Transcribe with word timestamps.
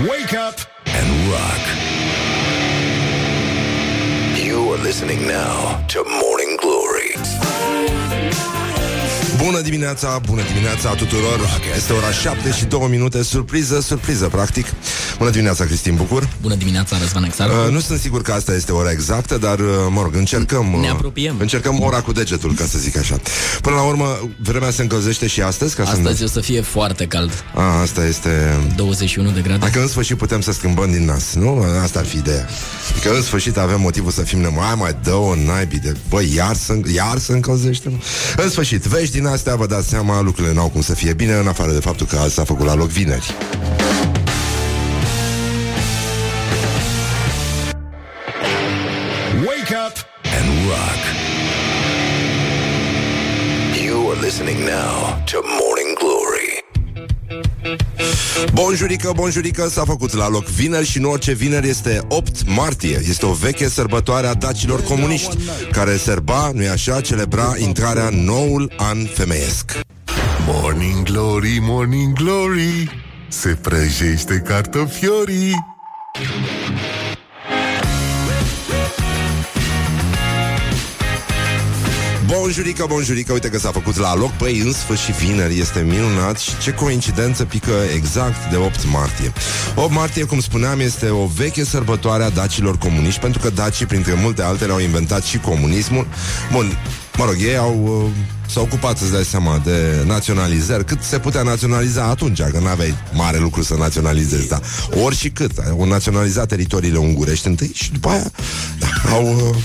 Wake 0.00 0.32
up 0.32 0.58
and 0.86 1.06
rock. 1.30 1.62
You 4.34 4.72
are 4.72 4.82
listening 4.82 5.26
now 5.26 5.84
to 5.88 6.02
Morning 6.04 6.58
Glory. 6.60 7.14
Bună 9.44 9.60
dimineața, 9.60 10.18
bună 10.26 10.42
dimineața 10.42 10.94
tuturor 10.94 11.40
Este 11.76 11.92
ora 11.92 12.10
7 12.12 12.52
și 12.52 12.64
2 12.64 12.86
minute 12.90 13.22
Surpriză, 13.22 13.80
surpriză, 13.80 14.28
practic 14.28 14.66
Bună 15.18 15.30
dimineața, 15.30 15.64
Cristin 15.64 15.94
Bucur 15.94 16.28
Bună 16.40 16.54
dimineața, 16.54 16.98
Răzvan 16.98 17.24
Exarcu 17.24 17.54
uh, 17.66 17.72
Nu 17.72 17.80
sunt 17.80 18.00
sigur 18.00 18.22
că 18.22 18.32
asta 18.32 18.54
este 18.54 18.72
ora 18.72 18.90
exactă 18.90 19.38
Dar, 19.38 19.58
uh, 19.58 19.66
mă 19.88 20.02
rog, 20.02 20.14
încercăm 20.14 20.66
Ne 20.66 20.86
uh, 20.86 20.90
apropiem. 20.92 21.36
Încercăm 21.38 21.80
ora 21.80 22.00
cu 22.00 22.12
degetul, 22.12 22.54
ca 22.54 22.64
să 22.64 22.78
zic 22.78 22.96
așa 22.96 23.20
Până 23.60 23.76
la 23.76 23.82
urmă, 23.82 24.18
vremea 24.42 24.70
se 24.70 24.82
încălzește 24.82 25.26
și 25.26 25.42
astăzi 25.42 25.74
ca 25.74 25.82
Astăzi 25.82 26.18
să 26.18 26.24
o 26.24 26.26
să 26.26 26.40
fie 26.40 26.60
foarte 26.60 27.06
cald 27.06 27.44
A, 27.54 27.62
asta 27.62 28.06
este 28.06 28.58
21 28.76 29.30
de 29.30 29.40
grade 29.40 29.58
Dacă 29.58 29.80
în 29.80 29.88
sfârșit 29.88 30.16
putem 30.16 30.40
să 30.40 30.52
schimbăm 30.52 30.90
din 30.90 31.04
nas, 31.04 31.34
nu? 31.34 31.64
Asta 31.82 31.98
ar 31.98 32.04
fi 32.04 32.16
ideea. 32.16 32.48
Adică 32.90 33.14
în 33.14 33.22
sfârșit 33.22 33.56
avem 33.56 33.80
motivul 33.80 34.10
să 34.10 34.22
fim 34.22 34.40
nemai, 34.40 34.70
Hai 34.72 34.80
mai 34.80 34.96
dă 35.02 35.14
o 35.14 35.34
naibii 35.34 35.78
de... 35.78 35.96
Băi, 36.08 36.34
iar 36.34 36.56
să, 36.56 36.80
iar 36.94 37.18
să 37.18 37.32
încălzește? 37.32 37.88
mă? 37.88 37.96
În 38.36 38.50
sfârșit, 38.50 38.82
vești 38.82 39.12
din 39.12 39.26
astea, 39.26 39.56
vă 39.56 39.66
dați 39.66 39.88
seama, 39.88 40.20
lucrurile 40.20 40.54
n-au 40.54 40.68
cum 40.68 40.82
să 40.82 40.94
fie 40.94 41.12
bine, 41.12 41.32
în 41.32 41.46
afară 41.46 41.72
de 41.72 41.80
faptul 41.80 42.06
că 42.06 42.16
azi 42.16 42.34
s-a 42.34 42.44
făcut 42.44 42.66
la 42.66 42.74
loc 42.74 42.88
vineri. 42.88 43.34
Listening 54.32 54.64
now 54.64 55.22
to 55.24 55.40
Morning 55.60 55.96
Glory. 55.98 56.64
Bonjurică, 58.52 59.12
bonjurică, 59.14 59.68
s-a 59.68 59.84
făcut 59.84 60.12
la 60.12 60.28
loc 60.28 60.44
vineri 60.44 60.86
și 60.86 60.98
nu 60.98 61.10
orice 61.10 61.32
vineri 61.32 61.68
este 61.68 62.00
8 62.08 62.46
martie. 62.46 63.00
Este 63.08 63.26
o 63.26 63.32
veche 63.32 63.68
sărbătoare 63.68 64.26
a 64.26 64.34
dacilor 64.34 64.82
comuniști, 64.82 65.36
care 65.72 65.96
serba, 65.96 66.50
nu-i 66.54 66.68
așa, 66.68 67.00
celebra 67.00 67.52
intrarea 67.58 68.06
în 68.06 68.24
noul 68.24 68.72
an 68.76 69.06
femeiesc. 69.06 69.80
Morning 70.46 71.02
Glory, 71.02 71.58
Morning 71.60 72.12
Glory 72.12 73.02
Se 73.28 73.58
prăjește 73.62 74.42
cartofiorii 74.46 75.54
Bonjurică, 82.38 82.84
bonjurică, 82.88 83.32
uite 83.32 83.48
că 83.48 83.58
s-a 83.58 83.70
făcut 83.70 83.96
la 83.96 84.14
loc. 84.14 84.36
Băi, 84.36 84.58
în 84.58 84.72
sfârșit 84.72 85.14
vineri, 85.14 85.58
este 85.58 85.80
minunat 85.80 86.38
Și 86.38 86.58
ce 86.58 86.72
coincidență 86.72 87.44
pică 87.44 87.72
exact 87.94 88.50
de 88.50 88.56
8 88.56 88.86
martie. 88.92 89.32
8 89.74 89.92
martie, 89.92 90.24
cum 90.24 90.40
spuneam, 90.40 90.80
este 90.80 91.08
o 91.08 91.26
veche 91.26 91.64
sărbătoare 91.64 92.22
a 92.22 92.30
dacilor 92.30 92.78
comuniști 92.78 93.20
Pentru 93.20 93.40
că 93.40 93.50
dacii, 93.50 93.86
printre 93.86 94.14
multe 94.14 94.42
altele, 94.42 94.72
au 94.72 94.78
inventat 94.78 95.22
și 95.24 95.38
comunismul. 95.38 96.06
Bun, 96.52 96.78
mă 97.16 97.24
rog, 97.24 97.36
ei 97.38 97.56
au... 97.56 98.02
Uh, 98.04 98.10
S-au 98.46 98.62
ocupat, 98.62 98.98
să-ți 98.98 99.12
dai 99.12 99.24
seama, 99.24 99.60
de 99.64 100.02
naționalizări 100.06 100.84
Cât 100.84 101.02
se 101.02 101.18
putea 101.18 101.42
naționaliza 101.42 102.04
atunci 102.04 102.42
Că 102.42 102.58
n-aveai 102.62 102.94
mare 103.12 103.38
lucru 103.38 103.62
să 103.62 103.74
naționalizezi 103.74 104.48
da. 104.48 104.60
Ori 105.02 105.16
și 105.16 105.30
cât 105.30 105.50
Au 105.70 105.84
naționalizat 105.84 106.48
teritoriile 106.48 106.98
ungurești 106.98 107.46
întâi 107.46 107.70
Și 107.74 107.92
după 107.92 108.08
aia 108.08 108.30
da, 108.78 109.10
au, 109.10 109.34
uh, 109.34 109.56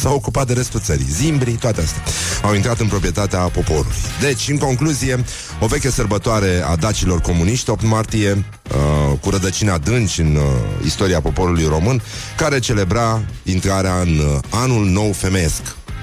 s-au 0.00 0.14
ocupat 0.14 0.46
de 0.46 0.52
restul 0.52 0.80
țării. 0.80 1.06
Zimbrii, 1.10 1.54
toate 1.54 1.80
astea. 1.80 2.02
Au 2.42 2.54
intrat 2.54 2.80
în 2.80 2.86
proprietatea 2.86 3.38
poporului. 3.38 3.96
Deci, 4.20 4.48
în 4.48 4.58
concluzie, 4.58 5.24
o 5.60 5.66
veche 5.66 5.90
sărbătoare 5.90 6.62
A 6.66 6.76
dacilor 6.76 7.20
comuniști, 7.20 7.70
8 7.70 7.82
martie 7.84 8.30
uh, 8.30 9.18
Cu 9.20 9.30
rădăcini 9.30 9.70
adânci 9.70 10.20
în 10.20 10.36
uh, 10.36 10.42
istoria 10.84 11.20
poporului 11.20 11.66
român 11.68 12.02
Care 12.36 12.58
celebra 12.58 13.22
intrarea 13.42 14.00
în 14.00 14.18
uh, 14.18 14.38
anul 14.50 14.86
nou 14.86 15.12
femeiesc 15.12 15.62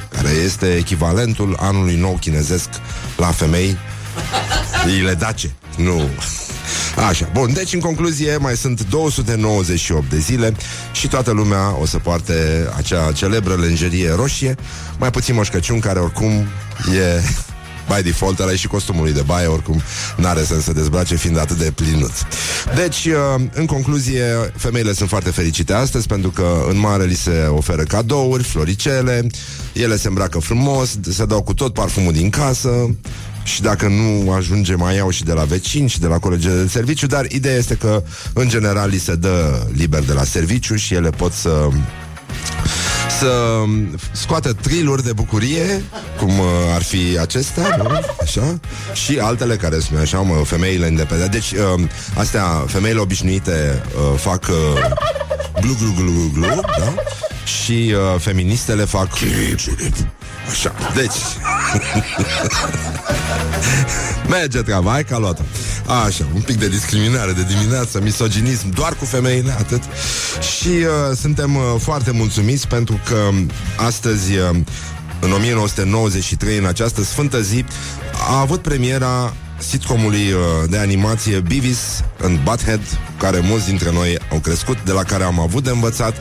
care 0.09 0.29
este 0.29 0.75
echivalentul 0.75 1.57
anului 1.59 1.95
nou 1.95 2.17
chinezesc 2.19 2.69
la 3.17 3.27
femei. 3.27 3.77
Ile 4.97 5.13
dace, 5.13 5.51
nu. 5.77 6.09
Așa, 7.07 7.29
bun, 7.33 7.53
deci 7.53 7.73
în 7.73 7.79
concluzie 7.79 8.37
mai 8.37 8.55
sunt 8.55 8.83
298 8.89 10.09
de 10.09 10.17
zile 10.17 10.55
și 10.91 11.07
toată 11.07 11.31
lumea 11.31 11.75
o 11.79 11.85
să 11.85 11.97
poarte 11.97 12.67
acea 12.77 13.11
celebră 13.11 13.55
lenjerie 13.55 14.13
roșie, 14.15 14.55
mai 14.97 15.11
puțin 15.11 15.35
Moș 15.35 15.49
Crăciun, 15.49 15.79
care 15.79 15.99
oricum 15.99 16.31
e 16.93 17.21
by 17.95 18.03
default, 18.03 18.39
ăla 18.39 18.51
e 18.51 18.55
și 18.55 18.67
costumul 18.67 19.03
lui 19.03 19.13
de 19.13 19.21
baie, 19.25 19.47
oricum 19.47 19.81
n-are 20.17 20.43
sens 20.43 20.63
să 20.63 20.73
dezbrace 20.73 21.15
fiind 21.15 21.39
atât 21.39 21.57
de 21.57 21.71
plinuț. 21.75 22.11
Deci, 22.75 23.05
uh, 23.05 23.41
în 23.53 23.65
concluzie, 23.65 24.23
femeile 24.55 24.93
sunt 24.93 25.09
foarte 25.09 25.31
fericite 25.31 25.73
astăzi 25.73 26.07
pentru 26.07 26.29
că 26.29 26.65
în 26.69 26.79
mare 26.79 27.05
li 27.05 27.15
se 27.15 27.45
oferă 27.49 27.83
cadouri, 27.83 28.43
floricele, 28.43 29.27
ele 29.73 29.97
se 29.97 30.07
îmbracă 30.07 30.39
frumos, 30.39 30.97
se 31.09 31.25
dau 31.25 31.41
cu 31.41 31.53
tot 31.53 31.73
parfumul 31.73 32.13
din 32.13 32.29
casă, 32.29 32.69
și 33.43 33.61
dacă 33.61 33.87
nu 33.87 34.31
ajunge 34.31 34.75
mai 34.75 34.95
iau 34.95 35.09
și 35.09 35.23
de 35.23 35.33
la 35.33 35.43
vecini 35.43 35.89
și 35.89 35.99
de 35.99 36.07
la 36.07 36.19
colegii 36.19 36.49
de 36.49 36.67
serviciu, 36.67 37.07
dar 37.07 37.25
ideea 37.31 37.55
este 37.55 37.75
că 37.75 38.03
în 38.33 38.49
general 38.49 38.89
li 38.89 38.99
se 38.99 39.15
dă 39.15 39.67
liber 39.71 40.03
de 40.03 40.13
la 40.13 40.23
serviciu 40.23 40.75
și 40.75 40.93
ele 40.93 41.09
pot 41.09 41.31
să 41.31 41.69
să 43.19 43.63
scoată 44.11 44.53
triluri 44.53 45.03
de 45.03 45.13
bucurie, 45.13 45.83
cum 46.17 46.39
uh, 46.39 46.45
ar 46.73 46.83
fi 46.83 47.17
acestea, 47.19 47.75
nu? 47.77 47.89
Așa? 48.21 48.59
Și 48.93 49.19
altele 49.19 49.55
care 49.55 49.79
sunt 49.79 49.99
așa, 49.99 50.19
mă, 50.19 50.41
femeile 50.45 50.87
independente. 50.87 51.37
Deci, 51.37 51.51
uh, 51.51 51.81
astea, 52.15 52.43
femeile 52.67 52.99
obișnuite 52.99 53.83
uh, 53.95 54.19
fac 54.19 54.47
uh, 54.47 54.55
glu, 55.61 55.75
glu, 55.79 55.93
glu, 55.95 56.11
glu, 56.11 56.29
glu, 56.33 56.61
da? 56.79 56.93
Și 57.43 57.93
uh, 57.93 58.19
feministele 58.19 58.83
fac 58.83 59.09
Așa, 60.49 60.73
deci 60.95 61.11
Merge 64.29 64.61
treaba, 64.61 64.91
hai 64.91 65.03
ca 65.03 65.17
luată 65.17 65.45
Așa, 66.05 66.27
un 66.33 66.41
pic 66.41 66.59
de 66.59 66.67
discriminare 66.67 67.31
de 67.31 67.43
dimineață 67.43 68.01
Misoginism, 68.01 68.69
doar 68.69 68.93
cu 68.93 69.05
femeile, 69.05 69.51
atât. 69.51 69.81
Și 70.57 70.67
uh, 70.67 71.17
suntem 71.17 71.55
uh, 71.55 71.61
foarte 71.77 72.11
mulțumiți 72.11 72.67
Pentru 72.67 72.99
că 73.05 73.29
astăzi 73.75 74.37
uh, 74.37 74.49
În 75.19 75.31
1993, 75.31 76.57
în 76.57 76.65
această 76.65 77.03
sfântă 77.03 77.41
zi 77.41 77.65
A 78.29 78.39
avut 78.39 78.61
premiera 78.61 79.33
sitcomului 79.59 80.31
uh, 80.31 80.69
de 80.69 80.77
animație 80.77 81.39
Beavis 81.39 82.03
and 82.23 82.39
Butthead, 82.43 82.81
care 83.17 83.39
mulți 83.39 83.65
dintre 83.65 83.91
noi 83.91 84.17
au 84.31 84.39
crescut, 84.39 84.77
de 84.85 84.91
la 84.91 85.03
care 85.03 85.23
am 85.23 85.39
avut 85.39 85.63
de 85.63 85.69
învățat. 85.69 86.15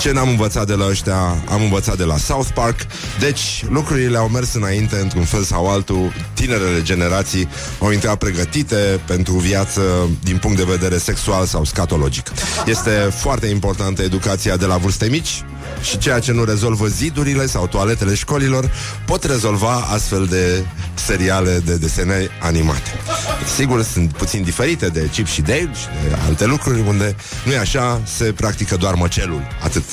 Ce 0.00 0.12
n-am 0.12 0.28
învățat 0.28 0.66
de 0.66 0.74
la 0.74 0.86
ăștia, 0.86 1.18
am 1.48 1.62
învățat 1.62 1.96
de 1.96 2.04
la 2.04 2.16
South 2.16 2.48
Park. 2.54 2.76
Deci, 3.20 3.64
lucrurile 3.68 4.16
au 4.16 4.28
mers 4.28 4.54
înainte 4.54 4.96
într-un 4.96 5.24
fel 5.24 5.42
sau 5.42 5.70
altul. 5.70 6.12
Tinerele 6.34 6.82
generații 6.82 7.48
au 7.80 7.90
intrat 7.90 8.16
pregătite 8.18 9.00
pentru 9.06 9.32
viață 9.32 9.80
din 10.22 10.36
punct 10.36 10.56
de 10.56 10.64
vedere 10.64 10.98
sexual 10.98 11.46
sau 11.46 11.64
scatologic. 11.64 12.30
Este 12.66 12.90
foarte 12.90 13.46
importantă 13.46 14.02
educația 14.02 14.56
de 14.56 14.64
la 14.64 14.76
vârste 14.76 15.06
mici, 15.08 15.44
și 15.84 15.98
ceea 15.98 16.18
ce 16.18 16.32
nu 16.32 16.44
rezolvă 16.44 16.86
zidurile 16.86 17.46
sau 17.46 17.66
toaletele 17.66 18.14
școlilor 18.14 18.70
pot 19.06 19.24
rezolva 19.24 19.72
astfel 19.72 20.26
de 20.26 20.64
seriale 20.94 21.62
de 21.64 21.76
desene 21.76 22.28
animate. 22.40 22.90
Sigur, 23.56 23.82
sunt 23.82 24.12
puțin 24.12 24.42
diferite 24.42 24.86
de 24.86 25.08
Chip 25.12 25.26
și 25.26 25.40
Dale 25.40 25.70
și 25.74 25.86
de 26.08 26.16
alte 26.26 26.46
lucruri 26.46 26.80
unde 26.86 27.16
nu 27.44 27.52
e 27.52 27.58
așa, 27.58 28.00
se 28.16 28.24
practică 28.24 28.76
doar 28.76 28.94
măcelul. 28.94 29.42
Atât. 29.62 29.84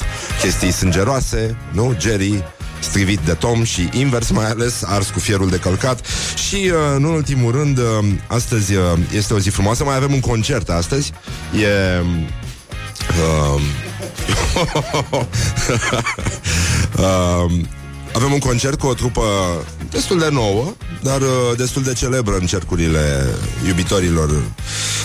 Chestii 0.41 0.71
sângeroase, 0.71 1.57
nu? 1.71 1.95
Jerry 1.99 2.43
strivit 2.79 3.19
de 3.19 3.33
Tom 3.33 3.63
și 3.63 3.89
invers 3.91 4.29
mai 4.29 4.45
ales, 4.45 4.83
ars 4.85 5.09
cu 5.09 5.19
fierul 5.19 5.49
de 5.49 5.57
călcat 5.57 6.05
și, 6.47 6.55
uh, 6.55 6.71
în 6.95 7.03
ultimul 7.03 7.51
rând, 7.51 7.77
uh, 7.77 7.83
astăzi 8.27 8.75
uh, 8.75 8.83
este 9.15 9.33
o 9.33 9.39
zi 9.39 9.49
frumoasă, 9.49 9.83
mai 9.83 9.95
avem 9.95 10.13
un 10.13 10.19
concert 10.19 10.69
astăzi, 10.69 11.11
e... 11.63 12.01
Uh, 13.55 13.61
uh, 16.97 17.51
avem 18.15 18.33
un 18.33 18.39
concert 18.39 18.79
cu 18.79 18.87
o 18.87 18.93
trupă 18.93 19.21
destul 19.91 20.19
de 20.19 20.29
nouă, 20.31 20.73
dar 21.01 21.21
uh, 21.21 21.27
destul 21.57 21.83
de 21.83 21.93
celebră 21.93 22.37
în 22.39 22.45
cercurile 22.45 23.25
iubitorilor 23.67 24.41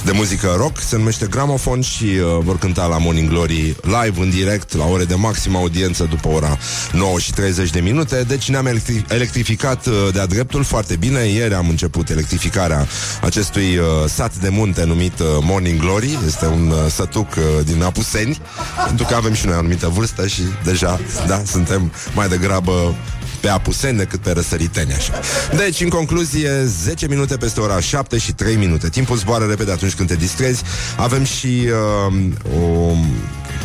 de 0.05 0.13
muzică 0.13 0.55
rock. 0.57 0.81
Se 0.81 0.97
numește 0.97 1.27
Gramofon 1.27 1.81
și 1.81 2.05
uh, 2.05 2.39
vor 2.41 2.59
cânta 2.59 2.87
la 2.87 2.99
Morning 2.99 3.29
Glory 3.29 3.77
live, 3.83 4.21
în 4.21 4.31
direct, 4.31 4.77
la 4.77 4.85
ore 4.85 5.05
de 5.05 5.15
maximă 5.15 5.59
audiență 5.59 6.07
după 6.11 6.29
ora 6.29 6.59
9 6.93 7.19
și 7.19 7.33
30 7.33 7.71
de 7.71 7.81
minute. 7.81 8.23
Deci 8.23 8.49
ne-am 8.49 8.67
electri- 8.67 9.05
electrificat 9.09 9.87
uh, 9.87 9.93
de-a 10.13 10.27
dreptul 10.27 10.65
foarte 10.65 10.97
bine. 10.97 11.21
Ieri 11.21 11.55
am 11.55 11.69
început 11.69 12.09
electrificarea 12.09 12.87
acestui 13.23 13.77
uh, 13.77 13.85
sat 14.09 14.35
de 14.37 14.49
munte 14.49 14.85
numit 14.85 15.19
uh, 15.19 15.27
Morning 15.41 15.81
Glory. 15.81 16.19
Este 16.27 16.47
un 16.47 16.71
uh, 16.71 16.77
sătuc 16.91 17.29
uh, 17.37 17.65
din 17.65 17.83
Apuseni, 17.83 18.41
pentru 18.87 19.07
că 19.09 19.15
avem 19.15 19.33
și 19.33 19.47
noi 19.47 19.55
o 19.55 19.59
anumită 19.59 19.89
vârstă 19.89 20.27
și 20.27 20.43
deja, 20.65 21.01
da, 21.27 21.43
suntem 21.47 21.93
mai 22.15 22.29
degrabă 22.29 22.95
pe 23.37 23.49
apuseni 23.49 23.99
decât 23.99 24.21
pe 24.21 24.31
răsăriteni 24.31 24.93
așa. 24.93 25.21
Deci, 25.57 25.81
în 25.81 25.89
concluzie, 25.89 26.65
10 26.65 27.09
minute 27.09 27.37
peste 27.37 27.61
ora 27.61 27.81
7 27.81 28.19
și 28.19 28.33
3 28.33 28.57
minute. 28.57 28.89
Timpul 28.89 29.17
zboară 29.17 29.45
repede 29.45 29.73
atunci 29.73 29.95
când 29.95 30.09
te 30.09 30.15
distrezi. 30.15 30.63
Avem 30.97 31.25
și 31.25 31.69
uh, 32.09 32.61
o 32.61 32.95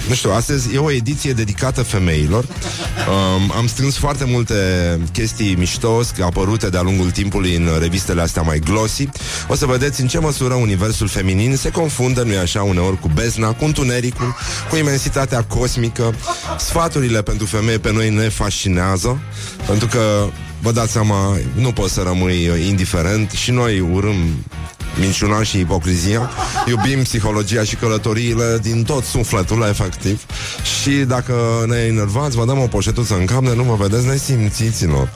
nu 0.08 0.14
știu, 0.14 0.32
astăzi 0.32 0.76
e 0.76 0.78
o 0.78 0.92
ediție 0.92 1.34
dedicată 1.34 1.84
femeilor. 1.84 2.44
Um, 2.44 3.52
am 3.58 3.68
strâns 3.68 3.98
foarte 3.98 4.24
multe 4.26 4.56
chestii 5.12 5.56
mișto 5.56 6.02
apărute 6.22 6.70
de-a 6.70 6.82
lungul 6.82 7.12
timpului 7.12 7.56
în 7.56 7.70
revistele 7.80 8.22
astea 8.22 8.42
mai 8.42 8.60
glossy. 8.60 9.10
O 9.48 9.56
să 9.56 9.66
vedeți 9.66 10.02
în 10.02 10.08
ce 10.08 10.20
măsură 10.20 10.54
universul 10.54 11.08
feminin 11.08 11.56
se 11.56 11.70
confundă, 11.70 12.24
nu-i 12.24 12.38
așa, 12.38 12.64
uneori 12.64 13.00
cu 13.00 13.08
bezna, 13.14 13.52
cu 13.52 13.66
întunericul, 13.66 14.36
cu 14.70 14.76
imensitatea 14.76 15.44
cosmică. 15.44 16.16
Sfaturile 16.60 17.22
pentru 17.22 17.46
femei 17.46 17.80
pe 17.80 17.92
noi 17.92 18.10
ne 18.10 18.30
fascinează, 18.30 19.20
pentru 19.68 19.88
că 19.88 20.28
vă 20.62 20.72
dați 20.72 20.92
seama, 20.92 21.38
nu 21.54 21.72
poți 21.72 21.94
să 21.94 22.02
rămâi 22.02 22.68
indiferent 22.68 23.32
și 23.32 23.52
noi 23.52 23.80
urâm 23.80 24.16
minciuna 25.00 25.44
și 25.44 25.60
ipocrizia. 25.60 26.30
Iubim 26.68 27.04
psihologia 27.04 27.64
și 27.64 27.76
călătoriile 27.76 28.60
din 28.62 28.84
tot 28.84 29.04
sufletul, 29.04 29.66
efectiv. 29.70 30.26
Și 30.82 30.90
dacă 30.90 31.34
ne 31.68 31.78
enervați, 31.78 32.36
vă 32.36 32.46
dăm 32.46 32.60
o 32.60 32.68
poșetuță 32.68 33.16
în 33.16 33.26
cap, 33.26 33.42
nu 33.42 33.64
vă 33.64 33.76
vedeți 33.76 34.08
nesimțiților. 34.08 35.10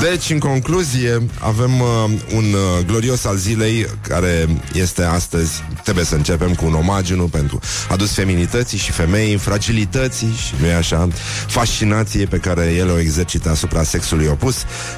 Deci, 0.00 0.30
în 0.30 0.38
concluzie, 0.38 1.22
avem 1.40 1.80
uh, 1.80 1.86
un 2.34 2.44
uh, 2.44 2.86
glorios 2.86 3.24
al 3.24 3.36
zilei 3.36 3.86
care 4.08 4.48
este 4.72 5.02
astăzi. 5.02 5.64
Trebuie 5.82 6.04
să 6.04 6.14
începem 6.14 6.54
cu 6.54 6.64
un 6.66 6.74
omagiu 6.74 7.28
pentru 7.30 7.60
adus 7.88 8.12
feminității 8.12 8.78
și 8.78 8.90
femeii, 8.90 9.36
fragilității 9.36 10.34
și, 10.46 10.54
nu 10.60 10.76
așa, 10.76 11.08
fascinație 11.46 12.24
pe 12.24 12.36
care 12.36 12.74
el 12.76 12.90
o 12.90 12.98
exercită 12.98 13.50
asupra 13.50 13.82
sexului 13.82 14.26
opus. 14.26 14.56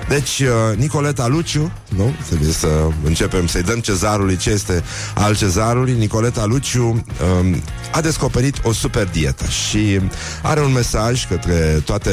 Deci, 0.08 0.40
uh, 0.40 0.76
Nicoleta 0.76 1.26
Luciu, 1.26 1.72
nu? 1.88 2.14
Trebuie 2.28 2.52
să 2.52 2.68
începem 3.04 3.46
să-i 3.46 3.62
dăm 3.62 3.80
cezar 3.80 4.17
cezarului. 4.18 4.36
Ce 4.36 4.50
este 4.50 4.84
al 5.14 5.36
cezarului, 5.36 5.92
Nicoleta 5.92 6.44
Luciu 6.44 6.84
um, 6.84 7.62
a 7.92 8.00
descoperit 8.00 8.56
o 8.62 8.72
super 8.72 9.08
dietă 9.08 9.44
și 9.46 10.00
are 10.42 10.60
un 10.60 10.72
mesaj 10.72 11.26
către 11.28 11.82
toate 11.84 12.10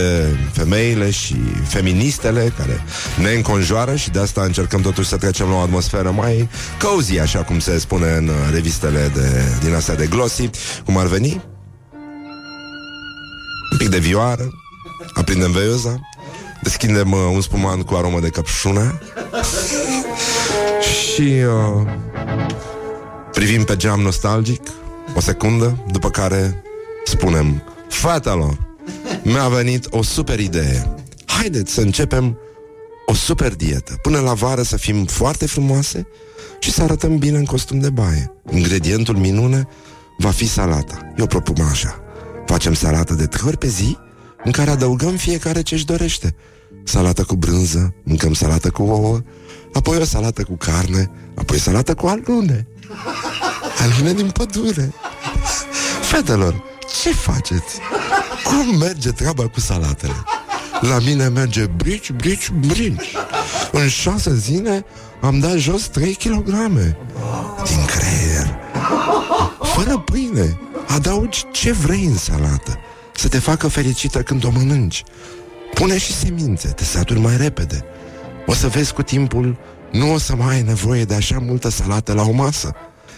femeile 0.52 1.12
și 1.12 1.36
feministele 1.68 2.54
care 2.58 2.84
ne 3.22 3.30
înconjoară 3.30 3.96
și 3.96 4.10
de 4.10 4.20
asta 4.20 4.42
încercăm 4.42 4.82
totuși 4.82 5.08
să 5.08 5.18
trecem 5.18 5.48
la 5.48 5.56
o 5.56 5.60
atmosferă 5.60 6.12
mai 6.12 6.50
cozy, 6.82 7.20
așa 7.20 7.44
cum 7.44 7.60
se 7.60 7.80
spune 7.80 8.12
în 8.12 8.30
revistele 8.54 9.12
de, 9.14 9.44
din 9.64 9.74
astea 9.74 9.96
de 9.96 10.08
glossy, 10.08 10.50
cum 10.86 10.98
ar 10.98 11.06
veni. 11.06 11.44
Un 13.72 13.78
pic 13.78 13.90
de 13.90 13.98
vioară, 13.98 14.50
aprindem 15.14 15.52
veioza, 15.52 16.00
deschidem 16.62 17.12
uh, 17.12 17.20
un 17.34 17.42
spuman 17.42 17.82
cu 17.82 17.96
aromă 17.96 18.20
de 18.20 18.30
căpșună 18.30 19.00
și 20.82 21.22
uh, 21.22 21.88
privim 23.32 23.64
pe 23.64 23.76
geam 23.76 24.00
nostalgic 24.00 24.62
o 25.16 25.20
secundă, 25.20 25.84
după 25.92 26.10
care 26.10 26.64
spunem 27.06 27.64
Fetelor, 27.88 28.58
mi-a 29.24 29.48
venit 29.48 29.88
o 29.90 30.04
super 30.04 30.40
idee. 30.40 30.96
Haideți 31.26 31.74
să 31.74 31.82
începem 31.82 32.38
o 33.06 33.14
super 33.14 33.56
dietă. 33.56 33.94
Până 34.02 34.20
la 34.20 34.34
vară 34.34 34.62
să 34.62 34.78
fim 34.78 35.06
foarte 35.06 35.46
frumoase 35.46 36.08
și 36.60 36.72
să 36.72 36.82
arătăm 36.82 37.18
bine 37.18 37.38
în 37.38 37.46
costum 37.46 37.80
de 37.80 37.90
baie. 37.90 38.32
Ingredientul 38.52 39.16
minune 39.16 39.68
va 40.18 40.30
fi 40.30 40.48
salata. 40.48 41.14
Eu 41.18 41.28
propun 41.28 41.56
așa. 41.72 42.00
Facem 42.46 42.74
salată 42.74 43.14
de 43.14 43.26
trei 43.26 43.48
ori 43.48 43.58
pe 43.58 43.68
zi, 43.68 43.98
în 44.44 44.52
care 44.52 44.70
adăugăm 44.70 45.16
fiecare 45.16 45.62
ce-și 45.62 45.86
dorește. 45.86 46.36
Salată 46.84 47.24
cu 47.24 47.36
brânză, 47.36 47.94
mâncăm 48.04 48.34
salată 48.34 48.70
cu 48.70 48.84
ouă, 48.84 49.20
apoi 49.76 49.98
o 49.98 50.04
salată 50.04 50.44
cu 50.44 50.56
carne, 50.56 51.10
apoi 51.36 51.60
salată 51.60 51.94
cu 51.94 52.08
alune. 52.08 52.68
Alune 53.80 54.14
din 54.14 54.30
pădure. 54.30 54.94
Fetelor, 56.02 56.64
ce 57.02 57.14
faceți? 57.14 57.80
Cum 58.44 58.78
merge 58.78 59.10
treaba 59.10 59.48
cu 59.48 59.60
salatele? 59.60 60.24
La 60.82 61.00
mine 61.00 61.28
merge 61.28 61.66
brici, 61.66 62.12
brici, 62.12 62.50
brici. 62.50 63.16
În 63.72 63.88
șase 63.88 64.36
zile 64.36 64.86
am 65.22 65.40
dat 65.40 65.58
jos 65.58 65.82
3 65.82 66.14
kg 66.14 66.46
din 67.66 67.86
creier. 67.86 68.58
Fără 69.62 69.98
pâine. 69.98 70.60
Adaugi 70.88 71.46
ce 71.52 71.72
vrei 71.72 72.06
în 72.06 72.18
salată. 72.18 72.80
Să 73.16 73.28
te 73.28 73.40
facă 73.40 73.68
fericită 73.68 74.22
când 74.22 74.46
o 74.46 74.50
mănânci. 74.50 75.04
Pune 75.74 75.98
și 75.98 76.14
semințe, 76.14 76.68
te 76.68 76.84
saturi 76.84 77.20
mai 77.20 77.38
repede. 77.38 77.86
O 78.46 78.54
să 78.54 78.68
vezi 78.68 78.94
cu 78.94 79.02
timpul, 79.02 79.58
nu 79.92 80.14
o 80.14 80.18
să 80.18 80.36
mai 80.36 80.56
ai 80.56 80.62
nevoie 80.62 81.04
de 81.04 81.14
așa 81.14 81.40
multă 81.40 81.70
salată 81.70 82.14
la 82.14 82.22
o 82.22 82.32
masă. 82.32 82.76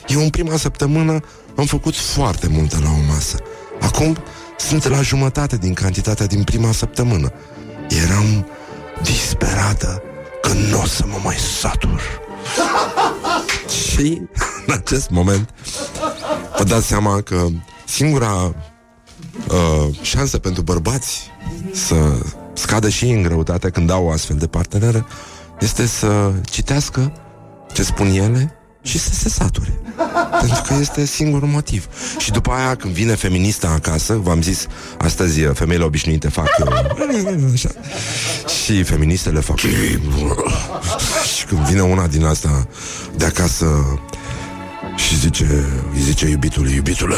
Eu 0.08 0.22
în 0.22 0.30
prima 0.30 0.58
săptămână 0.58 1.20
am 1.56 1.66
făcut 1.66 1.96
foarte 1.96 2.48
multă 2.48 2.80
la 2.84 2.90
o 2.90 3.14
masă. 3.14 3.38
Acum 3.82 4.18
sunt 4.58 4.88
la 4.88 5.02
jumătate 5.02 5.58
din 5.58 5.74
cantitatea 5.74 6.26
din 6.26 6.44
prima 6.44 6.72
săptămână. 6.72 7.32
Eram 7.90 8.48
disperată 9.04 10.02
că 10.42 10.54
nu 10.54 10.82
o 10.82 10.86
să 10.86 11.04
mă 11.08 11.18
mai 11.24 11.36
satur. 11.36 12.02
Și 13.82 14.22
în 14.66 14.74
acest 14.74 15.10
moment 15.10 15.50
vă 16.58 16.64
dați 16.64 16.88
seama 16.88 17.22
că 17.22 17.48
singura 17.86 18.56
uh, 19.48 19.96
șansă 20.02 20.38
pentru 20.38 20.62
bărbați 20.62 21.32
să 21.74 21.96
scadă 22.58 22.90
și 22.90 23.06
în 23.06 23.22
greutate 23.22 23.70
când 23.70 23.92
au 23.92 24.06
o 24.06 24.12
astfel 24.12 24.38
de 24.38 24.48
parteneră 24.48 25.08
este 25.60 25.86
să 25.86 26.32
citească 26.44 27.14
ce 27.74 27.84
spun 27.84 28.08
ele 28.08 28.58
și 28.82 29.00
să 29.00 29.14
se 29.14 29.30
sature. 29.30 29.80
Pentru 30.42 30.62
că 30.68 30.74
este 30.80 31.06
singurul 31.06 31.48
motiv. 31.48 31.88
Și 32.18 32.32
după 32.32 32.52
aia, 32.52 32.76
când 32.76 32.94
vine 32.94 33.16
feminista 33.16 33.70
acasă, 33.70 34.14
v-am 34.14 34.42
zis, 34.42 34.68
astăzi 34.98 35.40
femeile 35.42 35.84
obișnuite 35.84 36.30
fac 36.30 36.48
așa, 37.54 37.70
și 38.64 38.84
feministele 38.84 39.40
fac. 39.40 39.58
Și 41.36 41.46
când 41.48 41.60
vine 41.60 41.82
una 41.82 42.08
din 42.08 42.26
asta 42.26 42.68
de 43.16 43.26
acasă 43.26 44.00
și 44.96 45.18
zice, 45.18 45.66
îi 45.94 46.02
zice 46.02 46.28
iubitului, 46.28 46.74
iubitule, 46.74 47.16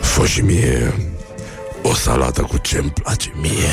fă 0.00 0.26
și 0.26 0.40
mie 0.40 0.94
o 1.88 1.94
salată 1.94 2.42
cu 2.42 2.58
ce-mi 2.58 2.90
place 2.90 3.32
mie. 3.40 3.72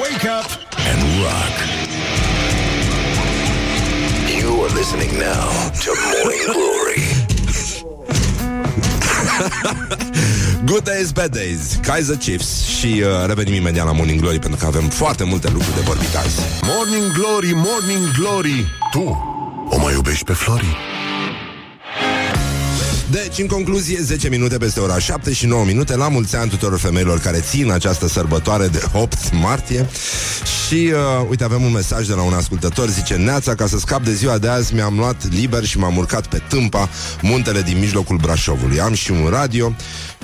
Wake 0.00 0.28
up 0.40 0.50
and 0.90 1.02
rock. 1.22 1.54
You 4.40 4.64
are 4.64 4.72
listening 4.78 5.12
now 5.12 5.48
to 5.84 5.90
Morning 6.12 6.44
Glory. 6.52 7.02
Good 10.72 10.84
days, 10.84 11.12
bad 11.12 11.30
days 11.30 11.78
Kaiser 11.82 12.16
Chiefs 12.16 12.66
Și 12.66 12.86
uh, 12.86 13.26
revenim 13.26 13.54
imediat 13.54 13.86
la 13.86 13.92
Morning 13.92 14.20
Glory 14.20 14.38
Pentru 14.38 14.58
că 14.58 14.66
avem 14.66 14.88
foarte 14.88 15.24
multe 15.24 15.50
lucruri 15.50 15.74
de 15.74 15.80
vorbit 15.80 16.16
azi 16.16 16.40
Morning 16.62 17.12
Glory, 17.12 17.52
Morning 17.54 18.10
Glory 18.18 18.66
Tu 18.90 19.02
o 19.68 19.78
mai 19.78 19.92
iubești 19.92 20.24
pe 20.24 20.32
Flori? 20.32 20.76
Deci, 23.10 23.38
în 23.38 23.46
concluzie, 23.46 23.98
10 24.02 24.28
minute 24.28 24.56
peste 24.56 24.80
ora 24.80 24.98
7 24.98 25.32
și 25.32 25.46
9 25.46 25.64
minute. 25.64 25.96
La 25.96 26.08
mulți 26.08 26.36
ani 26.36 26.50
tuturor 26.50 26.78
femeilor 26.78 27.20
care 27.20 27.40
țin 27.40 27.70
această 27.70 28.08
sărbătoare 28.08 28.66
de 28.66 28.82
8 28.92 29.32
martie. 29.32 29.88
Și, 30.66 30.92
uh, 30.92 31.26
uite, 31.28 31.44
avem 31.44 31.62
un 31.62 31.72
mesaj 31.72 32.06
de 32.06 32.12
la 32.12 32.22
un 32.22 32.32
ascultător. 32.32 32.88
Zice, 32.88 33.14
Neața, 33.14 33.54
ca 33.54 33.66
să 33.66 33.78
scap 33.78 34.04
de 34.04 34.12
ziua 34.12 34.38
de 34.38 34.48
azi 34.48 34.74
Mi-am 34.74 34.96
luat 34.96 35.32
liber 35.32 35.64
și 35.64 35.78
m-am 35.78 35.96
urcat 35.96 36.26
pe 36.26 36.42
Tâmpa 36.48 36.88
Muntele 37.22 37.62
din 37.62 37.78
mijlocul 37.78 38.16
Brașovului. 38.16 38.80
Am 38.80 38.94
și 38.94 39.10
un 39.10 39.28
radio. 39.30 39.74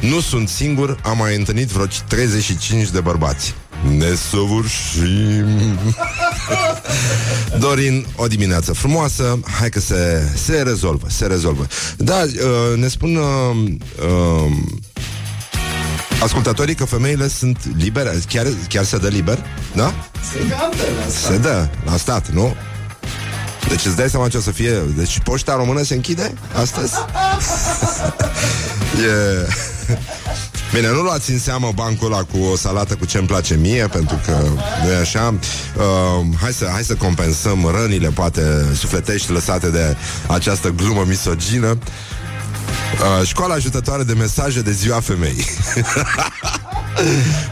Nu 0.01 0.21
sunt 0.21 0.49
singur, 0.49 1.01
am 1.03 1.17
mai 1.17 1.37
întâlnit 1.37 1.69
vreo 1.69 1.87
35 2.09 2.91
de 2.91 3.01
bărbați 3.01 3.55
ne 3.99 4.14
săvârșim 4.31 5.79
Dorin, 7.59 8.07
o 8.17 8.26
dimineață 8.26 8.73
frumoasă 8.73 9.41
Hai 9.59 9.69
că 9.69 9.81
se, 9.81 10.31
se 10.35 10.62
rezolvă 10.62 11.07
Se 11.11 11.26
rezolvă 11.26 11.67
Da, 11.97 12.23
uh, 12.23 12.79
ne 12.79 12.88
spun 12.88 13.17
uh, 13.17 13.25
uh, 14.07 14.52
Ascultatorii 16.23 16.75
că 16.75 16.85
femeile 16.85 17.29
sunt 17.29 17.59
libere 17.76 18.19
Chiar, 18.29 18.47
chiar 18.69 18.85
se 18.85 18.97
dă 18.99 19.09
liber? 19.09 19.45
Da? 19.75 19.95
Se 21.26 21.37
dă 21.37 21.69
la 21.85 21.97
stat, 21.97 22.29
nu? 22.29 22.55
Deci 23.69 23.85
îți 23.85 23.97
dai 23.97 24.11
seama 24.11 24.29
ce 24.29 24.37
o 24.37 24.41
să 24.41 24.50
fie 24.50 24.83
Deci 24.97 25.19
poșta 25.19 25.57
română 25.57 25.83
se 25.83 25.95
închide 25.95 26.33
astăzi? 26.55 26.95
e... 29.09 29.47
Bine, 30.73 30.91
nu 30.91 31.00
luați 31.02 31.31
în 31.31 31.38
seamă 31.38 31.73
bancul 31.75 32.12
ăla 32.12 32.23
cu 32.23 32.38
o 32.52 32.57
salată 32.57 32.95
cu 32.95 33.05
ce-mi 33.05 33.26
place 33.26 33.55
mie, 33.55 33.87
pentru 33.87 34.21
că 34.26 34.43
nu 34.85 34.91
e 34.91 34.97
așa. 34.97 35.35
Uh, 35.76 36.26
hai, 36.41 36.52
să, 36.52 36.69
hai 36.73 36.83
să 36.83 36.95
compensăm 36.95 37.67
rănile, 37.75 38.09
poate 38.09 38.43
sufletești 38.75 39.33
lăsate 39.33 39.71
de 39.71 39.97
această 40.26 40.69
glumă 40.69 41.05
misogină. 41.07 41.69
Uh, 41.69 43.26
școala 43.26 43.55
ajutătoare 43.55 44.02
de 44.02 44.12
mesaje 44.12 44.61
de 44.61 44.73
ziua 44.73 45.00
femei. 45.00 45.45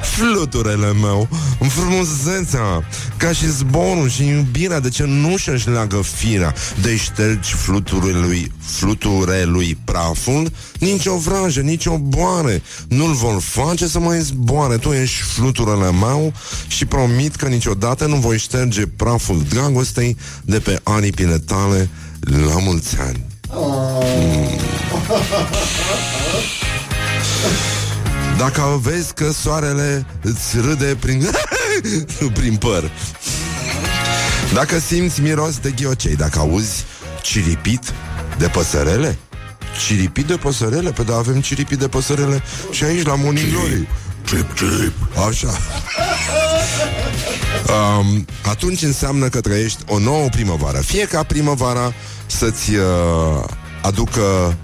Fluturele 0.03 0.93
meu 0.93 1.29
Frumusețea 1.69 2.85
Ca 3.17 3.33
și 3.33 3.47
zborul 3.51 4.09
și 4.09 4.27
iubirea 4.27 4.81
De 4.81 4.89
ce 4.89 5.05
nu 5.07 5.37
și-și 5.37 5.69
leagă 5.69 6.01
firea? 6.03 6.55
De 6.83 6.97
ștergi 6.97 7.53
fluturelui 7.55 8.53
Fluturelui 8.65 9.79
praful? 9.85 10.51
Nici 10.79 11.07
o 11.07 11.17
vrajă, 11.17 11.61
nici 11.61 11.87
o 11.87 11.97
boare 11.99 12.63
Nu-l 12.89 13.13
vor 13.13 13.41
face 13.41 13.87
să 13.89 13.99
mai 13.99 14.21
zboare. 14.21 14.77
Tu 14.77 14.89
ești 14.93 15.23
fluturele 15.23 15.91
meu 15.91 16.33
Și 16.69 16.85
promit 16.85 17.35
că 17.37 17.47
niciodată 17.47 18.07
nu 18.07 18.17
voi 18.17 18.39
șterge 18.39 18.87
Praful 18.87 19.43
dragostei 19.49 20.17
De 20.43 20.59
pe 20.59 20.81
aripile 20.83 21.39
tale 21.39 21.89
La 22.21 22.59
mulți 22.59 22.97
ani. 22.99 23.25
mm. 23.53 24.59
Dacă 28.41 28.81
vezi 28.83 29.13
că 29.13 29.31
soarele 29.33 30.07
îți 30.23 30.61
râde 30.61 30.97
prin, 31.01 31.31
prin 32.39 32.57
păr. 32.57 32.91
Dacă 34.55 34.79
simți 34.79 35.21
miros 35.21 35.59
de 35.59 35.71
ghiocei 35.71 36.17
Dacă 36.17 36.39
auzi 36.39 36.85
ciripit 37.23 37.93
de 38.39 38.47
păsărele? 38.47 39.19
Ciripit 39.87 40.27
de 40.27 40.37
păsărele? 40.37 40.91
Păi 40.91 41.05
da, 41.05 41.17
avem 41.17 41.41
ciripit 41.41 41.79
de 41.79 41.89
păsărele 41.89 42.43
și 42.71 42.85
aici 42.85 43.07
la 43.07 43.15
Morning 43.15 43.53
Glory. 43.53 43.89
Cip, 44.27 44.55
cip. 44.55 45.27
Așa. 45.29 45.59
Um, 47.99 48.27
Atunci 48.45 48.83
înseamnă 48.83 49.29
că 49.29 49.41
trăiești 49.41 49.83
o 49.87 49.99
nouă 49.99 50.29
primăvară. 50.29 50.79
Fie 50.79 51.07
ca 51.07 51.23
primăvara 51.23 51.93
să-ți 52.27 52.75
uh, 52.75 53.45
aducă 53.83 54.57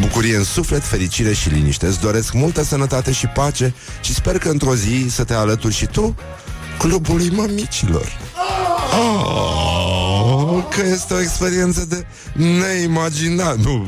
bucurie 0.00 0.36
în 0.36 0.44
suflet, 0.44 0.84
fericire 0.84 1.32
și 1.32 1.48
liniște. 1.48 1.86
Îți 1.86 2.00
doresc 2.00 2.32
multă 2.32 2.64
sănătate 2.64 3.12
și 3.12 3.26
pace 3.26 3.74
și 4.00 4.14
sper 4.14 4.38
că 4.38 4.48
într-o 4.48 4.74
zi 4.74 5.06
să 5.10 5.24
te 5.24 5.34
alături 5.34 5.74
și 5.74 5.86
tu 5.86 6.14
clubului 6.78 7.30
mămicilor. 7.30 8.18
Oh, 8.98 10.64
că 10.70 10.82
este 10.92 11.14
o 11.14 11.20
experiență 11.20 11.84
de 11.88 12.04
neimaginat. 12.32 13.56
Nu. 13.56 13.86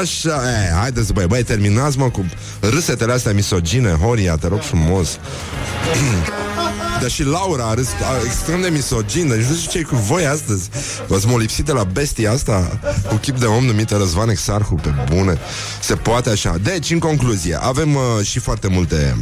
Așa, 0.00 0.42
e, 0.64 0.72
haideți, 0.80 1.12
băi, 1.12 1.26
băi, 1.26 1.42
terminați, 1.42 1.98
mă, 1.98 2.10
cu 2.10 2.24
râsetele 2.60 3.12
astea 3.12 3.32
misogine, 3.32 3.90
Horia, 3.90 4.36
te 4.36 4.46
rog 4.46 4.60
frumos. 4.60 5.18
Dar 7.00 7.10
și 7.10 7.24
Laura 7.24 7.64
a 7.64 7.74
râs 7.74 7.88
a, 7.88 8.24
extrem 8.24 8.60
de 8.60 8.68
misogin. 8.68 9.28
Deci 9.28 9.44
nu 9.44 9.54
știu 9.54 9.80
ce 9.80 9.86
cu 9.86 9.96
voi 9.96 10.26
astăzi. 10.26 10.68
V-ați 11.06 11.26
molipsit 11.26 11.64
de 11.64 11.72
la 11.72 11.84
bestia 11.84 12.32
asta 12.32 12.80
Cu 13.08 13.14
chip 13.14 13.38
de 13.38 13.46
om 13.46 13.64
numită 13.64 13.96
Răzvan 13.96 14.28
Exarhu 14.28 14.74
Pe 14.74 14.94
bune, 15.14 15.38
se 15.82 15.94
poate 15.94 16.30
așa. 16.30 16.56
Deci, 16.62 16.90
în 16.90 16.98
concluzie, 16.98 17.58
avem 17.60 17.94
uh, 17.94 18.02
și 18.22 18.38
foarte 18.38 18.68
multe 18.68 19.16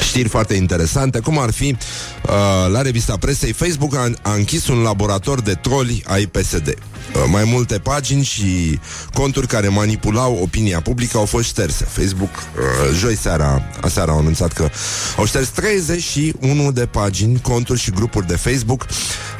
știri 0.00 0.28
foarte 0.28 0.54
interesante, 0.54 1.18
cum 1.18 1.38
ar 1.38 1.50
fi 1.50 1.64
uh, 1.66 2.32
la 2.72 2.82
revista 2.82 3.16
presei 3.16 3.52
Facebook 3.52 3.94
a, 3.94 4.10
a 4.22 4.32
închis 4.32 4.68
un 4.68 4.82
laborator 4.82 5.40
de 5.40 5.54
troli 5.54 6.02
ai 6.06 6.26
PSD. 6.26 6.66
Uh, 6.68 7.22
mai 7.30 7.44
multe 7.44 7.78
pagini 7.78 8.22
și 8.22 8.78
conturi 9.12 9.46
care 9.46 9.68
manipulau 9.68 10.38
opinia 10.42 10.80
publică 10.80 11.16
au 11.16 11.24
fost 11.24 11.44
șterse. 11.44 11.84
Facebook, 11.84 12.30
uh, 12.30 12.96
joi 12.98 13.16
seara, 13.16 13.62
aseară 13.80 14.10
au 14.10 14.18
anunțat 14.18 14.52
că 14.52 14.68
au 15.16 15.26
șters 15.26 15.48
31 15.48 16.72
de 16.72 16.86
pagini, 16.86 17.40
conturi 17.40 17.80
și 17.80 17.90
grupuri 17.90 18.26
de 18.26 18.36
Facebook 18.36 18.86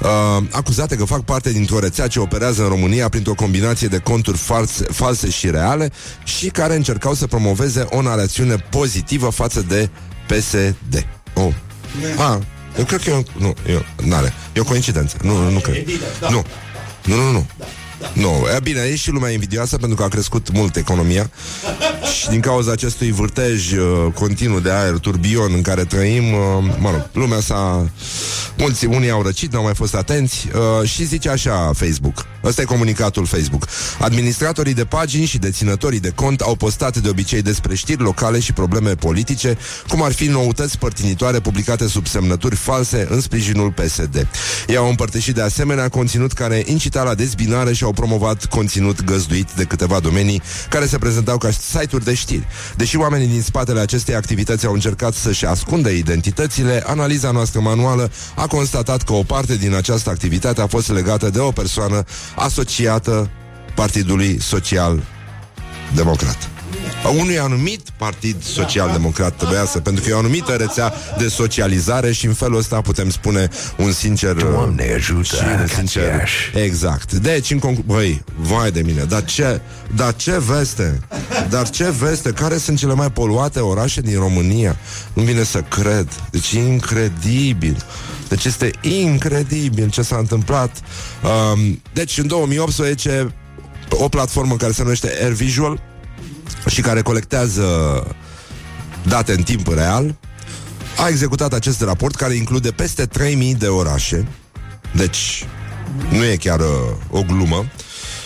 uh, 0.02 0.44
acuzate 0.50 0.96
că 0.96 1.04
fac 1.04 1.20
parte 1.20 1.52
dintr-o 1.52 1.78
rețea 1.78 2.06
ce 2.06 2.20
operează 2.20 2.62
în 2.62 2.68
România 2.68 3.08
printr-o 3.08 3.34
combinație 3.34 3.88
de 3.88 3.98
conturi 3.98 4.36
false, 4.36 4.84
false 4.84 5.30
și 5.30 5.50
reale 5.50 5.90
și 6.24 6.48
care 6.48 6.74
încercau 6.74 7.14
să 7.14 7.26
promoveze 7.26 7.86
o 7.90 8.02
narațiune 8.02 8.56
pozitivă 8.70 9.28
față 9.28 9.64
de 9.68 9.90
PSD. 10.32 11.06
Oh. 11.34 11.52
Ah, 12.18 12.38
eu 12.78 12.84
cred 12.84 13.02
că 13.02 13.10
e 13.10 13.12
o, 13.12 13.22
nu, 13.38 13.54
eu, 13.66 13.84
n-are. 14.02 14.32
E 14.52 14.60
o 14.60 14.64
coincidență. 14.64 15.16
Nu, 15.22 15.36
nu, 15.36 15.50
nu 15.50 15.58
cred. 15.58 15.86
Nu. 16.20 16.44
Nu, 17.04 17.14
nu, 17.16 17.30
nu. 17.30 17.30
Nu, 17.32 17.46
e 18.56 18.60
bine, 18.62 18.80
e 18.80 18.96
și 18.96 19.10
lumea 19.10 19.30
invidioasă 19.30 19.76
pentru 19.76 19.96
că 19.96 20.02
a 20.02 20.08
crescut 20.08 20.52
mult 20.52 20.76
economia 20.76 21.30
și 22.20 22.28
din 22.28 22.40
cauza 22.40 22.72
acestui 22.72 23.10
vârtej 23.10 23.72
uh, 23.72 24.12
continuu 24.14 24.60
de 24.60 24.70
aer, 24.70 24.98
turbion 24.98 25.52
în 25.54 25.62
care 25.62 25.84
trăim, 25.84 26.32
uh, 26.32 26.74
mă 26.78 26.90
rog, 26.90 27.08
lumea 27.12 27.40
s-a... 27.40 27.90
Mulți, 28.58 28.86
unii 28.86 29.10
au 29.10 29.22
răcit, 29.22 29.52
n-au 29.52 29.62
mai 29.62 29.74
fost 29.74 29.94
atenți 29.94 30.48
uh, 30.54 30.88
și 30.88 31.04
zice 31.04 31.28
așa 31.28 31.70
Facebook. 31.74 32.26
Ăsta 32.44 32.62
e 32.62 32.64
comunicatul 32.64 33.26
Facebook. 33.26 33.66
Administratorii 33.98 34.74
de 34.74 34.84
pagini 34.84 35.24
și 35.24 35.38
deținătorii 35.38 36.00
de 36.00 36.10
cont 36.10 36.40
au 36.40 36.54
postat 36.54 36.96
de 36.96 37.08
obicei 37.08 37.42
despre 37.42 37.74
știri 37.74 38.02
locale 38.02 38.40
și 38.40 38.52
probleme 38.52 38.94
politice, 38.94 39.58
cum 39.88 40.02
ar 40.02 40.12
fi 40.12 40.26
noutăți 40.26 40.78
părtinitoare 40.78 41.40
publicate 41.40 41.86
sub 41.86 42.06
semnături 42.06 42.56
false 42.56 43.06
în 43.10 43.20
sprijinul 43.20 43.72
PSD. 43.72 44.28
Ei 44.66 44.76
au 44.76 44.88
împărtășit 44.88 45.34
de 45.34 45.42
asemenea 45.42 45.88
conținut 45.88 46.32
care 46.32 46.62
incita 46.66 47.02
la 47.02 47.14
dezbinare 47.14 47.72
și 47.72 47.84
au 47.84 47.91
promovat 47.92 48.44
conținut 48.44 49.04
găzduit 49.04 49.52
de 49.52 49.64
câteva 49.64 50.00
domenii 50.00 50.42
care 50.68 50.86
se 50.86 50.98
prezentau 50.98 51.38
ca 51.38 51.50
site-uri 51.50 52.04
de 52.04 52.14
știri. 52.14 52.46
Deși 52.76 52.96
oamenii 52.96 53.26
din 53.26 53.42
spatele 53.42 53.80
acestei 53.80 54.14
activități 54.14 54.66
au 54.66 54.72
încercat 54.72 55.14
să-și 55.14 55.46
ascundă 55.46 55.88
identitățile, 55.88 56.82
analiza 56.86 57.30
noastră 57.30 57.60
manuală 57.60 58.10
a 58.34 58.46
constatat 58.46 59.02
că 59.02 59.12
o 59.12 59.22
parte 59.22 59.56
din 59.56 59.74
această 59.74 60.10
activitate 60.10 60.60
a 60.60 60.66
fost 60.66 60.92
legată 60.92 61.30
de 61.30 61.38
o 61.38 61.50
persoană 61.50 62.04
asociată 62.36 63.30
Partidului 63.74 64.40
Social 64.40 65.02
Democrat 65.94 66.46
a 66.48 66.51
unui 67.18 67.38
anumit 67.38 67.80
partid 67.96 68.42
social-democrat 68.42 69.36
trebuia 69.36 69.64
să, 69.64 69.80
pentru 69.80 70.02
că 70.02 70.10
e 70.10 70.12
o 70.12 70.18
anumită 70.18 70.52
rețea 70.52 70.92
de 71.18 71.28
socializare 71.28 72.12
și 72.12 72.26
în 72.26 72.32
felul 72.32 72.58
ăsta 72.58 72.80
putem 72.80 73.10
spune 73.10 73.48
un 73.76 73.92
sincer... 73.92 74.32
Doamne 74.32 74.92
ajută, 74.94 75.36
și 75.36 75.42
un 75.60 75.66
sincer, 75.66 76.28
Exact. 76.54 77.12
Deci, 77.12 77.50
în 77.50 77.58
conc- 77.58 77.84
Băi, 77.84 78.24
vai 78.36 78.70
de 78.70 78.82
mine, 78.82 79.02
dar 79.02 79.24
ce, 79.24 79.60
dar 79.94 80.14
ce 80.16 80.38
veste? 80.46 81.00
Dar 81.48 81.70
ce 81.70 81.90
veste? 81.98 82.30
Care 82.30 82.56
sunt 82.56 82.78
cele 82.78 82.94
mai 82.94 83.10
poluate 83.10 83.60
orașe 83.60 84.00
din 84.00 84.18
România? 84.18 84.76
Nu 85.12 85.22
vine 85.22 85.42
să 85.42 85.60
cred. 85.60 86.08
Deci 86.30 86.52
e 86.52 86.58
incredibil. 86.58 87.84
Deci 88.28 88.44
este 88.44 88.70
incredibil 88.80 89.90
ce 89.90 90.02
s-a 90.02 90.16
întâmplat. 90.16 90.76
Um, 91.52 91.82
deci, 91.92 92.18
în 92.18 92.26
2018, 92.26 93.34
o 93.90 94.08
platformă 94.08 94.56
care 94.56 94.72
se 94.72 94.82
numește 94.82 95.18
Air 95.20 95.32
Visual 95.32 95.80
și 96.68 96.80
care 96.80 97.02
colectează 97.02 97.66
date 99.06 99.32
în 99.32 99.42
timp 99.42 99.66
real, 99.74 100.16
a 100.96 101.08
executat 101.08 101.52
acest 101.52 101.82
raport 101.82 102.14
care 102.14 102.34
include 102.34 102.70
peste 102.70 103.06
3000 103.06 103.54
de 103.54 103.66
orașe. 103.66 104.26
Deci, 104.94 105.46
nu 106.10 106.24
e 106.24 106.36
chiar 106.36 106.60
uh, 106.60 106.66
o 107.10 107.22
glumă. 107.22 107.64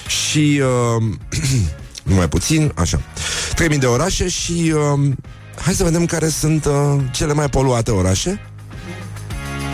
Și 0.06 0.62
uh, 0.96 1.38
numai 2.10 2.28
puțin, 2.28 2.72
așa. 2.74 3.00
3000 3.54 3.78
de 3.78 3.86
orașe 3.86 4.28
și 4.28 4.72
uh, 4.74 5.12
hai 5.60 5.74
să 5.74 5.84
vedem 5.84 6.04
care 6.06 6.28
sunt 6.28 6.64
uh, 6.64 7.00
cele 7.10 7.32
mai 7.32 7.48
poluate 7.48 7.90
orașe. 7.90 8.40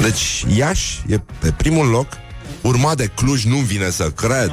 Deci, 0.01 0.45
Iași 0.57 1.03
e 1.07 1.21
pe 1.39 1.53
primul 1.57 1.87
loc, 1.87 2.07
urmat 2.63 2.97
de 2.97 3.11
Cluj, 3.15 3.45
nu 3.45 3.57
vine 3.57 3.91
să 3.91 4.11
cred. 4.11 4.53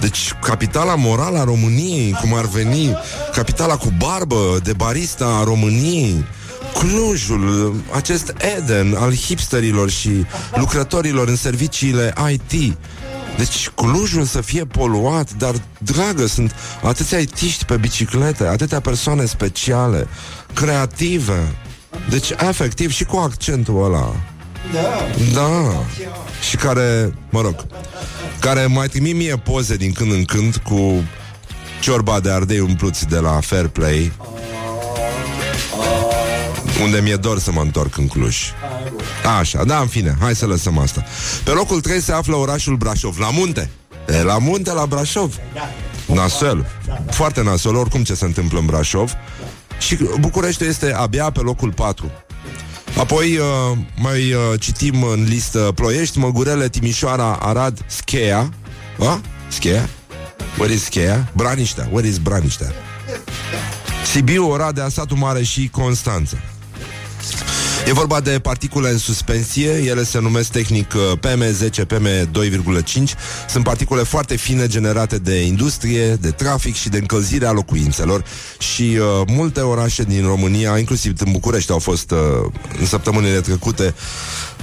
Deci, 0.00 0.32
capitala 0.42 0.94
morală 0.94 1.38
a 1.38 1.44
României, 1.44 2.16
cum 2.20 2.34
ar 2.34 2.44
veni, 2.44 2.96
capitala 3.32 3.76
cu 3.76 3.92
barbă 3.98 4.60
de 4.62 4.72
barista 4.72 5.26
a 5.26 5.44
României, 5.44 6.24
Clujul, 6.78 7.74
acest 7.90 8.34
Eden 8.56 8.94
al 8.98 9.14
hipsterilor 9.14 9.90
și 9.90 10.24
lucrătorilor 10.54 11.28
în 11.28 11.36
serviciile 11.36 12.14
IT. 12.30 12.76
Deci 13.36 13.68
Clujul 13.74 14.24
să 14.24 14.40
fie 14.40 14.64
poluat, 14.64 15.32
dar, 15.32 15.54
dragă, 15.78 16.26
sunt 16.26 16.54
atâția 16.82 17.18
itiști 17.18 17.64
pe 17.64 17.76
biciclete, 17.76 18.46
atâtea 18.46 18.80
persoane 18.80 19.24
speciale, 19.24 20.06
creative. 20.52 21.54
Deci, 22.10 22.30
efectiv, 22.48 22.90
și 22.90 23.04
cu 23.04 23.16
accentul 23.16 23.84
ăla. 23.84 24.14
Da. 24.72 25.06
Da. 25.32 25.84
Și 26.48 26.56
care, 26.56 27.14
mă 27.30 27.40
rog, 27.40 27.66
care 28.40 28.66
mai 28.66 28.88
trimit 28.88 29.14
mie 29.14 29.36
poze 29.36 29.76
din 29.76 29.92
când 29.92 30.12
în 30.12 30.24
când 30.24 30.56
cu 30.56 31.02
ciorba 31.80 32.20
de 32.20 32.30
ardei 32.30 32.58
umpluți 32.60 33.06
de 33.08 33.18
la 33.18 33.40
Fair 33.40 33.66
Play 33.68 34.12
unde 36.82 37.00
mi-e 37.00 37.16
dor 37.16 37.38
să 37.38 37.52
mă 37.52 37.60
întorc 37.60 37.96
în 37.96 38.06
Cluj. 38.06 38.36
Așa, 39.38 39.64
da, 39.64 39.78
în 39.78 39.86
fine, 39.86 40.16
hai 40.20 40.34
să 40.34 40.46
lăsăm 40.46 40.78
asta. 40.78 41.04
Pe 41.44 41.50
locul 41.50 41.80
3 41.80 42.00
se 42.00 42.12
află 42.12 42.36
orașul 42.36 42.76
Brașov, 42.76 43.18
la 43.18 43.30
munte. 43.30 43.70
E, 44.08 44.22
la 44.22 44.38
munte, 44.38 44.72
la 44.72 44.86
Brașov. 44.86 45.36
Nasol. 46.06 46.66
Foarte 47.10 47.42
nasol, 47.42 47.76
oricum 47.76 48.02
ce 48.02 48.14
se 48.14 48.24
întâmplă 48.24 48.58
în 48.58 48.66
Brașov. 48.66 49.12
Și 49.78 49.98
București 50.20 50.64
este 50.64 50.92
abia 50.92 51.30
pe 51.30 51.40
locul 51.40 51.72
4. 51.72 52.10
Apoi 52.98 53.36
uh, 53.36 53.78
mai 53.96 54.32
uh, 54.32 54.60
citim 54.60 55.02
în 55.02 55.24
listă 55.28 55.72
Ploiești, 55.74 56.18
Măgurele, 56.18 56.68
Timișoara, 56.68 57.32
Arad, 57.32 57.84
Schea. 57.86 58.50
A? 58.98 59.20
Schea? 59.48 59.88
Where 60.58 60.74
is 60.74 60.84
Schea? 60.84 61.30
Braniștea. 61.32 61.88
Where 61.92 62.08
is 62.08 62.18
Braniștea? 62.18 62.72
Sibiu, 64.12 64.50
Oradea, 64.50 64.88
Satul 64.88 65.16
Mare 65.16 65.42
și 65.42 65.68
Constanța. 65.68 66.36
E 67.86 67.92
vorba 67.92 68.20
de 68.20 68.38
particule 68.42 68.90
în 68.90 68.98
suspensie, 68.98 69.70
ele 69.70 70.04
se 70.04 70.20
numesc 70.20 70.50
tehnic 70.50 70.92
uh, 70.94 71.18
PM10, 71.18 71.84
PM2,5. 71.84 73.02
Sunt 73.48 73.64
particule 73.64 74.02
foarte 74.02 74.36
fine 74.36 74.66
generate 74.66 75.18
de 75.18 75.42
industrie, 75.42 76.14
de 76.14 76.30
trafic 76.30 76.74
și 76.74 76.88
de 76.88 76.98
încălzire 76.98 77.46
a 77.46 77.52
locuințelor 77.52 78.24
și 78.58 78.82
uh, 78.82 79.26
multe 79.26 79.60
orașe 79.60 80.02
din 80.02 80.26
România, 80.26 80.78
inclusiv 80.78 81.20
în 81.24 81.32
București, 81.32 81.72
au 81.72 81.78
fost 81.78 82.10
uh, 82.10 82.18
în 82.78 82.86
săptămânile 82.86 83.40
trecute 83.40 83.94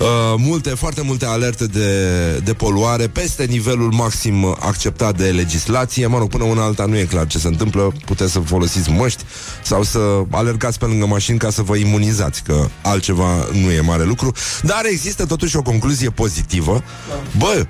uh, 0.01 0.33
multe, 0.37 0.69
foarte 0.69 1.01
multe 1.01 1.25
alerte 1.25 1.65
de, 1.65 2.37
de 2.43 2.53
poluare 2.53 3.07
peste 3.07 3.43
nivelul 3.43 3.91
maxim 3.91 4.45
acceptat 4.59 5.17
de 5.17 5.29
legislație. 5.29 6.07
Mă 6.07 6.17
rog, 6.17 6.29
până 6.29 6.43
una 6.43 6.63
alta 6.63 6.85
nu 6.85 6.97
e 6.97 7.03
clar 7.03 7.27
ce 7.27 7.37
se 7.37 7.47
întâmplă. 7.47 7.91
Puteți 8.05 8.31
să 8.31 8.39
folosiți 8.39 8.89
măști 8.89 9.23
sau 9.63 9.83
să 9.83 9.99
alergați 10.29 10.79
pe 10.79 10.85
lângă 10.85 11.05
mașini 11.05 11.37
ca 11.37 11.49
să 11.49 11.61
vă 11.61 11.75
imunizați, 11.75 12.43
că 12.43 12.67
altceva 12.81 13.21
altceva 13.21 13.47
nu 13.51 13.71
e 13.71 13.81
mare 13.81 14.03
lucru, 14.03 14.31
dar 14.61 14.85
există 14.85 15.25
totuși 15.25 15.57
o 15.57 15.61
concluzie 15.61 16.09
pozitivă. 16.09 16.83
Bă, 17.37 17.65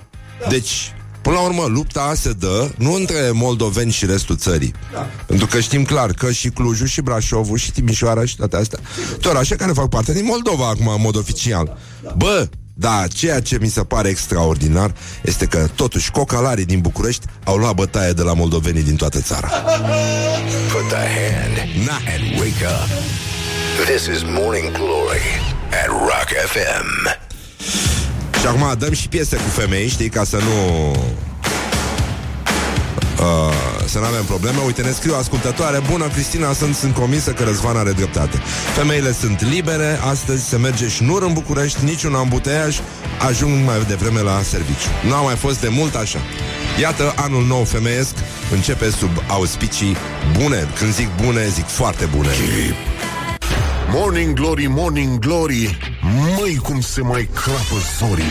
deci 0.50 0.94
Până 1.22 1.36
la 1.36 1.42
urmă, 1.42 1.66
lupta 1.68 2.14
se 2.16 2.32
dă 2.32 2.70
nu 2.78 2.94
între 2.94 3.30
moldoveni 3.34 3.92
și 3.92 4.06
restul 4.06 4.36
țării. 4.38 4.74
Da. 4.94 5.08
Pentru 5.26 5.46
că 5.48 5.60
știm 5.60 5.84
clar 5.84 6.12
că 6.12 6.32
și 6.32 6.50
Clujul, 6.50 6.88
și 6.88 7.02
Brașovul, 7.02 7.58
și 7.58 7.72
Timișoara 7.72 8.26
și 8.26 8.36
toate 8.36 8.56
astea, 8.56 8.80
tot 9.22 9.36
așa 9.36 9.56
care 9.56 9.72
fac 9.72 9.90
parte 9.90 10.14
din 10.14 10.26
Moldova 10.26 10.68
acum, 10.68 10.88
în 10.88 11.02
mod 11.02 11.16
oficial. 11.18 11.78
Bă, 12.18 12.48
da, 12.74 13.04
ceea 13.14 13.42
ce 13.42 13.58
mi 13.62 13.68
se 13.68 13.84
pare 13.84 14.10
extraordinar 14.10 14.94
este 15.22 15.46
că 15.46 15.68
totuși 15.76 16.12
cocalarii 16.12 16.66
din 16.66 16.80
București 16.80 17.26
au 17.44 17.58
luat 17.58 17.74
bătaie 17.74 18.12
de 18.12 18.22
la 18.22 18.34
moldovenii 18.34 18.84
din 18.84 18.96
toată 18.96 19.20
țara. 19.22 19.48
Put 19.48 20.88
the 20.88 20.96
hand 20.96 21.86
Na. 21.86 21.96
and 21.96 22.40
wake 22.40 22.66
up. 22.66 22.90
This 23.86 24.06
is 24.16 24.24
Morning 24.24 24.72
Glory 24.72 25.26
at 25.84 25.88
Rock 25.88 26.30
FM. 26.54 27.31
Și 28.42 28.48
acum 28.48 28.76
dăm 28.78 28.94
și 28.94 29.08
piese 29.08 29.36
cu 29.36 29.50
femei, 29.50 29.88
știi, 29.88 30.10
ca 30.10 30.24
să 30.24 30.38
nu... 30.38 30.92
Uh, 33.20 33.54
să 33.86 34.00
nu 34.00 34.06
avem 34.06 34.24
probleme. 34.24 34.58
Uite, 34.66 34.82
ne 34.82 34.92
scriu 34.92 35.16
ascultătoare 35.16 35.82
Bună, 35.90 36.08
Cristina, 36.08 36.54
sunt, 36.54 36.76
sunt 36.76 36.94
convinsă 36.94 37.32
că 37.32 37.44
Răzvan 37.44 37.78
are 37.78 37.92
dreptate. 37.92 38.38
Femeile 38.76 39.12
sunt 39.12 39.46
libere 39.50 40.00
Astăzi 40.10 40.50
se 40.50 40.58
merge 40.58 40.88
și 40.88 41.04
nu 41.04 41.20
în 41.22 41.34
București 41.34 41.84
Niciun 41.84 42.14
ambuteiaj 42.14 42.80
Ajung 43.28 43.66
mai 43.66 43.86
devreme 43.88 44.22
la 44.22 44.42
serviciu. 44.42 44.88
Nu 45.08 45.14
a 45.14 45.22
mai 45.22 45.36
fost 45.36 45.62
de 45.62 45.68
mult 45.68 45.96
așa. 45.96 46.20
Iată, 46.80 47.14
anul 47.16 47.46
nou 47.46 47.64
femeiesc 47.64 48.14
Începe 48.52 48.90
sub 48.90 49.24
auspicii 49.28 49.96
bune. 50.38 50.68
Când 50.78 50.94
zic 50.94 51.10
bune, 51.24 51.48
zic 51.48 51.66
foarte 51.66 52.06
bune 52.16 52.30
Morning 53.94 54.34
Glory, 54.34 54.66
Morning 54.68 55.20
Glory 55.20 55.78
Măi 56.38 56.56
cum 56.56 56.82
se 56.82 57.02
mai 57.02 57.30
crapă 57.34 57.76
zorii. 58.00 58.24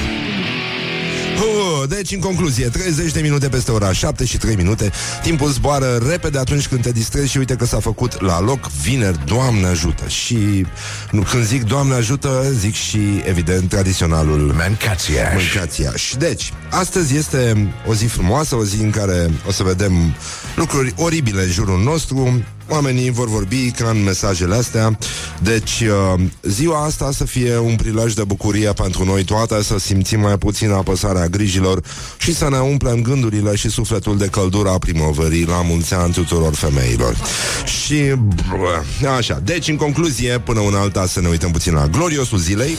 Uh, 1.41 1.89
Deci, 1.89 2.13
în 2.13 2.21
concluzie, 2.21 2.67
30 2.67 3.13
de 3.13 3.21
minute 3.21 3.49
peste 3.49 3.71
ora 3.71 3.93
7 3.93 4.25
și 4.25 4.37
3 4.39 4.57
minute 4.57 4.91
Timpul 5.23 5.51
zboară 5.51 6.01
repede 6.09 6.39
atunci 6.39 6.69
când 6.69 6.83
te 6.83 6.91
distrezi 6.91 7.31
Și 7.31 7.39
uite 7.39 7.55
că 7.55 7.65
s-a 7.65 7.81
făcut 7.81 8.21
la 8.21 8.41
loc 8.41 8.71
vineri 8.71 9.25
Doamne 9.25 9.67
ajută! 9.67 10.09
Și 10.09 10.67
nu, 11.11 11.23
când 11.23 11.45
zic 11.45 11.63
Doamne 11.63 11.95
ajută 11.95 12.53
Zic 12.59 12.75
și, 12.75 13.23
evident, 13.25 13.69
tradiționalul 13.69 14.55
Mancațiaș. 14.57 15.33
Mâncațiaș 15.53 16.15
Deci, 16.19 16.53
astăzi 16.71 17.17
este 17.17 17.75
o 17.87 17.95
zi 17.95 18.05
frumoasă 18.05 18.57
O 18.57 18.65
zi 18.65 18.83
în 18.83 18.91
care 18.91 19.31
o 19.47 19.53
să 19.53 19.63
vedem 19.63 20.15
lucruri 20.57 20.95
oribile 20.97 21.43
în 21.43 21.51
jurul 21.51 21.83
nostru 21.83 22.43
Oamenii 22.73 23.11
vor 23.11 23.29
vorbi 23.29 23.71
ca 23.71 23.89
în 23.89 24.03
mesajele 24.03 24.55
astea. 24.55 24.99
Deci 25.43 25.81
uh, 25.81 26.21
ziua 26.43 26.85
asta 26.85 27.11
să 27.13 27.25
fie 27.25 27.59
un 27.59 27.77
prilej 27.77 28.13
de 28.13 28.25
bucurie 28.25 28.73
pentru 28.73 29.05
noi 29.05 29.25
toate 29.25 29.63
Să 29.63 29.79
simțim 29.79 30.21
mai 30.21 30.39
puțin 30.39 30.71
apăsarea 30.71 31.27
grijilor 31.27 31.83
Și 32.19 32.35
să 32.35 32.49
ne 32.51 32.59
umplem 32.59 33.03
gândurile 33.03 33.57
și 33.57 33.69
sufletul 33.69 34.19
de 34.19 34.27
căldura 34.27 34.79
primăverii 34.79 35.47
La 35.47 35.63
mulți 35.63 35.95
ani 35.95 36.13
tuturor 36.13 36.55
femeilor. 36.55 37.17
Și 37.65 38.15
bă, 38.49 39.09
așa 39.17 39.41
Deci 39.45 39.69
în 39.69 39.77
concluzie 39.77 40.39
până 40.39 40.61
una 40.61 40.81
alta 40.81 41.07
să 41.07 41.21
ne 41.21 41.29
uităm 41.29 41.51
puțin 41.51 41.75
la 41.75 41.87
gloriosul 41.87 42.39
zilei. 42.39 42.77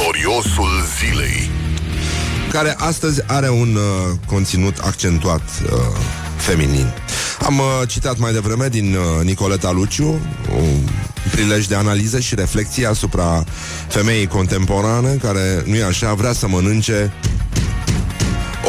Gloriosul 0.00 0.70
zilei. 0.98 1.50
Care 2.52 2.74
astăzi 2.78 3.22
are 3.26 3.50
un 3.50 3.74
uh, 3.74 4.16
conținut 4.26 4.78
accentuat 4.78 5.42
uh, 5.64 5.78
feminin. 6.38 6.92
Am 7.40 7.58
uh, 7.58 7.64
citat 7.88 8.18
mai 8.18 8.32
devreme 8.32 8.68
din 8.68 8.94
uh, 8.94 9.24
Nicoleta 9.24 9.70
Luciu 9.70 10.20
un 10.56 10.88
prilej 11.30 11.66
de 11.66 11.74
analiză 11.74 12.20
și 12.20 12.34
reflexie 12.34 12.86
asupra 12.86 13.44
femeii 13.88 14.26
contemporane 14.26 15.14
care, 15.22 15.62
nu 15.66 15.74
e 15.74 15.84
așa, 15.84 16.14
vrea 16.14 16.32
să 16.32 16.48
mănânce 16.48 17.12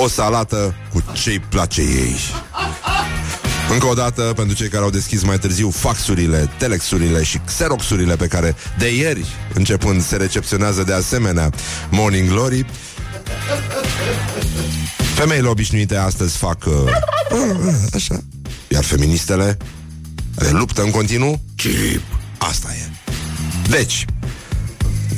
o 0.03 0.07
salată 0.07 0.75
cu 0.93 1.03
ce-i 1.13 1.39
place 1.39 1.81
ei. 1.81 2.15
Încă 3.71 3.85
o 3.85 3.93
dată, 3.93 4.21
pentru 4.21 4.55
cei 4.55 4.67
care 4.67 4.83
au 4.83 4.89
deschis 4.89 5.23
mai 5.23 5.39
târziu 5.39 5.69
faxurile, 5.69 6.49
telexurile 6.57 7.23
și 7.23 7.39
xeroxurile 7.45 8.15
pe 8.15 8.27
care 8.27 8.55
de 8.77 8.95
ieri, 8.95 9.25
începând, 9.53 10.03
se 10.03 10.15
recepționează 10.15 10.83
de 10.83 10.93
asemenea 10.93 11.49
Morning 11.89 12.29
Glory, 12.29 12.65
Femeile 15.19 15.47
obișnuite 15.47 15.95
astăzi 15.95 16.37
fac 16.37 16.65
uh, 16.65 16.73
așa. 17.95 18.19
Iar 18.67 18.83
feministele 18.83 19.57
le 20.35 20.49
luptă 20.49 20.81
în 20.81 20.91
continuu 20.91 21.41
Chip. 21.55 22.01
Asta 22.37 22.67
e. 22.73 23.11
Deci, 23.69 24.05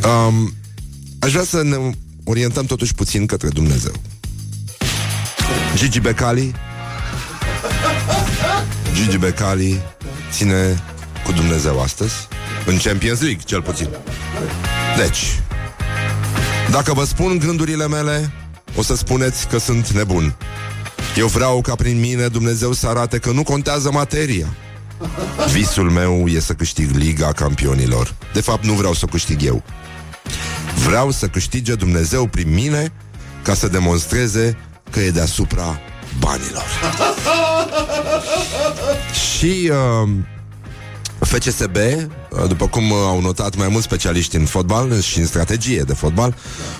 um, 0.05 0.53
aș 1.19 1.31
vrea 1.31 1.43
să 1.43 1.63
ne 1.63 1.75
orientăm 2.23 2.65
totuși 2.65 2.93
puțin 2.93 3.25
către 3.25 3.47
Dumnezeu. 3.49 3.93
Gigi 5.75 5.99
Becali 5.99 6.55
Gigi 8.93 9.17
Becali 9.17 9.81
ține 10.31 10.83
cu 11.25 11.31
Dumnezeu 11.31 11.81
astăzi 11.81 12.13
în 12.65 12.77
Champions 12.77 13.21
League, 13.21 13.41
cel 13.45 13.61
puțin. 13.61 13.87
Deci, 14.97 15.39
dacă 16.71 16.93
vă 16.93 17.05
spun 17.05 17.37
gândurile 17.37 17.87
mele, 17.87 18.31
o 18.75 18.81
să 18.81 18.95
spuneți 18.95 19.47
că 19.47 19.57
sunt 19.57 19.89
nebun. 19.89 20.35
Eu 21.17 21.27
vreau 21.27 21.61
ca 21.61 21.75
prin 21.75 21.99
mine 21.99 22.27
Dumnezeu 22.27 22.71
să 22.71 22.87
arate 22.87 23.17
că 23.17 23.31
nu 23.31 23.43
contează 23.43 23.91
materia. 23.91 24.47
Visul 25.51 25.89
meu 25.89 26.27
e 26.27 26.39
să 26.39 26.53
câștig 26.53 26.95
Liga 26.95 27.31
Campionilor. 27.31 28.15
De 28.33 28.41
fapt, 28.41 28.65
nu 28.65 28.73
vreau 28.73 28.93
să 28.93 29.01
o 29.03 29.11
câștig 29.11 29.43
eu. 29.43 29.63
Vreau 30.85 31.11
să 31.11 31.27
câștige 31.27 31.75
Dumnezeu 31.75 32.27
prin 32.27 32.53
mine 32.53 32.91
ca 33.41 33.53
să 33.53 33.67
demonstreze 33.67 34.57
că 34.91 34.99
e 34.99 35.09
deasupra 35.09 35.79
banilor. 36.19 36.63
Și 39.37 39.71
uh, 39.71 40.09
FCSB, 41.31 41.75
uh, 41.75 42.47
după 42.47 42.67
cum 42.67 42.91
uh, 42.91 42.97
au 42.97 43.21
notat 43.21 43.55
mai 43.55 43.67
mulți 43.67 43.85
specialiști 43.85 44.35
în 44.35 44.45
fotbal 44.45 45.01
și 45.01 45.19
în 45.19 45.25
strategie 45.25 45.81
de 45.81 45.93
fotbal, 45.93 46.35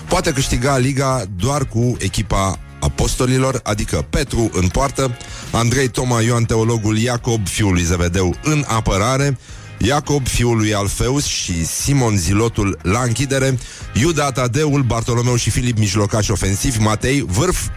poate 0.08 0.32
câștiga 0.32 0.78
Liga 0.78 1.24
doar 1.36 1.64
cu 1.66 1.96
echipa 1.98 2.58
apostolilor, 2.80 3.60
adică 3.62 4.06
Petru 4.10 4.50
în 4.52 4.68
poartă, 4.68 5.16
Andrei 5.50 5.88
Toma 5.88 6.20
Ioan 6.20 6.44
Teologul, 6.44 6.98
Iacob, 6.98 7.48
fiul 7.48 7.72
lui 7.72 7.82
Zevedeu, 7.82 8.34
în 8.42 8.64
apărare, 8.66 9.38
Iacob, 9.78 10.26
fiul 10.26 10.56
lui 10.56 10.74
Alfeus 10.74 11.24
și 11.24 11.66
Simon 11.66 12.16
Zilotul 12.16 12.78
la 12.82 13.00
închidere, 13.02 13.58
Iuda 13.94 14.30
Tadeul, 14.30 14.82
Bartolomeu 14.82 15.36
și 15.36 15.50
Filip 15.50 15.78
mijlocași 15.78 16.30
ofensivi, 16.30 16.80
Matei, 16.80 17.24
vârf. 17.28 17.68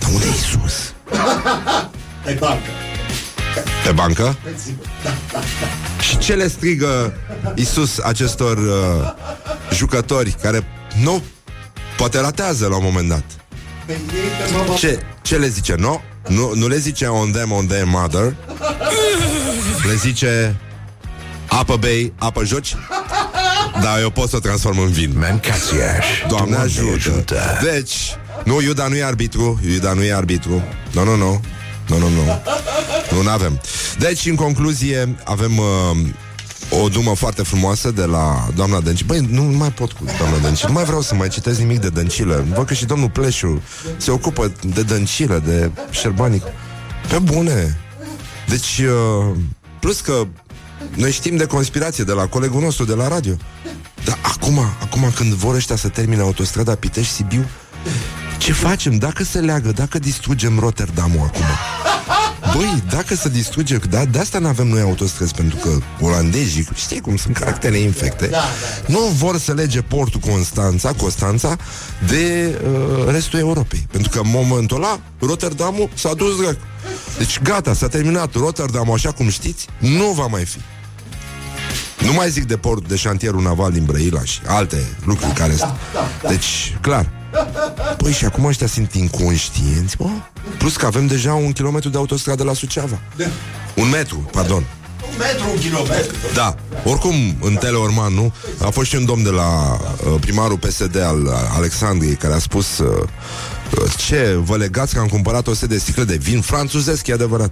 Dar 0.00 0.10
unde 0.12 0.24
e 0.24 0.28
Iisus? 0.28 0.92
Pe 2.24 2.36
bancă. 2.38 2.70
Pe 3.84 3.92
bancă? 3.92 4.36
Și 6.00 6.18
ce 6.18 6.34
le 6.34 6.48
strigă 6.48 7.12
Isus 7.54 7.98
acestor 7.98 8.56
uh, 8.56 9.12
jucători 9.72 10.36
care 10.42 10.64
nu 11.02 11.22
poate 11.96 12.20
ratează 12.20 12.66
la 12.66 12.76
un 12.76 12.82
moment 12.84 13.08
dat? 13.08 13.24
Ce, 14.78 15.02
ce 15.22 15.36
le 15.36 15.48
zice? 15.48 15.74
No? 15.78 16.00
Nu, 16.28 16.52
nu 16.54 16.68
le 16.68 16.76
zice 16.76 17.06
on 17.06 17.30
them, 17.30 17.52
on 17.52 17.66
their 17.66 17.84
mother 17.84 18.34
Le 19.88 19.94
zice 19.94 20.56
Apă 21.48 21.76
bei, 21.76 22.12
apă 22.18 22.44
joci 22.44 22.76
Da, 23.82 24.00
eu 24.00 24.10
pot 24.10 24.28
să 24.28 24.36
o 24.36 24.38
transform 24.38 24.78
în 24.78 24.90
vin 24.90 25.12
Mancațiaș. 25.18 26.06
Doamne 26.28 26.56
ajută. 26.56 27.58
Deci, 27.62 27.96
nu, 28.44 28.60
Iuda 28.60 28.86
nu 28.86 28.94
e 28.96 29.04
arbitru 29.04 29.60
Iuda 29.72 29.92
nu 29.92 30.02
e 30.02 30.12
arbitru 30.12 30.62
Nu, 30.92 31.04
nu, 31.04 31.16
nu 31.16 31.40
Nu, 31.90 31.98
nu, 31.98 32.08
nu. 32.08 32.42
Nu, 33.10 33.22
nu 33.22 33.30
avem 33.30 33.60
Deci, 33.98 34.26
în 34.26 34.34
concluzie, 34.34 35.16
avem 35.24 35.58
uh, 35.58 36.82
o 36.82 36.88
dumă 36.88 37.14
foarte 37.14 37.42
frumoasă 37.42 37.90
de 37.90 38.04
la 38.04 38.48
doamna 38.54 38.80
Dăncilă. 38.80 39.06
Băi, 39.06 39.26
nu 39.30 39.42
mai 39.42 39.72
pot 39.72 39.92
cu 39.92 40.04
doamna 40.18 40.38
Dăncilă. 40.38 40.68
Nu 40.68 40.74
mai 40.74 40.84
vreau 40.84 41.00
să 41.00 41.14
mai 41.14 41.28
citesc 41.28 41.58
nimic 41.58 41.80
de 41.80 41.88
Dăncilă. 41.88 42.44
Văd 42.54 42.66
că 42.66 42.74
și 42.74 42.84
domnul 42.84 43.10
Pleșu 43.10 43.62
se 43.96 44.10
ocupă 44.10 44.52
de 44.74 44.82
Dăncilă, 44.82 45.42
de 45.46 45.70
Șerbanic 45.90 46.42
Pe 47.08 47.18
bune. 47.18 47.78
Deci, 48.48 48.78
uh, 48.78 49.36
plus 49.80 50.00
că 50.00 50.26
Noi 50.94 51.12
știm 51.12 51.36
de 51.36 51.46
conspirație 51.46 52.04
de 52.04 52.12
la 52.12 52.26
colegul 52.26 52.60
nostru 52.60 52.84
de 52.84 52.94
la 52.94 53.08
radio. 53.08 53.32
Dar 54.04 54.18
acum, 54.22 54.58
acum 54.58 55.12
când 55.14 55.32
vor 55.32 55.54
ăștia 55.54 55.76
să 55.76 55.88
termine 55.88 56.20
autostrada 56.20 56.74
Pitești-Sibiu, 56.74 57.46
ce 58.40 58.52
facem? 58.52 58.96
Dacă 58.96 59.24
se 59.24 59.38
leagă, 59.38 59.72
dacă 59.72 59.98
distrugem 59.98 60.58
Rotterdamul 60.58 61.20
acum, 61.26 61.44
Băi, 62.56 62.82
dacă 62.90 63.14
se 63.14 63.28
distruge, 63.28 63.76
da, 63.76 64.04
de 64.04 64.18
asta 64.18 64.38
nu 64.38 64.46
avem 64.46 64.66
noi 64.66 64.80
autostrăzi, 64.80 65.34
pentru 65.34 65.56
că 65.56 65.78
olandezii, 66.00 66.68
știi 66.74 67.00
cum 67.00 67.16
sunt 67.16 67.36
caractere 67.36 67.78
infecte, 67.78 68.26
da, 68.26 68.36
da. 68.36 68.92
nu 68.92 68.98
vor 68.98 69.38
să 69.38 69.52
lege 69.52 69.80
portul 69.80 70.20
Constanța, 70.20 70.92
Constanța 70.92 71.56
de 72.08 72.54
uh, 72.64 73.12
restul 73.12 73.38
Europei. 73.38 73.86
Pentru 73.90 74.10
că 74.10 74.18
în 74.18 74.30
momentul 74.30 74.76
ăla, 74.76 75.00
Rotterdamul 75.18 75.88
s-a 75.94 76.14
dus 76.14 76.40
drag. 76.40 76.58
Deci 77.18 77.40
gata, 77.42 77.74
s-a 77.74 77.88
terminat 77.88 78.34
Rotterdamul, 78.34 78.94
așa 78.94 79.12
cum 79.12 79.28
știți, 79.28 79.66
nu 79.78 80.10
va 80.10 80.26
mai 80.26 80.44
fi. 80.44 80.58
Nu 82.06 82.12
mai 82.12 82.30
zic 82.30 82.44
de 82.44 82.56
port 82.56 82.88
de 82.88 82.96
șantierul 82.96 83.42
naval 83.42 83.72
din 83.72 83.84
Brăila 83.84 84.24
și 84.24 84.40
alte 84.46 84.86
lucruri 85.04 85.34
da, 85.34 85.40
care 85.40 85.54
da, 85.54 85.76
da, 85.92 86.08
da. 86.22 86.28
Deci, 86.28 86.76
clar, 86.80 87.19
Păi 87.96 88.12
și 88.12 88.24
acum 88.24 88.44
ăștia 88.44 88.66
sunt 88.66 88.94
inconștienți, 88.94 89.96
bă? 89.96 90.06
Plus 90.58 90.76
că 90.76 90.86
avem 90.86 91.06
deja 91.06 91.34
un 91.34 91.52
kilometru 91.52 91.88
de 91.88 91.96
autostradă 91.96 92.44
la 92.44 92.52
Suceava. 92.52 93.00
Da. 93.16 93.24
Un 93.76 93.88
metru, 93.88 94.28
pardon. 94.32 94.64
Un 95.10 95.16
metru, 95.18 95.50
un 95.52 95.58
kilometru. 95.58 96.16
Da. 96.34 96.54
Oricum, 96.84 97.14
în 97.40 97.54
Teleorman, 97.54 98.14
nu? 98.14 98.32
A 98.64 98.68
fost 98.68 98.88
și 98.88 98.96
un 98.96 99.04
domn 99.04 99.22
de 99.22 99.30
la 99.30 99.72
uh, 99.72 100.14
primarul 100.20 100.58
PSD 100.58 100.96
al 100.96 101.28
Alexandriei 101.56 102.14
care 102.14 102.34
a 102.34 102.38
spus 102.38 102.78
uh, 102.78 103.08
ce, 103.96 104.38
vă 104.44 104.56
legați 104.56 104.94
că 104.94 105.00
am 105.00 105.06
cumpărat 105.06 105.46
o 105.46 105.54
setă 105.54 105.66
de 105.66 105.78
sticle 105.78 106.04
de 106.04 106.16
vin 106.16 106.40
franțuzesc, 106.40 107.06
e 107.06 107.12
adevărat. 107.12 107.50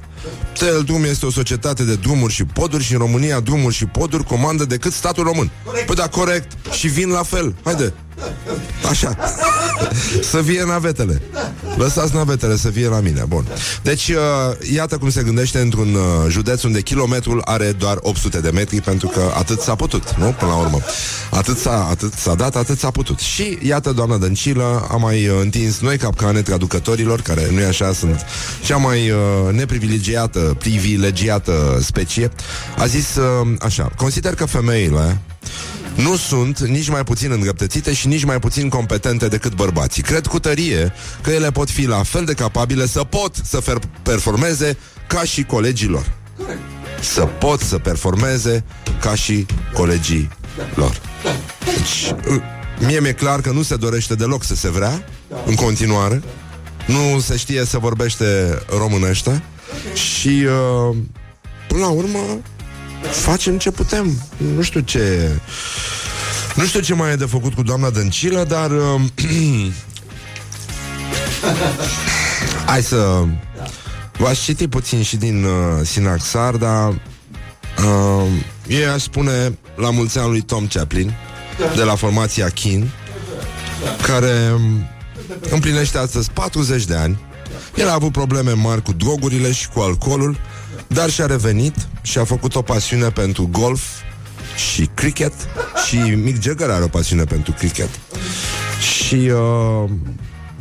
Tel 0.58 0.82
Drum 0.82 1.04
este 1.04 1.26
o 1.26 1.30
societate 1.30 1.82
de 1.82 1.94
drumuri 1.94 2.32
și 2.32 2.44
poduri 2.44 2.84
și 2.84 2.92
în 2.92 2.98
România 2.98 3.40
drumuri 3.40 3.74
și 3.74 3.86
poduri 3.86 4.24
comandă 4.24 4.64
decât 4.64 4.92
statul 4.92 5.24
român. 5.24 5.50
Corect. 5.64 5.86
Păi 5.86 5.94
da, 5.94 6.08
corect. 6.08 6.52
Și 6.72 6.88
vin 6.88 7.08
la 7.08 7.22
fel. 7.22 7.54
Haide. 7.64 7.94
Așa. 8.88 9.16
să 10.30 10.38
vie 10.38 10.64
navetele. 10.66 11.22
Lăsați 11.76 12.14
navetele 12.14 12.56
să 12.56 12.68
vie 12.68 12.88
la 12.88 13.00
mine. 13.00 13.24
Bun. 13.28 13.46
Deci, 13.82 14.08
uh, 14.08 14.16
iată 14.72 14.96
cum 14.96 15.10
se 15.10 15.22
gândește 15.22 15.58
într-un 15.58 15.94
uh, 15.94 16.02
județ 16.28 16.62
unde 16.62 16.80
kilometrul 16.80 17.42
are 17.44 17.72
doar 17.72 17.96
800 18.00 18.40
de 18.40 18.50
metri, 18.50 18.80
pentru 18.80 19.08
că 19.08 19.32
atât 19.34 19.60
s-a 19.60 19.74
putut, 19.74 20.14
nu? 20.16 20.34
Până 20.38 20.50
la 20.50 20.56
urmă. 20.56 20.78
Atât 21.30 21.58
s-a, 21.58 21.86
atât 21.90 22.12
s-a 22.12 22.34
dat, 22.34 22.56
atât 22.56 22.78
s-a 22.78 22.90
putut. 22.90 23.18
Și 23.18 23.58
iată, 23.62 23.92
doamna 23.92 24.16
Dăncilă 24.16 24.86
a 24.90 24.96
mai 24.96 25.28
uh, 25.28 25.38
întins 25.40 25.80
noi 25.80 25.96
capcane 25.96 26.42
traducătorilor, 26.42 27.20
care 27.20 27.48
nu 27.50 27.60
e 27.60 27.66
așa, 27.66 27.92
sunt 27.92 28.24
cea 28.64 28.76
mai 28.76 29.10
uh, 29.10 29.52
neprivilegiată, 29.52 30.56
privilegiată 30.58 31.78
specie. 31.82 32.30
A 32.78 32.86
zis 32.86 33.16
uh, 33.16 33.48
așa, 33.60 33.92
consider 33.96 34.34
că 34.34 34.44
femeile 34.44 35.20
nu 35.98 36.16
sunt 36.16 36.58
nici 36.58 36.88
mai 36.88 37.04
puțin 37.04 37.30
îndreptățite 37.30 37.92
și 37.92 38.06
nici 38.06 38.24
mai 38.24 38.38
puțin 38.38 38.68
competente 38.68 39.28
decât 39.28 39.54
bărbații. 39.54 40.02
Cred 40.02 40.26
cu 40.26 40.38
tărie 40.38 40.92
că 41.22 41.30
ele 41.30 41.50
pot 41.50 41.70
fi 41.70 41.86
la 41.86 42.02
fel 42.02 42.24
de 42.24 42.34
capabile 42.34 42.86
să 42.86 43.04
pot 43.04 43.36
să 43.44 43.62
performeze 44.02 44.76
ca 45.06 45.22
și 45.22 45.42
colegii 45.42 45.88
lor. 45.88 46.12
Să 47.00 47.20
pot 47.20 47.60
să 47.60 47.78
performeze 47.78 48.64
ca 49.00 49.14
și 49.14 49.46
colegii 49.72 50.28
lor. 50.74 51.00
Deci, 51.64 52.14
mie 52.86 53.00
mi-e 53.00 53.12
clar 53.12 53.40
că 53.40 53.50
nu 53.50 53.62
se 53.62 53.76
dorește 53.76 54.14
deloc 54.14 54.44
să 54.44 54.54
se 54.54 54.70
vrea 54.70 55.04
în 55.46 55.54
continuare. 55.54 56.22
Nu 56.86 57.20
se 57.20 57.36
știe 57.36 57.64
să 57.64 57.78
vorbește 57.78 58.58
românește 58.78 59.42
și 59.94 60.28
uh, 60.28 60.96
până 61.68 61.80
la 61.80 61.88
urmă 61.88 62.40
facem 63.10 63.58
ce 63.58 63.70
putem. 63.70 64.22
Nu 64.54 64.62
știu 64.62 64.80
ce... 64.80 65.30
Nu 66.54 66.64
știu 66.64 66.80
ce 66.80 66.94
mai 66.94 67.12
e 67.12 67.16
de 67.16 67.24
făcut 67.24 67.54
cu 67.54 67.62
doamna 67.62 67.90
Dăncilă, 67.90 68.44
dar... 68.44 68.70
Uh, 68.70 69.00
hai 72.66 72.82
să... 72.82 73.24
V-aș 74.18 74.40
citi 74.40 74.68
puțin 74.68 75.02
și 75.02 75.16
din 75.16 75.44
uh, 75.44 75.50
Sinaxar, 75.84 76.56
dar... 76.56 76.88
Uh, 76.88 78.26
ei 78.66 78.86
aș 78.86 79.02
spune 79.02 79.58
la 79.76 79.90
mulți 79.90 80.18
ani 80.18 80.28
lui 80.28 80.40
Tom 80.40 80.66
Chaplin, 80.66 81.14
de 81.74 81.82
la 81.82 81.94
formația 81.94 82.48
Kin, 82.48 82.90
care 84.02 84.52
împlinește 85.50 85.98
astăzi 85.98 86.30
40 86.30 86.84
de 86.84 86.94
ani. 86.94 87.18
El 87.74 87.88
a 87.88 87.92
avut 87.92 88.12
probleme 88.12 88.52
mari 88.52 88.82
cu 88.82 88.92
drogurile 88.92 89.52
și 89.52 89.68
cu 89.68 89.80
alcoolul, 89.80 90.36
dar 90.86 91.10
și-a 91.10 91.26
revenit 91.26 91.74
și 92.02 92.18
a 92.18 92.24
făcut 92.24 92.54
o 92.54 92.62
pasiune 92.62 93.08
pentru 93.08 93.48
golf 93.52 93.82
și 94.72 94.90
cricket 94.94 95.32
și 95.86 95.96
Mick 95.96 96.42
Jagger 96.42 96.70
are 96.70 96.84
o 96.84 96.88
pasiune 96.88 97.24
pentru 97.24 97.52
cricket. 97.52 97.88
Și 98.80 99.14
uh, 99.14 99.90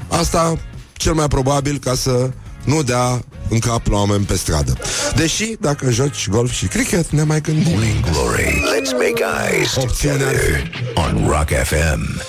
asta 0.08 0.58
cel 0.93 1.13
mai 1.13 1.27
probabil 1.27 1.77
ca 1.77 1.95
să 1.95 2.32
nu 2.63 2.84
dea 2.84 3.23
în 3.49 3.60
cap 3.60 3.88
la 3.88 3.97
oameni 3.97 4.25
pe 4.25 4.36
stradă. 4.36 4.77
Deși, 5.15 5.56
dacă 5.60 5.89
joci 5.89 6.30
golf 6.30 6.51
și 6.51 6.65
cricket, 6.65 7.10
ne 7.10 7.23
mai 7.23 7.41
gândim. 7.41 7.71
Morning 7.71 8.10
Glory. 8.12 8.63
Let's 8.75 8.91
make 8.91 9.23
eyes 9.49 9.73
together 9.73 10.71
on 10.95 11.27
Rock 11.27 11.49
FM. 11.63 12.21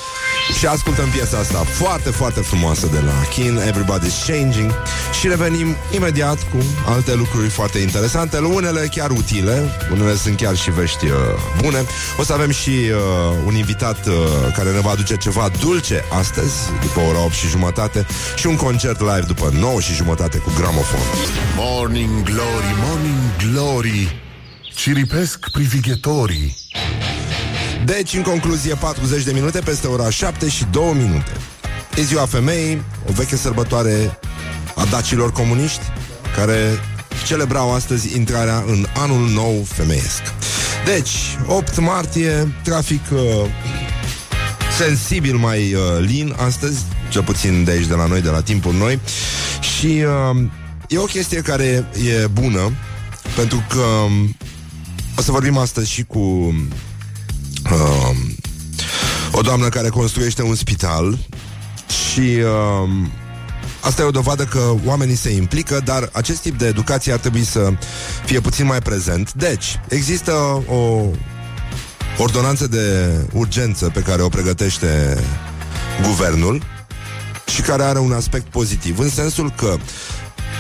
Și 0.57 0.67
ascultăm 0.67 1.09
piesa 1.09 1.39
asta 1.39 1.59
foarte, 1.59 2.11
foarte 2.11 2.41
frumoasă 2.41 2.89
de 2.93 2.99
la 2.99 3.13
Kin, 3.31 3.61
Everybody's 3.71 4.27
Changing. 4.27 4.73
Și 5.21 5.29
revenim 5.29 5.77
imediat 5.91 6.39
cu 6.39 6.57
alte 6.87 7.15
lucruri 7.15 7.49
foarte 7.49 7.79
interesante 7.79 8.39
Unele 8.39 8.89
chiar 8.91 9.11
utile, 9.11 9.63
unele 9.93 10.15
sunt 10.15 10.37
chiar 10.37 10.57
și 10.57 10.71
vești 10.71 11.05
uh, 11.05 11.13
bune. 11.63 11.85
O 12.19 12.23
să 12.23 12.33
avem 12.33 12.51
și 12.51 12.69
uh, 12.71 12.97
un 13.47 13.55
invitat 13.55 14.07
uh, 14.07 14.15
care 14.57 14.71
ne 14.71 14.81
va 14.81 14.91
aduce 14.91 15.17
ceva 15.17 15.51
dulce 15.61 16.05
astăzi 16.19 16.55
După 16.81 17.01
ora 17.09 17.25
8 17.25 17.33
și 17.33 17.49
jumătate 17.49 18.07
Și 18.37 18.47
un 18.47 18.57
concert 18.57 19.01
live 19.01 19.25
după 19.27 19.51
9 19.59 19.81
și 19.81 19.95
jumătate 19.95 20.39
cu 20.39 20.53
gramofon. 20.57 21.01
Morning 21.57 22.23
Glory, 22.23 22.75
Morning 22.87 23.53
Glory 23.53 24.21
Ciripesc 24.75 25.51
privighetorii 25.51 26.57
deci, 27.85 28.15
în 28.15 28.23
concluzie, 28.23 28.75
40 28.75 29.23
de 29.23 29.33
minute 29.33 29.59
peste 29.59 29.87
ora 29.87 30.11
7 30.11 30.49
și 30.49 30.65
2 30.71 30.93
minute. 30.93 31.33
E 31.97 32.03
ziua 32.03 32.27
femeii, 32.27 32.83
o 33.09 33.13
veche 33.13 33.37
sărbătoare 33.37 34.19
a 34.75 34.85
dacilor 34.85 35.33
comuniști, 35.33 35.83
care 36.37 36.81
celebrau 37.27 37.75
astăzi 37.75 38.17
intrarea 38.17 38.65
în 38.67 38.87
anul 38.97 39.29
nou 39.29 39.65
femeiesc. 39.69 40.23
Deci, 40.85 41.39
8 41.47 41.79
martie, 41.79 42.55
trafic 42.63 43.01
uh, 43.13 43.21
sensibil 44.79 45.37
mai 45.37 45.75
uh, 45.75 45.81
lin 46.01 46.35
astăzi, 46.37 46.85
cel 47.09 47.23
puțin 47.23 47.65
de 47.65 47.71
aici, 47.71 47.87
de 47.87 47.95
la 47.95 48.07
noi, 48.07 48.21
de 48.21 48.31
la 48.31 48.43
timpul 48.43 48.75
noi, 48.75 49.01
și 49.61 49.87
uh, 49.87 50.43
e 50.89 50.99
o 50.99 51.05
chestie 51.05 51.41
care 51.41 51.87
e 52.23 52.27
bună, 52.27 52.73
pentru 53.37 53.65
că 53.69 53.81
um, 53.81 54.37
o 55.17 55.23
să 55.23 55.31
vorbim 55.31 55.57
astăzi 55.57 55.91
și 55.91 56.05
cu 56.05 56.55
uh, 57.73 58.17
o 59.33 59.41
doamnă 59.41 59.69
care 59.69 59.89
construiește 59.89 60.43
un 60.43 60.55
spital 60.55 61.19
și 62.11 62.21
uh, 62.21 62.89
asta 63.81 64.03
e 64.03 64.05
o 64.05 64.11
dovadă 64.11 64.45
că 64.45 64.75
oamenii 64.85 65.17
se 65.17 65.31
implică, 65.31 65.81
dar 65.85 66.09
acest 66.13 66.41
tip 66.41 66.59
de 66.59 66.67
educație 66.67 67.13
ar 67.13 67.19
trebui 67.19 67.45
să 67.45 67.73
fie 68.25 68.41
puțin 68.41 68.67
mai 68.67 68.81
prezent. 68.81 69.33
Deci, 69.33 69.81
există 69.89 70.33
o 70.69 71.05
ordonanță 72.19 72.67
de 72.67 73.17
urgență 73.33 73.91
pe 73.95 74.01
care 74.01 74.23
o 74.23 74.29
pregătește 74.29 75.19
guvernul 76.03 76.63
și 77.47 77.61
care 77.61 77.83
are 77.83 77.99
un 77.99 78.13
aspect 78.13 78.47
pozitiv, 78.47 78.99
în 78.99 79.11
sensul 79.11 79.53
că 79.57 79.77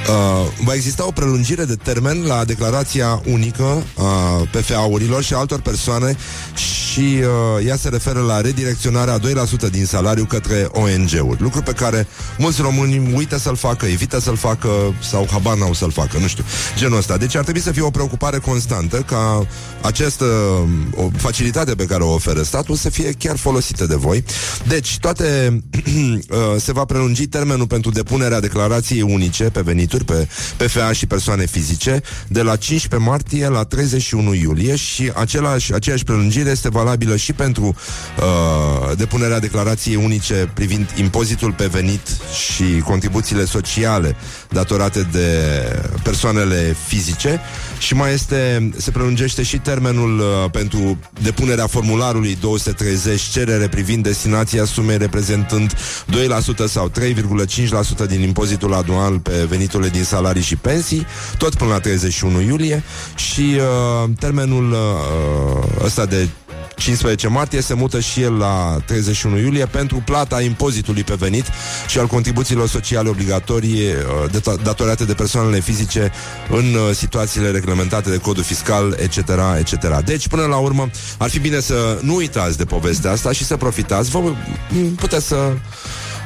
Uh, 0.08 0.46
va 0.64 0.74
exista 0.74 1.06
o 1.06 1.10
prelungire 1.10 1.64
de 1.64 1.74
termen 1.74 2.26
la 2.26 2.44
declarația 2.44 3.22
unică 3.30 3.82
a 3.96 4.48
PFA-urilor 4.50 5.22
și 5.22 5.34
altor 5.34 5.60
persoane 5.60 6.16
și 6.54 7.00
uh, 7.00 7.66
ea 7.66 7.76
se 7.76 7.88
referă 7.88 8.20
la 8.20 8.40
redirecționarea 8.40 9.14
a 9.14 9.46
2% 9.66 9.70
din 9.70 9.84
salariu 9.84 10.24
către 10.24 10.68
ONG-uri. 10.72 11.42
Lucru 11.42 11.62
pe 11.62 11.72
care 11.72 12.06
mulți 12.38 12.60
români 12.60 13.12
uită 13.14 13.38
să-l 13.38 13.56
facă, 13.56 13.86
evită 13.86 14.20
să-l 14.20 14.36
facă 14.36 14.68
sau 15.10 15.26
habar 15.30 15.56
n-au 15.56 15.72
să-l 15.72 15.90
facă, 15.90 16.18
nu 16.18 16.26
știu, 16.26 16.44
genul 16.76 16.98
ăsta. 16.98 17.16
Deci 17.16 17.36
ar 17.36 17.42
trebui 17.42 17.60
să 17.60 17.72
fie 17.72 17.82
o 17.82 17.90
preocupare 17.90 18.38
constantă 18.38 18.96
ca 18.96 19.46
această 19.82 20.24
o 20.94 21.08
facilitate 21.16 21.74
pe 21.74 21.84
care 21.84 22.02
o 22.02 22.12
oferă 22.12 22.42
statul 22.42 22.74
să 22.74 22.90
fie 22.90 23.12
chiar 23.18 23.36
folosită 23.36 23.86
de 23.86 23.94
voi. 23.94 24.24
Deci 24.68 24.98
toate 24.98 25.24
uh, 25.94 26.38
se 26.58 26.72
va 26.72 26.84
prelungi 26.84 27.26
termenul 27.26 27.66
pentru 27.66 27.90
depunerea 27.90 28.40
declarației 28.40 29.02
unice 29.02 29.44
pe 29.44 29.60
venituri 29.60 29.87
venituri 29.88 30.04
pe 30.04 30.28
PFA 30.64 30.92
și 30.92 31.06
persoane 31.06 31.46
fizice 31.46 32.00
de 32.26 32.42
la 32.42 32.56
15 32.56 33.10
martie 33.10 33.48
la 33.48 33.64
31 33.64 34.34
iulie 34.34 34.76
și 34.76 35.12
același, 35.14 35.74
aceeași 35.74 36.04
prelungire 36.04 36.50
este 36.50 36.68
valabilă 36.68 37.16
și 37.16 37.32
pentru 37.32 37.76
uh, 38.18 38.96
depunerea 38.96 39.38
declarației 39.38 39.96
unice 39.96 40.50
privind 40.54 40.86
impozitul 40.96 41.52
pe 41.52 41.66
venit 41.66 42.16
și 42.46 42.82
contribuțiile 42.84 43.44
sociale 43.44 44.16
datorate 44.50 45.06
de 45.12 45.28
persoanele 46.02 46.76
fizice 46.86 47.40
și 47.78 47.94
mai 47.94 48.12
este, 48.12 48.70
se 48.76 48.90
prelungește 48.90 49.42
și 49.42 49.58
termenul 49.58 50.18
uh, 50.18 50.50
pentru 50.50 50.98
depunerea 51.22 51.66
formularului 51.66 52.36
230 52.40 53.20
cerere 53.20 53.68
privind 53.68 54.02
destinația 54.02 54.64
sumei 54.64 54.98
reprezentând 54.98 55.74
2% 55.74 55.76
sau 56.66 56.90
3,5% 58.04 58.06
din 58.08 58.20
impozitul 58.20 58.74
anual 58.74 59.18
pe 59.18 59.46
veniturile 59.78 59.88
din 59.88 60.04
salarii 60.04 60.42
și 60.42 60.56
pensii, 60.56 61.06
tot 61.38 61.54
până 61.54 61.70
la 61.70 61.80
31 61.80 62.40
iulie 62.40 62.82
și 63.14 63.56
uh, 63.56 64.10
termenul 64.18 64.70
uh, 64.70 65.84
ăsta 65.84 66.06
de 66.06 66.28
15 66.76 67.28
martie 67.28 67.60
se 67.60 67.74
mută 67.74 68.00
și 68.00 68.22
el 68.22 68.38
la 68.38 68.76
31 68.86 69.38
iulie 69.38 69.66
pentru 69.66 70.02
plata 70.04 70.42
impozitului 70.42 71.02
pe 71.02 71.14
venit 71.14 71.44
și 71.88 71.98
al 71.98 72.06
contribuțiilor 72.06 72.68
sociale 72.68 73.08
obligatorii 73.08 73.86
uh, 73.86 74.56
datorate 74.62 75.04
de 75.04 75.14
persoanele 75.14 75.60
fizice 75.60 76.12
în 76.50 76.74
uh, 76.74 76.94
situațiile 76.94 77.50
reglementate 77.50 78.10
de 78.10 78.16
codul 78.16 78.42
fiscal, 78.42 78.96
etc., 79.00 79.16
etc. 79.58 80.00
Deci, 80.04 80.28
până 80.28 80.42
la 80.46 80.56
urmă, 80.56 80.90
ar 81.18 81.30
fi 81.30 81.38
bine 81.38 81.60
să 81.60 81.98
nu 82.02 82.14
uitați 82.14 82.56
de 82.56 82.64
povestea 82.64 83.10
asta 83.10 83.32
și 83.32 83.44
să 83.44 83.56
profitați. 83.56 84.10
Vă 84.10 84.20
puteți 84.96 85.26
să 85.26 85.52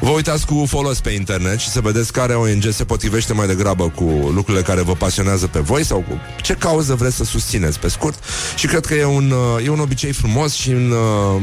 Vă 0.03 0.11
uitați 0.11 0.47
cu 0.47 0.65
folos 0.67 1.01
pe 1.01 1.11
internet 1.11 1.59
și 1.59 1.69
să 1.69 1.81
vedeți 1.81 2.13
care 2.13 2.35
ONG 2.35 2.63
se 2.71 2.85
potrivește 2.85 3.33
mai 3.33 3.47
degrabă 3.47 3.89
cu 3.89 4.05
lucrurile 4.35 4.63
care 4.63 4.81
vă 4.81 4.93
pasionează 4.93 5.47
pe 5.47 5.59
voi 5.59 5.85
sau 5.85 5.99
cu 6.09 6.21
ce 6.41 6.55
cauză 6.55 6.95
vreți 6.95 7.17
să 7.17 7.25
susțineți, 7.25 7.79
pe 7.79 7.89
scurt. 7.89 8.25
Și 8.57 8.67
cred 8.67 8.87
că 8.87 8.95
e 8.95 9.05
un, 9.05 9.31
uh, 9.31 9.65
e 9.65 9.69
un 9.69 9.79
obicei 9.79 10.13
frumos 10.13 10.55
și 10.55 10.69
un, 10.69 10.91
uh, 10.91 11.43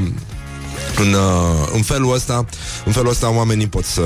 în, 0.95 1.13
uh, 1.13 1.67
în 1.73 1.81
felul 1.81 2.13
ăsta 2.13 2.45
În 2.85 2.91
felul 2.91 3.09
ăsta 3.09 3.33
oamenii 3.33 3.67
pot 3.67 3.85
să 3.85 4.01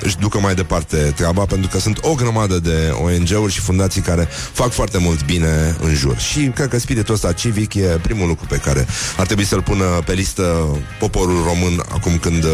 Își 0.00 0.16
ducă 0.16 0.38
mai 0.38 0.54
departe 0.54 0.96
treaba 0.96 1.44
Pentru 1.44 1.68
că 1.68 1.78
sunt 1.78 1.98
o 2.02 2.14
grămadă 2.14 2.58
de 2.58 2.94
ONG-uri 3.02 3.52
și 3.52 3.60
fundații 3.60 4.00
Care 4.00 4.28
fac 4.52 4.70
foarte 4.72 4.98
mult 4.98 5.24
bine 5.24 5.76
în 5.80 5.94
jur. 5.94 6.18
Și 6.18 6.40
cred 6.54 6.68
că 6.68 6.78
spiritul 6.78 7.14
ăsta 7.14 7.32
civic 7.32 7.74
E 7.74 7.98
primul 8.02 8.28
lucru 8.28 8.46
pe 8.48 8.56
care 8.56 8.86
ar 9.16 9.26
trebui 9.26 9.44
să-l 9.44 9.62
pună 9.62 9.84
Pe 9.84 10.12
listă 10.12 10.66
poporul 10.98 11.42
român 11.46 11.82
Acum 11.92 12.18
când 12.18 12.44
uh, 12.44 12.50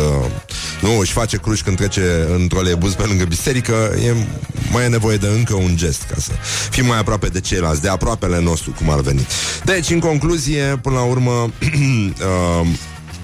nu 0.81 0.99
își 0.99 1.13
face 1.13 1.37
cruci 1.37 1.63
Când 1.63 1.77
trece 1.77 2.27
în 2.35 2.47
troleibuz 2.49 2.93
pe 2.93 3.05
lângă 3.07 3.25
biserică. 3.25 3.95
E 4.05 4.15
mai 4.71 4.85
e 4.85 4.89
nevoie 4.89 5.17
de 5.17 5.27
încă 5.27 5.55
un 5.55 5.77
gest 5.77 6.03
Ca 6.03 6.15
să 6.19 6.31
fim 6.71 6.87
mai 6.87 6.99
aproape 6.99 7.27
de 7.27 7.41
ceilalți 7.41 7.83
De 7.83 7.89
aproapele 7.89 8.41
nostru, 8.41 8.71
cum 8.71 8.91
ar 8.91 9.01
veni. 9.01 9.27
Deci, 9.65 9.91
în 9.91 9.99
concluzie, 9.99 10.79
până 10.83 10.95
la 10.95 11.03
urmă 11.03 11.31
uh, 12.61 12.67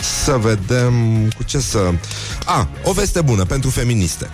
să 0.02 0.38
vedem 0.40 0.92
cu 1.36 1.42
ce 1.42 1.58
să... 1.58 1.92
A, 2.44 2.68
o 2.84 2.92
veste 2.92 3.20
bună 3.20 3.44
pentru 3.44 3.70
feministe. 3.70 4.30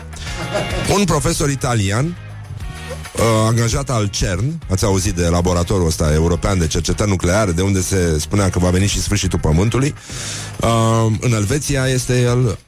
Un 0.95 1.05
profesor 1.05 1.51
italian 1.51 2.05
uh, 2.05 3.23
angajat 3.47 3.91
al 3.91 4.07
CERN, 4.07 4.63
ați 4.71 4.85
auzit 4.85 5.15
de 5.15 5.27
laboratorul 5.27 5.87
ăsta 5.87 6.13
european 6.13 6.59
de 6.59 6.67
cercetări 6.67 7.11
nucleare, 7.11 7.53
de 7.53 7.63
unde 7.63 7.81
se 7.81 8.19
spunea 8.19 8.51
că 8.51 8.59
va 8.59 8.71
veni 8.71 8.87
și 8.87 9.01
sfârșitul 9.01 9.39
Pământului, 9.39 9.95
uh, 10.61 11.13
în 11.21 11.33
Elveția 11.33 11.87
este 11.87 12.21
el. 12.21 12.59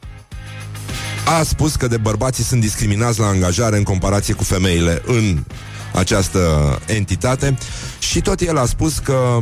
A 1.38 1.42
spus 1.42 1.76
că 1.76 1.86
de 1.86 1.96
bărbații 1.96 2.44
sunt 2.44 2.60
discriminați 2.60 3.20
la 3.20 3.26
angajare 3.26 3.76
în 3.76 3.82
comparație 3.82 4.34
cu 4.34 4.44
femeile 4.44 5.02
în 5.06 5.44
această 5.94 6.40
entitate. 6.86 7.58
Și 7.98 8.20
tot 8.20 8.40
el 8.40 8.58
a 8.58 8.66
spus 8.66 8.98
că 8.98 9.38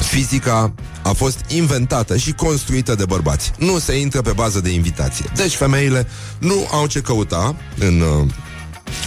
fizica 0.00 0.74
a 1.02 1.12
fost 1.12 1.38
inventată 1.48 2.16
și 2.16 2.32
construită 2.32 2.94
de 2.94 3.04
bărbați. 3.04 3.52
Nu 3.58 3.78
se 3.78 3.98
intră 3.98 4.20
pe 4.20 4.32
bază 4.32 4.60
de 4.60 4.70
invitație. 4.70 5.24
Deci 5.34 5.54
femeile 5.54 6.06
nu 6.38 6.68
au 6.70 6.86
ce 6.86 7.00
căuta 7.00 7.56
în 7.78 8.00
uh, 8.00 8.26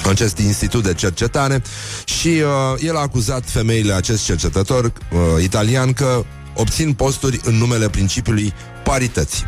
acest 0.09 0.37
institut 0.37 0.83
de 0.83 0.93
cercetare 0.93 1.61
și 2.05 2.27
uh, 2.27 2.83
el 2.83 2.97
a 2.97 2.99
acuzat 2.99 3.49
femeile, 3.49 3.93
acest 3.93 4.23
cercetător 4.23 4.85
uh, 4.85 5.43
italian, 5.43 5.93
că 5.93 6.25
obțin 6.55 6.93
posturi 6.93 7.39
în 7.43 7.53
numele 7.55 7.89
principiului 7.89 8.53
parității. 8.83 9.43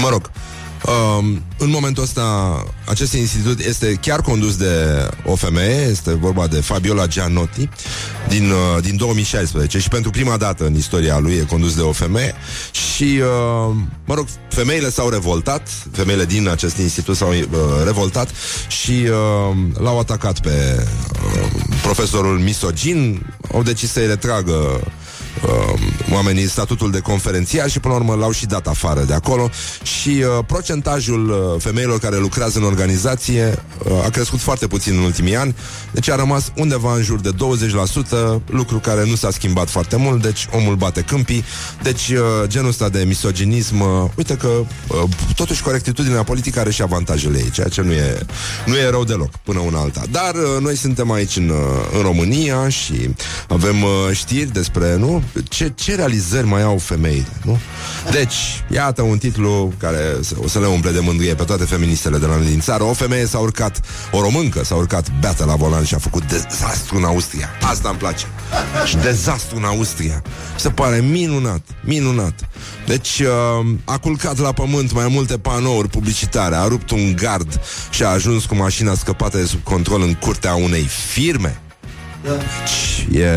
Mă 0.00 0.08
rog, 0.08 0.30
Um, 0.86 1.42
în 1.58 1.70
momentul 1.70 2.02
ăsta, 2.02 2.64
acest 2.86 3.12
institut 3.12 3.60
este 3.60 3.94
chiar 4.00 4.20
condus 4.20 4.56
de 4.56 5.08
o 5.24 5.34
femeie, 5.34 5.88
este 5.90 6.14
vorba 6.14 6.46
de 6.46 6.60
Fabiola 6.60 7.06
Gianotti, 7.06 7.68
din, 8.28 8.50
uh, 8.50 8.82
din 8.82 8.96
2016 8.96 9.78
și 9.78 9.88
pentru 9.88 10.10
prima 10.10 10.36
dată 10.36 10.66
în 10.66 10.74
istoria 10.74 11.18
lui 11.18 11.32
e 11.32 11.44
condus 11.44 11.74
de 11.74 11.80
o 11.80 11.92
femeie 11.92 12.34
și, 12.70 13.20
uh, 13.20 13.74
mă 14.04 14.14
rog, 14.14 14.26
femeile 14.48 14.90
s-au 14.90 15.08
revoltat, 15.08 15.68
femeile 15.92 16.24
din 16.24 16.48
acest 16.48 16.76
institut 16.76 17.16
s-au 17.16 17.30
uh, 17.30 17.36
revoltat 17.84 18.28
și 18.68 18.90
uh, 18.90 19.56
l-au 19.78 19.98
atacat 19.98 20.40
pe 20.40 20.86
uh, 21.24 21.50
profesorul 21.82 22.38
misogin, 22.38 23.26
au 23.52 23.62
decis 23.62 23.92
să-i 23.92 24.06
retragă 24.06 24.52
uh, 24.52 24.80
oamenii 26.12 26.48
statutul 26.48 26.90
de 26.90 26.98
conferențiar 26.98 27.70
și 27.70 27.80
până 27.80 27.94
la 27.94 28.00
urmă 28.00 28.14
l-au 28.14 28.30
și 28.30 28.46
dat 28.46 28.66
afară 28.66 29.02
de 29.02 29.14
acolo. 29.14 29.50
Și 29.82 30.08
uh, 30.08 30.44
procentajul 30.46 31.28
uh, 31.30 31.62
femeilor 31.62 31.98
care 31.98 32.16
lucrează 32.18 32.58
în 32.58 32.64
organizație 32.64 33.64
uh, 33.84 34.04
a 34.04 34.08
crescut 34.08 34.38
foarte 34.38 34.66
puțin 34.66 34.96
în 34.96 35.02
ultimii 35.02 35.36
ani, 35.36 35.56
deci 35.90 36.08
a 36.10 36.16
rămas 36.16 36.52
undeva 36.56 36.94
în 36.94 37.02
jur 37.02 37.20
de 37.20 37.30
20%, 37.30 38.40
lucru 38.46 38.78
care 38.78 39.04
nu 39.06 39.14
s-a 39.14 39.30
schimbat 39.30 39.68
foarte 39.70 39.96
mult, 39.96 40.22
deci 40.22 40.48
omul 40.52 40.76
bate 40.76 41.00
câmpii, 41.00 41.44
deci 41.82 42.08
uh, 42.08 42.18
genul 42.46 42.68
ăsta 42.68 42.88
de 42.88 43.04
misoginism, 43.06 43.80
uh, 43.80 44.10
uite 44.16 44.36
că 44.36 44.48
uh, 44.48 45.02
totuși 45.36 45.62
corectitudinea 45.62 46.22
politică 46.22 46.60
are 46.60 46.70
și 46.70 46.82
avantajele 46.82 47.38
ei, 47.38 47.50
ceea 47.50 47.68
ce 47.68 47.82
nu 47.82 47.92
e, 47.92 48.18
nu 48.66 48.76
e 48.76 48.90
rău 48.90 49.04
deloc 49.04 49.30
până 49.36 49.58
una 49.58 49.80
alta. 49.80 50.02
Dar 50.10 50.34
uh, 50.34 50.62
noi 50.62 50.76
suntem 50.76 51.10
aici 51.10 51.36
în, 51.36 51.48
uh, 51.48 51.56
în 51.96 52.02
România 52.02 52.68
și 52.68 53.14
avem 53.48 53.82
uh, 53.82 53.90
știri 54.12 54.52
despre, 54.52 54.96
nu, 54.96 55.22
ce, 55.48 55.72
ce 55.74 55.94
realizări 55.94 56.46
mai 56.46 56.62
au 56.62 56.78
femeile, 56.78 57.32
nu? 57.44 57.58
Deci, 58.10 58.64
iată 58.70 59.02
un 59.02 59.18
titlu 59.18 59.72
care 59.78 60.16
o 60.42 60.48
să 60.48 60.58
le 60.58 60.66
umple 60.66 60.90
de 60.90 61.00
mândrie 61.00 61.34
pe 61.34 61.44
toate 61.44 61.64
feministele 61.64 62.18
de 62.18 62.26
la 62.26 62.36
noi 62.36 62.46
din 62.46 62.60
țară. 62.60 62.82
O 62.82 62.92
femeie 62.92 63.26
s-a 63.26 63.38
urcat, 63.38 63.80
o 64.12 64.20
româncă 64.20 64.64
s-a 64.64 64.74
urcat 64.74 65.06
beată 65.20 65.44
la 65.44 65.54
volan 65.54 65.84
și 65.84 65.94
a 65.94 65.98
făcut 65.98 66.24
dezastru 66.24 66.96
în 66.96 67.04
Austria. 67.04 67.48
Asta 67.62 67.88
îmi 67.88 67.98
place. 67.98 68.26
Și 68.86 68.96
dezastru 68.96 69.56
în 69.56 69.64
Austria. 69.64 70.22
Se 70.56 70.68
pare 70.68 71.00
minunat, 71.00 71.62
minunat. 71.84 72.48
Deci 72.86 73.18
uh, 73.18 73.66
a 73.84 73.98
culcat 73.98 74.38
la 74.38 74.52
pământ 74.52 74.92
mai 74.92 75.08
multe 75.08 75.38
panouri 75.38 75.88
publicitare, 75.88 76.54
a 76.54 76.66
rupt 76.66 76.90
un 76.90 77.16
gard 77.16 77.60
și 77.90 78.02
a 78.02 78.08
ajuns 78.08 78.44
cu 78.44 78.54
mașina 78.54 78.94
scăpată 78.94 79.36
de 79.36 79.44
sub 79.44 79.62
control 79.62 80.02
în 80.02 80.14
curtea 80.14 80.54
unei 80.54 80.88
firme. 81.12 81.60
Deci, 82.22 83.16
e 83.18 83.30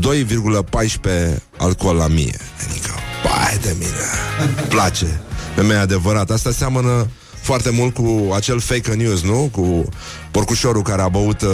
2,14 0.00 1.36
alcool 1.56 1.96
la 1.96 2.06
mie. 2.06 2.38
Adică, 2.68 2.90
bai 3.24 3.58
de 3.62 3.76
mine. 3.78 4.66
Place. 4.68 5.20
Femeia 5.54 5.80
adevărat. 5.80 6.30
Asta 6.30 6.50
seamănă 6.50 7.06
foarte 7.40 7.70
mult 7.70 7.94
cu 7.94 8.32
acel 8.34 8.60
fake 8.60 8.94
news, 8.94 9.22
nu? 9.22 9.48
Cu 9.52 9.88
porcușorul 10.30 10.82
care 10.82 11.02
a 11.02 11.08
băut 11.08 11.42
uh, 11.42 11.50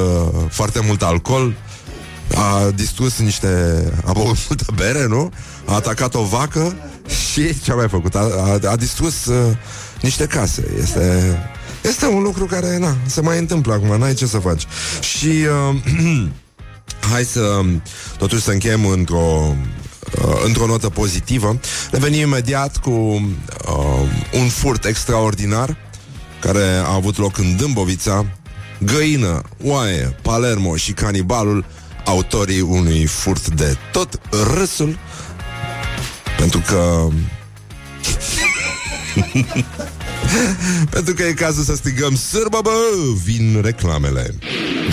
foarte 0.51 0.81
mult 0.87 1.03
alcool, 1.03 1.55
a 2.35 2.71
distrus 2.75 3.19
niște... 3.19 3.49
a 4.05 4.13
băut 4.13 4.37
multă 4.49 4.65
bere, 4.75 5.07
nu? 5.07 5.33
A 5.65 5.75
atacat 5.75 6.15
o 6.15 6.23
vacă 6.23 6.77
și 7.07 7.61
ce 7.61 7.73
a 7.73 7.75
mai 7.75 7.89
făcut? 7.89 8.15
A, 8.15 8.59
a, 8.63 8.69
a 8.71 8.77
distrus 8.77 9.25
uh, 9.25 9.57
niște 10.03 10.27
case. 10.27 10.65
Este... 10.83 11.39
Este 11.83 12.07
un 12.07 12.23
lucru 12.23 12.45
care, 12.45 12.79
na, 12.79 12.97
se 13.07 13.21
mai 13.21 13.39
întâmplă 13.39 13.73
acum, 13.73 13.99
n-ai 13.99 14.15
ce 14.15 14.27
să 14.27 14.39
faci. 14.39 14.67
Și 15.01 15.27
uh, 15.27 15.77
hai 17.11 17.25
să 17.25 17.61
totuși 18.19 18.43
să 18.43 18.51
încheiem 18.51 18.87
într-o 18.87 19.57
uh, 20.19 20.43
într-o 20.45 20.67
notă 20.67 20.89
pozitivă. 20.89 21.61
Revenim 21.91 22.21
imediat 22.21 22.77
cu 22.77 22.91
uh, 22.91 23.23
un 24.33 24.49
furt 24.49 24.85
extraordinar 24.85 25.77
care 26.41 26.65
a 26.85 26.95
avut 26.95 27.19
loc 27.19 27.39
în 27.39 27.57
Dâmbovița. 27.57 28.27
Găină, 28.79 29.43
oaie, 29.65 30.17
Palermo 30.23 30.77
și 30.77 30.93
canibalul, 30.93 31.65
autorii 32.05 32.61
unui 32.61 33.07
furt 33.07 33.49
de 33.49 33.77
tot 33.93 34.21
râsul, 34.55 34.99
pentru 36.39 36.63
că 36.67 37.09
pentru 40.95 41.15
că 41.15 41.23
e 41.23 41.33
cazul 41.33 41.65
să 41.65 41.75
strigăm 41.75 42.17
Sârbă, 42.17 42.61
bă, 42.63 42.71
vin 43.25 43.61
reclamele 43.65 44.35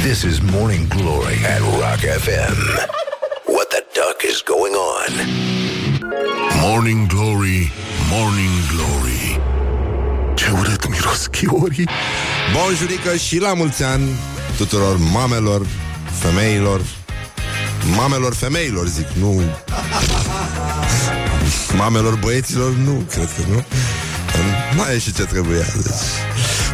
This 0.06 0.22
is 0.22 0.38
Morning 0.52 0.88
Glory 0.88 1.46
at 1.46 1.60
Rock 1.60 2.00
FM. 2.22 2.58
What 3.46 3.68
the 3.68 3.84
duck 3.94 4.22
is 4.32 4.44
going 4.54 4.76
on? 4.96 5.14
Morning 6.62 7.08
Glory, 7.08 7.72
Morning 8.10 8.56
Glory 8.74 9.40
Ce 10.36 10.52
urât 10.60 10.90
miros 10.90 11.26
chiorii 11.26 11.90
Bonjurică 12.54 13.16
și 13.16 13.40
la 13.40 13.54
mulți 13.54 13.84
ani 13.84 14.10
Tuturor 14.58 14.98
mamelor, 15.12 15.66
femeilor 16.20 16.82
Mamelor 17.96 18.34
femeilor, 18.34 18.88
zic, 18.88 19.08
nu 19.20 19.34
Mamelor 21.78 22.16
băieților, 22.16 22.72
nu, 22.72 23.04
cred 23.10 23.30
că 23.36 23.42
nu. 23.52 23.64
Mai 24.76 24.96
e 24.96 25.00
și 25.00 25.14
ce 25.14 25.24
trebuia. 25.24 25.66
Deci. 25.76 25.94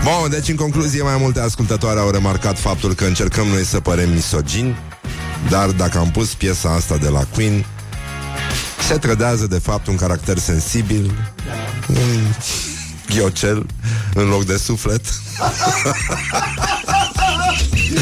Bun, 0.04 0.30
deci 0.30 0.48
în 0.48 0.56
concluzie 0.56 1.02
mai 1.02 1.18
multe 1.20 1.40
ascultătoare 1.40 2.00
au 2.00 2.10
remarcat 2.10 2.60
faptul 2.60 2.94
că 2.94 3.06
încercăm 3.06 3.48
noi 3.48 3.66
să 3.66 3.80
părem 3.80 4.10
misogini, 4.10 4.76
dar 5.50 5.70
dacă 5.70 5.98
am 5.98 6.12
pus 6.12 6.34
piesa 6.34 6.70
asta 6.70 6.98
de 6.98 7.08
la 7.08 7.26
Queen, 7.34 7.66
se 8.88 8.98
trădează 8.98 9.48
de 9.48 9.60
fapt 9.60 9.88
un 9.88 9.96
caracter 9.96 10.38
sensibil, 10.38 11.12
un 11.88 12.22
ghiocel 13.10 13.66
în 14.14 14.28
loc 14.28 14.46
de 14.46 14.58
suflet. 14.58 15.06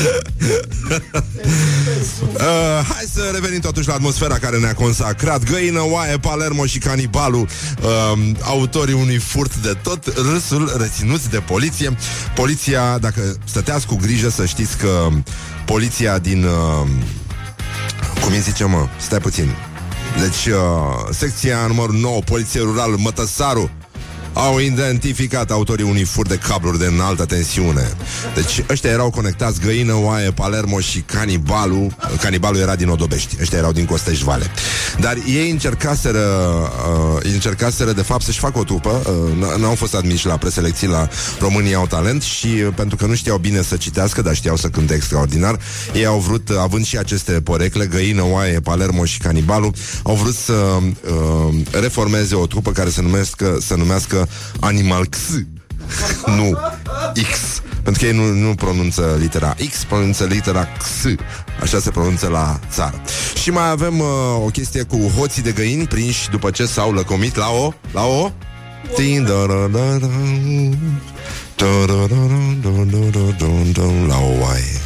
uh, 2.33 2.81
hai 2.87 3.05
să 3.13 3.29
revenim 3.33 3.59
totuși 3.59 3.87
la 3.87 3.93
atmosfera 3.93 4.37
care 4.37 4.57
ne-a 4.57 4.73
consacrat. 4.73 5.43
Găină, 5.43 5.81
oaie, 5.89 6.17
Palermo 6.17 6.65
și 6.65 6.77
canibalul 6.77 7.47
uh, 7.81 8.19
Autorii 8.41 8.93
unui 8.93 9.17
furt 9.17 9.55
de 9.55 9.77
tot 9.83 10.05
Râsul 10.31 10.73
reținuți 10.77 11.29
de 11.29 11.37
poliție. 11.37 11.95
Poliția, 12.35 12.97
dacă 12.97 13.35
stăteați 13.43 13.85
cu 13.85 13.95
grijă 13.95 14.29
Să 14.29 14.45
știți 14.45 14.77
că 14.77 15.07
poliția 15.65 16.17
din 16.17 16.43
uh, 16.43 16.87
Cum 18.23 18.33
îi 18.33 18.39
zice 18.39 18.63
mă? 18.63 18.87
Stai 18.99 19.19
puțin. 19.19 19.55
Deci 20.19 20.53
uh, 20.53 20.61
secția 21.09 21.57
numărul 21.67 21.95
9 21.95 22.19
Poliție 22.19 22.59
Rural 22.59 22.95
Mătăsaru 22.97 23.71
au 24.33 24.59
identificat 24.59 25.51
autorii 25.51 25.85
unui 25.85 26.03
fur 26.03 26.27
de 26.27 26.39
cabluri 26.47 26.79
de 26.79 26.85
înaltă 26.85 27.25
tensiune. 27.25 27.91
Deci 28.35 28.63
ăștia 28.69 28.89
erau 28.89 29.09
conectați 29.09 29.59
Găină, 29.59 29.93
Oaie, 29.95 30.31
Palermo 30.31 30.79
și 30.79 30.99
Canibalul. 30.99 31.95
Canibalul 32.21 32.59
era 32.59 32.75
din 32.75 32.89
Odobești, 32.89 33.35
ăștia 33.41 33.57
erau 33.57 33.71
din 33.71 33.85
Costești 33.85 34.23
Vale. 34.23 34.45
Dar 34.99 35.17
ei 35.27 35.49
încercaseră, 35.49 36.19
uh, 37.15 37.31
încercaseră 37.33 37.91
de 37.91 38.01
fapt 38.01 38.23
să-și 38.23 38.39
facă 38.39 38.59
o 38.59 38.63
trupă, 38.63 39.01
uh, 39.39 39.59
n-au 39.59 39.75
fost 39.75 39.95
admiși 39.95 40.25
la 40.25 40.37
preselecții 40.37 40.87
la 40.87 41.07
România 41.39 41.77
au 41.77 41.87
talent 41.87 42.21
și 42.21 42.47
uh, 42.47 42.73
pentru 42.75 42.95
că 42.95 43.05
nu 43.05 43.15
știau 43.15 43.37
bine 43.37 43.61
să 43.61 43.75
citească, 43.75 44.21
dar 44.21 44.35
știau 44.35 44.55
să 44.55 44.67
cânte 44.67 44.93
extraordinar, 44.93 45.59
ei 45.93 46.05
au 46.05 46.19
vrut, 46.19 46.49
uh, 46.49 46.55
având 46.59 46.85
și 46.85 46.97
aceste 46.97 47.31
porecle, 47.31 47.85
Găină, 47.85 48.23
Oaie, 48.31 48.59
Palermo 48.59 49.05
și 49.05 49.17
Canibalul, 49.17 49.73
au 50.03 50.15
vrut 50.15 50.35
să 50.35 50.53
uh, 50.53 51.53
reformeze 51.71 52.35
o 52.35 52.45
trupă 52.45 52.71
care 52.71 52.89
se 52.89 53.01
numească, 53.01 53.57
să 53.61 53.75
numească 53.75 54.20
Animal 54.59 55.05
X 55.05 55.17
Nu 56.25 56.57
X 57.31 57.61
pentru 57.83 58.01
că 58.01 58.07
ei 58.07 58.17
nu, 58.17 58.47
nu 58.47 58.55
pronunță 58.55 59.15
litera 59.19 59.55
X, 59.69 59.83
pronunță 59.83 60.23
litera 60.23 60.67
X. 60.77 60.85
Așa 61.61 61.79
se 61.79 61.89
pronunță 61.89 62.27
la 62.27 62.59
țară. 62.71 63.01
Și 63.41 63.49
mai 63.49 63.69
avem 63.69 63.99
uh, 63.99 64.05
o 64.45 64.47
chestie 64.47 64.83
cu 64.83 64.97
hoții 65.17 65.41
de 65.41 65.51
găini 65.51 65.87
prinși 65.87 66.29
după 66.29 66.51
ce 66.51 66.65
s-au 66.65 66.93
lăcomit 66.93 67.35
la 67.35 67.49
o... 67.49 67.73
La 67.91 68.05
o... 68.05 68.31
La 74.07 74.17
o 74.17 74.39
oaie. 74.39 74.81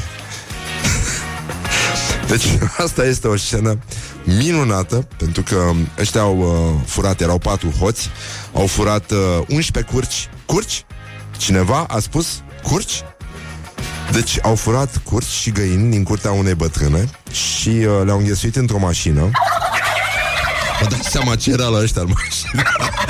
Deci 2.28 2.46
asta 2.78 3.06
este 3.06 3.28
o 3.28 3.38
scenă 3.38 3.80
minunată, 4.26 5.08
pentru 5.18 5.44
că 5.44 5.72
ăștia 6.00 6.22
au 6.22 6.38
uh, 6.38 6.82
furat, 6.86 7.22
erau 7.22 7.38
patru 7.38 7.70
hoți, 7.80 8.10
au 8.54 8.68
furat 8.68 9.12
uh, 9.12 9.18
11 9.50 9.94
curci. 9.94 10.30
Curci? 10.46 10.86
Cineva 11.38 11.86
a 11.88 12.00
spus 12.00 12.44
curci? 12.64 13.04
Deci 14.12 14.40
au 14.42 14.56
furat 14.56 15.02
curci 15.04 15.28
și 15.28 15.52
găini 15.52 15.92
din 15.92 16.04
curtea 16.04 16.32
unei 16.32 16.54
bătrâne 16.54 17.10
și 17.32 17.70
uh, 17.70 18.02
le-au 18.06 18.18
înghesuit 18.18 18.56
într-o 18.56 18.78
mașină 18.78 19.30
Vă 20.82 20.88
dați 20.90 21.10
seama 21.10 21.36
ce 21.36 21.52
era 21.52 21.68
la 21.68 21.80
ăștia 21.80 22.02
în 22.02 22.12
mașină 22.14 22.64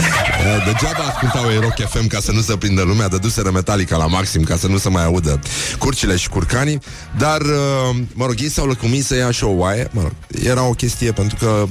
Degeaba 0.65 1.03
ascultau 1.03 1.51
ei 1.51 1.59
Rock 1.59 1.89
FM 1.89 2.07
ca 2.07 2.19
să 2.19 2.31
nu 2.31 2.41
se 2.41 2.57
prindă 2.57 2.81
lumea 2.81 3.07
Dăduseră 3.07 3.51
Metallica 3.51 3.97
la 3.97 4.05
maxim 4.07 4.43
ca 4.43 4.55
să 4.55 4.67
nu 4.67 4.77
se 4.77 4.89
mai 4.89 5.03
audă 5.03 5.39
curcile 5.77 6.15
și 6.15 6.29
curcanii 6.29 6.79
Dar, 7.17 7.41
uh, 7.41 7.95
mă 8.13 8.25
rog, 8.25 8.35
ei 8.39 8.49
s-au 8.49 8.65
lăcumit 8.65 9.05
să 9.05 9.15
ia 9.15 9.31
și 9.31 9.43
o 9.43 9.49
oaie 9.49 9.87
Mă 9.91 10.01
rog, 10.01 10.11
era 10.43 10.63
o 10.63 10.71
chestie 10.71 11.11
pentru 11.11 11.37
că 11.39 11.65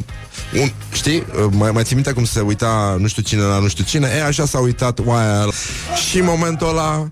un, 0.60 0.72
știi, 0.92 1.16
uh, 1.16 1.46
mai, 1.50 1.70
mai 1.70 1.82
ții 1.82 1.94
minte 1.94 2.12
cum 2.12 2.24
se 2.24 2.40
uita 2.40 2.96
nu 2.98 3.06
știu 3.06 3.22
cine 3.22 3.40
la 3.40 3.58
nu 3.58 3.68
știu 3.68 3.84
cine? 3.84 4.10
E, 4.16 4.24
așa 4.24 4.46
s-a 4.46 4.58
uitat 4.58 4.98
oaia 5.04 5.48
Și 6.08 6.18
în 6.18 6.24
momentul 6.24 6.68
ăla 6.68 7.08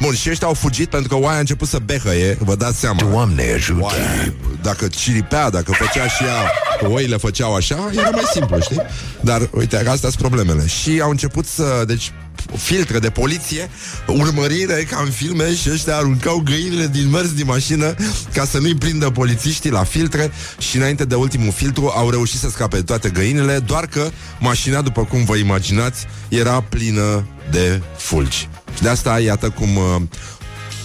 Bun, 0.00 0.14
și 0.14 0.30
ăștia 0.30 0.46
au 0.46 0.54
fugit 0.54 0.88
pentru 0.88 1.08
că 1.08 1.24
oaia 1.24 1.36
a 1.36 1.40
început 1.40 1.68
să 1.68 1.78
behăie 1.84 2.36
Vă 2.40 2.54
dați 2.54 2.78
seama. 2.78 3.00
Doamne 3.10 3.52
ajută! 3.54 3.82
Oaia, 3.82 4.32
Dacă 4.62 4.86
ciripea, 4.86 5.50
dacă 5.50 5.72
făcea 5.72 6.08
și 6.08 6.24
ea 6.24 6.52
Oile 6.88 7.16
făceau 7.16 7.54
așa, 7.54 7.90
era 7.92 8.10
mai 8.10 8.22
simplu, 8.32 8.60
știi? 8.60 8.80
Dar, 9.20 9.48
uite, 9.50 9.76
astea 9.76 10.08
sunt 10.10 10.14
problemele. 10.14 10.66
Și 10.66 11.00
au 11.02 11.10
început 11.10 11.46
să, 11.46 11.84
deci 11.86 12.12
filtre 12.56 12.98
de 12.98 13.10
poliție, 13.10 13.70
urmărire 14.06 14.86
ca 14.90 15.00
în 15.04 15.10
filme 15.10 15.54
și 15.54 15.70
ăștia 15.70 15.96
aruncau 15.96 16.42
găinile 16.44 16.86
din 16.86 17.10
mers 17.10 17.32
din 17.32 17.46
mașină 17.46 17.94
ca 18.32 18.44
să 18.44 18.58
nu-i 18.58 18.74
prindă 18.74 19.10
polițiștii 19.10 19.70
la 19.70 19.84
filtre 19.84 20.32
și 20.58 20.76
înainte 20.76 21.04
de 21.04 21.14
ultimul 21.14 21.52
filtru 21.52 21.92
au 21.96 22.10
reușit 22.10 22.38
să 22.38 22.50
scape 22.50 22.82
toate 22.82 23.08
găinile, 23.08 23.58
doar 23.58 23.86
că 23.86 24.10
mașina, 24.40 24.80
după 24.80 25.04
cum 25.04 25.24
vă 25.24 25.36
imaginați, 25.36 26.06
era 26.28 26.60
plină 26.60 27.26
de 27.50 27.82
fulgi. 27.96 28.48
Și 28.74 28.82
de 28.82 28.88
asta, 28.88 29.20
iată 29.20 29.50
cum 29.50 29.76
uh, 29.76 30.02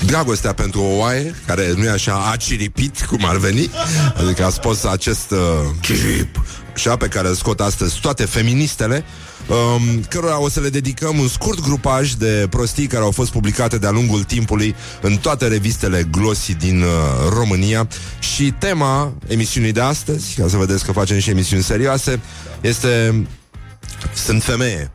dragostea 0.06 0.54
pentru 0.54 0.82
o 0.82 0.98
oaie, 0.98 1.36
care 1.46 1.74
nu 1.76 1.84
e 1.84 1.90
așa, 1.90 2.30
a 2.32 2.36
ciripit, 2.36 3.02
cum 3.02 3.26
ar 3.26 3.38
veni, 3.38 3.70
adică 4.16 4.46
a 4.46 4.50
spus 4.50 4.84
acest 4.84 5.32
uh, 5.32 5.38
cirip, 5.82 6.42
și 6.76 6.90
pe 6.90 7.08
care 7.08 7.28
îl 7.28 7.36
scot 7.36 7.60
astăzi 7.60 8.00
toate 8.00 8.26
feministele, 8.26 9.06
um, 9.50 10.04
cărora 10.10 10.42
o 10.42 10.50
să 10.50 10.60
le 10.60 10.70
dedicăm 10.70 11.20
un 11.20 11.28
scurt 11.28 11.62
grupaj 11.62 12.12
de 12.12 12.48
prostii 12.50 12.88
care 12.88 13.04
au 13.04 13.12
fost 13.12 13.32
publicate 13.32 13.78
de-a 13.78 13.92
lungul 13.92 14.24
timpului 14.24 14.76
în 15.02 15.18
toate 15.18 15.48
revistele 15.48 16.08
glossy 16.12 16.54
din 16.54 16.82
uh, 16.82 16.88
România. 17.30 17.88
Și 18.20 18.54
tema 18.60 19.14
emisiunii 19.28 19.72
de 19.72 19.82
astăzi, 19.82 20.36
ca 20.40 20.48
să 20.48 20.58
vedeți 20.58 20.86
că 20.86 20.92
facem 20.92 21.20
și 21.20 21.30
emisiuni 21.30 21.64
serioase, 21.64 22.20
este 22.62 23.26
Sunt 24.14 24.44
femeie, 24.44 24.92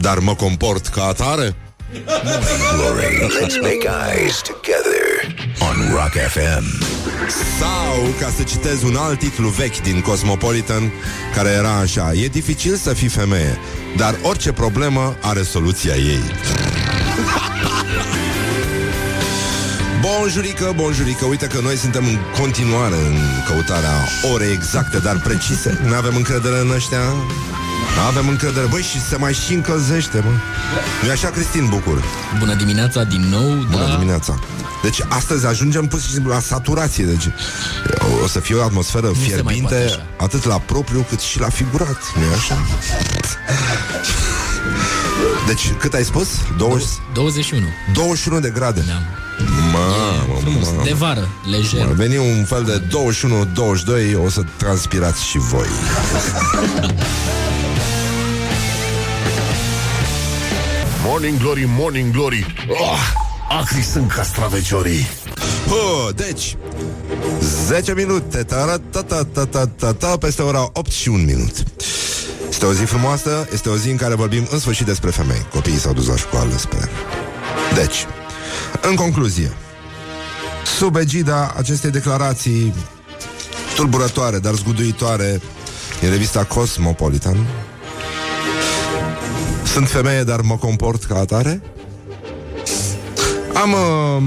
dar 0.00 0.18
mă 0.18 0.34
comport 0.34 0.86
ca 0.86 1.04
atare? 1.04 1.56
Glory. 2.74 3.28
Let's 3.42 3.60
make 3.62 3.88
eyes 4.14 4.42
together 4.42 5.08
On 5.60 5.92
Rock 5.92 6.12
FM 6.12 6.97
Sau, 7.30 8.14
ca 8.20 8.32
să 8.36 8.42
citez 8.42 8.82
un 8.82 8.96
alt 8.96 9.18
titlu 9.18 9.48
vechi 9.48 9.82
din 9.82 10.00
Cosmopolitan 10.00 10.92
Care 11.34 11.48
era 11.48 11.76
așa 11.76 12.12
E 12.12 12.26
dificil 12.26 12.76
să 12.76 12.94
fii 12.94 13.08
femeie 13.08 13.58
Dar 13.96 14.18
orice 14.22 14.52
problemă 14.52 15.16
are 15.20 15.42
soluția 15.42 15.94
ei. 15.94 16.20
Bonjurică, 20.00 20.72
bonjurică 20.76 21.24
Uite 21.24 21.46
că 21.46 21.60
noi 21.60 21.76
suntem 21.76 22.04
în 22.04 22.18
continuare 22.40 22.94
În 22.94 23.16
căutarea 23.46 24.08
orei 24.32 24.52
exacte 24.52 24.98
Dar 24.98 25.20
precise. 25.20 25.80
Nu 25.86 25.94
avem 25.94 26.16
încredere 26.16 26.58
în 26.58 26.70
ăștia 26.70 27.02
avem 28.08 28.28
încredere, 28.28 28.66
băi, 28.66 28.82
și 28.82 29.00
se 29.00 29.16
mai 29.16 29.32
și 29.32 29.52
încălzește, 29.54 30.22
mă 30.24 30.30
nu 31.04 31.10
așa, 31.10 31.28
Cristin 31.28 31.66
Bucur? 31.68 32.04
Bună 32.38 32.54
dimineața 32.54 33.04
din 33.04 33.20
nou 33.20 33.66
Bună 33.70 33.86
da. 33.86 33.94
dimineața 33.94 34.38
Deci 34.82 35.00
astăzi 35.08 35.46
ajungem 35.46 35.86
pur 35.86 36.00
și 36.00 36.10
simplu 36.10 36.30
la 36.30 36.40
saturație 36.40 37.04
Deci 37.04 37.28
o 38.24 38.26
să 38.26 38.40
fie 38.40 38.54
o 38.54 38.62
atmosferă 38.62 39.06
se 39.06 39.12
mai 39.18 39.26
fierbinte 39.26 39.60
poate 39.60 39.84
așa. 39.84 40.06
Atât 40.16 40.44
la 40.44 40.58
propriu 40.58 41.06
cât 41.08 41.20
și 41.20 41.40
la 41.40 41.48
figurat 41.48 41.98
nu 42.16 42.22
e 42.22 42.34
așa? 42.34 42.58
Deci 45.46 45.72
cât 45.78 45.94
ai 45.94 46.04
spus? 46.04 46.28
20, 46.56 46.86
21 47.14 47.66
21 47.92 48.40
de 48.40 48.50
grade 48.50 48.84
da. 48.86 48.92
Mamă, 49.72 50.40
Frumos, 50.40 50.66
mamă 50.66 50.82
de 50.84 50.92
vară, 50.92 51.28
lejer 51.50 51.80
Ar 51.86 51.92
veni 51.92 52.16
un 52.16 52.44
fel 52.44 52.64
de 52.64 52.82
21-22 54.20 54.24
O 54.24 54.28
să 54.28 54.42
transpirați 54.56 55.24
și 55.24 55.38
voi 55.38 55.66
Morning 61.04 61.38
Glory, 61.38 61.64
Morning 61.66 62.12
Glory. 62.12 62.54
Oh, 62.68 62.98
Acri 63.60 63.82
sunt 63.82 64.12
castraveciorii. 64.12 65.06
Hă, 65.68 66.12
deci 66.14 66.56
10 67.66 67.94
minute 67.94 68.42
ta 68.42 68.80
ta 68.90 69.02
ta 69.02 69.24
ta 69.32 69.44
ta 69.44 69.66
ta 69.66 69.92
ta 69.92 70.16
Peste 70.16 70.42
ora 70.42 70.70
8 70.72 70.90
și 70.90 71.08
1 71.08 71.22
minut. 71.22 71.62
Este 72.48 72.66
o 72.66 72.72
zi 72.72 72.84
frumoasă 72.84 73.48
Este 73.52 73.68
o 73.68 73.76
zi 73.76 73.90
în 73.90 73.96
care 73.96 74.14
vorbim 74.14 74.46
în 74.50 74.58
sfârșit 74.58 74.86
despre 74.86 75.10
femei. 75.10 75.46
Copiii 75.52 75.78
s-au 75.78 75.92
dus 75.92 76.06
la 76.06 76.16
școală, 76.16 76.56
sper. 76.56 76.88
Deci, 77.74 78.06
în 78.80 78.94
concluzie 78.94 79.52
Sub 80.78 80.96
egida 80.96 81.54
acestei 81.56 81.90
declarații 81.90 82.74
Tulburătoare, 83.74 84.38
dar 84.38 84.54
zguduitoare 84.54 85.40
În 86.02 86.10
revista 86.10 86.44
Cosmopolitan 86.44 87.36
Sunt 89.72 89.88
femeie, 89.88 90.22
dar 90.22 90.40
mă 90.40 90.56
comport 90.56 91.04
ca 91.04 91.18
atare 91.18 91.62
Am 93.54 93.72
uh, 93.72 94.22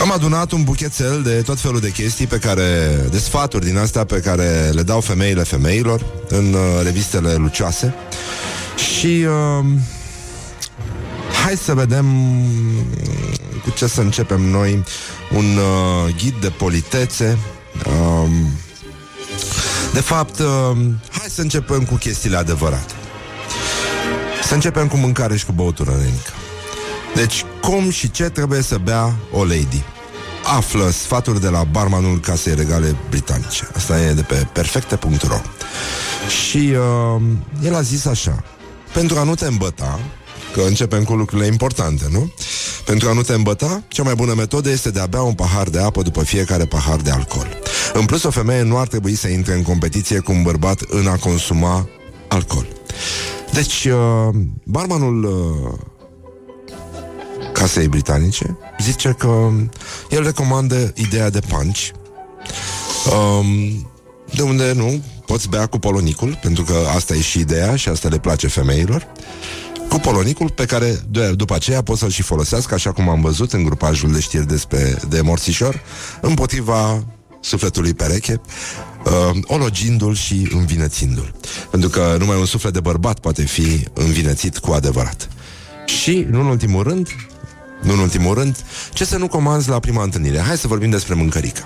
Am 0.00 0.12
adunat 0.12 0.52
un 0.52 0.62
buchețel 0.62 1.22
de 1.22 1.42
tot 1.42 1.60
felul 1.60 1.80
de 1.80 1.90
chestii 1.90 2.26
pe 2.26 2.38
care, 2.38 3.00
de 3.10 3.18
sfaturi 3.18 3.64
din 3.64 3.76
astea 3.76 4.04
pe 4.04 4.20
care 4.20 4.70
le 4.72 4.82
dau 4.82 5.00
femeile 5.00 5.42
femeilor 5.42 6.04
în 6.28 6.52
uh, 6.52 6.60
revistele 6.82 7.34
lucioase. 7.34 7.94
Și 8.76 9.26
uh, 9.26 9.64
hai 11.44 11.56
să 11.56 11.74
vedem 11.74 12.06
cu 13.62 13.70
ce 13.70 13.86
să 13.86 14.00
începem 14.00 14.40
noi. 14.40 14.84
Un 15.36 15.56
uh, 15.56 16.14
ghid 16.16 16.34
de 16.40 16.48
politețe. 16.48 17.38
Uh, 17.86 18.30
de 19.92 20.00
fapt, 20.00 20.38
uh, 20.38 20.76
hai 21.10 21.28
să 21.28 21.40
începem 21.40 21.84
cu 21.84 21.94
chestiile 21.94 22.36
adevărate. 22.36 22.94
Să 24.46 24.54
începem 24.54 24.88
cu 24.88 24.96
mâncare 24.96 25.36
și 25.36 25.46
cu 25.46 25.52
băutură, 25.52 25.90
Renica. 25.90 26.32
Deci, 27.14 27.44
cum 27.60 27.90
și 27.90 28.10
ce 28.10 28.22
trebuie 28.22 28.62
să 28.62 28.78
bea 28.78 29.14
o 29.32 29.44
lady? 29.44 29.82
Află 30.56 30.90
sfaturi 30.90 31.40
de 31.40 31.48
la 31.48 31.64
barmanul 31.64 32.20
Casei 32.20 32.54
Regale 32.54 32.96
Britanice. 33.08 33.68
Asta 33.76 34.00
e 34.00 34.12
de 34.12 34.22
pe 34.22 34.46
perfecte.ro 34.52 35.40
Și 36.42 36.72
uh, 37.16 37.22
el 37.64 37.74
a 37.74 37.80
zis 37.80 38.04
așa 38.04 38.44
Pentru 38.92 39.18
a 39.18 39.22
nu 39.22 39.34
te 39.34 39.46
îmbăta 39.46 40.00
Că 40.54 40.60
începem 40.60 41.04
cu 41.04 41.14
lucrurile 41.14 41.46
importante, 41.46 42.04
nu? 42.10 42.32
Pentru 42.84 43.08
a 43.08 43.12
nu 43.12 43.22
te 43.22 43.32
îmbăta, 43.32 43.82
cea 43.88 44.02
mai 44.02 44.14
bună 44.14 44.34
metodă 44.34 44.70
este 44.70 44.90
de 44.90 45.00
a 45.00 45.06
bea 45.06 45.22
un 45.22 45.34
pahar 45.34 45.68
de 45.68 45.80
apă 45.80 46.02
după 46.02 46.24
fiecare 46.24 46.64
pahar 46.64 46.96
de 46.96 47.10
alcool. 47.10 47.58
În 47.92 48.04
plus, 48.04 48.22
o 48.22 48.30
femeie 48.30 48.62
nu 48.62 48.78
ar 48.78 48.86
trebui 48.86 49.14
să 49.14 49.28
intre 49.28 49.54
în 49.54 49.62
competiție 49.62 50.18
cu 50.18 50.32
un 50.32 50.42
bărbat 50.42 50.80
în 50.88 51.06
a 51.06 51.16
consuma 51.16 51.88
alcool. 52.28 52.66
Deci, 53.54 53.84
uh, 53.84 54.34
barmanul 54.64 55.24
uh, 55.24 55.78
casei 57.52 57.88
britanice 57.88 58.58
zice 58.80 59.14
că 59.18 59.50
el 60.10 60.22
recomandă 60.22 60.92
ideea 60.94 61.30
de 61.30 61.40
punch, 61.48 61.88
um, 63.12 63.46
de 64.34 64.42
unde 64.42 64.72
nu 64.72 65.02
poți 65.26 65.48
bea 65.48 65.66
cu 65.66 65.78
polonicul, 65.78 66.38
pentru 66.42 66.64
că 66.64 66.74
asta 66.94 67.14
e 67.14 67.20
și 67.20 67.38
ideea 67.38 67.76
și 67.76 67.88
asta 67.88 68.08
le 68.08 68.18
place 68.18 68.46
femeilor, 68.48 69.06
cu 69.88 69.98
polonicul 69.98 70.50
pe 70.50 70.64
care 70.64 71.00
de, 71.08 71.32
după 71.32 71.54
aceea 71.54 71.82
pot 71.82 71.98
să-l 71.98 72.10
și 72.10 72.22
folosească, 72.22 72.74
așa 72.74 72.92
cum 72.92 73.08
am 73.08 73.20
văzut 73.20 73.52
în 73.52 73.64
grupajul 73.64 74.12
de 74.12 74.20
știri 74.20 74.46
despre 74.46 74.98
de 75.08 75.20
morțișor, 75.20 75.82
împotriva 76.20 77.04
sufletului 77.40 77.94
pereche, 77.94 78.40
uh, 79.04 79.38
ologindu-l 79.44 80.14
și 80.14 80.48
învinețindu-l. 80.52 81.34
Pentru 81.70 81.88
că 81.88 82.16
numai 82.18 82.38
un 82.38 82.46
suflet 82.46 82.72
de 82.72 82.80
bărbat 82.80 83.18
poate 83.18 83.42
fi 83.42 83.86
învinețit 83.92 84.58
cu 84.58 84.72
adevărat. 84.72 85.28
Și, 85.86 86.26
nu 86.30 86.40
în 86.40 86.46
ultimul 86.46 86.82
rând, 86.82 87.08
nu 87.82 87.92
în 87.92 87.98
ultimul 87.98 88.34
rând, 88.34 88.56
ce 88.92 89.04
să 89.04 89.16
nu 89.16 89.28
comanzi 89.28 89.68
la 89.68 89.78
prima 89.78 90.02
întâlnire? 90.02 90.38
Hai 90.38 90.56
să 90.56 90.66
vorbim 90.66 90.90
despre 90.90 91.14
mâncărică. 91.14 91.62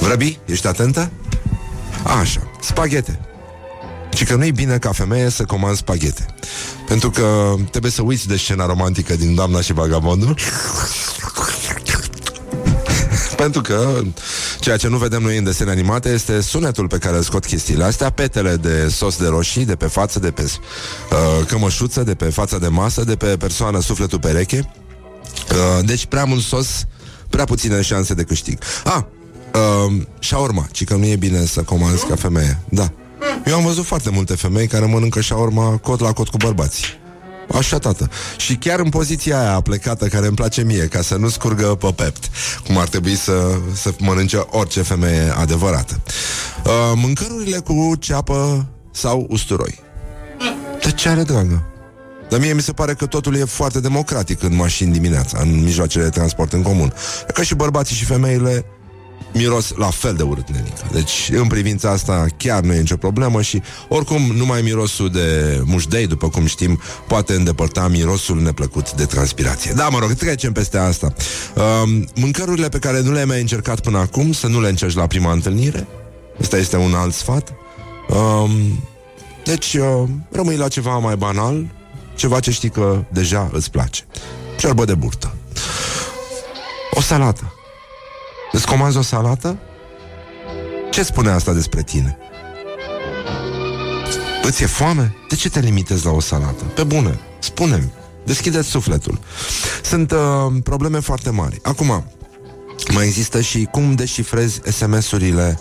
Vrăbi, 0.00 0.38
ești 0.44 0.66
atentă? 0.66 1.10
Așa, 2.20 2.50
spaghete. 2.60 3.20
Și 4.14 4.24
că 4.24 4.34
nu-i 4.34 4.52
bine 4.52 4.78
ca 4.78 4.92
femeie 4.92 5.28
să 5.28 5.44
comanzi 5.44 5.78
spaghete. 5.78 6.26
Pentru 6.86 7.10
că 7.10 7.54
trebuie 7.70 7.92
să 7.92 8.02
uiți 8.02 8.28
de 8.28 8.36
scena 8.36 8.66
romantică 8.66 9.16
din 9.16 9.34
Doamna 9.34 9.60
și 9.60 9.72
Vagabondul 9.72 10.34
pentru 13.40 13.60
că 13.60 14.00
ceea 14.58 14.76
ce 14.76 14.88
nu 14.88 14.96
vedem 14.96 15.22
noi 15.22 15.36
în 15.36 15.44
desene 15.44 15.70
animate 15.70 16.08
este 16.08 16.40
sunetul 16.40 16.86
pe 16.86 16.98
care 16.98 17.16
îl 17.16 17.22
scot 17.22 17.46
chestiile 17.46 17.84
astea, 17.84 18.10
petele 18.10 18.56
de 18.56 18.88
sos 18.88 19.16
de 19.16 19.26
roșii 19.26 19.64
de 19.64 19.76
pe 19.76 19.86
față, 19.86 20.18
de 20.18 20.30
pe 20.30 20.42
uh, 20.42 21.46
cămășuță, 21.46 22.02
de 22.02 22.14
pe 22.14 22.24
fața 22.24 22.58
de 22.58 22.68
masă, 22.68 23.04
de 23.04 23.16
pe 23.16 23.36
persoană, 23.36 23.80
sufletul 23.80 24.18
pereche. 24.18 24.70
Uh, 25.50 25.84
deci 25.84 26.06
prea 26.06 26.24
mult 26.24 26.42
sos, 26.42 26.84
prea 27.30 27.44
puține 27.44 27.80
șanse 27.80 28.14
de 28.14 28.22
câștig. 28.22 28.58
Ah, 28.84 29.02
uh, 29.54 30.02
șaorma, 30.18 30.66
ci 30.72 30.84
că 30.84 30.94
nu 30.94 31.06
e 31.06 31.16
bine 31.16 31.44
să 31.44 31.62
comanzi 31.62 32.06
ca 32.06 32.16
femeie. 32.16 32.62
Da. 32.68 32.92
Eu 33.46 33.54
am 33.54 33.64
văzut 33.64 33.84
foarte 33.84 34.10
multe 34.10 34.34
femei 34.34 34.66
care 34.66 34.86
mănâncă 34.86 35.20
șaorma 35.20 35.76
cot 35.76 36.00
la 36.00 36.12
cot 36.12 36.28
cu 36.28 36.36
bărbații. 36.36 36.99
Așa, 37.54 37.78
tată. 37.78 38.10
Și 38.36 38.56
chiar 38.56 38.78
în 38.78 38.88
poziția 38.88 39.40
aia 39.40 39.60
plecată 39.60 40.06
care 40.06 40.26
îmi 40.26 40.36
place 40.36 40.62
mie, 40.62 40.86
ca 40.86 41.02
să 41.02 41.16
nu 41.16 41.28
scurgă 41.28 41.64
pe 41.64 41.92
pept, 41.96 42.30
cum 42.66 42.78
ar 42.78 42.88
trebui 42.88 43.16
să, 43.16 43.58
să 43.74 43.94
mănânce 43.98 44.36
orice 44.50 44.82
femeie 44.82 45.32
adevărată. 45.36 46.00
Uh, 46.64 46.72
mâncărurile 46.94 47.58
cu 47.58 47.94
ceapă 47.98 48.66
sau 48.90 49.26
usturoi. 49.28 49.80
De 50.82 50.90
ce 50.90 51.08
are, 51.08 51.22
dragă? 51.22 51.64
Dar 52.28 52.40
mie 52.40 52.52
mi 52.52 52.62
se 52.62 52.72
pare 52.72 52.94
că 52.94 53.06
totul 53.06 53.36
e 53.36 53.44
foarte 53.44 53.80
democratic 53.80 54.42
în 54.42 54.56
mașini 54.56 54.92
dimineața, 54.92 55.38
în 55.40 55.62
mijloacele 55.62 56.04
de 56.04 56.10
transport 56.10 56.52
în 56.52 56.62
comun. 56.62 56.92
Ca 57.34 57.42
și 57.42 57.54
bărbații 57.54 57.96
și 57.96 58.04
femeile 58.04 58.64
miros 59.32 59.72
la 59.76 59.90
fel 59.90 60.14
de 60.14 60.22
urât, 60.22 60.50
nenică. 60.50 60.88
Deci, 60.92 61.30
în 61.32 61.46
privința 61.46 61.90
asta, 61.90 62.26
chiar 62.36 62.62
nu 62.62 62.72
e 62.72 62.78
nicio 62.78 62.96
problemă 62.96 63.42
și, 63.42 63.62
oricum, 63.88 64.22
numai 64.36 64.62
mirosul 64.62 65.10
de 65.10 65.60
mușdei, 65.64 66.06
după 66.06 66.28
cum 66.28 66.46
știm, 66.46 66.80
poate 67.06 67.32
îndepărta 67.32 67.88
mirosul 67.88 68.42
neplăcut 68.42 68.92
de 68.92 69.04
transpirație. 69.04 69.72
Da, 69.76 69.88
mă 69.88 69.98
rog, 69.98 70.12
trecem 70.12 70.52
peste 70.52 70.78
asta. 70.78 71.12
Uh, 71.54 72.02
mâncărurile 72.14 72.68
pe 72.68 72.78
care 72.78 73.00
nu 73.00 73.12
le-ai 73.12 73.24
mai 73.24 73.40
încercat 73.40 73.80
până 73.80 73.98
acum, 73.98 74.32
să 74.32 74.46
nu 74.46 74.60
le 74.60 74.68
încerci 74.68 74.94
la 74.94 75.06
prima 75.06 75.32
întâlnire. 75.32 75.86
Asta 76.40 76.56
este 76.56 76.76
un 76.76 76.94
alt 76.94 77.14
sfat. 77.14 77.52
Uh, 78.08 78.50
deci, 79.44 79.74
uh, 79.74 80.08
rămâi 80.30 80.56
la 80.56 80.68
ceva 80.68 80.98
mai 80.98 81.16
banal, 81.16 81.66
ceva 82.14 82.40
ce 82.40 82.50
știi 82.50 82.70
că 82.70 83.04
deja 83.08 83.50
îți 83.52 83.70
place. 83.70 84.02
Ciorbă 84.58 84.84
de 84.84 84.94
burtă. 84.94 85.34
O 86.90 87.00
salată. 87.00 87.54
Îți 88.52 88.66
comanzi 88.66 88.96
o 88.96 89.02
salată? 89.02 89.58
Ce 90.90 91.02
spune 91.02 91.30
asta 91.30 91.52
despre 91.52 91.82
tine? 91.82 92.18
Îți 94.42 94.62
e 94.62 94.66
foame? 94.66 95.14
De 95.28 95.34
ce 95.34 95.50
te 95.50 95.60
limitezi 95.60 96.04
la 96.04 96.10
o 96.10 96.20
salată? 96.20 96.64
Pe 96.64 96.84
bune, 96.84 97.18
spune-mi. 97.38 97.92
Deschideți 98.24 98.68
sufletul. 98.68 99.18
Sunt 99.82 100.10
uh, 100.10 100.18
probleme 100.62 100.98
foarte 100.98 101.30
mari. 101.30 101.58
Acum, 101.62 102.04
mai 102.94 103.06
există 103.06 103.40
și 103.40 103.68
cum 103.70 103.94
deșifrezi 103.94 104.60
SMS-urile 104.64 105.58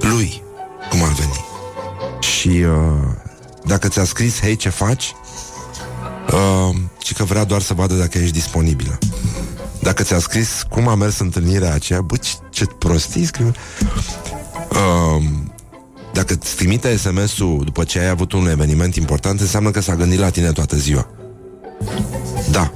lui, 0.00 0.42
cum 0.90 1.02
ar 1.02 1.12
veni. 1.12 1.44
Și 2.20 2.48
uh, 2.48 3.14
dacă 3.64 3.88
ți-a 3.88 4.04
scris, 4.04 4.40
hei, 4.40 4.56
ce 4.56 4.68
faci? 4.68 5.14
Uh, 6.32 6.76
și 7.02 7.14
că 7.14 7.24
vrea 7.24 7.44
doar 7.44 7.60
să 7.60 7.74
vadă 7.74 7.94
dacă 7.94 8.18
ești 8.18 8.32
disponibilă. 8.32 8.98
Dacă 9.88 10.02
ți-a 10.02 10.18
scris 10.18 10.62
cum 10.68 10.88
a 10.88 10.94
mers 10.94 11.18
întâlnirea 11.18 11.74
aceea, 11.74 12.00
bă, 12.00 12.16
ce, 12.16 12.30
ce 12.50 12.64
prostii 12.64 13.24
scrie. 13.24 13.52
Uh, 14.70 15.24
dacă 16.12 16.34
îți 16.34 16.54
trimite 16.56 16.96
SMS-ul 16.96 17.60
după 17.64 17.84
ce 17.84 17.98
ai 17.98 18.08
avut 18.08 18.32
un 18.32 18.48
eveniment 18.48 18.94
important, 18.94 19.40
înseamnă 19.40 19.70
că 19.70 19.80
s-a 19.80 19.94
gândit 19.94 20.18
la 20.18 20.30
tine 20.30 20.52
toată 20.52 20.76
ziua. 20.76 21.10
Da. 22.50 22.72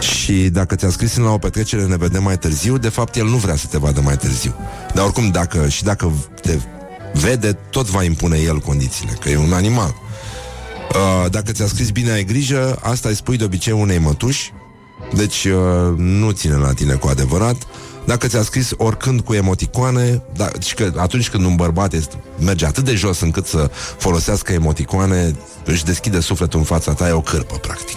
Și 0.00 0.32
dacă 0.32 0.74
ți-a 0.74 0.90
scris 0.90 1.16
la 1.16 1.30
o 1.30 1.38
petrecere 1.38 1.84
ne 1.84 1.96
vedem 1.96 2.22
mai 2.22 2.38
târziu, 2.38 2.78
de 2.78 2.88
fapt 2.88 3.16
el 3.16 3.26
nu 3.26 3.36
vrea 3.36 3.56
să 3.56 3.66
te 3.66 3.78
vadă 3.78 4.00
mai 4.00 4.16
târziu. 4.16 4.54
Dar 4.94 5.04
oricum, 5.04 5.30
dacă 5.30 5.68
și 5.68 5.82
dacă 5.82 6.12
te 6.42 6.58
vede, 7.12 7.52
tot 7.52 7.86
va 7.86 8.02
impune 8.02 8.38
el 8.38 8.58
condițiile, 8.58 9.12
că 9.20 9.28
e 9.28 9.36
un 9.36 9.52
animal. 9.52 9.94
Uh, 10.94 11.30
dacă 11.30 11.52
ți-a 11.52 11.66
scris 11.66 11.90
bine, 11.90 12.10
ai 12.10 12.24
grijă, 12.24 12.78
asta 12.82 13.08
îi 13.08 13.14
spui 13.14 13.36
de 13.36 13.44
obicei 13.44 13.72
unei 13.72 13.98
mătuși, 13.98 14.52
deci 15.16 15.44
uh, 15.44 15.94
nu 15.96 16.30
ține 16.30 16.56
la 16.56 16.72
tine 16.72 16.94
cu 16.94 17.06
adevărat. 17.06 17.56
Dacă 18.04 18.26
ți-a 18.26 18.42
scris 18.42 18.70
oricând 18.76 19.20
cu 19.20 19.34
emoticoane, 19.34 20.22
da, 20.36 20.48
și 20.60 20.74
că 20.74 20.92
atunci 20.96 21.30
când 21.30 21.44
un 21.44 21.54
bărbat 21.54 21.92
este, 21.92 22.22
merge 22.40 22.66
atât 22.66 22.84
de 22.84 22.94
jos 22.94 23.20
încât 23.20 23.46
să 23.46 23.70
folosească 23.98 24.52
emoticoane, 24.52 25.36
își 25.64 25.84
deschide 25.84 26.20
sufletul 26.20 26.58
în 26.58 26.64
fața 26.64 26.92
ta, 26.92 27.08
e 27.08 27.12
o 27.12 27.20
cârpă, 27.20 27.56
practic. 27.56 27.96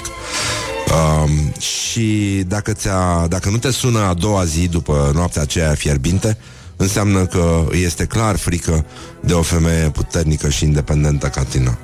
Um, 0.88 1.54
și 1.60 2.44
dacă, 2.48 2.74
ți-a, 2.74 3.26
dacă 3.30 3.50
nu 3.50 3.58
te 3.58 3.72
sună 3.72 4.00
a 4.00 4.14
doua 4.14 4.46
zi 4.46 4.68
după 4.68 5.12
noaptea 5.14 5.42
aceea 5.42 5.74
fierbinte, 5.74 6.38
înseamnă 6.76 7.26
că 7.26 7.66
este 7.72 8.06
clar 8.06 8.38
frică 8.38 8.86
de 9.20 9.34
o 9.34 9.42
femeie 9.42 9.90
puternică 9.90 10.50
și 10.50 10.64
independentă 10.64 11.28
ca 11.28 11.44
tine. 11.44 11.78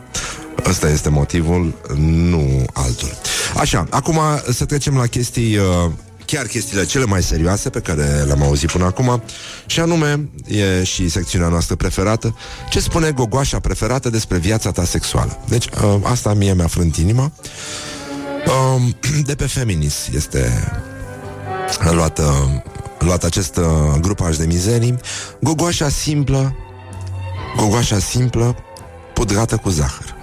Ăsta 0.69 0.89
este 0.89 1.09
motivul, 1.09 1.73
nu 1.97 2.65
altul. 2.73 3.11
Așa, 3.57 3.87
acum 3.89 4.19
să 4.51 4.65
trecem 4.65 4.97
la 4.97 5.05
chestii, 5.05 5.57
uh, 5.57 5.91
chiar 6.25 6.45
chestiile 6.45 6.85
cele 6.85 7.05
mai 7.05 7.23
serioase 7.23 7.69
pe 7.69 7.79
care 7.79 8.23
le-am 8.25 8.43
auzit 8.43 8.71
până 8.71 8.85
acum, 8.85 9.23
și 9.65 9.79
anume, 9.79 10.29
e 10.47 10.83
și 10.83 11.09
secțiunea 11.09 11.47
noastră 11.47 11.75
preferată, 11.75 12.35
ce 12.69 12.79
spune 12.79 13.11
gogoașa 13.11 13.59
preferată 13.59 14.09
despre 14.09 14.37
viața 14.37 14.71
ta 14.71 14.83
sexuală. 14.83 15.39
Deci, 15.47 15.65
uh, 15.65 15.95
asta 16.03 16.33
mie 16.33 16.53
mi-a 16.53 16.67
frânt 16.67 16.95
inima. 16.95 17.31
Uh, 18.45 18.81
de 19.27 19.35
pe 19.35 19.45
Feminis 19.45 20.07
este 20.15 20.71
luat, 21.91 22.19
uh, 22.19 22.25
luat 22.99 23.23
acest 23.23 23.57
uh, 23.57 23.65
grupaj 23.99 24.37
de 24.37 24.45
mizerii. 24.45 24.95
Gogoașa 25.41 25.89
simplă, 25.89 26.55
gogoașa 27.57 27.99
simplă, 27.99 28.55
pudrată 29.13 29.57
cu 29.57 29.69
zahăr. 29.69 30.15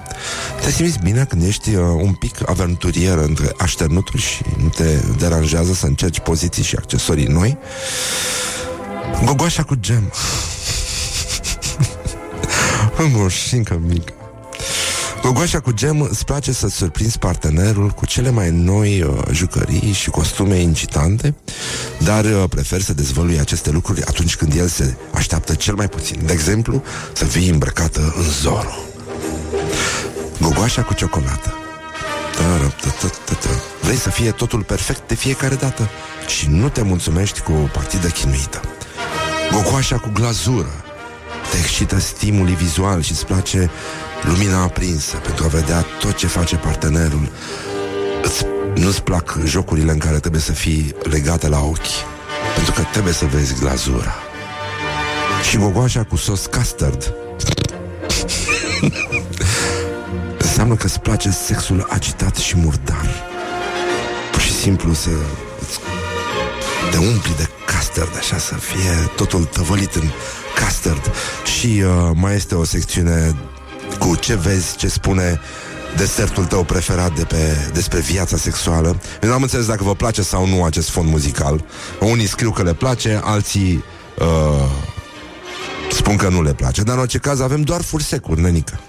Te 0.61 0.71
simți 0.71 0.99
bine 0.99 1.25
când 1.25 1.43
ești 1.43 1.75
uh, 1.75 1.83
un 2.03 2.13
pic 2.13 2.49
aventurier 2.49 3.19
între 3.19 3.55
așternuturi 3.59 4.23
și 4.23 4.43
nu 4.63 4.69
te 4.69 4.99
deranjează 5.19 5.73
să 5.73 5.87
încerci 5.87 6.21
poziții 6.21 6.63
și 6.63 6.77
accesorii 6.77 7.27
noi? 7.27 7.59
Gogoașa 9.25 9.63
cu 9.63 9.75
gem. 9.75 10.13
o 13.25 13.29
șincă 13.29 13.81
mică. 13.87 14.13
Gogoașa 15.23 15.61
cu 15.61 15.73
gem 15.73 16.01
îți 16.01 16.25
place 16.25 16.53
să-ți 16.53 16.75
surprinzi 16.75 17.19
partenerul 17.19 17.89
cu 17.89 18.07
cele 18.07 18.31
mai 18.31 18.51
noi 18.51 19.03
uh, 19.03 19.23
jucării 19.33 19.93
și 19.93 20.11
costume 20.11 20.57
incitante, 20.57 21.35
dar 21.99 22.25
uh, 22.25 22.45
prefer 22.49 22.81
să 22.81 22.95
dezvălui 22.95 23.39
aceste 23.39 23.71
lucruri 23.71 24.03
atunci 24.03 24.37
când 24.37 24.55
el 24.57 24.69
se 24.69 24.95
așteaptă 25.13 25.55
cel 25.55 25.75
mai 25.75 25.89
puțin. 25.89 26.21
De 26.25 26.33
exemplu, 26.33 26.83
să 27.13 27.25
fii 27.25 27.49
îmbrăcată 27.49 28.15
în 28.17 28.31
Zoro. 28.41 28.90
Gogoașa 30.41 30.83
cu 30.83 30.95
ciocolată. 30.95 31.55
Ta-ra-ta-ta-ta-ta. 32.37 33.49
Vrei 33.83 33.97
să 33.97 34.11
fie 34.11 34.31
totul 34.31 34.63
perfect 34.63 35.09
de 35.09 35.15
fiecare 35.15 35.55
dată 35.55 35.89
și 36.27 36.49
nu 36.49 36.69
te 36.69 36.83
mulțumești 36.83 37.41
cu 37.41 37.53
o 37.53 37.69
partidă 37.73 38.09
chinuită. 38.09 38.61
Gogoașa 39.53 39.97
cu 39.99 40.11
glazură. 40.13 40.85
Te 41.51 41.57
excită 41.57 41.99
stimulii 41.99 42.55
vizual 42.55 43.03
și 43.03 43.11
îți 43.11 43.27
place 43.27 43.71
lumina 44.23 44.63
aprinsă 44.63 45.17
pentru 45.17 45.45
a 45.45 45.49
vedea 45.49 45.85
tot 45.99 46.17
ce 46.17 46.27
face 46.27 46.57
partenerul. 46.57 47.29
Îți, 48.23 48.47
nu-ți 48.75 49.03
plac 49.03 49.39
jocurile 49.45 49.93
în 49.93 49.99
care 49.99 50.19
trebuie 50.19 50.41
să 50.41 50.53
fii 50.53 50.95
legate 51.03 51.49
la 51.49 51.61
ochi, 51.61 52.05
pentru 52.55 52.73
că 52.73 52.83
trebuie 52.93 53.13
să 53.13 53.25
vezi 53.25 53.59
glazura. 53.59 54.15
Și 55.49 55.57
gogoașa 55.57 56.05
cu 56.05 56.17
sos 56.17 56.47
custard. 56.47 57.15
Înseamnă 60.61 60.85
că 60.85 60.91
îți 60.91 61.01
place 61.01 61.31
sexul 61.31 61.87
agitat 61.91 62.37
și 62.37 62.57
murdar. 62.57 63.07
Pur 64.33 64.41
și 64.41 64.53
simplu 64.53 64.93
să 64.93 65.09
îți 65.61 65.79
te 66.91 66.97
umpli 66.97 67.35
de 67.37 67.49
custard, 67.67 68.17
așa 68.17 68.39
să 68.39 68.55
fie 68.55 69.11
totul 69.17 69.45
tăvălit 69.45 69.95
în 69.95 70.09
custard. 70.59 71.11
Și 71.59 71.83
uh, 71.85 72.11
mai 72.15 72.35
este 72.35 72.55
o 72.55 72.65
secțiune 72.65 73.35
cu 73.99 74.17
ce 74.17 74.35
vezi, 74.35 74.77
ce 74.77 74.89
spune 74.89 75.41
desertul 75.97 76.45
tău 76.45 76.65
preferat 76.65 77.15
de 77.15 77.25
pe, 77.25 77.71
despre 77.73 77.99
viața 77.99 78.37
sexuală. 78.37 79.01
Eu 79.23 79.29
nu 79.29 79.35
am 79.35 79.43
înțeles 79.43 79.67
dacă 79.67 79.85
vă 79.85 79.95
place 79.95 80.23
sau 80.23 80.47
nu 80.47 80.65
acest 80.65 80.91
fond 80.91 81.09
muzical. 81.09 81.65
Unii 82.01 82.27
scriu 82.27 82.51
că 82.51 82.63
le 82.63 82.75
place, 82.75 83.21
alții 83.25 83.85
uh, 84.19 84.71
spun 85.91 86.17
că 86.17 86.29
nu 86.29 86.43
le 86.43 86.53
place. 86.53 86.83
Dar 86.83 86.95
în 86.95 87.01
orice 87.01 87.19
caz 87.19 87.41
avem 87.41 87.63
doar 87.63 87.83
fursecuri, 87.83 88.41
nenică. 88.41 88.81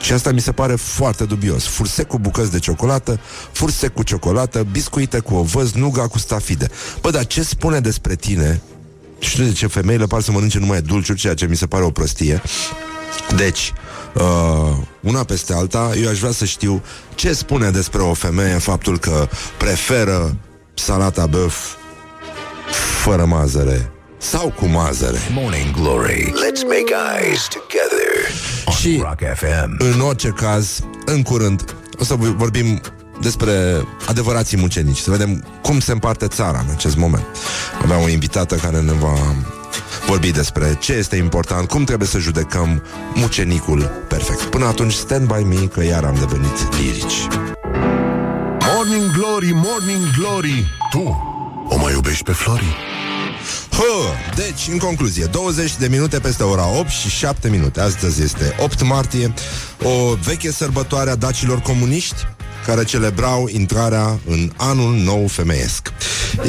Și 0.00 0.12
asta 0.12 0.32
mi 0.32 0.40
se 0.40 0.52
pare 0.52 0.74
foarte 0.74 1.24
dubios. 1.24 1.66
Fursec 1.66 2.06
cu 2.06 2.18
bucăți 2.18 2.50
de 2.50 2.58
ciocolată, 2.58 3.20
fursec 3.52 3.94
cu 3.94 4.02
ciocolată, 4.02 4.66
biscuite 4.70 5.18
cu 5.18 5.34
ovăz, 5.34 5.72
nuga 5.72 6.08
cu 6.08 6.18
stafide. 6.18 6.68
Bă, 7.00 7.10
dar 7.10 7.26
ce 7.26 7.42
spune 7.42 7.80
despre 7.80 8.14
tine? 8.14 8.60
Știu 9.18 9.44
de 9.44 9.52
ce 9.52 9.66
femeile 9.66 10.06
par 10.06 10.20
să 10.20 10.32
mănânce 10.32 10.58
numai 10.58 10.80
dulciuri, 10.80 11.18
ceea 11.18 11.34
ce 11.34 11.46
mi 11.46 11.56
se 11.56 11.66
pare 11.66 11.84
o 11.84 11.90
prostie. 11.90 12.42
Deci, 13.36 13.72
uh, 14.14 14.76
una 15.00 15.24
peste 15.24 15.52
alta, 15.52 15.92
eu 16.02 16.08
aș 16.08 16.18
vrea 16.18 16.32
să 16.32 16.44
știu 16.44 16.82
ce 17.14 17.32
spune 17.32 17.70
despre 17.70 18.00
o 18.00 18.14
femeie 18.14 18.58
faptul 18.58 18.98
că 18.98 19.28
preferă 19.58 20.36
salata 20.74 21.26
băf 21.26 21.74
fără 23.02 23.24
mazăre 23.24 23.90
sau 24.18 24.54
cu 24.58 24.66
mazăre. 24.66 25.18
Morning 25.32 25.74
Glory. 25.74 26.24
Let's 26.24 26.62
make 26.64 26.92
eyes 26.92 27.48
together 27.48 27.96
on 28.00 28.05
Și- 28.70 28.98
Rock 29.02 29.20
FM. 29.34 29.76
În 29.78 30.00
orice 30.00 30.28
caz, 30.28 30.80
în 31.04 31.22
curând, 31.22 31.74
o 32.00 32.04
să 32.04 32.14
vorbim 32.14 32.80
despre 33.20 33.52
adevărații 34.06 34.56
mucenici, 34.58 34.96
să 34.98 35.10
vedem 35.10 35.44
cum 35.62 35.80
se 35.80 35.92
împarte 35.92 36.26
țara 36.26 36.58
în 36.58 36.74
acest 36.74 36.96
moment. 36.96 37.24
Avea 37.82 38.02
o 38.02 38.08
invitată 38.08 38.54
care 38.54 38.80
ne 38.80 38.92
va 38.92 39.14
vorbi 40.06 40.30
despre 40.30 40.76
ce 40.80 40.92
este 40.92 41.16
important, 41.16 41.68
cum 41.68 41.84
trebuie 41.84 42.08
să 42.08 42.18
judecăm 42.18 42.82
mucenicul 43.14 43.90
perfect. 44.08 44.42
Până 44.42 44.66
atunci, 44.66 44.92
stand 44.92 45.26
by 45.32 45.42
me, 45.42 45.66
că 45.66 45.84
iar 45.84 46.04
am 46.04 46.14
devenit 46.18 46.76
lirici. 46.80 47.26
Morning 48.74 49.10
Glory, 49.12 49.50
Morning 49.52 50.10
Glory 50.18 50.66
Tu 50.90 51.20
o 51.68 51.76
mai 51.78 51.92
iubești 51.92 52.24
pe 52.24 52.32
Flori? 52.32 52.76
Hă, 53.76 54.14
deci, 54.34 54.68
în 54.72 54.78
concluzie, 54.78 55.24
20 55.24 55.76
de 55.76 55.88
minute 55.88 56.18
peste 56.18 56.42
ora 56.42 56.78
8 56.78 56.88
și 56.88 57.08
7 57.08 57.48
minute. 57.48 57.80
Astăzi 57.80 58.22
este 58.22 58.56
8 58.58 58.82
martie, 58.82 59.34
o 59.82 60.14
veche 60.14 60.52
sărbătoare 60.52 61.10
a 61.10 61.14
dacilor 61.14 61.60
comuniști 61.60 62.26
care 62.66 62.84
celebrau 62.84 63.48
intrarea 63.48 64.18
în 64.26 64.50
anul 64.56 64.94
nou 64.94 65.26
femeiesc. 65.26 65.92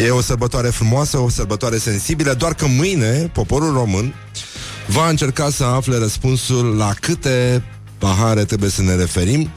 E 0.05 0.09
o 0.09 0.21
sărbătoare 0.21 0.67
frumoasă, 0.67 1.17
o 1.17 1.29
sărbătoare 1.29 1.77
sensibilă, 1.77 2.33
doar 2.33 2.53
că 2.53 2.65
mâine 2.65 3.29
poporul 3.33 3.73
român 3.73 4.13
va 4.87 5.09
încerca 5.09 5.49
să 5.49 5.63
afle 5.63 5.97
răspunsul 5.97 6.75
la 6.75 6.93
câte 6.99 7.63
pahare 7.97 8.45
trebuie 8.45 8.69
să 8.69 8.81
ne 8.81 8.95
referim 8.95 9.49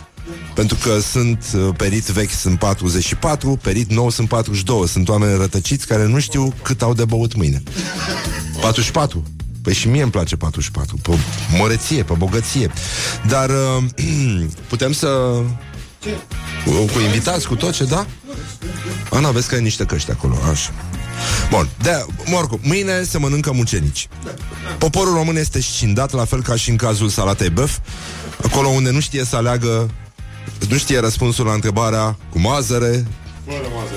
pentru 0.55 0.77
că 0.83 0.99
sunt 1.01 1.45
uh, 1.55 1.69
perit 1.77 2.05
vechi 2.05 2.31
sunt 2.31 2.59
44, 2.59 3.59
perit 3.63 3.91
nou 3.91 4.11
sunt 4.11 4.29
42. 4.29 4.89
Sunt 4.89 5.09
oameni 5.09 5.39
rătăciți 5.39 5.87
care 5.87 6.07
nu 6.07 6.19
știu 6.21 6.55
cât 6.63 6.83
au 6.83 6.95
de 6.95 7.05
băut 7.05 7.35
mâine. 7.35 7.63
44. 8.61 9.23
Păi 9.63 9.75
și 9.75 9.89
mie 9.89 10.03
îmi 10.03 10.11
place 10.11 10.37
44 10.37 10.97
Pe 10.97 11.11
măreție, 11.59 12.03
pe 12.03 12.13
bogăție 12.13 12.71
Dar 13.27 13.51
uh, 13.51 13.85
putem 14.69 14.93
să 14.93 15.09
cu, 16.65 16.71
cu 16.71 17.01
invitați, 17.05 17.47
cu 17.47 17.55
tot 17.55 17.73
ce, 17.73 17.85
da? 17.85 18.07
Ana, 19.11 19.31
vezi 19.31 19.49
că 19.49 19.55
ai 19.55 19.63
niște 19.63 19.85
căști 19.85 20.11
acolo, 20.11 20.35
așa 20.51 20.73
Bun, 21.51 21.69
de 21.83 22.05
oricum, 22.35 22.59
mâine 22.63 23.03
se 23.03 23.19
mănâncă 23.19 23.53
mucenici 23.53 24.09
Poporul 24.79 25.15
român 25.15 25.37
este 25.37 25.61
scindat 25.61 26.13
La 26.13 26.25
fel 26.25 26.43
ca 26.43 26.57
și 26.57 26.71
în 26.71 26.77
cazul 26.77 27.09
salatei 27.09 27.51
băf 27.51 27.79
Acolo 28.45 28.69
unde 28.69 28.91
nu 28.91 29.01
știe 29.01 29.25
să 29.25 29.37
aleagă 29.37 29.91
Nu 30.69 30.77
știe 30.77 30.99
răspunsul 30.99 31.47
la 31.47 31.53
întrebarea 31.53 32.19
Cu 32.31 32.39
mazăre? 32.39 33.07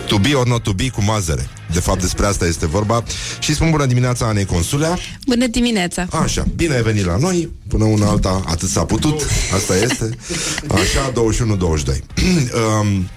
To 0.08 0.18
be 0.18 0.34
or 0.34 0.48
not 0.48 0.64
to 0.64 0.74
be 0.74 0.90
cu 0.90 1.04
mazăre. 1.04 1.50
De 1.74 1.80
fapt 1.80 2.02
despre 2.02 2.26
asta 2.26 2.46
este 2.46 2.66
vorba. 2.66 3.04
Și 3.40 3.54
spun 3.54 3.72
bună 3.72 3.86
dimineața 3.86 4.26
Anei 4.26 4.46
Consulea 4.46 4.98
Bună 5.28 5.48
dimineața! 5.48 6.08
Așa, 6.12 6.46
bine 6.56 6.76
ai 6.76 6.82
venit 6.82 7.06
la 7.06 7.18
noi 7.18 7.50
Până 7.68 7.84
una 7.84 8.10
alta, 8.10 8.44
atât 8.46 8.70
s-a 8.70 8.86
putut. 8.86 9.22
Asta 9.56 9.78
este. 9.78 10.10
Așa, 10.68 11.12
21-22 11.12 11.16
um, 12.82 13.08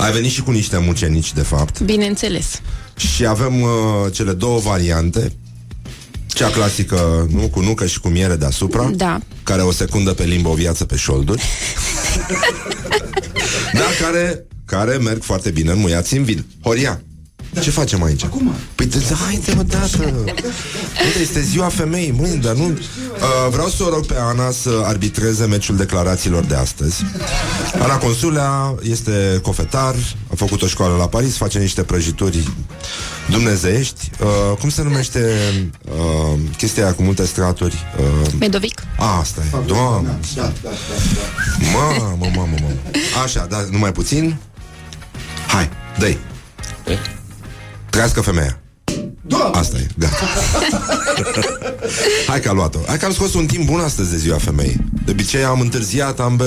Ai 0.00 0.12
venit 0.12 0.30
și 0.30 0.42
cu 0.42 0.50
niște 0.50 0.78
mucenici, 0.78 1.32
de 1.32 1.42
fapt. 1.42 1.80
Bineînțeles. 1.80 2.60
Și 2.96 3.26
avem 3.26 3.60
uh, 3.60 3.68
cele 4.12 4.32
două 4.32 4.58
variante. 4.58 5.32
Cea 6.26 6.48
clasică, 6.48 7.28
nu, 7.30 7.48
cu 7.48 7.60
nucă 7.60 7.86
și 7.86 8.00
cu 8.00 8.08
miere 8.08 8.36
deasupra. 8.36 8.90
Da. 8.94 9.20
Care 9.42 9.62
o 9.62 9.72
secundă 9.72 10.12
pe 10.12 10.24
limbă, 10.24 10.48
o 10.48 10.54
viață 10.54 10.84
pe 10.84 10.96
șolduri 10.96 11.42
Dar 13.72 13.88
care, 14.00 14.46
care 14.64 14.96
merg 14.96 15.22
foarte 15.22 15.50
bine 15.50 15.70
înmuiați 15.70 16.16
în 16.16 16.24
vin. 16.24 16.46
Horia, 16.62 17.02
ce 17.60 17.70
facem 17.70 18.02
aici? 18.02 18.24
Acum? 18.24 18.52
Păi 18.74 18.86
de- 18.86 19.14
haide 19.26 19.52
mă 19.56 19.62
dată 19.62 20.02
Uite, 21.04 21.18
este 21.20 21.40
ziua 21.40 21.68
femeii 21.68 22.12
mâine, 22.12 22.34
dar 22.34 22.54
nu 22.54 22.64
uh, 22.66 22.78
Vreau 23.50 23.68
să 23.68 23.82
o 23.84 23.88
rog 23.88 24.06
pe 24.06 24.14
Ana 24.18 24.50
să 24.50 24.82
arbitreze 24.84 25.44
meciul 25.44 25.76
declarațiilor 25.76 26.44
de 26.44 26.54
astăzi. 26.54 27.04
Ana 27.82 27.96
Consulea 27.96 28.74
este 28.82 29.38
cofetar 29.42 29.94
A 30.30 30.34
făcut 30.34 30.62
o 30.62 30.66
școală 30.66 30.96
la 30.96 31.06
Paris 31.08 31.36
Face 31.36 31.58
niște 31.58 31.82
prăjituri 31.82 32.48
dumnezeiești. 33.30 34.10
Uh, 34.20 34.56
Cum 34.58 34.68
se 34.68 34.82
numește 34.82 35.34
uh, 35.84 36.38
chestia 36.56 36.82
aia 36.84 36.94
cu 36.94 37.02
multe 37.02 37.24
straturi? 37.26 37.74
Uh, 37.98 38.32
Medovic. 38.38 38.82
a, 38.98 39.18
asta 39.18 39.42
e, 39.52 39.56
doamne. 39.66 40.18
Mamă, 41.74 42.16
mamă, 42.20 42.30
mamă. 42.36 42.72
Așa, 43.24 43.46
dar 43.50 43.64
numai 43.70 43.92
puțin. 43.92 44.36
Hai, 45.46 45.68
dă-i 45.98 46.18
Trească 47.90 48.20
femeia. 48.20 48.60
Asta 49.52 49.76
e, 49.78 49.86
gata 49.98 50.16
Hai 52.28 52.40
că 52.40 52.48
a 52.48 52.52
luat-o. 52.52 52.78
Hai 52.86 52.98
că 52.98 53.04
am 53.04 53.12
scos 53.12 53.34
un 53.34 53.46
timp 53.46 53.64
bun 53.66 53.80
astăzi 53.80 54.10
de 54.10 54.16
ziua 54.16 54.38
femeii. 54.38 54.76
De 55.04 55.10
obicei 55.10 55.44
am 55.44 55.60
întârziat 55.60 56.20
am 56.20 56.36
be- 56.36 56.44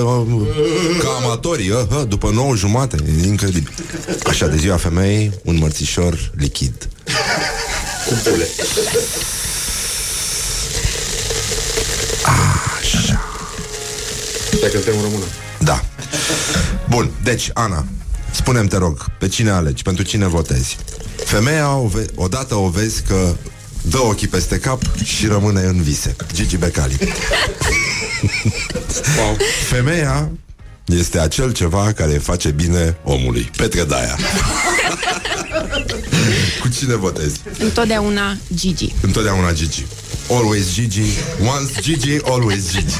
Ca 0.99 1.09
amatorii 1.21 1.69
uh, 1.69 1.77
uh, 1.97 2.07
După 2.07 2.29
9 2.33 2.55
jumate, 2.55 2.95
e 3.23 3.25
incredibil. 3.27 3.73
Așa, 4.27 4.47
de 4.47 4.57
ziua 4.57 4.77
femeii 4.77 5.31
Un 5.43 5.57
mărțișor 5.57 6.31
lichid. 6.37 6.89
Cu 8.07 8.13
pule. 8.23 8.47
Așa. 12.79 13.21
Dacă 14.61 14.77
te 14.77 14.89
în 14.89 15.01
română. 15.01 15.23
Da. 15.59 15.83
Bun, 16.89 17.11
deci, 17.23 17.49
Ana, 17.53 17.85
spune-mi, 18.31 18.67
te 18.67 18.77
rog, 18.77 19.05
pe 19.19 19.27
cine 19.27 19.49
alegi, 19.49 19.83
pentru 19.83 20.03
cine 20.03 20.27
votezi? 20.27 20.77
Femeia, 21.25 21.75
o 21.75 21.87
ve- 21.87 22.09
odată 22.15 22.55
o 22.55 22.69
vezi 22.69 23.01
că 23.01 23.35
dă 23.81 23.99
ochii 24.01 24.27
peste 24.27 24.57
cap 24.57 24.81
și 25.03 25.27
rămâne 25.27 25.61
în 25.61 25.81
vise. 25.81 26.15
Gigi 26.33 26.57
Becali. 26.57 26.97
Wow. 29.17 29.37
Femeia, 29.67 30.31
este 30.85 31.19
acel 31.19 31.51
ceva 31.51 31.91
care 31.95 32.11
face 32.13 32.49
bine 32.49 32.97
omului. 33.03 33.51
Petre 33.57 33.83
Daia. 33.83 34.17
Cu 36.61 36.67
cine 36.67 36.95
votezi? 36.95 37.39
Întotdeauna 37.59 38.37
Gigi. 38.55 38.93
Întotdeauna 39.01 39.53
Gigi. 39.53 39.85
Always 40.29 40.73
Gigi, 40.73 41.01
once 41.41 41.81
Gigi, 41.81 42.17
always 42.23 42.71
Gigi. 42.71 42.93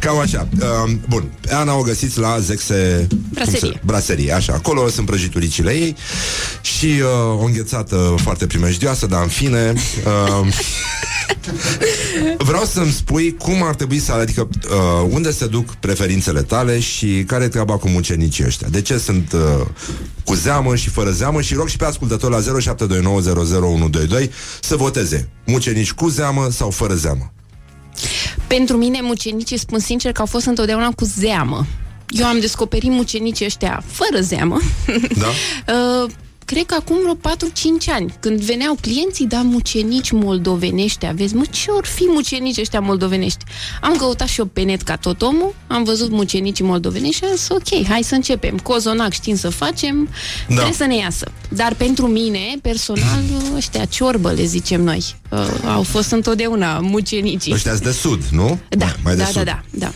Cam 0.00 0.18
așa. 0.18 0.48
Um, 0.84 1.00
bun, 1.08 1.30
Ana 1.50 1.74
o 1.74 1.82
găsiți 1.82 2.18
la 2.18 2.38
Zexe 2.40 3.06
Braserie. 3.32 3.58
cum 3.60 3.68
se- 3.70 3.80
Braserie, 3.84 4.32
așa. 4.32 4.52
Acolo 4.52 4.88
sunt 4.88 5.06
prăjituricile 5.06 5.70
ei 5.72 5.96
și 6.60 6.86
uh, 6.86 7.40
o 7.40 7.44
înghețată 7.44 8.14
foarte 8.22 8.46
primejdioasă, 8.46 9.06
dar 9.06 9.22
în 9.22 9.28
fine... 9.28 9.72
Uh, 10.06 10.46
Vreau 12.38 12.64
să-mi 12.64 12.92
spui 12.92 13.36
cum 13.36 13.62
ar 13.62 13.74
trebui 13.74 13.98
să... 13.98 14.12
Adică 14.12 14.48
uh, 14.64 15.08
unde 15.10 15.32
se 15.32 15.46
duc 15.46 15.74
preferințele 15.74 16.42
tale 16.42 16.80
și 16.80 17.24
care 17.26 17.44
e 17.44 17.48
treaba 17.48 17.76
cu 17.76 17.88
mucenicii 17.88 18.44
ăștia. 18.46 18.68
De 18.70 18.80
ce 18.82 18.98
sunt 18.98 19.32
uh, 19.32 19.40
cu 20.24 20.34
zeamă 20.34 20.76
și 20.76 20.88
fără 20.90 21.10
zeamă 21.10 21.40
și 21.40 21.54
rog 21.54 21.68
și 21.68 21.76
pe 21.76 21.84
ascultător 21.84 22.30
la 22.30 22.60
0729001122 24.24 24.30
să 24.60 24.76
voteze. 24.76 25.15
Mucenici 25.46 25.92
cu 25.92 26.08
zeamă 26.08 26.48
sau 26.50 26.70
fără 26.70 26.94
zeamă. 26.94 27.32
Pentru 28.46 28.76
mine, 28.76 29.00
mucenicii 29.02 29.58
spun 29.58 29.78
sincer 29.78 30.12
că 30.12 30.20
au 30.20 30.26
fost 30.26 30.46
întotdeauna 30.46 30.90
cu 30.90 31.04
zeamă. 31.04 31.66
Eu 32.08 32.26
am 32.26 32.40
descoperit 32.40 32.90
mucenicii 32.90 33.44
ăștia 33.44 33.82
fără 33.86 34.22
zeamă. 34.22 34.58
Da? 35.18 35.26
Uh, 36.46 36.52
cred 36.54 36.66
că 36.66 36.74
acum 36.74 36.96
vreo 37.00 37.14
4-5 37.14 37.92
ani, 37.92 38.14
când 38.20 38.40
veneau 38.40 38.76
clienții, 38.80 39.26
da, 39.26 39.42
mucenici 39.42 40.10
moldovenești, 40.10 41.06
aveți, 41.06 41.34
mă, 41.34 41.44
ce 41.50 41.70
or 41.70 41.86
fi 41.86 42.04
mucenici 42.08 42.58
ăștia 42.58 42.80
moldovenești? 42.80 43.44
Am 43.80 43.96
căutat 43.96 44.28
și 44.28 44.38
eu 44.40 44.46
pe 44.46 44.60
net 44.62 44.82
ca 44.82 44.96
tot 44.96 45.22
omul, 45.22 45.54
am 45.66 45.84
văzut 45.84 46.10
mucenicii 46.10 46.64
moldovenești 46.64 47.16
și 47.16 47.24
am 47.24 47.36
zis, 47.36 47.48
ok, 47.48 47.86
hai 47.88 48.02
să 48.02 48.14
începem. 48.14 48.58
Cozonac 48.58 49.12
știm 49.12 49.36
să 49.36 49.48
facem, 49.48 50.08
da. 50.48 50.54
trebuie 50.54 50.72
să 50.72 50.84
ne 50.84 50.96
iasă. 50.96 51.32
Dar 51.48 51.74
pentru 51.74 52.06
mine, 52.06 52.38
personal, 52.62 53.22
ăștia 53.56 53.84
ciorbă, 53.84 54.32
le 54.32 54.44
zicem 54.44 54.82
noi, 54.82 55.04
uh, 55.30 55.38
au 55.66 55.82
fost 55.82 56.10
întotdeauna 56.10 56.78
mucenicii. 56.78 57.52
Ăștia 57.52 57.74
de 57.74 57.92
sud, 57.92 58.22
nu? 58.30 58.58
Da, 58.68 58.84
Mai, 58.84 58.94
mai 59.04 59.16
de 59.16 59.22
da, 59.22 59.24
da, 59.24 59.30
sud. 59.30 59.44
da, 59.44 59.62
da. 59.70 59.92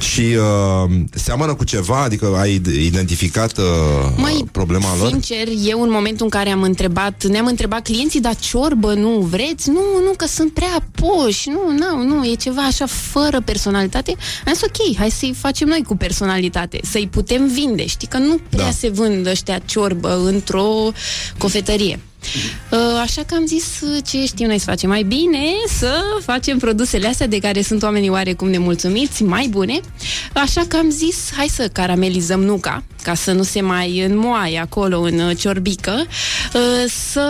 Și 0.00 0.20
uh, 0.20 0.90
seamănă 1.14 1.54
cu 1.54 1.64
ceva? 1.64 2.02
Adică 2.02 2.36
ai 2.38 2.62
identificat 2.84 3.58
uh, 3.58 3.64
Mai 4.16 4.44
problema 4.52 4.96
lor? 5.00 5.08
sincer, 5.10 5.48
eu 5.64 5.82
în 5.82 5.90
momentul 5.90 6.24
în 6.24 6.30
care 6.30 6.50
am 6.50 6.62
întrebat, 6.62 7.24
ne-am 7.24 7.46
întrebat 7.46 7.82
clienții, 7.82 8.20
dar 8.20 8.36
ciorbă 8.36 8.94
nu 8.94 9.10
vreți? 9.30 9.68
Nu, 9.68 9.80
nu, 10.04 10.12
că 10.16 10.26
sunt 10.26 10.52
prea 10.52 10.84
poși, 10.94 11.48
nu, 11.48 11.60
nu, 11.78 12.02
nu, 12.14 12.24
e 12.24 12.34
ceva 12.34 12.62
așa 12.62 12.86
fără 12.86 13.40
personalitate. 13.44 14.14
Am 14.46 14.52
zis, 14.52 14.62
ok, 14.62 14.96
hai 14.96 15.10
să-i 15.10 15.34
facem 15.38 15.68
noi 15.68 15.82
cu 15.86 15.96
personalitate, 15.96 16.80
să-i 16.82 17.08
putem 17.10 17.48
vinde. 17.48 17.86
Știi 17.86 18.08
că 18.08 18.18
nu 18.18 18.38
prea 18.48 18.64
Da. 18.64 18.70
se 18.70 18.88
vând 18.88 19.26
ăștia 19.26 19.58
ciorbă 19.64 20.20
într-o 20.24 20.66
cofetărie. 21.38 22.00
Uh, 22.70 22.78
Așa 23.02 23.22
că 23.26 23.34
am 23.34 23.46
zis 23.46 23.80
uh, 23.80 23.98
ce 24.06 24.24
știm 24.24 24.46
noi 24.46 24.58
să 24.58 24.64
facem 24.64 24.88
mai 24.88 25.02
bine 25.02 25.44
să 25.78 26.02
facem 26.24 26.58
produsele 26.58 27.06
astea 27.08 27.26
de 27.26 27.38
care 27.38 27.62
sunt 27.62 27.82
oamenii 27.82 28.08
oarecum 28.08 28.48
nemulțumiți, 28.48 29.22
mai 29.22 29.46
bune. 29.50 29.80
Așa 30.32 30.64
că 30.68 30.76
am 30.76 30.90
zis 30.90 31.30
hai 31.36 31.48
să 31.48 31.68
caramelizăm 31.72 32.42
nuca 32.42 32.82
ca 33.02 33.14
să 33.14 33.32
nu 33.32 33.42
se 33.42 33.60
mai 33.60 34.04
înmoaie 34.04 34.58
acolo 34.58 35.00
în 35.00 35.18
uh, 35.18 35.36
ciorbică, 35.36 36.06
uh, 36.54 36.90
să 37.12 37.20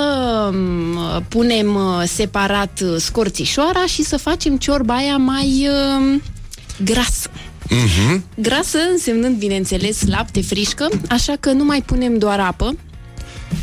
um, 0.53 1.23
punem 1.29 1.75
uh, 1.75 2.03
separat 2.07 2.81
uh, 2.85 2.97
scorțișoara 2.99 3.87
și 3.87 4.03
să 4.03 4.17
facem 4.17 4.57
ciorba 4.57 4.95
aia 4.95 5.17
mai 5.17 5.69
uh, 5.69 6.21
grasă. 6.85 7.31
Mhm. 7.71 8.25
Grasă 8.35 8.79
însemnând, 8.93 9.37
bineînțeles, 9.37 10.07
lapte 10.07 10.43
frișcă, 10.43 10.89
așa 11.09 11.35
că 11.41 11.53
nu 11.53 11.65
mai 11.65 11.83
punem 11.83 12.19
doar 12.19 12.41
apă, 12.41 12.77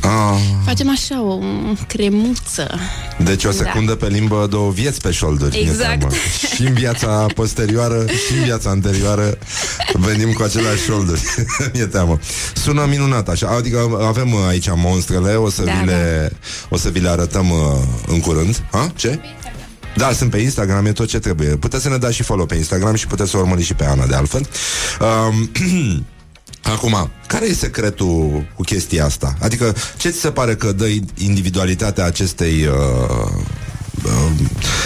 Ah, 0.02 0.38
Facem 0.66 0.90
așa 0.90 1.22
o 1.22 1.38
mm, 1.42 1.78
cremuță. 1.88 2.80
deci 3.24 3.44
o 3.44 3.52
secundă 3.52 3.96
pe 3.96 4.08
limbă, 4.08 4.48
două 4.50 4.72
vieți 4.72 5.02
pe 5.02 5.12
șolduri. 5.12 5.52
mi-e 5.62 5.70
Exact. 5.70 6.00
teamă. 6.00 6.14
Și 6.56 6.62
în 6.62 6.74
viața 6.74 7.26
posterioară 7.36 8.06
și 8.28 8.34
în 8.38 8.44
viața 8.44 8.70
anterioară 8.70 9.38
venim 9.94 10.32
cu 10.34 10.44
aceleași 10.44 10.84
șolduri. 10.84 11.22
Mi-e 11.74 11.86
teamă. 11.86 12.20
Sună 12.54 12.86
minunat 12.90 13.30
așa. 13.30 13.48
Adică 13.48 14.00
avem 14.08 14.34
uh, 14.34 14.40
aici 14.48 14.68
monstrele, 14.76 15.34
o 15.34 15.50
să, 15.50 15.64
Da, 15.64 15.72
vi, 15.72 15.86
le, 15.86 16.32
o 16.70 16.78
să 16.78 16.90
vi 16.90 17.00
le 17.00 17.10
arătăm 17.10 17.50
uh, 17.50 17.58
în 18.08 18.20
curând. 18.20 18.64
Ha? 18.72 18.92
Ce? 18.96 19.20
Da, 19.96 20.12
sunt 20.12 20.30
pe 20.30 20.38
Instagram, 20.38 20.86
e 20.86 20.92
tot 20.92 21.08
ce 21.08 21.20
trebuie. 21.20 21.50
Puteți 21.50 21.84
să 21.84 21.90
ne 21.90 21.98
dați 21.98 22.16
și 22.16 22.24
follow 22.24 22.46
pe 22.46 22.56
Instagram 22.56 22.96
și 22.96 23.08
puteți 23.08 23.30
să 23.30 23.38
o 23.38 23.40
urmăriți 23.40 23.68
și 23.68 23.74
pe 23.74 23.86
Ana, 23.86 24.06
de 24.06 24.16
altfel. 24.16 24.48
Um, 25.00 25.52
Acum, 26.66 27.12
care 27.28 27.46
e 27.46 27.54
secretul 27.54 28.46
cu 28.56 28.62
chestia 28.62 29.06
asta? 29.06 29.36
Adică, 29.42 29.76
ce 29.98 30.10
ți 30.10 30.20
se 30.20 30.32
pare 30.32 30.56
că 30.56 30.72
dă 30.72 30.86
individualitatea 31.18 32.06
acestei 32.06 32.66
uh, 32.66 33.32
uh, 34.06 34.32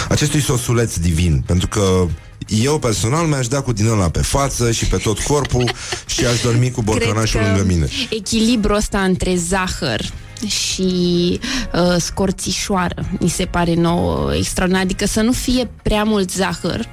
acestui 0.08 0.40
sosuleț 0.40 0.96
divin? 0.96 1.42
Pentru 1.46 1.68
că 1.68 2.06
eu 2.46 2.78
personal 2.78 3.26
mi-aș 3.26 3.48
da 3.48 3.60
cu 3.60 3.72
din 3.72 3.86
ăla 3.86 4.08
pe 4.08 4.22
față 4.22 4.70
și 4.70 4.86
pe 4.86 4.96
tot 4.96 5.18
corpul 5.18 5.72
și 6.06 6.26
aș 6.26 6.40
dormi 6.40 6.70
cu 6.70 6.82
borcănașul 6.82 7.40
lângă 7.40 7.64
mine. 7.66 7.88
echilibrul 8.10 8.76
ăsta 8.76 9.00
între 9.00 9.36
zahăr 9.36 10.00
și 10.46 11.40
uh, 11.74 11.96
scorțișoară 11.98 13.06
mi 13.20 13.28
se 13.28 13.44
pare 13.44 13.74
nou 13.74 14.32
extraordinar. 14.34 14.84
Adică 14.84 15.06
să 15.06 15.20
nu 15.20 15.32
fie 15.32 15.70
prea 15.82 16.04
mult 16.04 16.30
zahăr, 16.30 16.88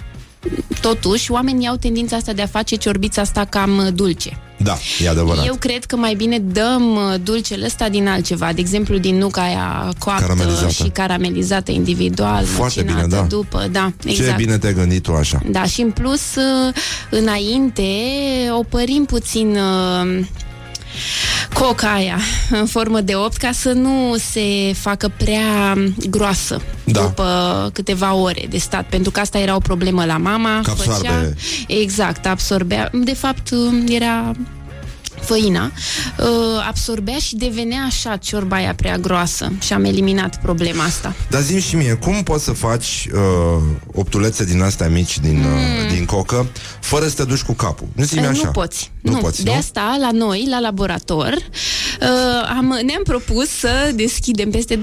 totuși 0.82 1.32
oamenii 1.32 1.68
au 1.68 1.76
tendința 1.76 2.16
asta 2.16 2.34
de 2.34 2.42
a 2.42 2.46
face 2.48 2.76
ciorbița 2.76 3.22
asta 3.22 3.46
cam 3.46 3.78
uh, 3.78 3.88
dulce. 3.94 4.42
Da, 4.60 4.78
e 5.04 5.10
adevărat. 5.10 5.46
Eu 5.46 5.56
cred 5.56 5.86
că 5.86 5.96
mai 5.96 6.14
bine 6.14 6.40
dăm 6.40 6.96
uh, 6.96 7.16
dulcele 7.24 7.66
ăsta 7.66 7.90
din 7.90 8.08
altceva, 8.08 8.54
de 8.54 8.62
exemplu 8.62 8.98
din 8.98 9.18
nuca 9.18 9.42
aia 9.42 9.94
coaptă 10.00 10.22
Caramelizată. 10.26 10.72
și 10.72 10.84
caramelizată 10.90 11.72
individual, 11.72 12.46
Foarte 12.46 12.82
bine, 12.82 12.94
măcinată 12.94 13.16
da. 13.16 13.28
după, 13.36 13.68
da, 13.72 13.92
Ce 14.04 14.10
exact. 14.10 14.38
bine 14.38 14.58
te-ai 14.58 14.74
gândit 14.74 15.04
tu 15.04 15.14
așa. 15.14 15.40
Da, 15.52 15.64
și 15.64 15.82
în 15.82 15.92
plus, 15.92 16.36
uh, 16.36 16.74
înainte, 17.10 17.84
opărim 18.58 19.06
puțin 19.06 19.58
uh, 19.58 20.26
coca 21.54 21.94
aia 21.94 22.20
în 22.50 22.66
formă 22.66 23.02
de 23.02 23.16
opt 23.16 23.38
ca 23.38 23.52
să 23.52 23.72
nu 23.72 24.16
se 24.32 24.74
facă 24.74 25.12
prea 25.18 25.78
groasă 26.10 26.62
Da. 26.84 27.02
după 27.02 27.70
câteva 27.74 28.14
ore 28.14 28.46
de 28.50 28.58
stat, 28.58 28.86
pentru 28.90 29.12
că 29.12 29.20
asta 29.20 29.38
era 29.38 29.56
o 29.56 29.60
problemă 29.60 30.06
la 30.06 30.18
mama. 30.18 30.62
Că 30.64 30.70
absorbe. 30.70 30.94
Făcea, 30.94 31.34
exact, 31.68 32.26
absorbea. 32.26 32.90
De 32.94 33.14
fapt, 33.14 33.50
uh, 33.52 33.84
era 33.90 34.32
făina, 35.22 35.72
uh, 36.20 36.26
absorbea 36.68 37.18
și 37.18 37.36
devenea 37.36 37.82
așa 37.82 38.16
ciorba 38.18 38.56
aia 38.56 38.74
prea 38.76 38.98
groasă 38.98 39.52
și 39.60 39.74
am 39.74 39.84
eliminat 39.84 40.42
problema 40.42 40.84
asta. 40.84 41.16
Dar 41.30 41.42
zi 41.42 41.60
și 41.60 41.76
mie, 41.76 41.94
cum 41.94 42.24
poți 42.24 42.44
să 42.44 42.52
faci 42.52 43.08
uh, 43.14 43.64
optulețe 43.94 44.46
din 44.46 44.62
astea 44.62 44.88
mici 44.90 45.20
din, 45.20 45.38
uh, 45.38 45.94
din 45.96 46.06
cocă 46.06 46.48
fără 46.80 47.08
să 47.08 47.16
te 47.16 47.24
duci 47.24 47.42
cu 47.42 47.54
capul? 47.54 47.88
Nu 47.96 48.04
zi 48.04 48.16
Mm. 48.18 48.24
Eh, 48.24 48.30
așa. 48.30 48.42
Nu 48.46 48.52
poți. 48.52 48.92
Nu, 49.02 49.18
poți, 49.18 49.44
De 49.44 49.50
nu? 49.52 49.58
asta, 49.58 49.98
la 50.00 50.12
noi, 50.12 50.46
la 50.50 50.60
laborator, 50.60 51.34
uh, 51.34 52.08
am, 52.58 52.66
ne-am 52.86 53.04
propus 53.04 53.50
să 53.50 53.92
deschidem 53.96 54.50
peste 54.50 54.76
20-30 54.76 54.80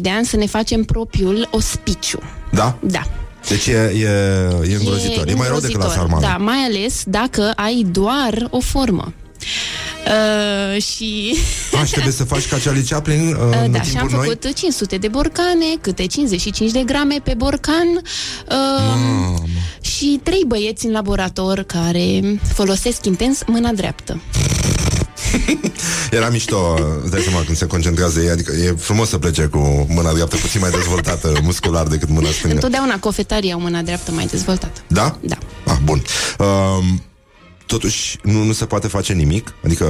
de 0.00 0.10
ani 0.10 0.26
să 0.26 0.36
ne 0.36 0.46
facem 0.46 0.84
propriul 0.84 1.48
ospiciu. 1.50 2.18
Da? 2.52 2.78
Da. 2.82 3.02
Deci 3.48 3.66
e, 3.66 3.72
e, 3.72 4.70
e 4.70 4.74
îngrozitor. 4.74 5.28
E, 5.28 5.34
mai 5.34 5.48
rău 5.48 5.58
decât 5.60 5.76
la 5.78 5.84
îngrozitor. 5.84 5.90
sarmală. 5.90 6.20
Da, 6.20 6.36
mai 6.36 6.56
ales 6.68 7.02
dacă 7.06 7.52
ai 7.56 7.86
doar 7.90 8.46
o 8.50 8.60
formă. 8.60 9.12
Uh, 10.06 10.82
și 10.82 11.36
Aș, 11.80 11.86
și 11.86 11.92
trebuie 11.98 12.12
să 12.12 12.24
faci 12.24 12.48
ca 12.48 12.56
Charlie 12.64 12.84
Chaplin 12.88 13.28
uh, 13.28 13.58
în 13.62 13.72
da, 13.72 13.82
și 13.82 13.96
am 13.96 14.06
timpuri 14.06 14.12
noi? 14.12 14.26
făcut 14.26 14.54
500 14.54 14.96
de 14.96 15.08
borcane, 15.08 15.64
câte 15.80 16.06
55 16.06 16.70
de 16.70 16.82
grame 16.86 17.20
pe 17.24 17.34
borcan 17.36 18.02
uh, 18.48 19.34
și 19.80 20.20
trei 20.22 20.44
băieți 20.46 20.86
în 20.86 20.92
laborator 20.92 21.62
care 21.62 22.38
folosesc 22.54 23.04
intens 23.04 23.42
mâna 23.46 23.72
dreaptă. 23.72 24.20
Era 26.10 26.28
mișto, 26.28 26.74
îți 27.02 27.10
dai 27.10 27.20
seama, 27.20 27.44
când 27.44 27.56
se 27.56 27.66
concentrează 27.66 28.20
ei, 28.20 28.28
adică 28.28 28.52
e 28.52 28.74
frumos 28.78 29.08
să 29.08 29.18
plece 29.18 29.42
cu 29.42 29.86
mâna 29.88 30.12
dreaptă 30.12 30.36
puțin 30.36 30.60
mai 30.60 30.70
dezvoltată 30.70 31.32
muscular 31.42 31.86
decât 31.86 32.08
mâna 32.08 32.28
stângă. 32.30 32.54
Întotdeauna 32.54 32.98
cofetarii 32.98 33.52
au 33.52 33.60
mâna 33.60 33.82
dreaptă 33.82 34.12
mai 34.12 34.26
dezvoltată. 34.26 34.80
Da? 34.86 35.18
Da. 35.20 35.38
Ah, 35.66 35.76
bun. 35.84 36.02
Um, 36.38 37.02
totuși, 37.68 38.18
nu, 38.22 38.42
nu 38.42 38.52
se 38.52 38.64
poate 38.64 38.88
face 38.88 39.12
nimic? 39.12 39.54
Adică... 39.64 39.84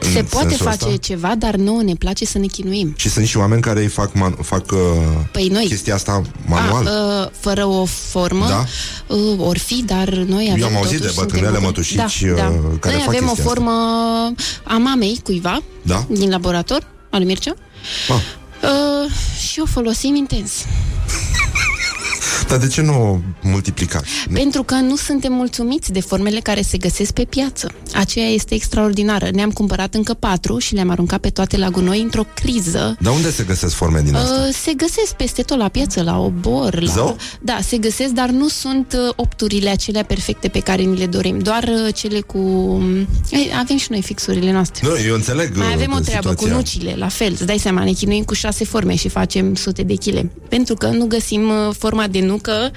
în 0.00 0.10
Se 0.12 0.22
poate 0.22 0.48
sensul 0.48 0.66
face 0.66 0.84
ăsta? 0.84 0.96
ceva, 0.96 1.34
dar 1.38 1.54
nouă 1.56 1.82
ne 1.82 1.94
place 1.94 2.24
să 2.24 2.38
ne 2.38 2.46
chinuim. 2.46 2.94
Și 2.96 3.08
sunt 3.08 3.26
și 3.26 3.36
oameni 3.36 3.62
care 3.62 3.80
îi 3.80 3.86
fac, 3.88 4.12
man- 4.12 4.38
fac 4.42 4.70
uh, 4.72 4.78
Păi 5.32 5.48
noi. 5.48 5.64
chestia 5.66 5.94
asta 5.94 6.22
manual. 6.46 6.86
A, 6.86 7.22
uh, 7.24 7.30
fără 7.40 7.64
o 7.64 7.84
formă, 7.84 8.46
Da. 8.48 8.64
uh, 9.14 9.38
or 9.46 9.58
fi, 9.58 9.82
dar 9.86 10.08
noi 10.08 10.48
avem 10.52 10.64
am 10.66 10.76
auzit 10.76 10.96
totuși, 10.98 11.14
de 11.14 11.20
bătrânele 11.20 11.46
suntem- 11.48 11.64
mătușici, 11.66 11.96
da, 11.96 12.04
uh, 12.04 12.36
da. 12.36 12.78
care 12.80 12.94
Noi 12.94 13.04
fac 13.04 13.14
avem 13.14 13.24
o 13.24 13.32
chestia 13.32 13.44
formă 13.44 13.70
a 14.64 14.76
mamei 14.76 15.20
cuiva 15.22 15.62
Da? 15.82 16.04
din 16.10 16.30
laborator, 16.30 16.80
al 17.10 17.18
lui 17.18 17.26
Mircea, 17.26 17.54
Ah. 18.08 18.14
uh, 18.62 19.10
și 19.50 19.60
o 19.60 19.66
folosim 19.66 20.14
intens. 20.14 20.52
Dar 22.48 22.58
de 22.58 22.66
ce 22.66 22.82
nu 22.82 23.02
o 23.12 23.18
multiplicați? 23.42 24.08
Pentru 24.32 24.62
că 24.62 24.74
nu 24.74 24.96
suntem 24.96 25.32
mulțumiți 25.32 25.92
de 25.92 26.00
formele 26.00 26.40
care 26.40 26.62
se 26.62 26.76
găsesc 26.76 27.12
pe 27.12 27.24
piață. 27.24 27.70
Aceea 27.94 28.28
este 28.28 28.54
extraordinară. 28.54 29.28
Ne-am 29.32 29.50
cumpărat 29.50 29.94
încă 29.94 30.14
patru 30.14 30.58
și 30.58 30.74
le-am 30.74 30.90
aruncat 30.90 31.20
pe 31.20 31.28
toate 31.30 31.56
la 31.56 31.68
gunoi 31.68 32.00
într-o 32.00 32.24
criză. 32.34 32.96
Dar 33.00 33.12
unde 33.12 33.30
se 33.30 33.42
găsesc 33.42 33.74
forme 33.74 34.00
din 34.04 34.14
astea? 34.14 34.36
Uh, 34.46 34.54
se 34.54 34.72
găsesc 34.76 35.12
peste 35.16 35.42
tot 35.42 35.58
la 35.58 35.68
piață, 35.68 36.02
la 36.02 36.18
obor. 36.18 36.80
La... 36.80 36.92
Zău? 36.92 37.16
Da, 37.40 37.58
se 37.62 37.76
găsesc, 37.76 38.10
dar 38.10 38.28
nu 38.28 38.48
sunt 38.48 38.92
uh, 38.92 39.12
opturile 39.16 39.70
acelea 39.70 40.04
perfecte 40.04 40.48
pe 40.48 40.58
care 40.58 40.82
ni 40.82 40.98
le 40.98 41.06
dorim. 41.06 41.38
Doar 41.38 41.62
uh, 41.62 41.94
cele 41.94 42.20
cu... 42.20 42.38
Ei, 43.30 43.52
avem 43.58 43.76
și 43.76 43.86
noi 43.90 44.02
fixurile 44.02 44.52
noastre. 44.52 44.88
Nu, 44.88 44.94
eu 45.06 45.14
înțeleg 45.14 45.56
Mai 45.56 45.66
uh, 45.66 45.72
avem 45.74 45.92
o 45.96 46.00
treabă 46.00 46.28
situația. 46.28 46.52
cu 46.52 46.56
nucile, 46.56 46.94
la 46.96 47.08
fel. 47.08 47.32
Îți 47.32 47.46
dai 47.46 47.58
seama, 47.58 47.84
ne 47.84 47.92
chinuim 47.92 48.24
cu 48.24 48.34
șase 48.34 48.64
forme 48.64 48.94
și 48.94 49.08
facem 49.08 49.54
sute 49.54 49.82
de 49.82 49.94
chile. 49.94 50.30
Pentru 50.48 50.74
că 50.74 50.86
nu 50.86 51.06
găsim 51.06 51.48
uh, 51.48 51.74
forma 51.78 52.06
de 52.10 52.20
nucă 52.20 52.70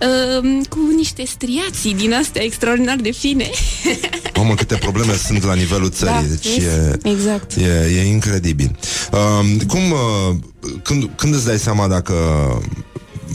uh, 0.00 0.60
cu 0.68 0.78
niște 0.96 1.22
striații 1.26 1.94
din 1.94 2.12
astea 2.12 2.42
extraordinar 2.42 2.96
de 2.96 3.10
fine. 3.10 3.50
Mamă, 4.36 4.54
câte 4.54 4.74
probleme 4.74 5.14
sunt 5.14 5.44
la 5.44 5.54
nivelul 5.54 5.90
țării. 5.90 6.14
Da, 6.14 6.20
deci 6.28 6.46
vezi? 6.54 6.66
e, 6.66 6.98
Exact. 7.02 7.56
e, 7.56 7.90
e 7.98 8.06
incredibil. 8.06 8.76
Uh, 9.12 9.56
cum, 9.66 9.90
uh, 9.90 10.36
când, 10.82 11.10
când 11.16 11.34
îți 11.34 11.46
dai 11.46 11.58
seama 11.58 11.88
dacă 11.88 12.14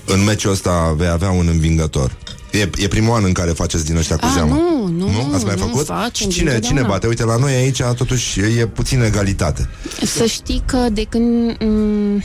în 0.06 0.24
meciul 0.24 0.52
ăsta 0.52 0.94
vei 0.98 1.08
avea 1.08 1.30
un 1.30 1.48
învingător? 1.48 2.18
E, 2.52 2.70
e 2.78 2.88
primul 2.88 3.16
an 3.16 3.24
în 3.24 3.32
care 3.32 3.52
faceți 3.52 3.86
din 3.86 3.98
ăștia 3.98 4.16
cu 4.16 4.26
A, 4.26 4.34
zeamă. 4.34 4.54
nu, 4.54 4.88
nu, 4.88 5.12
nu? 5.12 5.32
Ați 5.34 5.46
mai 5.46 5.56
nu 5.58 5.66
făcut? 5.66 5.86
facem, 5.86 6.12
Și 6.12 6.38
cine, 6.38 6.50
dintotdeauna. 6.52 6.68
cine 6.68 6.82
bate? 6.92 7.08
Uite, 7.08 7.24
la 7.24 7.36
noi 7.38 7.54
aici 7.54 7.82
totuși 7.98 8.40
e 8.40 8.66
puțin 8.66 9.02
egalitate. 9.02 9.70
Să 10.06 10.26
știi 10.26 10.64
că 10.66 10.88
de 10.92 11.04
când... 11.10 11.58
mm, 11.60 12.24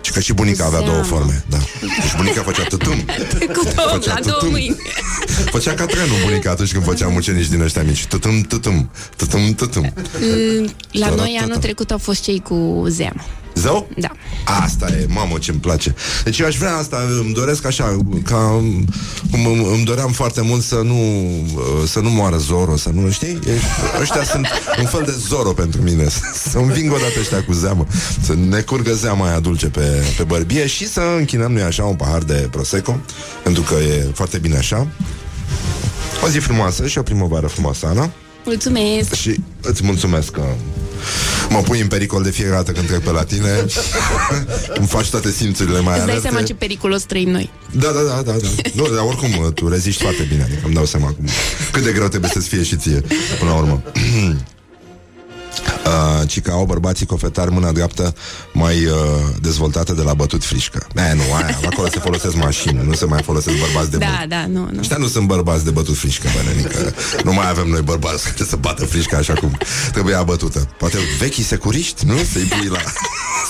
Și 0.00 0.12
că 0.12 0.20
și 0.20 0.32
bunica 0.32 0.64
avea 0.64 0.78
Zeamă. 0.78 0.92
două 0.92 1.04
forme. 1.04 1.44
Da. 1.50 1.56
Deci 1.80 2.16
bunica 2.16 2.42
făcea 2.42 2.62
tutum. 2.62 2.98
cu 3.56 3.62
două, 3.74 3.88
Făcea 3.92 4.14
la 4.14 4.20
două 4.20 4.34
tutum. 4.38 4.50
mâini. 4.50 4.76
Făcea 5.54 5.74
ca 5.74 5.84
trenul 5.86 6.16
bunica 6.24 6.50
atunci 6.50 6.72
când 6.72 6.84
făcea 6.84 7.08
mucenici 7.08 7.46
din 7.48 7.60
ăștia 7.60 7.82
mici. 7.82 8.06
Tutum, 8.06 8.40
tutum, 8.40 8.90
tutum, 9.16 9.54
tutum. 9.54 9.92
Mm, 10.20 10.70
La 10.92 11.06
Tara, 11.08 11.14
noi 11.20 11.36
anul 11.38 11.48
tata. 11.48 11.60
trecut 11.60 11.90
au 11.90 11.98
fost 11.98 12.22
cei 12.22 12.40
cu 12.40 12.84
zeamă. 12.88 13.24
Zău? 13.58 13.88
Da. 13.96 14.08
Asta 14.62 14.86
e, 14.86 15.06
mamă, 15.08 15.38
ce-mi 15.38 15.58
place. 15.58 15.94
Deci 16.24 16.38
eu 16.38 16.46
aș 16.46 16.56
vrea 16.56 16.76
asta, 16.76 16.96
îmi 17.20 17.32
doresc 17.32 17.66
așa, 17.66 17.96
ca 18.24 18.62
cum 19.30 19.46
îmi, 19.46 19.66
îmi 19.74 19.84
doream 19.84 20.12
foarte 20.12 20.40
mult 20.40 20.62
să 20.62 20.74
nu, 20.84 20.94
uh, 21.54 21.86
să 21.86 22.00
nu 22.00 22.10
moară 22.10 22.36
Zoro, 22.36 22.76
să 22.76 22.90
nu, 22.92 23.10
știi? 23.10 23.38
E, 23.46 23.52
ăștia 24.00 24.24
sunt 24.24 24.46
un 24.78 24.86
fel 24.86 25.02
de 25.04 25.14
Zoro 25.28 25.52
pentru 25.52 25.82
mine. 25.82 26.08
Să 26.50 26.58
înving 26.58 26.92
odată 26.92 27.12
ăștia 27.20 27.44
cu 27.44 27.52
zeamă, 27.52 27.86
să 28.20 28.34
ne 28.48 28.60
curgă 28.60 28.92
zeama 28.92 29.28
aia 29.28 29.40
dulce 29.40 29.66
pe, 29.66 30.02
pe 30.16 30.22
bărbie 30.22 30.66
și 30.66 30.88
să 30.88 31.00
închinăm 31.18 31.52
noi 31.52 31.62
așa 31.62 31.84
un 31.84 31.96
pahar 31.96 32.22
de 32.22 32.48
Prosecco, 32.50 33.00
pentru 33.42 33.62
că 33.62 33.74
e 33.74 34.10
foarte 34.14 34.38
bine 34.38 34.56
așa. 34.56 34.86
O 36.24 36.28
zi 36.28 36.38
frumoasă 36.38 36.86
și 36.86 36.98
o 36.98 37.02
primăvară 37.02 37.46
frumoasă, 37.46 37.86
Ana. 37.86 38.10
Mulțumesc! 38.48 39.14
Și 39.14 39.40
îți 39.62 39.84
mulțumesc 39.84 40.30
că 40.30 40.42
mă 41.48 41.58
pui 41.58 41.80
în 41.80 41.86
pericol 41.86 42.22
de 42.22 42.30
fiecare 42.30 42.56
dată 42.56 42.72
când 42.72 42.86
trec 42.86 43.00
pe 43.00 43.10
la 43.10 43.24
tine 43.24 43.48
Îmi 44.78 44.86
faci 44.86 45.10
toate 45.10 45.30
simțurile 45.30 45.80
mai 45.80 45.96
Îți 45.96 46.04
dai 46.06 46.14
alerte 46.14 46.28
seama 46.28 46.42
ce 46.42 46.54
periculos 46.54 47.02
trăim 47.02 47.30
noi. 47.30 47.50
Da, 47.72 47.88
da, 47.88 48.00
da, 48.00 48.22
da, 48.24 48.32
da. 48.32 48.48
Nu, 48.74 48.88
dar 48.88 49.04
oricum 49.04 49.52
tu 49.54 49.68
reziști 49.68 50.02
foarte 50.02 50.22
bine 50.28 50.42
Adică 50.42 50.60
îmi 50.64 50.74
dau 50.74 50.84
seama 50.84 51.06
cum, 51.06 51.28
cât 51.72 51.82
de 51.82 51.92
greu 51.92 52.08
trebuie 52.08 52.30
să-ți 52.30 52.48
fie 52.48 52.62
și 52.62 52.76
ție 52.76 53.02
Până 53.38 53.50
la 53.50 53.56
urmă 53.56 53.82
Uh, 55.86 56.28
ci 56.28 56.40
că 56.40 56.50
au 56.50 56.64
bărbații 56.64 57.06
cofetari 57.06 57.50
mâna 57.50 57.72
dreaptă 57.72 58.14
mai 58.52 58.84
uh, 58.84 58.92
dezvoltată 59.40 59.92
de 59.92 60.02
la 60.02 60.14
bătut 60.14 60.44
frișcă. 60.44 60.86
E, 60.96 61.14
nu, 61.14 61.22
aia, 61.34 61.58
acolo 61.70 61.88
se 61.88 61.98
folosesc 61.98 62.34
mașini, 62.36 62.80
nu 62.86 62.94
se 62.94 63.04
mai 63.04 63.22
folosesc 63.22 63.56
bărbați 63.58 63.90
de 63.90 63.96
Da, 63.96 64.06
bătut. 64.14 64.28
da, 64.28 64.46
nu, 64.46 64.68
nu. 64.72 64.78
Ăștia 64.78 64.96
nu 64.96 65.06
sunt 65.06 65.26
bărbați 65.26 65.64
de 65.64 65.70
bătut 65.70 65.96
frișcă, 65.96 66.28
bănenică. 66.36 66.94
Nu 67.24 67.32
mai 67.32 67.48
avem 67.48 67.66
noi 67.68 67.80
bărbați 67.82 68.24
care 68.32 68.44
să 68.48 68.56
bată 68.56 68.84
frișcă 68.84 69.16
așa 69.16 69.32
cum 69.32 69.58
trebuia 69.92 70.22
bătută. 70.22 70.68
Poate 70.78 70.96
vechii 71.18 71.44
securiști, 71.44 72.06
nu? 72.06 72.16
Să-i 72.32 72.42
pui 72.42 72.68
la... 72.68 72.78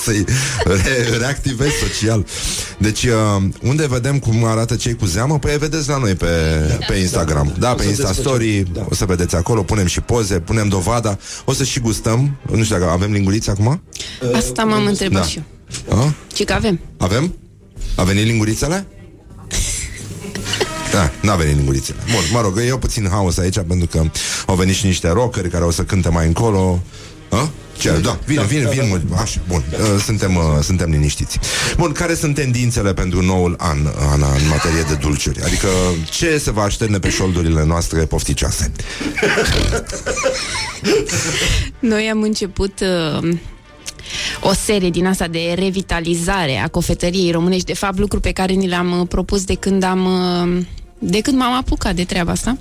Să-i 0.03 0.25
re- 0.63 1.17
reactivezi 1.17 1.73
social. 1.87 2.25
Deci, 2.77 3.03
uh, 3.03 3.43
unde 3.61 3.87
vedem 3.87 4.19
cum 4.19 4.43
arată 4.45 4.75
cei 4.75 4.95
cu 4.95 5.05
zeamă? 5.05 5.39
Păi 5.39 5.57
vedeți 5.57 5.89
la 5.89 5.97
noi 5.97 6.13
pe, 6.15 6.27
pe 6.87 6.95
Instagram. 6.95 7.53
Da, 7.59 7.73
pe 7.73 7.83
Insta 7.83 8.13
Story. 8.13 8.65
O 8.89 8.93
să 8.95 9.05
vedeți 9.05 9.35
acolo, 9.35 9.63
punem 9.63 9.85
și 9.85 10.01
poze, 10.01 10.39
punem 10.39 10.67
dovada. 10.67 11.17
O 11.45 11.53
să 11.53 11.63
și 11.63 11.79
gustăm. 12.03 12.37
Nu 12.51 12.63
știu 12.63 12.77
dacă 12.77 12.89
avem 12.91 13.11
lingurițe 13.11 13.51
acum? 13.51 13.81
Asta 14.35 14.63
m-am 14.63 14.85
întrebat 14.85 15.21
Da. 15.21 15.27
și 15.27 15.41
eu. 15.89 15.97
A? 15.97 16.13
Ce 16.33 16.43
că 16.43 16.53
avem? 16.53 16.79
Avem? 16.97 17.35
A 17.95 18.03
venit 18.03 18.25
lingurițele? 18.25 18.85
Da, 20.91 21.11
n-a 21.21 21.35
venit 21.35 21.55
lingurițele. 21.55 21.97
Bun, 22.11 22.21
mă 22.33 22.41
rog, 22.41 22.57
e 22.57 22.77
puțin 22.77 23.07
haos 23.09 23.37
aici 23.37 23.55
pentru 23.67 23.87
că 23.87 24.01
au 24.45 24.55
venit 24.55 24.75
și 24.75 24.85
niște 24.85 25.09
rockeri 25.09 25.49
care 25.49 25.63
o 25.63 25.71
să 25.71 25.83
cânte 25.83 26.09
mai 26.09 26.25
încolo. 26.27 26.79
A? 27.29 27.49
Ce? 27.77 27.99
Da, 28.03 28.19
vine, 28.25 28.43
vine, 28.43 28.69
vine. 28.69 29.01
mă. 29.09 29.15
Așa, 29.21 29.39
bun. 29.47 29.63
Uh, 29.71 30.01
Suntem, 30.03 30.35
uh, 30.35 30.43
suntem 30.61 30.89
liniștiți. 30.91 31.39
Bun, 31.77 31.91
care 31.91 32.13
sunt 32.15 32.35
tendințele 32.35 32.93
pentru 32.93 33.21
noul 33.21 33.55
an, 33.57 33.77
Ana, 34.11 34.27
în 34.27 34.47
materie 34.49 34.81
de 34.87 34.93
dulciuri? 34.93 35.41
Adică 35.41 35.67
ce 36.09 36.37
se 36.37 36.51
va 36.51 36.61
așterne 36.61 36.99
pe 36.99 37.09
șoldurile 37.09 37.65
noastre 37.65 38.05
pofticioase? 38.05 38.71
Noi 41.79 42.09
am 42.11 42.21
început 42.21 42.79
uh, 42.79 43.29
o 44.41 44.53
serie 44.53 44.89
din 44.89 45.05
asta 45.05 45.27
de 45.27 45.53
revitalizare 45.55 46.57
a 46.57 46.67
cofetăriei 46.67 47.31
românești. 47.31 47.65
De 47.65 47.73
fapt, 47.73 47.97
lucru 47.97 48.19
pe 48.19 48.31
care 48.31 48.53
ni 48.53 48.69
l-am 48.69 48.99
uh, 48.99 49.07
propus 49.07 49.43
de 49.43 49.53
când 49.53 49.83
am... 49.83 50.05
Uh, 50.05 50.65
de 50.99 51.19
când 51.21 51.37
m-am 51.37 51.53
apucat 51.53 51.95
de 51.95 52.03
treaba 52.03 52.31
asta. 52.31 52.57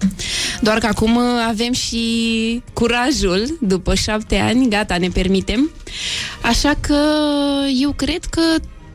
Doar 0.61 0.79
că 0.79 0.87
acum 0.87 1.17
uh, 1.17 1.23
avem 1.49 1.73
și 1.73 2.63
curajul, 2.73 3.59
după 3.61 3.95
șapte 3.95 4.37
ani, 4.37 4.69
gata, 4.69 4.97
ne 4.99 5.09
permitem. 5.09 5.71
Așa 6.43 6.75
că 6.81 6.99
eu 7.81 7.93
cred 7.93 8.25
că 8.25 8.41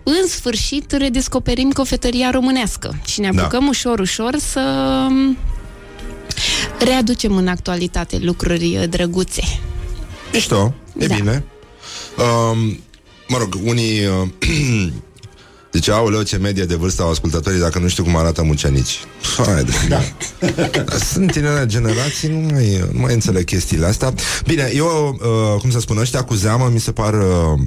în 0.04 0.28
sfârșit 0.28 0.92
redescoperim 0.92 1.72
cofetăria 1.72 2.30
românească 2.30 2.96
și 3.06 3.20
ne 3.20 3.30
Da. 3.34 3.42
apucăm 3.42 3.68
ușor, 3.68 4.00
ușor 4.00 4.38
să 4.38 4.60
um, 5.10 5.38
readucem 6.80 7.36
în 7.36 7.48
actualitate 7.48 8.18
lucruri 8.22 8.78
uh, 8.78 8.90
drăguțe. 8.90 9.42
Mișto, 10.34 10.74
e 10.98 11.06
Da. 11.08 11.16
bine. 11.16 11.44
Um, 12.18 12.80
mă 13.28 13.38
rog, 13.38 13.58
unii... 13.64 14.06
Uh, 14.06 14.28
Deci, 15.74 15.90
aoleu, 15.90 16.22
ce 16.22 16.38
medie 16.38 16.64
de 16.66 16.76
vârstă 16.76 17.02
au 17.02 17.10
ascultătorii 17.10 17.60
dacă 17.60 17.80
nu 17.80 17.88
știu 17.88 18.04
cum 18.04 18.16
arată 18.16 18.44
mucenici. 18.44 19.00
Hai 19.38 19.64
de 19.64 19.72
da. 19.90 20.02
Sunt 20.98 21.32
tinere 21.32 21.66
generații, 21.66 22.30
nu 22.30 22.40
mai, 22.52 22.90
nu 22.92 23.00
mai 23.00 23.14
înțeleg 23.14 23.44
chestiile 23.44 23.86
astea. 23.86 24.14
Bine, 24.46 24.72
eu, 24.76 25.20
uh, 25.22 25.62
cum 25.62 25.72
să 25.72 25.80
spun, 25.80 25.98
ăștia 25.98 26.24
cu 26.24 26.34
zeamă 26.34 26.70
mi 26.74 26.80
se 26.80 26.92
par... 26.92 27.14
Uh, 27.14 27.60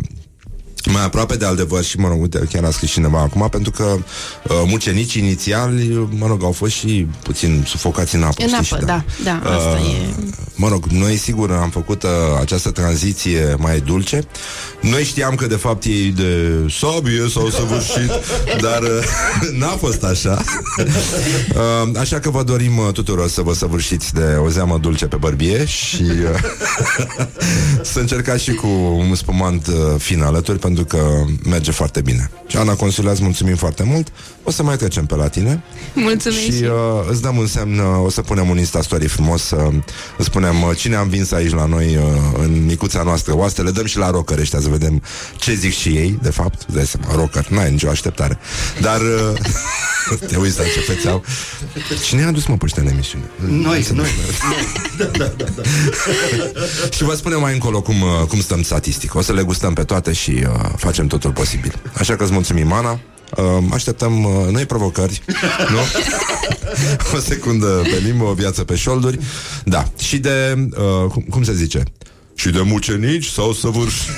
mai 0.93 1.05
aproape 1.05 1.37
de 1.37 1.45
adevăr 1.45 1.85
și, 1.85 1.99
mă 1.99 2.09
rog, 2.09 2.21
uite, 2.21 2.49
chiar 2.53 2.65
a 2.65 2.71
scris 2.71 2.91
cineva 2.91 3.21
acum, 3.21 3.49
pentru 3.49 3.71
că 3.71 3.83
uh, 3.83 4.63
mucenicii 4.67 5.23
inițiali, 5.23 6.09
mă 6.19 6.27
rog, 6.27 6.43
au 6.43 6.53
fost 6.53 6.73
și 6.73 7.07
puțin 7.23 7.65
sufocați 7.67 8.15
în 8.15 8.23
apă. 8.23 8.43
În 8.43 8.47
știi, 8.47 8.57
apă, 8.57 8.65
și 8.65 8.85
da, 8.85 9.05
da, 9.25 9.51
asta 9.51 9.79
e. 9.79 10.15
Mă 10.55 10.69
rog, 10.69 10.85
noi 10.85 11.17
sigur 11.17 11.51
am 11.53 11.71
făcut 11.71 12.03
uh, 12.03 12.11
această 12.41 12.71
tranziție 12.71 13.55
mai 13.59 13.81
dulce. 13.81 14.23
Noi 14.81 15.05
știam 15.05 15.35
că 15.35 15.47
de 15.47 15.55
fapt 15.57 15.85
ei 15.85 16.11
de 16.11 16.51
sabie 16.79 17.29
s-au 17.31 17.51
săvârșit, 17.51 18.11
dar 18.67 18.83
uh, 18.83 19.05
n-a 19.61 19.77
fost 19.79 20.03
așa. 20.03 20.43
uh, 21.87 21.99
așa 21.99 22.19
că 22.21 22.31
vă 22.31 22.43
dorim 22.43 22.79
uh, 22.79 22.93
tuturor 22.93 23.29
să 23.29 23.43
vă 23.43 23.55
săvârșiți 23.55 24.15
de 24.15 24.37
o 24.45 24.49
zeamă 24.49 24.79
dulce 24.79 25.07
pe 25.07 25.17
bărbie 25.17 25.65
și 25.65 26.03
uh, 26.03 26.41
să 27.83 27.99
încercați 27.99 28.43
și 28.43 28.53
cu 28.53 28.67
un 29.09 29.15
spumant 29.15 29.67
uh, 29.67 29.75
fin 29.99 30.23
alături, 30.23 30.59
pentru 30.59 30.76
că 30.85 31.25
merge 31.49 31.71
foarte 31.71 32.01
bine. 32.01 32.31
Și 32.47 32.57
Ana 32.57 32.75
Consule, 32.75 33.11
îți 33.11 33.23
mulțumim 33.23 33.57
foarte 33.57 33.83
mult. 33.83 34.09
O 34.43 34.51
să 34.51 34.63
mai 34.63 34.77
trecem 34.77 35.07
pe 35.07 35.15
la 35.15 35.29
tine. 35.29 35.63
Mulțumesc 35.95 36.41
Și 36.41 36.53
și 36.57 36.63
eu. 36.63 36.99
uh, 36.99 37.07
îți 37.11 37.23
dăm 37.23 37.37
un 37.37 37.47
semn, 37.47 37.79
uh, 37.79 38.05
o 38.05 38.11
să 38.11 38.23
punem 38.23 38.49
un 38.49 38.59
Insta 38.59 38.83
Story 38.83 39.07
frumos, 39.07 39.51
uh, 39.51 39.75
îți 40.17 40.27
spunem 40.27 40.63
uh, 40.63 40.77
cine 40.77 40.97
a 40.97 41.01
învins 41.01 41.33
aici 41.33 41.53
la 41.53 41.67
noi 41.67 41.97
uh, 41.97 42.03
în 42.39 42.65
micuța 42.65 43.03
noastră 43.03 43.37
oaste, 43.37 43.63
le 43.63 43.71
dăm 43.71 43.87
și 43.87 43.99
la 43.99 44.11
rocker 44.11 44.39
ăștia 44.39 44.61
să 44.61 44.69
vedem 44.69 45.03
ce 45.37 45.55
zic 45.55 45.73
și 45.73 45.89
ei, 45.89 46.19
de 46.23 46.31
fapt, 46.31 46.63
îți 46.67 46.77
dai 46.77 46.87
seama, 46.87 47.15
rocker, 47.15 47.49
n-ai 47.49 47.71
nicio 47.71 47.89
așteptare. 47.89 48.39
Dar 48.81 49.01
uh, 49.01 49.33
te 50.29 50.37
uiți 50.37 50.59
la 50.59 50.65
ce 50.65 50.81
fețe 50.81 51.09
au. 51.09 51.25
Cine 52.05 52.23
a 52.23 52.27
adus 52.27 52.47
mă 52.47 52.57
pe 52.57 52.65
ăștia 52.65 52.83
în 52.83 52.89
emisiune? 52.89 53.25
Noi, 53.49 53.87
noi. 53.93 54.09
și 56.97 57.03
vă 57.05 57.15
spunem 57.15 57.41
mai 57.41 57.53
încolo 57.53 57.81
cum, 57.83 58.01
uh, 58.01 58.27
cum 58.29 58.41
stăm 58.41 58.63
statistic. 58.63 59.15
O 59.15 59.23
să 59.23 59.33
le 59.33 59.43
gustăm 59.43 59.73
pe 59.73 59.85
toate 59.85 60.13
și 60.13 60.31
uh, 60.31 60.66
facem 60.77 61.07
totul 61.07 61.31
posibil. 61.31 61.81
Așa 61.99 62.17
că 62.17 62.23
îți 62.23 62.33
mulțumim, 62.33 62.73
Ana. 62.73 63.01
Uh, 63.37 63.65
așteptăm 63.73 64.25
uh, 64.25 64.31
noi 64.51 64.67
provocări, 64.67 65.23
nu? 65.73 65.79
o 67.15 67.19
secundă 67.19 67.67
pe 67.67 68.01
limbă, 68.05 68.25
o 68.25 68.33
viață 68.33 68.65
pe 68.65 68.75
șolduri. 68.75 69.19
Da. 69.65 69.85
Și 69.99 70.19
de, 70.19 70.69
uh, 70.71 71.11
cum, 71.11 71.25
cum 71.31 71.43
se 71.43 71.55
zice? 71.55 71.83
Și 72.35 72.49
de 72.51 72.61
mucenici 72.61 73.27
sau 73.27 73.53
săvârșit. 73.53 74.11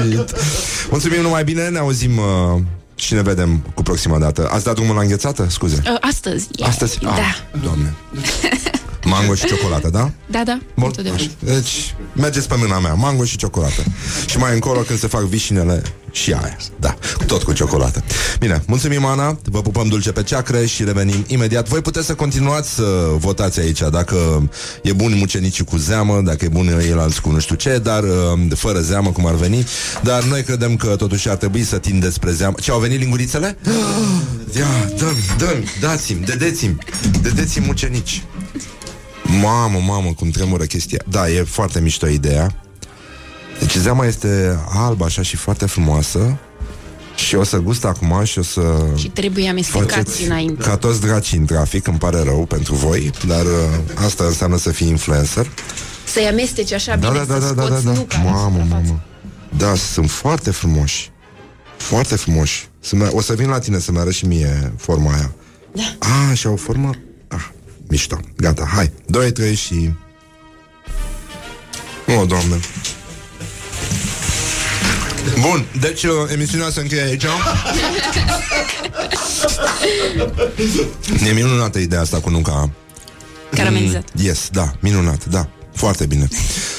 Mulțumim 0.90 1.20
numai 1.20 1.44
bine, 1.44 1.68
ne 1.68 1.78
auzim 1.78 2.16
uh, 2.16 2.60
și 2.94 3.14
ne 3.14 3.22
vedem 3.22 3.62
cu 3.74 3.82
proxima 3.82 4.18
dată. 4.18 4.48
Ați 4.52 4.64
dat 4.64 4.74
drumul 4.74 4.94
la 4.94 5.00
înghețată? 5.00 5.46
Scuze. 5.50 5.82
Uh, 5.84 5.96
Astăzi. 6.00 6.48
Astăzi? 6.62 6.98
Da. 6.98 7.10
Ah, 7.10 7.36
doamne. 7.62 7.94
Mango 9.08 9.34
și 9.34 9.46
ciocolată, 9.46 9.88
da? 9.88 10.10
Da, 10.30 10.42
da. 10.44 10.58
Bun, 10.74 10.86
întotdeauna. 10.86 11.22
așa. 11.22 11.30
Deci, 11.44 11.94
mergeți 12.12 12.48
pe 12.48 12.54
mâna 12.58 12.78
mea, 12.78 12.94
mango 12.94 13.24
și 13.24 13.36
ciocolată. 13.36 13.82
Și 14.26 14.38
mai 14.38 14.54
încolo, 14.54 14.80
când 14.80 14.98
se 14.98 15.06
fac 15.06 15.22
vișinele, 15.22 15.82
și 16.10 16.32
aia. 16.32 16.56
Da, 16.80 16.96
tot 17.26 17.42
cu 17.42 17.52
ciocolată. 17.52 18.02
Bine, 18.38 18.62
mulțumim, 18.66 19.04
Ana, 19.04 19.38
vă 19.44 19.60
pupăm 19.62 19.88
dulce 19.88 20.12
pe 20.12 20.22
ceacre 20.22 20.66
și 20.66 20.84
revenim 20.84 21.24
imediat. 21.26 21.68
Voi 21.68 21.80
puteți 21.80 22.06
să 22.06 22.14
continuați 22.14 22.74
să 22.74 23.10
votați 23.16 23.60
aici, 23.60 23.80
dacă 23.90 24.48
e 24.82 24.92
bun 24.92 25.14
mucenicii 25.16 25.64
cu 25.64 25.76
zeamă, 25.76 26.20
dacă 26.24 26.44
e 26.44 26.48
bun 26.48 26.82
el 26.88 26.98
alți 26.98 27.20
cu 27.20 27.30
nu 27.30 27.38
știu 27.38 27.54
ce, 27.54 27.78
dar 27.78 28.02
uh, 28.02 28.08
fără 28.54 28.80
zeamă, 28.80 29.10
cum 29.10 29.26
ar 29.26 29.34
veni. 29.34 29.66
Dar 30.02 30.22
noi 30.22 30.42
credem 30.42 30.76
că 30.76 30.96
totuși 30.96 31.28
ar 31.28 31.36
trebui 31.36 31.62
să 31.62 31.78
tindeți 31.78 32.14
spre 32.14 32.30
zeamă. 32.30 32.54
Ce, 32.60 32.70
au 32.70 32.78
venit 32.80 32.98
lingurițele? 32.98 33.58
Ia, 34.58 34.90
dă 34.96 35.06
dă 35.38 35.56
dați-mi, 35.80 36.24
dedeți-mi, 36.24 36.76
dedeți-mi 37.22 37.66
mucenici. 37.66 38.22
Mamă, 39.40 39.78
mamă, 39.86 40.12
cum 40.16 40.30
tremură 40.30 40.64
chestia. 40.64 41.02
Da, 41.08 41.28
e 41.30 41.42
foarte 41.42 41.80
mișto 41.80 42.06
ideea. 42.06 42.54
Deci 43.58 43.74
zeama 43.74 44.06
este 44.06 44.58
albă 44.68 45.04
așa 45.04 45.22
și 45.22 45.36
foarte 45.36 45.66
frumoasă 45.66 46.38
și 47.16 47.34
o 47.34 47.42
să 47.44 47.56
gust 47.58 47.84
acum 47.84 48.24
și 48.24 48.38
o 48.38 48.42
să 48.42 48.60
Și 48.96 49.08
trebuie 49.08 49.48
amestecați 49.48 49.94
faceți 49.94 50.24
înainte. 50.24 50.62
ca 50.62 50.76
toți 50.76 51.00
dracii 51.00 51.38
în 51.38 51.44
trafic, 51.44 51.86
îmi 51.86 51.98
pare 51.98 52.22
rău 52.22 52.44
pentru 52.46 52.74
voi, 52.74 53.10
dar 53.26 53.44
uh, 53.44 54.04
asta 54.04 54.24
înseamnă 54.24 54.56
să 54.56 54.70
fii 54.70 54.88
influencer. 54.88 55.50
Să-i 56.06 56.26
amesteci 56.26 56.72
așa 56.72 56.96
Da, 56.96 57.08
bine, 57.10 57.24
da, 57.24 57.38
da, 57.38 57.46
să 57.46 57.52
da, 57.54 57.62
da, 57.62 57.66
scoți 57.66 57.84
da, 57.84 57.90
da. 57.92 57.98
nuca. 57.98 58.18
Mamă, 58.18 58.64
mamă. 58.68 59.00
Da, 59.56 59.74
sunt 59.74 60.10
foarte 60.10 60.50
frumoși. 60.50 61.10
Foarte 61.76 62.16
frumoși. 62.16 62.68
Să 62.80 62.96
o 63.12 63.20
să 63.20 63.34
vin 63.34 63.48
la 63.48 63.58
tine 63.58 63.78
să-mi 63.78 63.98
arăți 63.98 64.16
și 64.16 64.26
mie 64.26 64.72
forma 64.76 65.12
aia. 65.12 65.32
Da. 65.72 65.96
Ah, 65.98 66.36
și 66.36 66.46
au 66.46 66.52
o 66.52 66.56
formă... 66.56 66.90
Ah, 67.88 67.94
mișto. 67.94 68.20
Gata, 68.36 68.68
hai. 68.74 68.92
2, 69.06 69.32
3 69.32 69.54
și... 69.54 69.92
O, 72.20 72.24
doamne. 72.24 72.60
Bun, 75.40 75.64
deci 75.80 76.02
uh, 76.02 76.10
emisiunea 76.32 76.70
se 76.70 76.80
încheie 76.80 77.02
aici. 77.02 77.24
e 81.28 81.32
minunată 81.32 81.78
ideea 81.78 82.00
asta 82.00 82.20
cu 82.20 82.30
nuca 82.30 82.70
Caramelizat. 83.50 84.08
Yes, 84.14 84.48
da, 84.52 84.72
minunat, 84.80 85.24
da 85.24 85.48
foarte 85.74 86.06
bine. 86.06 86.28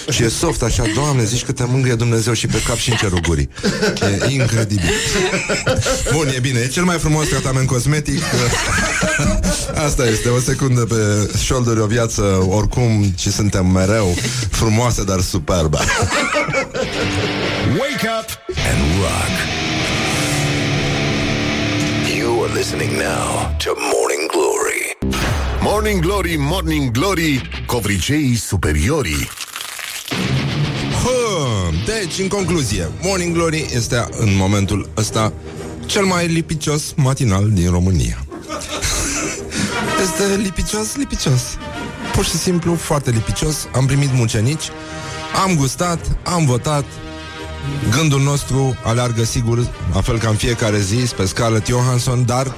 Și 0.10 0.24
e 0.24 0.28
soft 0.28 0.62
așa, 0.62 0.84
Doamne, 0.94 1.24
zici 1.24 1.44
că 1.44 1.52
te 1.52 1.64
mângâie 1.68 1.96
Dumnezeu 1.96 2.34
și 2.34 2.48
pe 2.48 2.62
cap 2.68 2.78
și 2.78 2.90
în 2.90 2.96
cerul 2.96 3.20
gurii. 3.28 3.50
E 4.28 4.32
incredibil. 4.32 4.94
Bun, 6.12 6.28
e 6.36 6.40
bine, 6.40 6.60
e 6.60 6.68
cel 6.68 6.84
mai 6.84 6.98
frumos 6.98 7.28
tratament 7.28 7.68
cosmetic. 7.68 8.24
Asta 9.86 10.06
este, 10.06 10.30
o 10.30 10.40
secundă 10.40 10.82
pe 10.86 11.30
șolduri, 11.44 11.80
o 11.80 11.86
viață 11.86 12.22
oricum 12.50 13.14
și 13.18 13.32
suntem 13.32 13.66
mereu 13.66 14.16
frumoase, 14.52 15.04
dar 15.04 15.20
superbe. 15.22 15.78
Wake 17.80 18.08
up 18.20 18.30
and 18.72 18.82
rock. 19.02 19.34
You 22.18 22.44
are 22.44 22.54
listening 22.54 22.92
now 22.92 23.56
to 23.58 23.72
Morning 23.94 24.30
Glory. 24.32 24.98
Morning 25.62 26.02
Glory, 26.02 26.36
Morning 26.40 26.92
Glory 26.92 27.50
Covriceii 27.66 28.36
superiorii 28.36 29.28
Hă, 29.28 29.39
deci, 32.00 32.20
în 32.20 32.28
concluzie, 32.28 32.90
Morning 33.02 33.34
Glory 33.34 33.66
este 33.74 34.08
în 34.18 34.36
momentul 34.36 34.90
ăsta 34.98 35.34
cel 35.86 36.04
mai 36.06 36.28
lipicios 36.28 36.94
matinal 36.96 37.50
din 37.50 37.72
România. 37.72 38.26
Este 40.04 40.36
lipicios, 40.42 40.96
lipicios. 40.96 41.42
Pur 42.14 42.26
și 42.26 42.38
simplu, 42.38 42.76
foarte 42.76 43.12
lipicios. 43.12 43.68
Am 43.76 43.86
primit 43.86 44.14
mucenici, 44.14 44.70
am 45.46 45.56
gustat, 45.56 46.00
am 46.24 46.46
votat. 46.46 46.86
Gândul 47.98 48.22
nostru 48.22 48.78
aleargă 48.84 49.24
sigur, 49.24 49.68
la 49.94 50.02
fel 50.02 50.18
ca 50.18 50.30
în 50.30 50.36
fiecare 50.36 50.80
zi, 50.80 51.06
spre 51.06 51.26
Scarlett 51.26 51.68
Johansson, 51.68 52.26
dar 52.26 52.54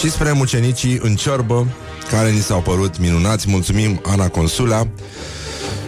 și 0.00 0.10
spre 0.10 0.32
mucenicii 0.32 0.98
în 1.02 1.16
ciorbă, 1.16 1.66
care 2.10 2.30
ni 2.30 2.40
s-au 2.40 2.60
părut 2.60 2.98
minunați. 2.98 3.48
Mulțumim, 3.48 4.00
Ana 4.04 4.28
Consula. 4.28 4.86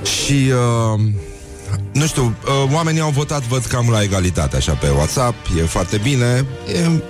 Și... 0.02 0.52
Uh, 0.94 1.00
nu 1.92 2.06
știu, 2.06 2.22
uh, 2.24 2.72
oamenii 2.74 3.00
au 3.00 3.10
votat, 3.10 3.42
văd 3.42 3.64
cam 3.64 3.90
la 3.90 4.02
egalitate, 4.02 4.56
așa, 4.56 4.72
pe 4.72 4.88
WhatsApp, 4.88 5.36
e 5.58 5.62
foarte 5.62 5.96
bine. 5.96 6.46
E, 6.74 7.00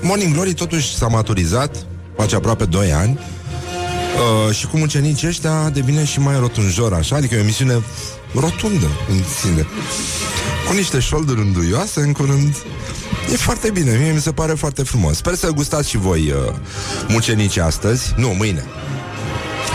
Morning 0.00 0.32
Glory 0.34 0.54
totuși 0.54 0.96
s-a 0.96 1.06
maturizat, 1.06 1.76
face 2.16 2.34
aproape 2.34 2.64
2 2.64 2.92
ani, 2.92 3.18
uh, 3.18 4.54
și 4.54 4.66
cu 4.66 4.76
mucenicii 4.78 5.28
ăștia 5.28 5.70
devine 5.72 6.04
și 6.04 6.20
mai 6.20 6.38
rotunjor, 6.38 6.92
așa, 6.92 7.16
adică 7.16 7.34
e 7.34 7.38
o 7.38 7.40
emisiune 7.40 7.82
rotundă 8.34 8.86
în 9.08 9.22
sine. 9.40 9.66
Cu 10.68 10.74
niște 10.74 10.98
șolduri 10.98 11.40
înduioase, 11.40 12.00
în 12.00 12.12
curând. 12.12 12.56
E 13.32 13.36
foarte 13.36 13.70
bine, 13.70 13.96
mie 14.00 14.12
mi 14.12 14.20
se 14.20 14.32
pare 14.32 14.52
foarte 14.52 14.82
frumos. 14.82 15.16
Sper 15.16 15.34
să 15.34 15.50
gustați 15.50 15.88
și 15.88 15.96
voi 15.96 16.30
uh, 16.30 16.54
mucenicii 17.08 17.60
astăzi. 17.60 18.14
Nu, 18.16 18.28
mâine. 18.28 18.64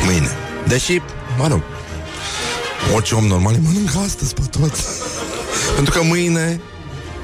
Mâine. 0.06 0.30
Deși, 0.68 1.02
mă 1.38 1.48
rog, 1.48 1.62
Orice 2.94 3.16
om 3.16 3.26
normal 3.26 3.54
îi 3.54 3.62
mănâncă 3.64 3.98
astăzi 4.06 4.34
pe 4.34 4.42
toți 4.60 4.84
Pentru 5.76 5.94
că 5.94 6.04
mâine 6.04 6.62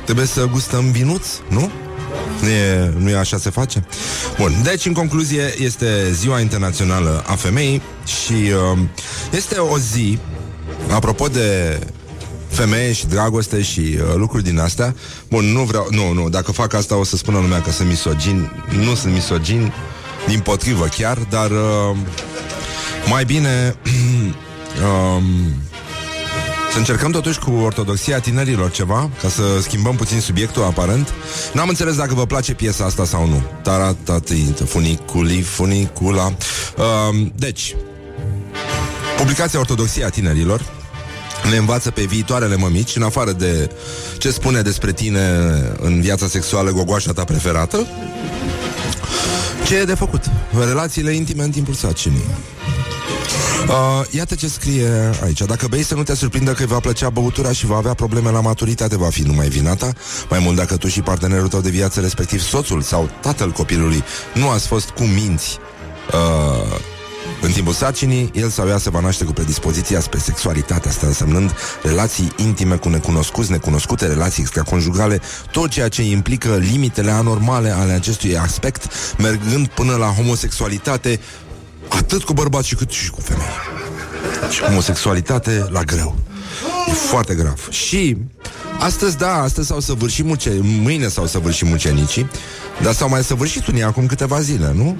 Trebuie 0.03 0.26
să 0.26 0.45
gustăm 0.51 0.91
vinuț, 0.91 1.26
nu? 1.47 1.72
Nu 2.41 2.47
e, 2.47 2.93
nu 2.97 3.10
e 3.10 3.16
așa 3.16 3.38
se 3.38 3.49
face? 3.49 3.86
Bun, 4.38 4.53
deci 4.64 4.86
în 4.86 4.93
concluzie 4.93 5.53
este 5.57 6.12
Ziua 6.12 6.39
Internațională 6.39 7.24
a 7.28 7.36
Femeii 7.36 7.82
Și 8.05 8.34
uh, 8.34 8.80
este 9.32 9.57
o 9.57 9.78
zi 9.78 10.20
Apropo 10.91 11.28
de 11.28 11.80
femeie 12.47 12.93
și 12.93 13.05
dragoste 13.05 13.62
și 13.62 13.80
uh, 13.80 14.16
lucruri 14.16 14.43
din 14.43 14.60
astea 14.60 14.95
Bun, 15.30 15.45
nu 15.45 15.64
vreau, 15.64 15.88
nu, 15.91 16.12
nu, 16.12 16.30
dacă 16.30 16.51
fac 16.51 16.74
asta 16.74 16.95
o 16.95 17.03
să 17.03 17.18
spună 17.18 17.39
lumea 17.39 17.62
că 17.62 17.72
sunt 17.72 17.88
misogin 17.88 18.51
Nu 18.84 18.95
sunt 18.95 19.14
misogin, 19.14 19.74
din 20.28 20.39
potrivă 20.39 20.86
chiar 20.86 21.18
Dar 21.30 21.51
uh, 21.51 21.97
mai 23.10 23.26
bine 23.26 23.76
um, 24.78 25.24
să 26.72 26.78
încercăm 26.78 27.12
totuși 27.12 27.40
cu 27.40 27.52
ortodoxia 27.52 28.20
tinerilor 28.20 28.72
ceva, 28.72 29.10
ca 29.22 29.30
să 29.30 29.44
schimbăm 29.62 29.96
puțin 29.96 30.20
subiectul 30.20 30.64
aparent. 30.64 31.14
N-am 31.54 31.70
înțeles 31.70 31.96
dacă 31.96 32.14
vă 32.14 32.26
place 32.26 32.54
piesa 32.54 32.86
asta 32.86 33.06
sau 33.06 33.28
nu. 33.28 33.44
Taratati, 33.62 34.46
funiculi, 34.66 35.42
funicula. 35.42 36.24
Um, 36.24 37.34
deci, 37.36 37.76
publicația 39.18 39.60
Ortodoxia 39.60 40.10
tinerilor 40.10 40.62
ne 41.50 41.58
învață 41.58 41.92
pe 41.92 42.02
viitoarele 42.02 42.56
mămici, 42.56 42.96
în 42.96 43.04
afară 43.04 43.32
de 43.32 43.70
ce 44.18 44.32
spune 44.32 44.62
despre 44.62 44.92
tine 44.92 45.20
în 45.82 46.02
viața 46.02 46.28
sexuală 46.28 46.72
gogoașa 46.72 47.12
ta 47.12 47.24
preferată, 47.24 47.88
ce 49.66 49.76
e 49.76 49.84
de 49.84 49.96
făcut? 49.96 50.24
Relațiile 50.68 51.12
intime 51.12 51.44
în 51.44 51.52
timpul 51.52 51.74
sacinii. 51.74 52.24
Uh, 53.68 54.06
iată 54.10 54.36
ce 54.36 54.48
scrie 54.48 55.10
aici. 55.24 55.42
Dacă 55.42 55.68
bei 55.68 55.84
să 55.84 55.96
nu 55.96 56.04
te 56.04 56.16
surprindă 56.16 56.52
că 56.54 56.62
îi 56.62 56.68
va 56.68 56.80
plăcea 56.80 57.10
băutura 57.10 57.52
și 57.52 57.66
va 57.66 57.76
avea 57.76 57.94
probleme 57.94 58.32
la 58.32 58.42
maturitate, 58.42 58.98
va 58.98 59.10
fi 59.10 59.22
numai 59.22 59.48
vina 59.48 59.76
ta. 59.76 59.94
Mai 60.30 60.40
mult 60.40 60.56
dacă 60.56 60.78
tu 60.78 60.88
și 60.88 61.02
partenerul 61.02 61.48
tău 61.48 61.62
de 61.62 61.70
viață, 61.70 62.00
respectiv 62.00 62.42
soțul 62.42 62.82
sau 62.82 63.10
tatăl 63.22 63.52
copilului, 63.52 64.04
nu 64.34 64.50
ați 64.50 64.68
fost 64.68 64.90
cu 64.90 65.04
minți 65.04 65.58
uh, 66.14 66.80
în 67.42 67.52
timpul 67.52 67.74
sarcinii, 67.74 68.32
el 68.34 68.50
sau 68.50 68.68
ea 68.68 68.78
se 68.78 68.90
va 68.90 69.00
naște 69.00 69.24
cu 69.24 69.32
predispoziția 69.32 70.00
spre 70.00 70.20
sexualitate, 70.20 70.88
asta 70.88 71.08
însemnând 71.08 71.56
relații 71.84 72.32
intime 72.36 72.76
cu 72.76 72.90
necunoscuți, 72.90 73.52
necunoscute, 73.52 74.08
relații 74.08 74.42
extraconjugale, 74.42 75.22
tot 75.52 75.70
ceea 75.70 75.88
ce 75.88 76.02
implică 76.04 76.56
limitele 76.56 77.12
anormale 77.12 77.70
ale 77.70 77.92
acestui 77.92 78.38
aspect, 78.38 78.92
mergând 79.18 79.68
până 79.68 79.96
la 79.96 80.06
homosexualitate, 80.06 81.20
atât 81.90 82.24
cu 82.24 82.34
bărbați 82.34 82.76
cât 82.76 82.90
și 82.90 83.10
cu 83.10 83.22
femei. 83.22 83.46
Și 84.50 84.62
homosexualitate 84.62 85.68
la 85.70 85.82
greu. 85.82 86.16
E 86.88 86.92
foarte 86.92 87.34
grav. 87.36 87.68
Și 87.70 88.18
astăzi, 88.80 89.18
da, 89.18 89.42
astăzi 89.42 89.68
s-au 89.68 89.80
săvârșit 89.80 90.26
muce... 90.26 90.60
mâine 90.62 91.08
s-au 91.08 91.26
săvârșit 91.26 91.68
mucenicii, 91.68 92.30
dar 92.82 92.94
s-au 92.94 93.10
mai 93.10 93.24
săvârșit 93.24 93.68
unii 93.68 93.84
acum 93.84 94.06
câteva 94.06 94.42
zile, 94.42 94.74
nu? 94.76 94.98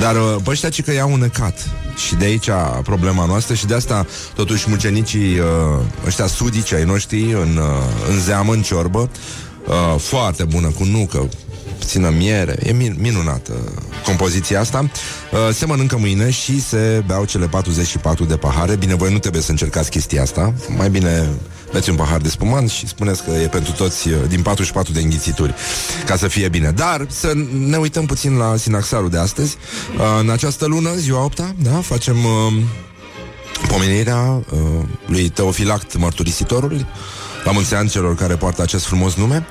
Dar 0.00 0.16
uh, 0.16 0.36
pe 0.44 0.50
ăștia 0.50 0.68
ci 0.68 0.82
că 0.82 0.92
i-au 0.92 1.12
unecat 1.12 1.68
Și 2.06 2.14
de 2.14 2.24
aici 2.24 2.48
problema 2.82 3.26
noastră 3.26 3.54
Și 3.54 3.66
de 3.66 3.74
asta 3.74 4.06
totuși 4.34 4.70
mucenicii 4.70 5.38
uh, 5.38 5.46
Ăștia 6.06 6.26
sudici 6.26 6.72
ai 6.72 6.84
noștri 6.84 7.22
În, 7.22 7.56
uh, 7.56 8.10
în 8.10 8.20
zeamă, 8.20 8.52
în 8.52 8.62
ciorbă 8.62 9.10
uh, 9.66 10.00
Foarte 10.00 10.44
bună, 10.44 10.68
cu 10.68 10.84
nucă 10.84 11.28
puțină 11.82 12.08
miere. 12.08 12.56
E 12.62 12.72
min- 12.72 12.96
minunată 12.96 13.52
compoziția 14.04 14.60
asta. 14.60 14.90
Uh, 15.32 15.54
se 15.54 15.66
mănâncă 15.66 15.96
mâine 15.96 16.30
și 16.30 16.62
se 16.62 17.02
beau 17.06 17.24
cele 17.24 17.46
44 17.46 18.24
de 18.24 18.36
pahare. 18.36 18.76
Bine, 18.76 18.94
voi 18.94 19.12
nu 19.12 19.18
trebuie 19.18 19.42
să 19.42 19.50
încercați 19.50 19.90
chestia 19.90 20.22
asta. 20.22 20.54
Mai 20.76 20.90
bine 20.90 21.28
beți 21.72 21.90
un 21.90 21.96
pahar 21.96 22.20
de 22.20 22.28
spumant 22.28 22.70
și 22.70 22.86
spuneți 22.86 23.24
că 23.24 23.30
e 23.30 23.46
pentru 23.46 23.72
toți 23.72 24.08
uh, 24.08 24.14
din 24.28 24.42
44 24.42 24.92
de 24.92 25.00
înghițituri, 25.00 25.54
ca 26.06 26.16
să 26.16 26.28
fie 26.28 26.48
bine. 26.48 26.70
Dar 26.70 27.06
să 27.08 27.32
ne 27.68 27.76
uităm 27.76 28.06
puțin 28.06 28.36
la 28.36 28.56
sinaxarul 28.56 29.10
de 29.10 29.18
astăzi. 29.18 29.56
Uh, 29.96 30.00
în 30.20 30.30
această 30.30 30.66
lună, 30.66 30.94
ziua 30.94 31.24
8 31.24 31.54
da, 31.62 31.80
facem 31.80 32.24
uh, 32.24 32.62
pomenirea 33.68 34.20
uh, 34.20 34.58
lui 35.06 35.28
Teofilact 35.28 35.96
Mărturisitorul, 35.96 36.86
la 37.44 37.52
mulți 37.52 37.74
ani 37.74 37.88
celor 37.88 38.14
care 38.14 38.34
poartă 38.34 38.62
acest 38.62 38.84
frumos 38.84 39.14
nume, 39.14 39.46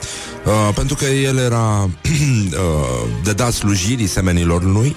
uh, 0.45 0.73
pentru 0.75 0.95
că 0.95 1.05
el 1.05 1.37
era 1.37 1.89
uh, 1.89 1.89
de 3.23 3.33
dat 3.33 3.51
slujirii 3.51 4.07
semenilor 4.07 4.63
lui, 4.63 4.95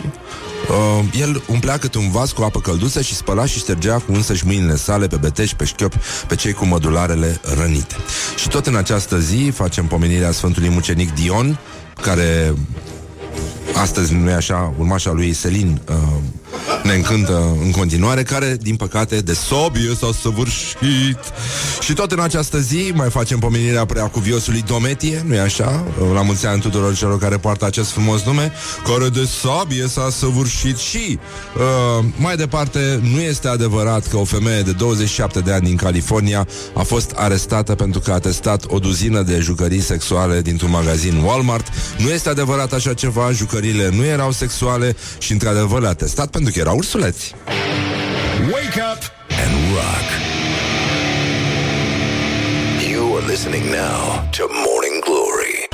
Uh, 0.69 1.05
el 1.21 1.43
umplea 1.49 1.79
câte 1.79 1.99
un 1.99 2.11
vas 2.11 2.33
cu 2.33 2.43
apă 2.43 2.61
călduță 2.61 3.01
și 3.01 3.15
spăla 3.15 3.47
și 3.47 3.59
ștergea 3.59 3.95
cu 3.95 4.13
însăși 4.13 4.47
mâinile 4.47 4.77
sale 4.77 5.07
pe 5.07 5.17
betești, 5.17 5.57
pe 5.57 5.65
șchiopi, 5.65 5.97
pe 6.29 6.35
cei 6.35 6.53
cu 6.53 6.65
mădularele 6.65 7.41
rănite. 7.57 7.95
Și 8.37 8.49
tot 8.49 8.67
în 8.67 8.77
această 8.77 9.19
zi 9.19 9.51
facem 9.55 9.87
pomenirea 9.87 10.31
Sfântului 10.31 10.69
Mucenic 10.69 11.15
Dion, 11.15 11.59
care 12.03 12.55
astăzi 13.75 14.15
nu 14.15 14.31
e 14.31 14.33
așa, 14.33 14.75
urmașa 14.79 15.13
lui 15.13 15.33
Selin 15.33 15.81
uh, 15.89 15.97
ne 16.83 16.95
încântă 16.95 17.57
în 17.63 17.71
continuare, 17.71 18.23
care, 18.23 18.57
din 18.61 18.77
păcate, 18.77 19.19
de 19.19 19.33
sobie 19.33 19.95
s-a 19.99 20.11
săvârșit. 20.23 21.19
Și 21.81 21.93
tot 21.93 22.13
în 22.13 22.21
această 22.21 22.61
zi 22.61 22.93
mai 22.95 23.11
facem 23.11 23.39
pomenirea 23.39 23.85
preacuviosului 23.85 24.63
Dometie, 24.67 25.23
nu-i 25.27 25.39
așa? 25.39 25.85
La 26.15 26.23
mulți 26.23 26.47
ani 26.47 26.61
tuturor 26.61 26.95
celor 26.95 27.19
care 27.19 27.37
poartă 27.37 27.65
acest 27.65 27.91
frumos 27.91 28.23
nume, 28.23 28.53
care 28.85 29.09
de 29.09 29.29
sabie 29.41 29.87
s-a 29.89 30.09
săvârșit 30.11 30.77
și 30.77 31.19
uh, 31.57 32.05
mai 32.17 32.37
departe, 32.37 33.01
nu 33.13 33.21
este 33.21 33.49
adevărat 33.49 34.09
că 34.09 34.17
o 34.17 34.25
femeie 34.25 34.63
de 34.63 34.73
27 34.73 35.41
de 35.41 35.53
ani 35.53 35.65
din 35.65 35.77
California 35.77 36.47
a 36.75 36.83
fost 36.83 37.13
arestată 37.15 37.75
pentru 37.75 38.01
că 38.01 38.13
a 38.13 38.19
testat 38.19 38.65
o 38.69 38.79
duzină 38.79 39.23
de 39.23 39.39
jucării 39.39 39.81
sexuale 39.81 40.41
dintr-un 40.41 40.71
magazin 40.71 41.23
Walmart. 41.25 41.67
Nu 41.99 42.11
este 42.11 42.29
adevărat 42.29 42.73
așa 42.73 42.95
ceva, 42.95 43.31
jucăriile 43.31 43.91
nu 43.93 44.05
erau 44.05 44.33
sexuale 44.33 44.97
și 45.19 45.33
într-adevăr 45.33 45.81
le-a 45.81 45.93
testat 45.93 46.31
pentru 46.31 46.44
că 46.51 46.59
erau 46.59 46.77
ursuleți. 46.77 47.35
Wake 48.53 48.81
up 48.93 49.03
and 49.45 49.55
rock. 49.75 50.07
You 52.91 53.17
are 53.17 53.27
listening 53.27 53.65
now 53.65 54.29
to 54.37 54.45
Morning 54.67 54.99
Glory. 55.05 55.69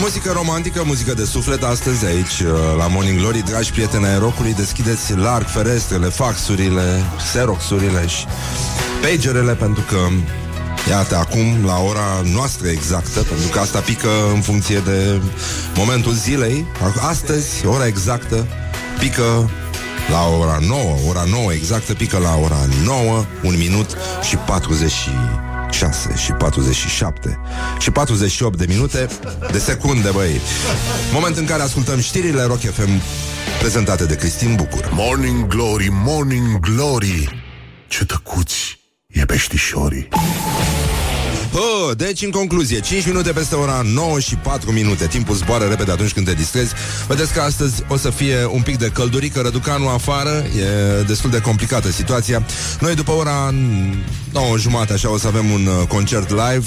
Muzică 0.00 0.32
romantică, 0.32 0.82
muzică 0.86 1.14
de 1.14 1.24
suflet 1.24 1.62
astăzi 1.62 2.06
aici 2.06 2.40
uh, 2.40 2.50
la 2.76 2.86
Morning 2.86 3.18
Glory. 3.18 3.42
Dragi 3.42 3.72
prieteni 3.72 4.06
ai 4.06 4.18
rockului, 4.18 4.54
deschideți 4.54 5.16
larg 5.16 5.46
ferestrele, 5.46 6.06
faxurile, 6.06 7.02
xeroxurile 7.16 8.06
și 8.06 8.26
pagerele 9.02 9.54
pentru 9.54 9.82
că 9.88 9.98
Iată, 10.88 11.16
acum, 11.16 11.64
la 11.64 11.78
ora 11.78 12.22
noastră 12.32 12.68
exactă, 12.68 13.20
pentru 13.20 13.48
că 13.48 13.58
asta 13.58 13.78
pică 13.78 14.08
în 14.34 14.40
funcție 14.40 14.78
de 14.78 15.20
momentul 15.74 16.12
zilei, 16.12 16.66
astăzi, 17.00 17.66
ora 17.66 17.86
exactă, 17.86 18.46
pică 18.98 19.50
la 20.10 20.28
ora 20.38 20.58
9, 20.60 20.96
ora 21.08 21.24
9 21.30 21.52
exactă, 21.52 21.94
pică 21.94 22.18
la 22.18 22.36
ora 22.36 22.66
9, 22.84 23.24
1 23.42 23.56
minut 23.56 23.96
și 24.28 24.36
46 24.36 26.14
și 26.16 26.32
47 26.32 27.40
și 27.78 27.90
48 27.90 28.58
de 28.58 28.64
minute 28.68 29.08
de 29.50 29.58
secunde, 29.58 30.10
băi. 30.10 30.40
Moment 31.12 31.36
în 31.36 31.44
care 31.44 31.62
ascultăm 31.62 32.00
știrile 32.00 32.42
Rock 32.42 32.60
FM 32.60 33.02
prezentate 33.58 34.04
de 34.04 34.16
Cristin 34.16 34.54
Bucur. 34.54 34.88
Morning 34.92 35.46
Glory, 35.46 35.88
Morning 35.90 36.60
Glory 36.60 37.42
Ce 37.88 38.04
tăcuți 38.04 38.81
e 39.12 39.24
peștișorii 39.24 40.08
Bă, 41.52 41.94
deci 41.96 42.22
în 42.22 42.30
concluzie 42.30 42.80
5 42.80 43.06
minute 43.06 43.32
peste 43.32 43.54
ora 43.54 43.82
9 43.84 44.20
și 44.20 44.34
4 44.34 44.72
minute. 44.72 45.06
Timpul 45.06 45.34
zboară 45.34 45.64
repede 45.64 45.90
atunci 45.90 46.12
când 46.12 46.26
te 46.26 46.32
distrezi. 46.32 46.72
Vedeți 47.08 47.32
că 47.32 47.40
astăzi 47.40 47.82
o 47.88 47.96
să 47.96 48.10
fie 48.10 48.44
un 48.44 48.62
pic 48.62 48.78
de 48.78 48.88
căldurică. 48.88 49.40
Răducanul 49.40 49.88
afară 49.88 50.44
E 50.56 51.02
destul 51.02 51.30
de 51.30 51.40
complicată 51.40 51.90
situația. 51.90 52.46
Noi 52.80 52.94
după 52.94 53.12
ora 53.12 53.54
9 54.32 54.58
jumate 54.58 54.92
Așa 54.92 55.10
o 55.10 55.18
să 55.18 55.26
avem 55.26 55.50
un 55.50 55.66
uh, 55.66 55.86
concert 55.88 56.30
live. 56.30 56.66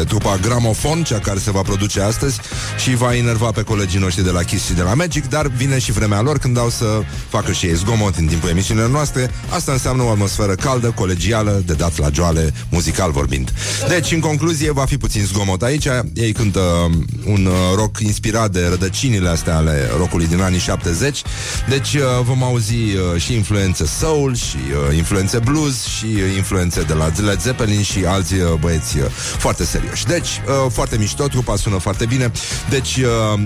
E 0.00 0.04
trupa 0.04 0.36
Gramofon 0.42 1.02
Cea 1.02 1.18
care 1.18 1.38
se 1.38 1.50
va 1.50 1.62
produce 1.62 2.00
astăzi 2.00 2.40
Și 2.78 2.94
va 2.94 3.16
enerva 3.16 3.50
pe 3.50 3.62
colegii 3.62 4.00
noștri 4.00 4.24
de 4.24 4.30
la 4.30 4.42
Kiss 4.42 4.64
și 4.64 4.72
de 4.72 4.82
la 4.82 4.94
Magic 4.94 5.28
Dar 5.28 5.46
vine 5.46 5.78
și 5.78 5.92
vremea 5.92 6.20
lor 6.20 6.38
când 6.38 6.58
au 6.58 6.70
să 6.70 7.02
facă 7.28 7.52
și 7.52 7.66
ei 7.66 7.74
zgomot 7.74 8.16
în 8.16 8.26
timpul 8.26 8.48
emisiunilor 8.48 8.90
noastre. 8.90 9.30
Asta 9.48 9.72
înseamnă 9.72 10.02
o 10.02 10.10
atmosferă 10.10 10.54
caldă, 10.54 10.92
colegială 10.94 11.62
De 11.66 11.72
dat 11.72 11.98
la 11.98 12.08
joale, 12.12 12.52
muzical 12.70 13.10
vorbind. 13.10 13.52
Deci 13.88 14.09
și 14.10 14.16
în 14.16 14.22
concluzie 14.22 14.70
va 14.70 14.84
fi 14.84 14.96
puțin 14.96 15.24
zgomot 15.24 15.62
aici. 15.62 15.86
Ei 16.14 16.32
cântă 16.32 16.60
um, 16.60 17.04
un 17.26 17.46
uh, 17.46 17.52
rock 17.74 18.00
inspirat 18.00 18.50
de 18.50 18.66
rădăcinile 18.68 19.28
astea 19.28 19.56
ale 19.56 19.90
rockului 19.96 20.26
din 20.26 20.40
anii 20.40 20.58
70. 20.58 21.22
Deci 21.68 21.94
uh, 21.94 22.02
vom 22.22 22.42
auzi 22.42 22.74
uh, 22.74 23.20
și 23.20 23.34
influențe 23.34 23.86
soul 23.86 24.34
și 24.34 24.56
influențe 24.96 25.38
blues 25.38 25.84
și 25.84 26.06
influențe 26.36 26.82
de 26.82 26.92
la 26.92 27.10
Led 27.24 27.40
Zeppelin 27.40 27.82
și 27.82 28.04
alți 28.06 28.34
băieți 28.60 28.96
foarte 29.38 29.64
serioși. 29.64 30.06
Deci, 30.06 30.28
foarte 30.68 30.96
mișto, 30.98 31.26
trupa 31.26 31.56
sună 31.56 31.78
foarte 31.78 32.04
bine. 32.06 32.32
Deci, 32.70 32.98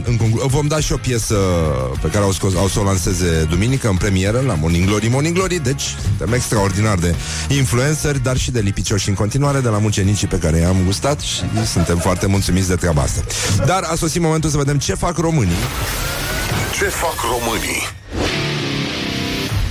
în 0.05 0.17
conclu- 0.17 0.47
vom 0.47 0.67
da 0.67 0.81
și 0.81 0.93
o 0.93 0.97
piesă 0.97 1.35
pe 2.03 2.09
care 2.09 2.25
au, 2.25 2.33
scos, 2.33 2.55
au 2.55 2.69
să 2.69 2.81
o 2.81 2.83
lanseze 2.83 3.47
duminică 3.51 3.89
în 3.89 3.97
premieră 3.97 4.43
la 4.47 4.55
Morning 4.55 4.87
Glory, 4.87 5.09
Morning 5.09 5.35
Glory. 5.35 5.63
Deci, 5.63 5.83
suntem 6.07 6.33
extraordinar 6.33 6.99
de 6.99 7.15
influenceri, 7.49 8.23
dar 8.23 8.37
și 8.37 8.51
de 8.51 8.61
lipicioși 8.61 9.09
în 9.09 9.15
continuare 9.15 9.61
de 9.61 9.69
la 9.69 9.79
mucenicii 9.79 10.27
pe 10.27 10.39
care 10.39 10.54
care 10.55 10.67
am 10.67 10.85
gustat 10.85 11.21
și 11.21 11.43
suntem 11.67 11.99
foarte 11.99 12.27
mulțumiți 12.27 12.69
de 12.69 12.75
treaba 12.75 13.03
asta. 13.03 13.21
Dar 13.67 13.83
a 13.83 13.95
sosit 13.95 14.21
momentul 14.23 14.51
să 14.51 14.57
vedem 14.57 14.79
ce 14.79 14.95
fac 14.95 15.17
românii. 15.17 15.57
Ce 16.79 16.85
fac 16.85 17.15
românii? 17.31 17.83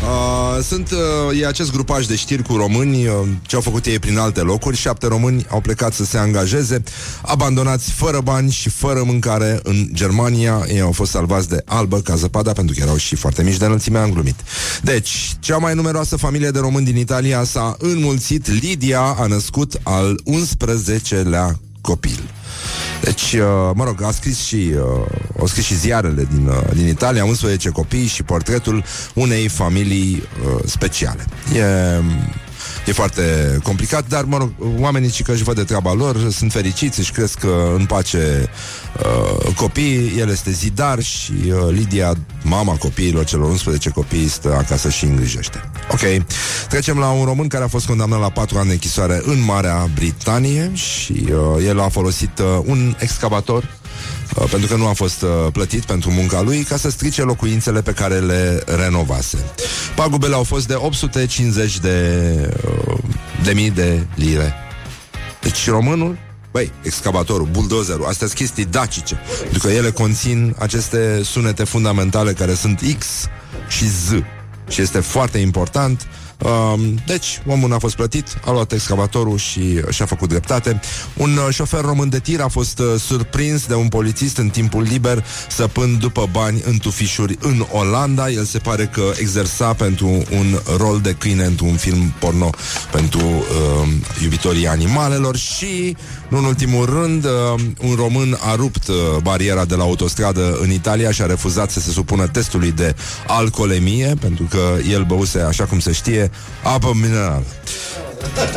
Uh, 0.04 0.64
sunt 0.64 0.92
uh, 0.92 1.42
e 1.42 1.48
acest 1.48 1.72
grupaj 1.72 2.06
de 2.06 2.16
știri 2.16 2.44
cu 2.44 2.56
români 2.56 3.08
uh, 3.08 3.14
ce 3.42 3.56
au 3.56 3.62
făcut 3.62 3.86
ei 3.86 4.00
prin 4.00 4.18
alte 4.18 4.42
locuri. 4.42 4.78
Șapte 4.78 5.08
români 5.08 5.46
au 5.50 5.62
plecat 5.62 5.94
să 5.94 6.06
se 6.06 6.18
angajeze, 6.18 6.84
abandonați 7.22 7.92
fără 7.92 8.22
bani 8.22 8.52
și 8.52 8.70
fără 8.70 9.04
mâncare 9.06 9.60
în 9.64 9.88
Germania. 9.92 10.64
Ei 10.68 10.82
au 10.82 10.92
fost 10.92 11.12
salvați 11.12 11.50
de 11.50 11.62
albă 11.66 12.00
ca 12.00 12.16
zăpada 12.16 12.52
pentru 12.52 12.76
că 12.76 12.82
erau 12.82 12.98
și 12.98 13.16
foarte 13.16 13.44
mici 13.44 13.58
de 13.58 13.66
înălțime, 13.66 13.98
am 13.98 14.12
glumit. 14.12 14.36
Deci, 14.82 15.36
cea 15.40 15.58
mai 15.58 15.74
numeroasă 15.74 16.18
familie 16.18 16.50
de 16.50 16.60
români 16.60 16.86
din 16.86 16.98
Italia 16.98 17.44
s-a 17.44 17.76
înmulțit. 17.80 18.48
Lidia 18.48 19.02
a 19.02 19.26
născut 19.26 19.80
al 19.84 20.20
11-lea 20.32 21.60
copil. 21.82 22.20
Deci, 23.04 23.34
uh, 23.34 23.72
mă 23.74 23.84
rog, 23.84 24.04
a 24.04 24.12
scris 24.12 24.40
și, 24.40 24.72
uh, 24.76 25.06
au 25.40 25.46
scris 25.46 25.66
și 25.66 25.76
ziarele 25.76 26.28
din, 26.32 26.48
uh, 26.48 26.74
din 26.74 26.88
Italia, 26.88 27.26
11 27.26 27.70
copii 27.70 28.06
și 28.06 28.24
portretul 28.24 28.84
unei 29.14 29.48
familii 29.48 30.24
uh, 30.24 30.60
speciale. 30.66 31.26
E 31.56 31.64
E 32.86 32.92
foarte 32.92 33.58
complicat, 33.64 34.08
dar, 34.08 34.24
mă 34.24 34.38
rog, 34.38 34.52
oamenii 34.80 35.10
și 35.10 35.24
că 35.24 35.32
își 35.32 35.44
văd 35.44 35.56
de 35.56 35.64
treaba 35.64 35.94
lor, 35.94 36.32
sunt 36.32 36.52
fericiți, 36.52 37.00
își 37.00 37.12
cresc 37.12 37.40
uh, 37.44 37.52
în 37.76 37.86
pace 37.86 38.50
uh, 39.00 39.54
copii, 39.56 40.14
el 40.18 40.30
este 40.30 40.52
zidar 40.52 41.02
și 41.02 41.32
uh, 41.32 41.56
Lidia, 41.70 42.14
mama 42.42 42.76
copiilor, 42.76 43.26
celor 43.26 43.50
11 43.50 43.90
copii, 43.90 44.28
stă 44.28 44.56
acasă 44.58 44.90
și 44.90 45.06
îngrijește. 45.06 45.70
Ok, 45.92 46.26
trecem 46.70 46.98
la 46.98 47.10
un 47.10 47.26
român 47.26 47.48
care 47.48 47.64
a 47.64 47.68
fost 47.68 47.86
condamnat 47.86 48.20
la 48.20 48.30
4 48.30 48.58
ani 48.58 48.68
de 48.68 48.74
închisoare 48.74 49.22
în 49.26 49.44
Marea 49.44 49.90
Britanie 49.96 50.72
și 50.74 51.28
uh, 51.30 51.66
el 51.66 51.80
a 51.80 51.90
folosit 51.90 52.40
uh, 52.40 52.46
un 52.66 52.96
excavator 53.00 53.64
Uh, 53.64 53.83
pentru 54.34 54.68
că 54.68 54.76
nu 54.76 54.88
a 54.88 54.94
fost 54.94 55.22
uh, 55.22 55.30
plătit 55.52 55.84
pentru 55.84 56.12
munca 56.12 56.42
lui, 56.42 56.64
ca 56.64 56.78
să 56.78 56.90
strice 56.90 57.22
locuințele 57.22 57.82
pe 57.82 57.92
care 57.92 58.20
le 58.20 58.64
renovase. 58.66 59.38
Pagubele 59.96 60.36
au 60.36 60.44
fost 60.44 60.68
de 60.68 60.74
850 60.74 61.80
de, 61.80 62.30
uh, 62.90 62.98
de 63.44 63.52
mii 63.54 63.72
de 63.72 64.06
lire. 64.16 64.54
Deci 65.42 65.70
românul 65.70 66.18
Băi, 66.52 66.72
excavatorul, 66.82 67.48
buldozerul, 67.52 68.06
astea 68.06 68.28
sunt 68.28 68.40
chestii 68.40 68.66
dacice 68.66 69.20
Pentru 69.42 69.60
că 69.60 69.74
ele 69.74 69.92
conțin 69.92 70.56
aceste 70.60 71.22
sunete 71.24 71.64
fundamentale 71.64 72.34
Care 72.34 72.54
sunt 72.54 72.82
X 73.00 73.06
și 73.68 73.88
Z 73.88 74.12
Și 74.70 74.82
este 74.82 75.00
foarte 75.00 75.38
important 75.38 76.08
Um, 76.42 77.00
deci, 77.06 77.42
omul 77.46 77.70
n-a 77.70 77.78
fost 77.78 77.96
plătit, 77.96 78.28
a 78.46 78.52
luat 78.52 78.72
excavatorul 78.72 79.38
și 79.38 79.82
și-a 79.90 80.06
făcut 80.06 80.30
dreptate. 80.30 80.80
Un 81.18 81.38
uh, 81.38 81.54
șofer 81.54 81.82
român 81.82 82.10
de 82.10 82.20
tir 82.20 82.42
a 82.42 82.48
fost 82.48 82.80
uh, 82.80 83.00
surprins 83.00 83.66
de 83.66 83.74
un 83.74 83.88
polițist 83.88 84.38
în 84.38 84.50
timpul 84.50 84.82
liber 84.82 85.26
săpând 85.50 86.00
după 86.00 86.30
bani 86.32 86.62
în 86.66 86.78
tufișuri 86.78 87.38
în 87.42 87.66
Olanda. 87.72 88.30
El 88.30 88.44
se 88.44 88.58
pare 88.58 88.86
că 88.86 89.02
exersa 89.20 89.74
pentru 89.74 90.08
un 90.08 90.60
rol 90.78 91.00
de 91.02 91.16
câine 91.18 91.44
într-un 91.44 91.76
film 91.76 92.14
porno 92.20 92.50
pentru 92.92 93.26
uh, 93.26 93.88
iubitorii 94.24 94.68
animalelor 94.68 95.36
și, 95.36 95.96
nu 96.28 96.38
în 96.38 96.44
ultimul 96.44 96.86
rând, 96.86 97.26
uh, 97.26 97.32
un 97.82 97.96
român 97.96 98.38
a 98.40 98.56
rupt 98.56 98.88
uh, 98.88 98.96
bariera 99.22 99.66
de 99.66 99.76
la 99.76 99.84
autostradă 99.84 100.58
în 100.62 100.72
Italia 100.72 101.12
și 101.12 101.22
a 101.22 101.26
refuzat 101.26 101.72
să 101.72 101.80
se 101.80 101.92
supună 101.92 102.28
testului 102.28 102.72
de 102.72 102.96
alcoolemie, 103.28 104.16
pentru 104.20 104.48
că 104.50 104.76
el 104.90 105.04
băuse, 105.04 105.40
așa 105.40 105.66
cum 105.66 105.80
se 105.80 105.92
știe, 105.92 106.23
apă 106.64 106.92
minerală. 107.02 107.46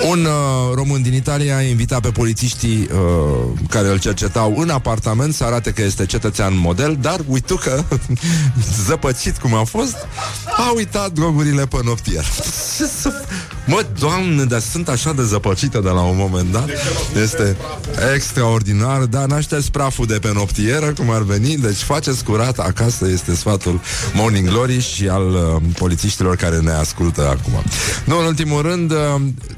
Un 0.09 0.25
uh, 0.25 0.75
român 0.75 1.03
din 1.03 1.15
Italia 1.15 1.57
a 1.57 1.63
invitat 1.63 2.01
pe 2.01 2.11
polițiștii 2.11 2.89
uh, 2.93 3.59
care 3.69 3.89
îl 3.89 3.99
cercetau 3.99 4.55
în 4.57 4.71
apartament 4.71 5.35
să 5.35 5.45
arate 5.45 5.71
că 5.71 5.83
este 5.83 6.07
cetățean 6.07 6.59
model, 6.59 6.99
dar 7.01 7.21
uită 7.29 7.55
că, 7.55 7.83
zăpăcit 8.87 9.37
cum 9.37 9.55
a 9.55 9.65
fost, 9.65 9.97
a 10.57 10.73
uitat 10.75 11.13
drogurile 11.13 11.67
pe 11.67 11.77
noptier. 11.85 12.25
Ce 12.77 12.87
să... 13.01 13.13
Mă, 13.67 13.87
doamne, 13.99 14.45
dar 14.45 14.61
sunt 14.61 14.89
așa 14.89 15.13
de 15.13 15.23
zăpăcită 15.23 15.81
de 15.81 15.89
la 15.89 16.01
un 16.01 16.17
moment 16.17 16.53
dat. 16.53 16.69
Este 17.23 17.57
extraordinar, 18.15 19.05
dar 19.05 19.25
n-a 19.27 19.41
șters 19.41 19.69
praful 19.69 20.07
de 20.07 20.19
pe 20.19 20.33
noptieră, 20.33 20.93
cum 20.93 21.11
ar 21.11 21.23
veni, 21.23 21.57
deci 21.57 21.77
faceți 21.77 22.25
curat 22.25 22.59
acasă, 22.59 23.09
este 23.09 23.35
sfatul 23.35 23.81
Morning 24.15 24.49
Glory 24.49 24.81
și 24.81 25.09
al 25.09 25.29
uh, 25.29 25.63
polițiștilor 25.79 26.37
care 26.37 26.59
ne 26.59 26.71
ascultă 26.71 27.29
acum. 27.29 27.63
Nu, 28.05 28.19
în 28.19 28.25
ultimul 28.25 28.63
rând, 28.63 28.91
uh, 28.91 28.99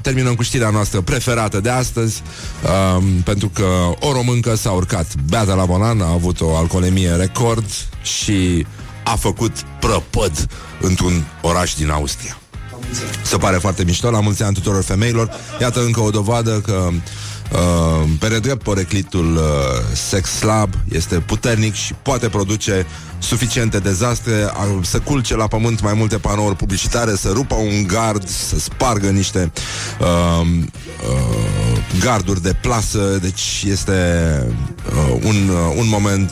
terminăm 0.01 0.35
cu 0.35 0.43
știrea 0.43 0.69
noastră 0.69 1.01
preferată 1.01 1.59
de 1.59 1.69
astăzi, 1.69 2.21
uh, 2.63 3.03
pentru 3.23 3.49
că 3.53 3.67
o 3.99 4.11
româncă 4.11 4.55
s-a 4.55 4.71
urcat 4.71 5.07
beata 5.29 5.53
la 5.53 5.65
volan, 5.65 6.01
a 6.01 6.11
avut 6.11 6.41
o 6.41 6.55
alcoolemie 6.55 7.11
record 7.11 7.65
și 8.01 8.65
a 9.03 9.15
făcut 9.15 9.51
prăpăd 9.79 10.47
într-un 10.81 11.25
oraș 11.41 11.73
din 11.73 11.89
Austria. 11.89 12.38
Se 13.21 13.37
pare 13.37 13.57
foarte 13.57 13.83
mișto, 13.83 14.09
la 14.09 14.19
mulți 14.19 14.43
ani 14.43 14.53
tuturor 14.53 14.83
femeilor. 14.83 15.29
Iată 15.61 15.83
încă 15.83 15.99
o 15.99 16.09
dovadă 16.09 16.61
că 16.65 16.89
Uh, 17.53 18.09
pe 18.19 18.27
redrept, 18.27 18.63
poreclitul 18.63 19.35
uh, 19.35 19.41
sex 19.93 20.29
slab 20.29 20.73
este 20.91 21.15
puternic 21.15 21.73
și 21.73 21.93
poate 21.93 22.29
produce 22.29 22.85
suficiente 23.19 23.79
dezastre, 23.79 24.31
uh, 24.31 24.85
să 24.85 24.99
culce 24.99 25.35
la 25.35 25.47
pământ 25.47 25.81
mai 25.81 25.93
multe 25.93 26.17
panouri 26.17 26.55
publicitare, 26.55 27.15
să 27.15 27.29
rupă 27.33 27.55
un 27.55 27.87
gard, 27.87 28.27
să 28.27 28.59
spargă 28.59 29.09
niște 29.09 29.51
uh, 29.99 30.47
uh, 30.47 31.99
garduri 31.99 32.41
de 32.41 32.55
plasă, 32.61 33.17
deci 33.21 33.63
este 33.67 33.93
uh, 34.87 35.19
un, 35.23 35.49
uh, 35.49 35.73
un 35.75 35.87
moment 35.87 36.31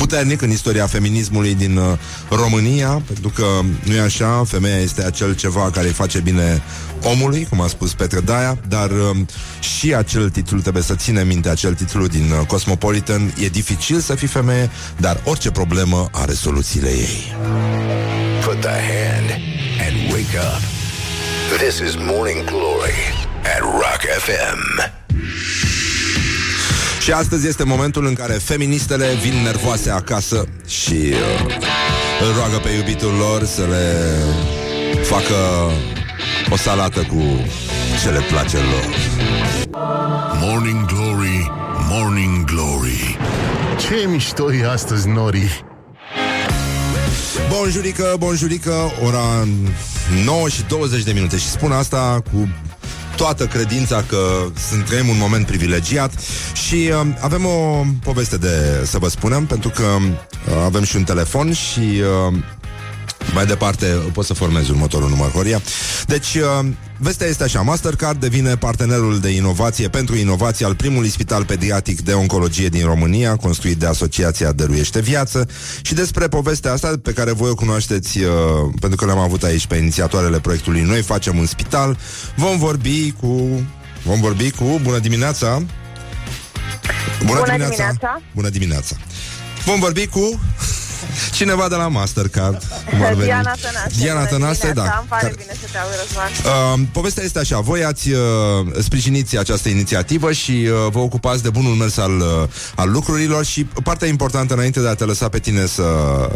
puternic 0.00 0.42
în 0.42 0.50
istoria 0.50 0.86
feminismului 0.86 1.54
din 1.54 1.76
uh, 1.76 1.98
România, 2.30 3.02
pentru 3.06 3.28
că 3.28 3.44
nu 3.84 3.94
e 3.94 4.00
așa, 4.00 4.44
femeia 4.46 4.76
este 4.76 5.04
acel 5.04 5.34
ceva 5.34 5.70
care 5.70 5.86
îi 5.86 5.92
face 5.92 6.20
bine 6.20 6.62
omului, 7.02 7.46
cum 7.50 7.60
a 7.60 7.66
spus 7.66 7.94
Petre 7.94 8.20
Daia, 8.20 8.58
dar 8.68 8.90
uh, 8.90 9.16
și 9.60 9.94
acel 9.94 10.30
titlu 10.30 10.60
trebuie 10.60 10.82
să 10.82 10.94
ține 10.94 11.24
minte, 11.24 11.48
acel 11.48 11.74
titlu 11.74 12.06
din 12.06 12.30
uh, 12.30 12.46
Cosmopolitan, 12.46 13.34
e 13.38 13.48
dificil 13.48 13.98
să 13.98 14.14
fii 14.14 14.28
femeie, 14.28 14.70
dar 14.96 15.20
orice 15.24 15.50
problemă 15.50 16.08
are 16.12 16.32
soluțiile 16.32 16.88
ei. 16.88 17.34
Put 18.44 18.60
the 18.60 18.78
hand 18.92 19.30
and 19.86 20.12
wake 20.12 20.38
up. 20.38 20.62
This 21.58 21.78
is 21.78 21.94
Morning 21.96 22.44
Glory 22.44 23.00
at 23.42 23.60
Rock 23.60 24.00
FM. 24.24 24.90
Și 27.00 27.12
astăzi 27.12 27.46
este 27.48 27.64
momentul 27.64 28.06
în 28.06 28.14
care 28.14 28.32
feministele 28.32 29.06
vin 29.22 29.42
nervoase 29.42 29.90
acasă 29.90 30.46
și 30.66 30.92
uh, 30.92 31.54
îl 32.20 32.34
roagă 32.36 32.56
pe 32.56 32.68
iubitul 32.70 33.12
lor 33.12 33.44
să 33.44 33.60
le 33.60 34.06
facă 35.02 35.34
o 36.50 36.56
salată 36.56 37.00
cu 37.00 37.22
ce 38.02 38.10
le 38.10 38.20
place 38.30 38.56
lor. 38.56 38.94
Morning 40.40 40.84
Glory, 40.86 41.50
Morning 41.88 42.44
Glory 42.44 43.18
Ce 43.78 44.06
mișto 44.08 44.52
e 44.52 44.70
astăzi, 44.70 45.08
Nori 45.08 45.64
Bonjurică, 47.48 48.16
bonjurică, 48.18 48.92
ora 49.04 49.48
9 50.24 50.48
și 50.48 50.62
20 50.68 51.02
de 51.02 51.12
minute 51.12 51.36
și 51.36 51.48
spun 51.48 51.72
asta 51.72 52.22
cu 52.32 52.48
toată 53.20 53.46
credința 53.46 54.04
că 54.08 54.46
sunt 54.68 54.84
trăim 54.84 55.08
un 55.08 55.16
moment 55.18 55.46
privilegiat 55.46 56.12
și 56.66 56.74
uh, 56.74 57.06
avem 57.20 57.44
o 57.44 57.84
poveste 58.02 58.36
de 58.36 58.82
să 58.84 58.98
vă 58.98 59.08
spunem, 59.08 59.46
pentru 59.46 59.68
că 59.68 59.82
uh, 59.82 60.54
avem 60.64 60.84
și 60.84 60.96
un 60.96 61.04
telefon 61.04 61.52
și 61.52 61.80
uh, 61.80 62.34
mai 63.34 63.46
departe 63.46 63.86
pot 63.86 64.24
să 64.24 64.34
formez 64.34 64.68
următorul 64.68 65.08
număr, 65.08 65.30
Horia. 65.30 65.62
Deci, 66.06 66.34
uh, 66.34 66.66
vestea 66.96 67.26
este 67.26 67.42
așa. 67.42 67.60
Mastercard 67.60 68.20
devine 68.20 68.56
partenerul 68.56 69.18
de 69.20 69.28
inovație 69.28 69.88
pentru 69.88 70.16
inovație 70.16 70.66
al 70.66 70.74
primului 70.74 71.08
spital 71.08 71.44
pediatric 71.44 72.00
de 72.00 72.12
oncologie 72.12 72.68
din 72.68 72.84
România, 72.84 73.36
construit 73.36 73.76
de 73.76 73.86
Asociația 73.86 74.52
Dăruiește 74.52 75.00
Viață. 75.00 75.48
Și 75.82 75.94
despre 75.94 76.28
povestea 76.28 76.72
asta, 76.72 76.92
pe 77.02 77.12
care 77.12 77.32
voi 77.32 77.50
o 77.50 77.54
cunoașteți, 77.54 78.18
uh, 78.18 78.32
pentru 78.80 78.98
că 78.98 79.04
le-am 79.04 79.18
avut 79.18 79.42
aici 79.42 79.66
pe 79.66 79.76
inițiatoarele 79.76 80.40
proiectului 80.40 80.80
Noi 80.80 81.02
facem 81.02 81.38
un 81.38 81.46
spital, 81.46 81.98
vom 82.36 82.58
vorbi 82.58 83.14
cu... 83.20 83.48
Vom 84.04 84.20
vorbi 84.20 84.50
cu... 84.50 84.80
Bună 84.82 84.98
dimineața! 84.98 85.62
Bună 87.24 87.42
dimineața! 87.44 88.20
Bună 88.34 88.48
dimineața! 88.48 88.96
Vom 89.64 89.80
vorbi 89.80 90.06
cu 90.06 90.40
cineva 91.38 91.68
de 91.68 91.74
la 91.74 91.88
Mastercard. 91.88 92.62
Cum 92.90 93.02
ar 93.02 93.12
veni. 93.12 93.24
Diana 93.24 93.52
Tănase. 93.60 93.94
Diana 93.98 94.24
Tănase, 94.24 94.72
da. 94.72 94.82
Îmi 94.82 95.08
pare 95.08 95.22
Care- 95.22 95.34
bine 95.36 95.52
să 95.60 95.66
te 95.72 95.78
aud, 95.78 95.92
Răzvan. 96.02 96.30
Uh, 96.80 96.88
povestea 96.92 97.24
este 97.24 97.38
așa, 97.38 97.60
voi 97.60 97.84
ați 97.84 98.10
uh, 98.10 98.18
sprijiniți 98.82 99.38
această 99.38 99.68
inițiativă 99.68 100.32
și 100.32 100.50
uh, 100.50 100.90
vă 100.92 100.98
ocupați 100.98 101.42
de 101.42 101.50
bunul 101.50 101.74
mers 101.74 101.96
al, 101.96 102.18
uh, 102.18 102.48
al 102.74 102.90
lucrurilor 102.90 103.44
și 103.44 103.64
partea 103.64 104.08
importantă 104.08 104.54
înainte 104.54 104.80
de 104.80 104.88
a 104.88 104.94
te 104.94 105.04
lăsa 105.04 105.28
pe 105.28 105.38
tine 105.38 105.66
să, 105.66 105.84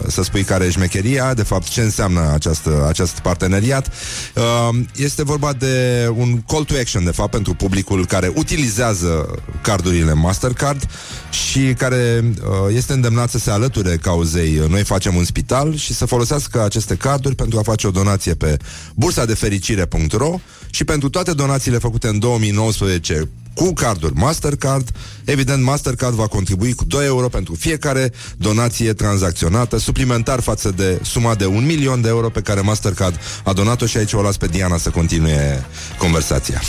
să 0.08 0.22
spui 0.22 0.42
care 0.42 0.64
e 0.64 0.70
șmecheria, 0.70 1.34
de 1.34 1.42
fapt 1.42 1.68
ce 1.68 1.80
înseamnă 1.80 2.30
această, 2.34 2.84
acest 2.88 3.18
parteneriat, 3.18 3.86
uh, 4.34 4.68
este 4.94 5.22
vorba 5.24 5.52
de 5.52 6.08
un 6.16 6.40
call 6.46 6.64
to 6.64 6.74
action, 6.80 7.04
de 7.04 7.10
fapt, 7.10 7.30
pentru 7.30 7.54
publicul 7.54 8.06
care 8.06 8.32
utilizează 8.34 9.28
cardurile 9.62 10.12
Mastercard 10.12 10.88
și 11.30 11.74
care 11.78 12.24
uh, 12.24 12.74
este 12.74 12.92
îndemnat 12.92 13.30
să 13.30 13.38
se 13.38 13.50
alăture 13.50 13.96
cauzei 13.96 14.53
uh, 14.58 14.68
Noi 14.68 14.84
facem 14.84 15.16
un 15.16 15.24
spital 15.24 15.76
și 15.76 15.94
să 15.94 16.06
folosească 16.06 16.62
aceste 16.62 16.94
carduri 16.94 17.34
pentru 17.34 17.58
a 17.58 17.62
face 17.62 17.86
o 17.86 17.90
donație 17.90 18.34
pe 18.34 18.56
bursa 18.94 19.24
de 19.24 19.34
fericire.ro 19.34 20.40
și 20.70 20.84
pentru 20.84 21.08
toate 21.08 21.32
donațiile 21.32 21.78
făcute 21.78 22.08
în 22.08 22.18
2019 22.18 23.28
cu 23.54 23.72
carduri 23.72 24.14
Mastercard, 24.14 24.88
evident 25.24 25.62
Mastercard 25.62 26.14
va 26.14 26.26
contribui 26.26 26.72
cu 26.72 26.84
2 26.84 27.06
euro 27.06 27.28
pentru 27.28 27.54
fiecare 27.54 28.12
donație 28.36 28.92
tranzacționată, 28.92 29.78
suplimentar 29.78 30.40
față 30.40 30.70
de 30.70 31.00
suma 31.02 31.34
de 31.34 31.46
un 31.46 31.64
milion 31.64 32.00
de 32.00 32.08
euro 32.08 32.28
pe 32.28 32.40
care 32.40 32.60
Mastercard 32.60 33.20
a 33.44 33.52
donat-o 33.52 33.86
și 33.86 33.96
aici 33.96 34.12
o 34.12 34.22
las 34.22 34.36
pe 34.36 34.46
Diana 34.46 34.76
să 34.76 34.90
continue 34.90 35.64
conversația. 35.98 36.60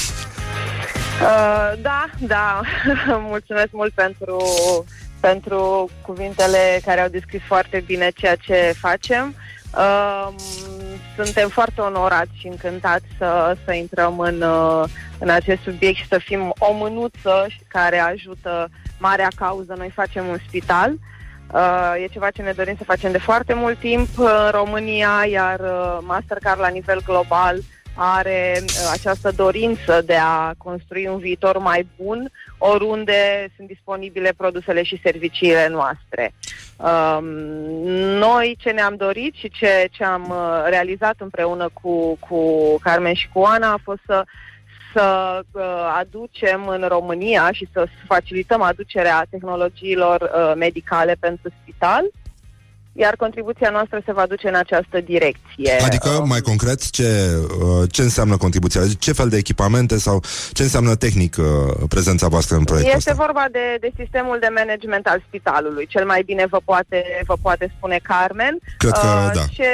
Uh, 1.22 1.82
da, 1.82 2.10
da, 2.20 2.62
mulțumesc 3.32 3.70
mult 3.72 3.94
pentru, 3.94 4.38
pentru 5.32 5.90
cuvintele 6.02 6.80
care 6.86 7.02
au 7.02 7.08
descris 7.08 7.42
foarte 7.42 7.84
bine 7.86 8.10
ceea 8.16 8.36
ce 8.36 8.74
facem. 8.80 9.36
Uh, 9.78 10.28
suntem 11.16 11.50
foarte 11.50 11.82
onorați 11.82 12.38
și 12.38 12.48
încântați 12.48 13.06
să, 13.18 13.58
să 13.66 13.74
intrăm 13.74 14.20
în, 14.20 14.42
uh, 14.42 14.84
în 15.20 15.30
acest 15.30 15.62
subiect 15.62 15.98
și 15.98 16.08
să 16.08 16.18
fim 16.18 16.54
o 16.58 16.74
mânuță 16.74 17.48
care 17.68 17.98
ajută 17.98 18.70
marea 19.00 19.28
cauză. 19.36 19.74
Noi 19.78 19.90
facem 19.90 20.28
un 20.28 20.38
spital. 20.48 20.94
Uh, 21.54 21.94
e 22.04 22.08
ceva 22.08 22.30
ce 22.30 22.42
ne 22.42 22.52
dorim 22.52 22.76
să 22.78 22.84
facem 22.84 23.12
de 23.12 23.18
foarte 23.18 23.54
mult 23.54 23.80
timp 23.80 24.08
în 24.18 24.50
România, 24.52 25.26
iar 25.30 25.60
uh, 25.60 25.98
Mastercard 26.02 26.60
la 26.60 26.68
nivel 26.68 27.02
global 27.06 27.58
are 27.96 28.58
uh, 28.62 28.89
această 28.92 29.32
dorință 29.32 30.01
de 30.05 30.16
a 30.16 30.54
construi 30.58 31.08
un 31.08 31.17
viitor 31.17 31.58
mai 31.58 31.88
bun 31.97 32.32
oriunde 32.58 33.51
sunt 33.55 33.67
disponibile 33.67 34.34
produsele 34.38 34.84
și 34.84 35.00
serviciile 35.04 35.67
noastre. 35.67 36.34
Um, 36.78 37.26
noi 38.17 38.55
ce 38.59 38.70
ne-am 38.70 38.96
dorit 38.96 39.34
și 39.34 39.50
ce, 39.50 39.88
ce 39.92 40.04
am 40.04 40.26
uh, 40.30 40.63
realizat 40.70 41.16
împreună 41.17 41.70
cu, 41.82 42.17
cu 42.20 42.39
Carmen 42.82 43.13
și 43.13 43.30
cu 43.34 43.42
Ana 43.42 43.72
a 43.72 43.80
fost 43.84 44.01
să 44.05 44.24
să 44.96 45.39
uh, 45.51 45.63
aducem 45.97 46.67
în 46.67 46.86
România 46.88 47.51
și 47.51 47.67
să 47.74 47.88
facilităm 48.08 48.62
aducerea 48.62 49.26
tehnologiilor 49.30 50.22
uh, 50.22 50.54
medicale 50.55 51.16
pentru 51.20 51.51
spital 51.62 52.04
iar 52.97 53.16
contribuția 53.16 53.70
noastră 53.70 54.01
se 54.05 54.12
va 54.12 54.26
duce 54.26 54.47
în 54.47 54.55
această 54.55 55.00
direcție. 55.00 55.74
Adică, 55.86 56.09
Uh, 56.09 56.24
mai 56.26 56.42
concret, 56.42 56.89
ce, 56.89 57.09
uh, 57.62 57.89
ce 57.92 58.01
înseamnă 58.01 58.38
contribuția? 58.38 58.82
Ce 59.00 59.12
fel 59.13 59.30
de 59.30 59.38
echipamente 59.38 59.97
sau 59.97 60.24
ce 60.51 60.63
înseamnă 60.63 60.96
tehnic 60.96 61.36
uh, 61.38 61.46
prezența 61.89 62.28
voastră 62.28 62.55
în 62.55 62.63
proiectul 62.63 62.96
Este 62.96 63.09
ăsta? 63.09 63.24
vorba 63.24 63.46
de, 63.51 63.78
de 63.80 63.92
sistemul 63.97 64.38
de 64.39 64.47
management 64.55 65.08
al 65.08 65.24
spitalului. 65.28 65.86
Cel 65.88 66.05
mai 66.05 66.24
bine 66.24 66.46
vă 66.46 66.59
poate, 66.66 67.22
vă 67.26 67.36
poate 67.42 67.74
spune 67.78 68.00
Carmen. 68.04 68.58
Cred 68.78 68.92
că 68.92 69.32
da. 69.34 69.42
Ce, 69.51 69.72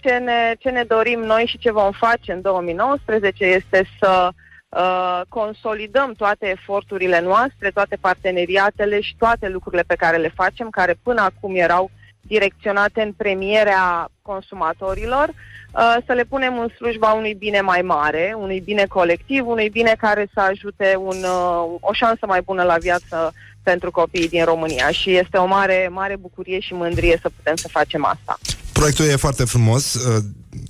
ce, 0.00 0.10
ne, 0.10 0.54
ce 0.58 0.68
ne 0.70 0.84
dorim 0.88 1.20
noi 1.20 1.44
și 1.46 1.58
ce 1.58 1.72
vom 1.72 1.92
face 1.92 2.32
în 2.32 2.40
2019 2.40 3.44
este 3.44 3.88
să 4.00 4.28
uh, 4.68 5.20
consolidăm 5.28 6.12
toate 6.16 6.46
eforturile 6.48 7.20
noastre, 7.20 7.70
toate 7.74 7.96
parteneriatele 8.00 9.00
și 9.00 9.14
toate 9.18 9.48
lucrurile 9.48 9.84
pe 9.86 9.94
care 9.94 10.16
le 10.16 10.32
facem, 10.34 10.68
care 10.70 10.98
până 11.02 11.20
acum 11.20 11.56
erau 11.56 11.90
direcționate 12.28 13.02
în 13.02 13.12
premierea 13.12 14.10
consumatorilor, 14.22 15.28
uh, 15.28 15.96
să 16.06 16.12
le 16.12 16.24
punem 16.24 16.58
în 16.58 16.68
slujba 16.68 17.12
unui 17.12 17.34
bine 17.34 17.60
mai 17.60 17.82
mare, 17.82 18.34
unui 18.36 18.60
bine 18.60 18.84
colectiv, 18.88 19.46
unui 19.46 19.68
bine 19.70 19.94
care 19.98 20.28
să 20.34 20.40
ajute 20.40 20.96
un, 20.98 21.16
uh, 21.22 21.78
o 21.80 21.92
șansă 21.92 22.26
mai 22.26 22.40
bună 22.40 22.62
la 22.62 22.76
viață 22.76 23.32
pentru 23.62 23.90
copiii 23.90 24.28
din 24.28 24.44
România 24.44 24.90
și 24.90 25.16
este 25.16 25.36
o 25.36 25.46
mare, 25.46 25.88
mare 25.92 26.16
bucurie 26.16 26.60
și 26.60 26.74
mândrie 26.74 27.18
să 27.22 27.30
putem 27.36 27.56
să 27.56 27.68
facem 27.68 28.04
asta. 28.04 28.38
Proiectul 28.78 29.04
e 29.04 29.16
foarte 29.16 29.44
frumos. 29.44 29.94
Uh, 29.94 30.16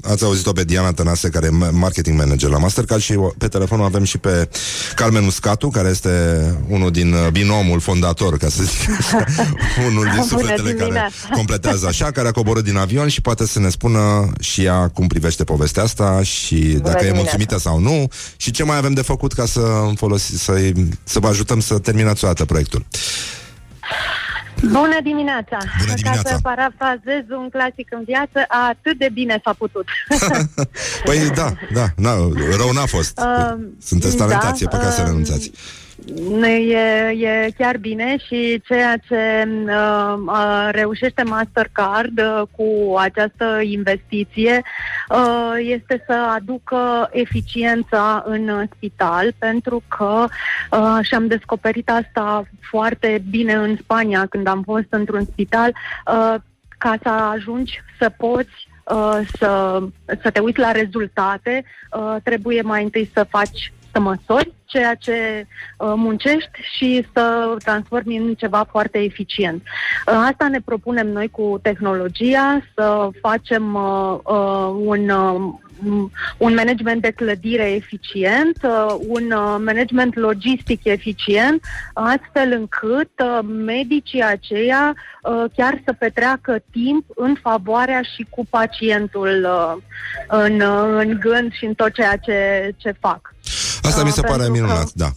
Ați 0.03 0.25
auzit-o 0.25 0.53
pe 0.53 0.65
Diana 0.65 0.93
Tănase, 0.93 1.29
care 1.29 1.47
e 1.47 1.49
ma- 1.67 1.71
marketing 1.71 2.19
manager 2.19 2.51
la 2.51 2.59
Mastercard 2.59 3.01
și 3.01 3.13
o- 3.15 3.33
pe 3.39 3.49
telefon 3.49 3.81
o 3.81 3.83
avem 3.85 4.05
și 4.05 4.19
pe 4.19 4.49
Carmen 4.95 5.25
Uscatu, 5.25 5.69
care 5.69 5.89
este 5.89 6.11
unul 6.69 6.91
din 6.91 7.13
uh, 7.13 7.29
binomul 7.31 7.81
fondator, 7.81 8.37
ca 8.37 8.49
să 8.49 8.63
zic 8.63 8.91
așa, 8.99 9.25
unul 9.89 10.03
din 10.05 10.13
Bună 10.15 10.27
sufletele 10.29 10.71
care 10.71 10.75
dimineața! 10.83 11.15
completează 11.33 11.87
așa, 11.87 12.11
care 12.11 12.29
a 12.29 12.31
coborât 12.31 12.65
din 12.65 12.77
avion 12.77 13.09
și 13.09 13.21
poate 13.21 13.47
să 13.47 13.59
ne 13.59 13.69
spună 13.69 14.33
și 14.41 14.65
ea 14.65 14.89
cum 14.89 15.07
privește 15.07 15.45
povestea 15.45 15.83
asta 15.83 16.23
și 16.23 16.55
dacă 16.55 16.71
e 16.77 16.81
dimineața! 16.93 17.17
mulțumită 17.17 17.59
sau 17.59 17.79
nu 17.79 18.09
și 18.37 18.51
ce 18.51 18.63
mai 18.65 18.77
avem 18.77 18.93
de 18.93 19.03
făcut 19.03 19.33
ca 19.33 19.47
să, 19.47 19.61
folosi, 19.97 20.39
să, 20.39 20.73
să 21.05 21.19
vă 21.19 21.29
ajutăm 21.29 21.61
să 21.61 21.79
terminați 21.79 22.25
o 22.25 22.27
dată 22.27 22.45
proiectul. 22.45 22.87
Bună 24.63 24.99
dimineața! 25.03 25.59
Bună 25.79 25.95
dimineața! 25.95 26.23
Ca 26.23 26.29
să 26.29 26.39
parafrazez 26.43 27.25
un 27.31 27.49
clasic 27.51 27.89
în 27.91 28.03
viață, 28.05 28.39
atât 28.71 28.99
de 28.99 29.09
bine 29.13 29.41
s-a 29.45 29.55
putut. 29.59 29.87
Păi 31.05 31.31
da, 31.35 31.53
da, 31.73 31.87
na, 31.97 32.13
rău 32.57 32.73
n-a 32.73 32.87
fost. 32.87 33.19
Uh, 33.19 33.59
Sunteți 33.81 34.17
talentați, 34.17 34.65
da, 34.65 34.71
e 34.71 34.77
păcat 34.77 34.93
să 34.93 35.01
uh, 35.01 35.07
renunțați. 35.07 35.51
E, 36.43 37.11
e 37.11 37.51
chiar 37.59 37.77
bine 37.77 38.17
și 38.27 38.63
ceea 38.65 38.97
ce 38.97 39.49
uh, 39.67 40.15
uh, 40.27 40.69
reușește 40.71 41.23
Mastercard 41.23 42.19
uh, 42.19 42.43
cu 42.57 42.95
această 42.97 43.61
investiție 43.63 44.63
uh, 45.09 45.53
este 45.59 46.05
să 46.07 46.13
aducă 46.13 47.09
eficiența 47.13 48.23
în 48.27 48.67
spital, 48.75 49.35
pentru 49.39 49.83
că 49.89 50.25
uh, 50.71 50.99
și-am 51.03 51.27
descoperit 51.27 51.91
asta 51.91 52.43
foarte 52.61 53.23
bine 53.31 53.53
în 53.53 53.77
Spania 53.77 54.27
când 54.27 54.47
am 54.47 54.63
fost 54.63 54.87
într-un 54.89 55.25
spital, 55.25 55.73
uh, 56.07 56.35
ca 56.79 56.99
să 57.03 57.09
ajungi 57.09 57.81
să 57.99 58.09
poți 58.17 58.69
uh, 58.85 59.19
să, 59.39 59.83
să 60.23 60.31
te 60.31 60.41
uiți 60.41 60.59
la 60.59 60.73
rezultate, 60.73 61.65
uh, 61.93 62.17
trebuie 62.23 62.63
mai 62.63 62.83
întâi 62.83 63.11
să 63.15 63.27
faci 63.29 63.73
să 63.99 64.05
măsori 64.05 64.53
ceea 64.65 64.95
ce 64.95 65.47
uh, 65.79 65.93
muncești 65.97 66.51
și 66.77 67.07
să 67.13 67.55
transformi 67.65 68.17
în 68.17 68.35
ceva 68.35 68.67
foarte 68.71 68.99
eficient. 68.99 69.63
Uh, 69.63 70.25
asta 70.31 70.49
ne 70.49 70.61
propunem 70.65 71.09
noi 71.09 71.29
cu 71.29 71.59
tehnologia, 71.63 72.61
să 72.75 73.09
facem 73.21 73.75
uh, 73.75 74.19
uh, 74.25 74.75
un 74.85 75.09
uh, 75.09 75.53
un 76.39 76.55
management 76.55 77.03
de 77.03 77.11
clădire 77.11 77.71
eficient, 77.71 78.57
uh, 78.63 78.95
un 79.09 79.31
uh, 79.31 79.57
management 79.65 80.15
logistic 80.17 80.85
eficient, 80.85 81.63
astfel 81.93 82.53
încât 82.53 83.11
uh, 83.25 83.39
medicii 83.65 84.23
aceia 84.23 84.95
uh, 85.23 85.45
chiar 85.57 85.83
să 85.85 85.93
petreacă 85.93 86.63
timp 86.71 87.05
în 87.15 87.35
favoarea 87.43 88.03
și 88.03 88.27
cu 88.31 88.47
pacientul 88.51 89.47
uh, 89.47 89.83
în, 90.29 90.61
uh, 90.61 90.97
în 90.99 91.19
gând 91.21 91.53
și 91.53 91.65
în 91.65 91.75
tot 91.75 91.93
ceea 91.93 92.17
ce, 92.17 92.71
ce 92.77 92.95
fac. 93.01 93.35
Asta 93.83 94.03
mi 94.05 94.11
se 94.13 94.21
Uh, 94.21 94.27
pare 94.27 94.43
pentru 94.43 94.53
că- 94.53 94.67
minunat, 94.67 94.93
da. 94.93 95.13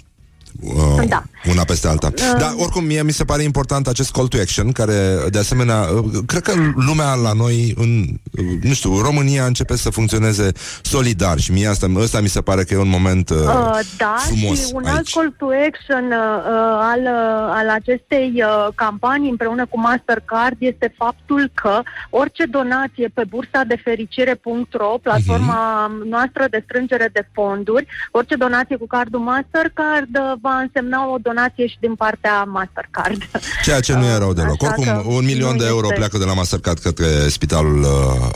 Uh, 0.60 1.07
Da. 1.07 1.23
Una 1.49 1.64
peste 1.64 1.88
alta. 1.88 2.07
Uh. 2.07 2.40
Dar 2.40 2.53
oricum, 2.57 2.84
mie 2.84 3.03
mi 3.03 3.11
se 3.11 3.23
pare 3.23 3.44
important 3.44 3.88
acest 3.88 4.11
call 4.11 4.28
to 4.28 4.38
action, 4.41 4.72
care, 4.72 5.18
de 5.30 5.38
asemenea, 5.40 5.80
uh, 5.82 6.03
cred 6.26 6.41
că 6.41 6.52
lumea 6.76 7.14
la 7.14 7.32
noi, 7.34 7.73
în, 7.78 8.06
uh, 8.40 8.45
nu 8.61 8.73
știu, 8.73 8.98
România 9.02 9.45
începe 9.45 9.76
să 9.76 9.90
funcționeze 9.90 10.52
solidar 10.82 11.40
și 11.40 11.52
mie 11.52 11.68
asta, 11.68 11.88
ăsta 11.95 12.19
mi 12.22 12.28
se 12.28 12.41
pare 12.41 12.64
că 12.64 12.73
e 12.73 12.78
un 12.78 12.90
moment 12.90 13.30
uh, 13.30 13.38
Uh, 13.38 13.80
da, 13.98 14.15
frumos 14.18 14.65
și 14.68 14.72
un 14.73 14.86
aici. 14.86 14.95
alt 14.98 15.07
call 15.10 15.36
to 15.38 15.45
action 15.68 16.06
uh, 16.06 16.18
uh, 16.18 16.78
al, 16.91 16.99
uh, 17.02 17.53
al 17.60 17.69
acestei 17.69 18.34
uh, 18.36 18.68
campanii 18.76 19.30
împreună 19.30 19.65
cu 19.65 19.80
Mastercard 19.80 20.56
este 20.60 20.94
faptul 20.98 21.52
că 21.53 21.82
orice 22.10 22.45
donație 22.45 23.07
pe 23.14 23.23
bursa 23.30 23.61
de 23.68 23.76
fericire.ro, 23.84 24.98
platforma 25.02 25.88
Mhm. 25.88 26.07
noastră 26.07 26.45
de 26.49 26.61
strângere 26.64 27.10
de 27.14 27.28
fonduri, 27.34 27.88
orice 28.11 28.36
donație 28.36 28.76
cu 28.78 28.88
cardul 28.88 29.19
Mastercard 29.19 30.14
uh, 30.18 30.34
va 30.42 30.56
însemna 30.60 31.08
o 31.14 31.18
donație 31.22 31.68
și 31.68 31.78
din 31.80 31.96
partea 31.96 32.44
Mastercard. 32.44 33.22
Ceea 33.64 33.80
ce 33.80 33.94
nu 33.94 34.06
e 34.06 34.18
rău 34.18 34.34
deloc. 34.34 34.64
Așa 34.64 34.74
Oricum, 34.78 34.84
că 34.84 35.02
un 35.06 35.26
milion 35.26 35.52
nu 35.52 35.58
de 35.58 35.66
euro 35.68 35.84
este- 35.86 35.96
pleacă 35.96 36.18
de 36.18 36.24
la 36.26 36.34
Mastercard 36.34 36.80
către 36.80 37.28
spitalul 37.28 37.82
uh, 37.82 37.88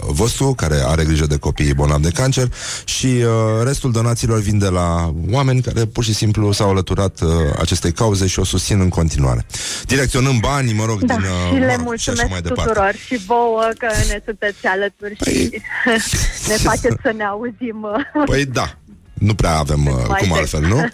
vostru, 0.08 0.54
care 0.58 0.76
are 0.86 1.04
grijă 1.04 1.26
de 1.26 1.38
copiii 1.38 1.74
bolnavi 1.74 2.02
de 2.04 2.10
cancer 2.10 2.48
și 2.86 3.06
uh, 3.06 3.64
restul 3.64 3.92
donațiilor 3.92 4.40
vin 4.40 4.58
de 4.58 4.68
la 4.70 5.14
oameni 5.32 5.62
care 5.62 5.86
pur 5.86 6.04
și 6.04 6.14
simplu 6.14 6.52
s-au 6.52 6.70
alăturat 6.70 7.22
uh, 7.22 7.30
acestei 7.60 7.92
cauze 7.92 8.28
și 8.28 8.40
o 8.40 8.44
susțin 8.44 8.80
în 8.80 8.90
continuare. 8.90 9.46
Direcționând 9.86 10.40
bani, 10.40 10.74
mă 10.74 10.86
rog, 10.86 11.02
Da, 11.02 11.16
din... 11.16 11.24
Uh, 11.24 11.30
și 11.48 11.54
mă 11.54 11.66
le 11.66 11.76
rog, 11.84 11.96
și 11.96 12.10
așa 12.10 12.22
mulțumesc 12.24 12.30
mai 12.30 12.42
departe. 12.42 12.72
tuturor 12.72 12.94
și 13.06 13.18
vouă 13.28 13.70
că 13.78 13.88
ne 14.08 14.22
sunteți 14.26 14.66
alături 14.68 15.16
și 15.16 15.50
Păi- 15.50 15.62
ne 16.50 16.54
faceți 16.56 16.96
să 17.02 17.14
ne 17.18 17.24
auzim. 17.24 17.88
uh, 18.16 18.24
Păi 18.26 18.46
da, 18.46 18.78
nu 19.20 19.34
prea 19.36 19.56
avem 19.58 19.86
uh, 19.86 19.94
Mai 20.08 20.20
cum 20.20 20.28
des. 20.28 20.38
altfel, 20.38 20.62
nu? 20.62 20.86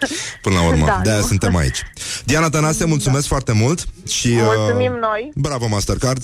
Până 0.42 0.56
la 0.56 0.62
urmă, 0.72 0.86
Da, 0.86 1.00
de-aia 1.04 1.20
nu. 1.20 1.26
suntem 1.26 1.56
aici. 1.56 1.84
Diana 2.26 2.50
Tănase, 2.50 2.86
mulțumesc 2.86 3.28
foarte 3.28 3.52
mult 3.52 3.86
și... 4.08 4.28
uh, 4.28 4.42
Mulțumim 4.58 4.98
noi. 5.00 5.32
Bravo, 5.36 5.68
Mastercard! 5.68 6.24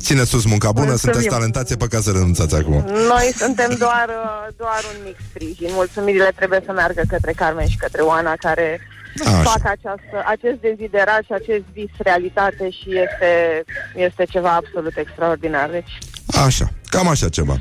Țineți 0.00 0.30
sus 0.30 0.44
munca 0.44 0.72
bună, 0.72 0.86
Mulțumim. 0.86 1.12
sunteți 1.14 1.34
talentați, 1.34 1.72
e 1.72 1.76
păcat 1.76 2.02
să 2.02 2.10
renunțați 2.10 2.54
acum. 2.54 2.84
Noi 3.08 3.32
suntem 3.36 3.74
doar, 3.78 4.06
uh, 4.08 4.54
doar 4.56 4.80
un 4.94 5.00
mic 5.04 5.16
sprijin. 5.30 5.68
Mulțumirile 5.72 6.32
trebuie 6.36 6.62
să 6.66 6.72
meargă 6.72 7.02
către 7.08 7.32
Carmen 7.32 7.66
și 7.68 7.76
către 7.76 8.02
Oana, 8.02 8.34
care 8.38 8.80
Așa. 9.26 9.42
fac 9.42 9.60
această, 9.76 10.16
acest 10.26 10.58
deziderat 10.60 11.22
și 11.24 11.32
acest 11.32 11.62
vis 11.72 11.90
realitate 11.98 12.70
și 12.70 12.88
este, 13.04 13.30
este 13.96 14.24
ceva 14.30 14.52
absolut 14.52 14.96
extraordinar. 14.96 15.70
Deci, 15.70 15.98
Așa, 16.46 16.68
cam 16.96 17.08
așa 17.08 17.28
ceva. 17.28 17.56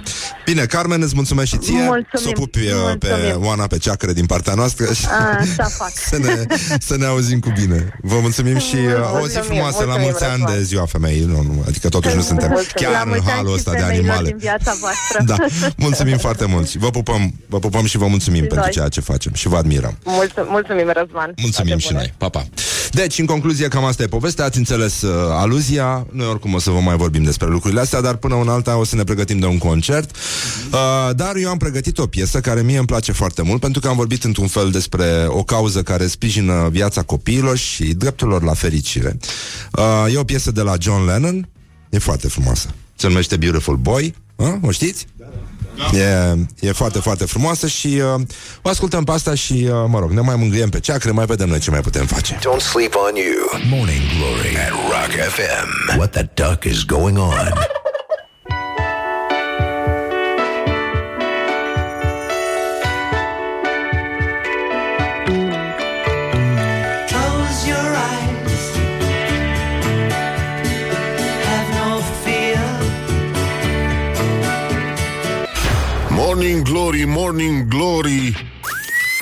Bine, 0.46 0.66
Carmen, 0.66 1.02
îți 1.02 1.16
mulțumesc 1.16 1.48
și 1.48 1.58
ție. 1.58 1.74
Mulțumim, 1.74 2.06
Să 2.14 2.28
o 2.28 2.32
pupi 2.32 2.60
uh, 2.60 2.96
pe 3.00 3.08
mulțumim. 3.10 3.46
Oana 3.48 3.68
pe 3.68 3.78
ceacră 3.78 4.12
din 4.12 4.26
partea 4.26 4.54
noastră 4.54 4.94
și 4.94 5.06
Așa 5.40 5.64
fac. 5.64 5.92
să, 6.12 6.18
ne, 6.18 6.46
să 6.80 6.96
ne 6.98 7.06
auzim 7.06 7.40
cu 7.40 7.52
bine. 7.60 8.00
Vă 8.02 8.20
mulțumim 8.22 8.58
și 8.58 8.76
uh, 8.76 8.94
o 8.94 9.16
zi 9.16 9.18
Mulțumim, 9.20 9.44
frumoasă 9.44 9.78
la 9.78 9.84
mulțumim, 9.86 10.02
mulți 10.10 10.24
ani 10.24 10.32
Răzvan. 10.42 10.58
de 10.58 10.64
ziua 10.64 10.86
femeii. 10.86 11.20
Nu, 11.26 11.42
nu, 11.42 11.64
adică 11.68 11.90
totuși 11.90 12.16
nu 12.16 12.22
suntem 12.22 12.48
Mulțumim. 12.48 12.72
chiar 12.76 12.92
La 12.92 13.02
în 13.02 13.08
mulți 13.08 13.24
ani 13.28 13.32
halul 13.36 13.50
și 13.50 13.56
ăsta 13.56 13.72
de 13.72 13.78
femeilor 13.78 14.00
animale. 14.10 14.28
din 14.30 14.38
viața 14.38 14.74
voastră. 14.80 15.24
Da, 15.26 15.36
mulțumim 15.78 16.18
foarte 16.18 16.46
mult. 16.46 16.74
Vă 16.74 16.90
pupăm, 16.90 17.34
vă 17.48 17.60
pupăm 17.60 17.86
și 17.86 17.98
vă 17.98 18.08
mulțumim 18.08 18.42
Și 18.42 18.48
pentru 18.48 18.66
noi. 18.66 18.74
ceea 18.76 18.88
ce 18.88 19.02
facem 19.02 19.34
și 19.34 19.48
vă 19.48 19.58
admirăm. 19.58 19.98
mulțum, 20.04 20.46
mulțumim, 20.50 20.92
Răzvan. 20.94 21.34
Mulțumim 21.42 21.68
Toate 21.78 21.82
și 21.82 21.88
bune. 21.92 22.00
noi. 22.00 22.14
Pa, 22.18 22.30
pa. 22.30 22.46
Deci, 22.92 23.20
în 23.20 23.26
concluzie, 23.26 23.68
cam 23.68 23.84
asta 23.86 24.04
e 24.04 24.08
povestea. 24.08 24.46
Ați 24.46 24.58
înțeles 24.58 25.02
uh, 25.02 25.12
aluzia. 25.32 26.08
Noi 26.12 26.28
oricum 26.28 26.54
o 26.54 26.60
să 26.60 26.70
vă 26.70 26.80
mai 26.80 26.96
vorbim 26.96 27.24
despre 27.24 27.48
lucrurile 27.48 27.80
astea, 27.82 28.02
dar 28.02 28.16
până 28.16 28.36
una 28.36 28.54
alta 28.54 28.78
o 28.78 28.84
să 28.84 28.96
ne 28.96 29.04
pregătim 29.04 29.22
de 29.32 29.46
un 29.46 29.58
concert. 29.58 30.16
Uh, 30.16 31.16
dar 31.16 31.36
eu 31.36 31.50
am 31.50 31.58
pregătit 31.58 31.98
o 31.98 32.08
piesă 32.08 32.40
care 32.40 32.62
mie 32.62 32.78
îmi 32.78 32.88
place 32.88 33.12
foarte 33.12 33.42
mult, 33.42 33.60
pentru 33.60 33.82
că 33.82 33.88
am 33.88 33.96
vorbit 33.96 34.24
într-un 34.24 34.48
fel 34.48 34.72
despre 34.72 35.26
o 35.28 35.44
cauză 35.44 35.84
care 35.84 36.08
sprijină 36.08 36.70
viața 36.72 37.02
copiilor 37.02 37.58
și 37.58 37.84
dreptul 37.84 38.28
lor 38.28 38.44
la 38.44 38.54
fericire. 38.54 39.18
Uh, 39.72 40.14
e 40.14 40.18
o 40.18 40.24
piesă 40.24 40.52
de 40.52 40.62
la 40.62 40.74
John 40.80 41.06
Lennon. 41.06 41.50
E 41.90 41.98
foarte 41.98 42.28
frumoasă. 42.28 42.70
Se 42.96 43.08
numește 43.08 43.38
Beautiful 43.38 43.76
Boy. 43.76 44.16
Uh? 44.36 44.54
O 44.62 44.72
știți? 44.72 45.06
E, 45.94 46.38
e 46.60 46.72
foarte, 46.72 47.00
foarte 47.00 47.26
frumoasă 47.26 47.68
și 47.68 47.88
uh, 47.88 48.22
o 48.62 48.70
ascultăm 48.70 49.04
pe 49.04 49.12
asta 49.12 49.36
și, 49.36 49.54
uh, 49.54 49.86
mă 49.88 50.00
rog, 50.00 50.12
ne 50.12 50.22
mai 50.22 50.36
mângâiem 50.36 50.70
pe 50.70 50.80
ceacre, 50.80 51.12
mai 51.12 51.26
vedem 51.26 51.50
noi 51.50 51.60
ce 51.60 51.72
mai 51.72 51.82
putem 51.82 52.06
face. 52.06 52.36
Don't 52.36 52.62
sleep 52.72 52.94
on 52.96 53.16
you. 53.16 53.62
Morning 53.70 54.02
Glory 54.18 54.58
at 54.58 54.72
Rock 54.72 55.12
FM. 55.30 55.98
What 55.98 56.12
the 56.12 56.30
duck 56.34 56.64
is 56.64 56.84
going 56.84 57.18
on? 57.18 57.54
Morning 76.36 76.62
Glory, 76.62 77.04
Morning 77.06 77.68
Glory 77.68 78.52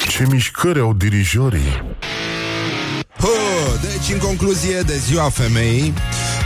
Ce 0.09 0.25
mișcări 0.29 0.79
au 0.79 0.93
dirijorii 0.93 1.97
Hă, 3.17 3.27
deci, 3.81 4.13
în 4.13 4.17
concluzie, 4.17 4.79
de 4.79 4.97
ziua 4.97 5.29
femeii, 5.29 5.93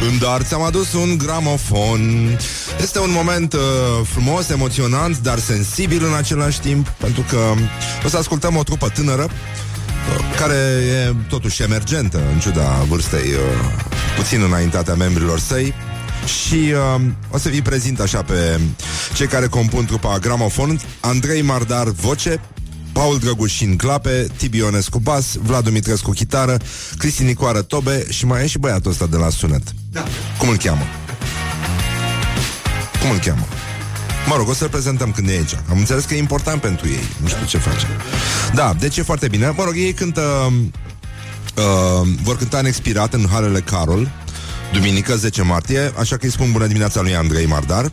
în 0.10 0.18
dar 0.18 0.42
ți-am 0.42 0.62
adus 0.62 0.94
un 0.94 1.18
gramofon. 1.18 2.30
Este 2.82 3.00
un 3.00 3.12
moment 3.12 3.54
uh, 3.54 3.60
frumos, 4.04 4.50
emoționant, 4.50 5.20
dar 5.20 5.40
sensibil 5.40 6.06
în 6.06 6.14
același 6.14 6.60
timp, 6.60 6.88
pentru 6.88 7.26
că 7.30 7.54
o 8.06 8.08
să 8.08 8.18
ascultăm 8.18 8.56
o 8.56 8.64
trupă 8.64 8.90
tânără, 8.90 9.24
uh, 9.24 10.38
care 10.40 10.56
e 10.92 11.14
totuși 11.30 11.64
emergentă, 11.64 12.22
în 12.34 12.40
ciuda 12.40 12.86
vârstei 12.90 13.32
uh, 13.32 13.84
puțin 14.16 14.42
înaintate 14.42 14.92
a 14.92 14.96
membrilor 14.96 15.40
săi. 15.40 15.74
Și 16.26 16.74
uh, 16.96 17.02
o 17.30 17.38
să 17.38 17.50
vi 17.50 17.62
prezint 17.62 18.00
așa 18.00 18.22
pe 18.22 18.60
cei 19.16 19.28
care 19.28 19.48
compun 19.48 19.86
trupa 19.86 20.18
Gramofon 20.20 20.80
Andrei 21.00 21.42
Mardar 21.42 21.88
voce 21.88 22.40
Paul 22.92 23.18
Drăgușin 23.20 23.76
clape, 23.76 24.28
Tibi 24.38 24.58
Ionescu 24.58 25.00
bas, 25.00 25.36
Vlad 25.42 25.64
Dumitrescu 25.64 26.12
chitară, 26.12 26.58
Cristi 26.98 27.24
Nicoară 27.24 27.62
tobe 27.62 28.06
și 28.10 28.26
mai 28.26 28.44
e 28.44 28.48
și 28.48 28.58
băiatul 28.58 28.92
ăsta 28.92 29.06
de 29.06 29.18
la 29.18 29.30
sunet. 29.30 29.64
Da. 29.92 30.04
Cum 30.38 30.50
îl 30.50 30.58
cheamă? 30.58 30.84
Cum 33.02 33.10
îl 33.12 33.18
cheamă? 33.18 33.48
Mă 34.28 34.36
rog, 34.36 34.48
o 34.50 34.54
să-l 34.54 34.70
prezentăm 34.70 35.12
când 35.12 35.30
e 35.30 35.32
aici. 35.32 35.58
Am 35.70 35.78
înțeles 35.78 36.04
că 36.04 36.14
e 36.14 36.18
important 36.18 36.62
pentru 36.62 36.88
ei. 36.88 37.04
Nu 37.22 37.28
știu 37.28 37.46
ce 37.46 37.58
face. 37.58 37.88
Da, 38.54 38.74
deci 38.80 38.98
e 38.98 39.02
foarte 39.02 39.28
bine. 39.28 39.50
Mă 39.50 39.64
rog, 39.64 39.74
ei 39.76 39.94
cântă... 39.94 40.54
Uh, 41.56 42.08
vor 42.24 42.38
cânta 42.38 42.58
în 42.58 42.66
expirat 42.66 43.14
în 43.14 43.28
Halele 43.32 43.60
Carol, 43.60 44.12
duminică 44.74 45.16
10 45.16 45.42
martie, 45.42 45.94
așa 46.00 46.18
că 46.18 46.26
îi 46.26 46.32
spun 46.32 46.52
bună 46.52 46.66
dimineața 46.68 47.02
lui 47.02 47.16
Andrei 47.16 47.46
Mardar. 47.46 47.92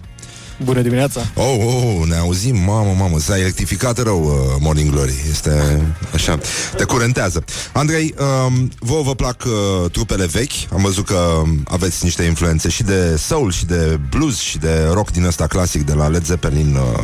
Bună 0.64 0.80
dimineața! 0.80 1.20
Oh, 1.34 1.56
oh, 1.58 1.82
oh, 2.00 2.06
ne 2.08 2.16
auzim, 2.16 2.56
mamă, 2.56 2.94
mamă, 2.98 3.18
s-a 3.18 3.38
electrificat 3.38 4.02
rău 4.02 4.24
uh, 4.24 4.56
Morning 4.60 4.90
Glory. 4.90 5.14
Este 5.30 5.82
așa, 6.14 6.38
te 6.76 6.84
curentează. 6.84 7.44
Andrei, 7.72 8.14
um, 8.46 8.70
vouă 8.78 9.02
vă 9.02 9.14
plac 9.14 9.44
uh, 9.46 9.90
trupele 9.90 10.26
vechi. 10.26 10.52
Am 10.72 10.82
văzut 10.82 11.06
că 11.06 11.42
aveți 11.64 12.04
niște 12.04 12.22
influențe 12.22 12.68
și 12.68 12.82
de 12.82 13.16
soul 13.16 13.52
și 13.52 13.64
de 13.64 13.98
blues 14.10 14.38
și 14.38 14.58
de 14.58 14.88
rock 14.92 15.10
din 15.10 15.24
ăsta 15.24 15.46
clasic 15.46 15.86
de 15.86 15.92
la 15.92 16.08
Led 16.08 16.24
Zeppelin, 16.24 16.74
uh, 16.74 16.98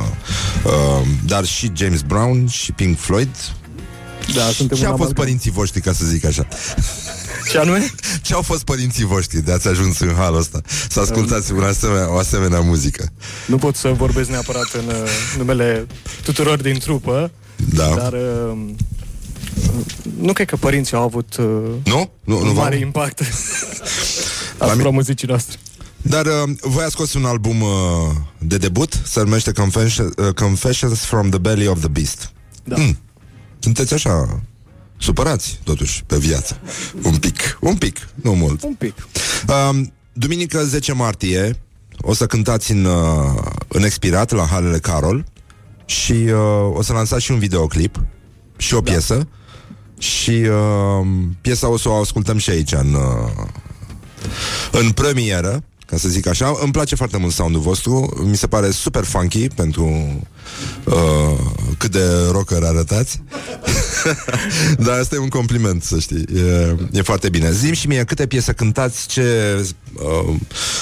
uh, 0.64 1.06
dar 1.26 1.44
și 1.44 1.70
James 1.74 2.00
Brown 2.00 2.46
și 2.48 2.72
Pink 2.72 2.98
Floyd. 2.98 3.28
Da, 4.34 4.42
suntem 4.42 4.76
Ce 4.76 4.84
un 4.84 4.90
au 4.90 4.96
fost 4.96 5.10
amalgam. 5.10 5.12
părinții 5.14 5.50
voștri, 5.50 5.80
ca 5.80 5.92
să 5.92 6.04
zic 6.04 6.24
așa? 6.24 6.46
Ce 7.50 7.58
anume? 7.58 7.90
Ce 8.22 8.34
au 8.34 8.42
fost 8.42 8.64
părinții 8.64 9.04
voștri 9.04 9.40
de 9.40 9.52
ați 9.52 9.68
ajuns 9.68 9.98
în 9.98 10.14
halul 10.14 10.38
ăsta? 10.38 10.60
Să 10.88 11.00
ascultați 11.00 11.52
un 11.52 11.62
asemenea, 11.62 12.12
o 12.12 12.16
asemenea 12.16 12.60
muzică. 12.60 13.12
Nu 13.46 13.56
pot 13.56 13.76
să 13.76 13.88
vorbesc 13.88 14.28
neapărat 14.28 14.68
în 14.72 14.86
uh, 14.86 15.08
numele 15.36 15.86
tuturor 16.22 16.62
din 16.62 16.78
trupă, 16.78 17.30
Da. 17.74 17.94
dar 17.94 18.12
uh, 18.12 18.58
nu 20.20 20.32
cred 20.32 20.46
că 20.48 20.56
părinții 20.56 20.96
au 20.96 21.02
avut 21.02 21.36
uh, 21.36 21.46
Nu? 21.84 22.10
Nu, 22.24 22.38
nu 22.42 22.48
un 22.48 22.54
mare 22.54 22.74
v-au? 22.74 22.84
impact 22.84 23.20
asupra 24.58 24.90
muzicii 24.90 25.28
noastre. 25.28 25.58
Dar 26.02 26.26
uh, 26.26 26.32
voi 26.60 26.84
ați 26.84 26.92
scos 26.92 27.14
un 27.14 27.24
album 27.24 27.60
uh, 27.60 27.70
de 28.38 28.56
debut, 28.56 28.92
se 29.06 29.20
numește 29.22 29.52
Confession, 29.52 30.12
uh, 30.16 30.28
Confessions 30.34 30.98
from 31.04 31.28
the 31.28 31.38
Belly 31.38 31.66
of 31.66 31.78
the 31.78 31.88
Beast. 31.88 32.30
Da. 32.64 32.76
Mm. 32.76 32.98
Sunteți 33.58 33.94
așa 33.94 34.42
supărați, 34.98 35.60
totuși, 35.64 36.04
pe 36.06 36.16
viață. 36.16 36.60
Un 37.02 37.16
pic, 37.16 37.58
un 37.60 37.76
pic, 37.76 38.08
nu 38.14 38.34
mult. 38.34 38.62
Un 38.62 38.74
pic. 38.74 38.94
Uh, 39.48 39.80
duminică 40.12 40.64
10 40.64 40.92
martie 40.92 41.58
o 42.00 42.14
să 42.14 42.26
cântați 42.26 42.72
în, 42.72 42.84
uh, 42.84 43.42
în 43.68 43.82
expirat 43.82 44.30
la 44.30 44.46
Halele 44.46 44.78
Carol 44.78 45.24
și 45.84 46.12
uh, 46.12 46.76
o 46.76 46.82
să 46.82 46.92
lansați 46.92 47.24
și 47.24 47.30
un 47.30 47.38
videoclip 47.38 48.00
și 48.56 48.74
o 48.74 48.80
piesă 48.80 49.28
și 49.98 50.30
uh, 50.30 51.06
piesa 51.40 51.68
o 51.68 51.76
să 51.76 51.88
o 51.88 52.00
ascultăm 52.00 52.38
și 52.38 52.50
aici 52.50 52.72
în, 52.72 52.94
uh, 52.94 53.46
în 54.72 54.90
premieră 54.90 55.62
ca 55.90 55.96
să 55.96 56.08
zic 56.08 56.26
așa. 56.26 56.58
Îmi 56.62 56.72
place 56.72 56.94
foarte 56.94 57.16
mult 57.16 57.32
soundul 57.32 57.60
vostru, 57.60 58.22
mi 58.24 58.36
se 58.36 58.46
pare 58.46 58.70
super 58.70 59.04
funky 59.04 59.48
pentru 59.48 59.84
uh, 60.84 61.38
cât 61.78 61.90
de 61.90 62.04
rocker 62.30 62.62
arătați. 62.62 63.22
Dar 64.84 64.98
asta 64.98 65.14
e 65.14 65.18
un 65.18 65.28
compliment, 65.28 65.82
să 65.82 65.98
știi. 65.98 66.24
E, 66.34 66.76
e 66.92 67.02
foarte 67.02 67.28
bine. 67.28 67.52
Zim 67.52 67.72
și 67.72 67.86
mie 67.86 68.04
câte 68.04 68.26
piese 68.26 68.52
cântați, 68.52 69.08
ce 69.08 69.56
uh, 69.94 70.34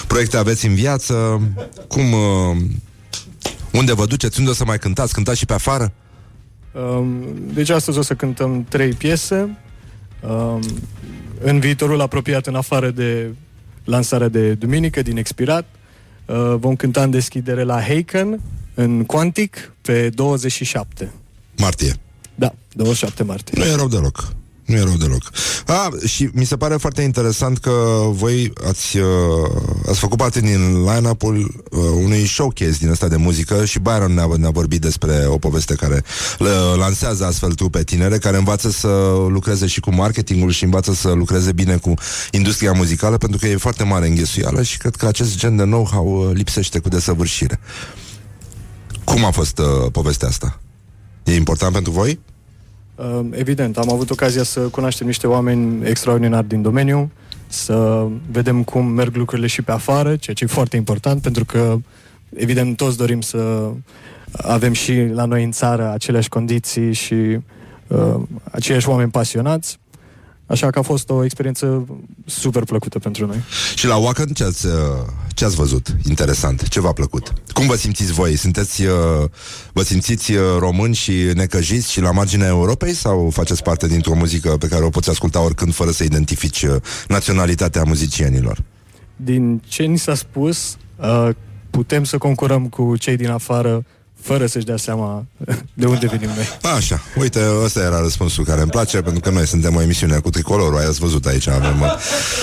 proiecte 0.07 0.37
aveți 0.37 0.67
în 0.67 0.75
viață, 0.75 1.41
cum... 1.89 2.13
Uh, 2.13 2.57
unde 3.73 3.95
vă 3.95 4.07
duceți, 4.07 4.39
unde 4.39 4.51
o 4.51 4.55
să 4.55 4.65
mai 4.65 4.79
cântați, 4.79 5.13
cântați 5.13 5.39
și 5.39 5.47
pe 5.47 5.53
afară? 5.53 5.93
Um, 6.73 7.25
deci 7.55 7.69
astăzi 7.69 7.99
o 7.99 8.03
să 8.03 8.15
cântăm 8.15 8.67
trei 8.69 8.93
piese. 8.93 9.59
Um, 10.29 10.61
în 11.41 11.59
viitorul 11.59 12.01
apropiat, 12.01 12.47
în 12.47 12.55
afară 12.55 12.91
de 12.91 13.35
lansarea 13.87 14.29
de 14.29 14.55
duminică 14.55 15.03
din 15.03 15.17
Expirat, 15.17 15.65
uh, 16.27 16.37
vom 16.59 16.77
cânta 16.77 17.03
în 17.03 17.11
deschidere 17.11 17.63
la 17.63 17.81
Heiken, 17.81 18.41
în 18.75 19.05
Quantic, 19.05 19.73
pe 19.81 20.09
27. 20.09 21.13
Martie. 21.57 21.95
Da, 22.35 22.55
27 22.73 23.23
martie. 23.23 23.55
Nu 23.59 23.65
e 23.65 23.75
rău 23.75 23.89
deloc. 23.89 24.33
Nu 24.67 24.77
e 24.77 24.83
rău 24.83 24.97
deloc. 24.97 25.23
A, 25.67 25.89
și 26.07 26.29
mi 26.33 26.45
se 26.45 26.57
pare 26.57 26.77
foarte 26.77 27.03
interesant 27.03 27.59
că 27.59 27.71
voi 28.09 28.53
ați, 28.69 28.97
uh, 28.97 29.05
ați 29.89 29.99
făcut 29.99 30.19
parte 30.19 30.41
din 30.41 30.83
line-up-ul 30.83 31.65
uh, 31.71 31.79
unui 31.95 32.27
showcase 32.27 32.77
din 32.81 32.89
ăsta 32.89 33.09
de 33.09 33.17
muzică 33.17 33.65
și 33.65 33.79
Byron 33.79 34.15
ne-a, 34.15 34.29
ne-a 34.37 34.51
vorbit 34.51 34.81
despre 34.81 35.25
o 35.27 35.39
poveste 35.39 35.75
care 35.75 36.05
le 36.39 36.51
lansează 36.77 37.25
astfel 37.25 37.53
trupe 37.53 37.85
tinere 37.85 38.19
care 38.19 38.37
învață 38.37 38.71
să 38.71 38.89
lucreze 39.29 39.67
și 39.67 39.81
cu 39.81 39.95
marketingul 39.95 40.51
și 40.51 40.65
învață 40.65 40.93
să 40.93 41.09
lucreze 41.09 41.53
bine 41.53 41.77
cu 41.77 41.95
industria 42.31 42.73
muzicală 42.73 43.17
pentru 43.17 43.39
că 43.39 43.47
e 43.47 43.57
foarte 43.57 43.85
mare 43.85 44.07
înghesuială 44.07 44.63
și 44.63 44.79
cred 44.79 44.97
că 44.97 45.07
acest 45.07 45.37
gen 45.37 45.57
de 45.57 45.63
know-how 45.63 46.07
uh, 46.07 46.35
lipsește 46.35 46.79
cu 46.79 46.89
desăvârșire. 46.89 47.61
Cum 49.05 49.25
a 49.25 49.31
fost 49.31 49.59
uh, 49.59 49.91
povestea 49.93 50.29
asta? 50.29 50.61
E 51.25 51.35
important 51.35 51.73
pentru 51.73 51.93
voi? 51.93 52.21
Uh, 52.97 53.27
Evident, 53.31 53.77
am 53.77 53.91
avut 53.93 54.11
ocazia 54.11 54.43
să 54.43 54.61
cunoaștem 54.61 55.07
niște 55.07 55.27
oameni 55.27 55.89
extraordinari 55.89 56.49
din 56.49 56.63
domeniu, 56.63 57.11
să 57.47 58.07
vedem 58.31 58.63
cum 58.63 58.87
merg 58.87 59.17
lucrurile 59.17 59.47
și 59.47 59.63
pe 59.63 59.73
afară, 59.73 60.17
ceea 60.17 60.37
ce 60.37 60.45
e 60.45 60.47
foarte 60.47 60.77
important, 60.77 61.23
pentru 61.23 61.45
că, 61.45 61.77
evident, 62.35 62.77
toți 62.77 62.97
dorim 62.97 63.21
să 63.21 63.71
avem 64.33 64.73
și 64.73 65.07
la 65.13 65.25
noi 65.25 65.45
în 65.45 65.51
țară 65.51 65.91
aceleași 65.93 66.29
condiții 66.29 66.93
și 66.93 67.39
uh, 67.87 68.15
aceiași 68.51 68.89
oameni 68.89 69.11
pasionați. 69.11 69.79
Așa 70.47 70.71
că 70.71 70.79
a 70.79 70.83
fost 70.83 71.11
o 71.11 71.25
experiență 71.25 71.87
super 72.27 72.65
plăcută 72.65 72.99
pentru 72.99 73.27
noi. 73.27 73.43
Și 73.75 73.87
la 73.87 73.97
Wacken 73.97 74.27
ce 74.27 74.45
ați, 74.45 74.67
uh, 74.67 74.73
ce 75.35 75.45
ați 75.45 75.57
văzut? 75.57 75.97
Interesant. 76.09 76.69
Ce 76.69 76.81
v-a 76.81 76.93
plăcut? 76.93 77.33
Cum 77.53 77.67
vă 77.67 77.77
simțiți 77.77 78.13
voi? 78.13 78.37
Sunteți, 78.37 78.85
uh, 78.85 78.91
vă 79.73 79.83
simțiți 79.83 80.33
uh, 80.33 80.41
români 80.59 80.95
și 80.95 81.13
necăjiți 81.35 81.93
și 81.93 82.01
la 82.01 82.11
marginea 82.11 82.47
Europei 82.47 82.95
sau 82.95 83.31
faceți 83.31 83.63
parte 83.63 83.87
dintr-o 83.87 84.15
muzică 84.15 84.57
pe 84.57 84.69
care 84.69 84.85
o 84.85 84.89
poți 84.89 85.11
asculta 85.11 85.41
oricând 85.41 85.75
fără 85.75 85.91
să 85.91 86.05
identifici 86.05 86.63
uh, 86.63 86.77
naționalitatea 87.09 87.83
muzicienilor? 87.83 88.63
Din 89.17 89.63
ce 89.67 89.83
ni 89.83 89.99
s-a 89.99 90.15
spus, 90.15 90.77
uh, 90.97 91.29
putem 91.71 92.05
să 92.05 92.19
concurăm 92.19 92.69
cu 92.69 92.97
cei 92.97 93.17
din 93.17 93.31
afară 93.31 93.85
fără 94.21 94.47
să-și 94.47 94.65
dea 94.65 94.77
seama 94.77 95.27
de 95.75 95.87
unde 95.87 96.07
venim 96.07 96.29
noi. 96.29 96.73
Așa, 96.77 97.03
uite, 97.19 97.41
ăsta 97.63 97.81
era 97.81 98.01
răspunsul 98.01 98.45
care 98.45 98.61
îmi 98.61 98.71
place, 98.71 99.03
pentru 99.03 99.21
că 99.21 99.31
noi 99.31 99.47
suntem 99.47 99.75
o 99.75 99.81
emisiune 99.81 100.19
cu 100.19 100.31
tricolorul, 100.31 100.79
ai 100.79 100.87
ați 100.87 100.99
văzut 100.99 101.27
aici, 101.27 101.49
avem 101.49 101.81
uh, 101.81 101.95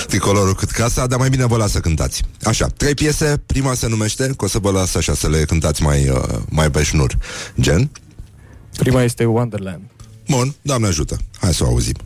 tricolorul 0.06 0.54
cât 0.54 0.70
casa, 0.70 1.06
dar 1.06 1.18
mai 1.18 1.28
bine 1.28 1.46
vă 1.46 1.56
las 1.56 1.70
să 1.70 1.80
cântați. 1.80 2.22
Așa, 2.42 2.66
trei 2.66 2.94
piese, 2.94 3.42
prima 3.46 3.74
se 3.74 3.88
numește, 3.88 4.26
că 4.36 4.44
o 4.44 4.48
să 4.48 4.58
vă 4.58 4.70
las 4.70 4.94
așa 4.94 5.14
să 5.14 5.28
le 5.28 5.44
cântați 5.44 5.82
mai, 5.82 6.08
uh, 6.08 6.22
mai 6.48 6.70
pe 6.70 6.82
șnur. 6.82 7.18
Gen? 7.60 7.90
Prima 8.78 9.02
este 9.02 9.24
Wonderland. 9.24 9.82
Bun, 10.28 10.54
Doamne 10.62 10.86
ajută. 10.86 11.16
Hai 11.40 11.54
să 11.54 11.64
o 11.64 11.66
auzim. 11.66 11.96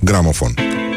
Gramofon. 0.00 0.54
busy 0.54 0.91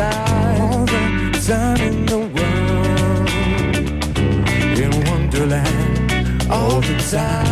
time, 0.00 0.60
all 0.62 0.86
the 0.86 1.02
time 1.46 1.80
in 1.88 2.06
the 2.06 2.20
world, 2.34 3.28
in 4.82 4.92
Wonderland, 5.08 6.50
all 6.50 6.80
the 6.80 6.96
time, 7.10 7.49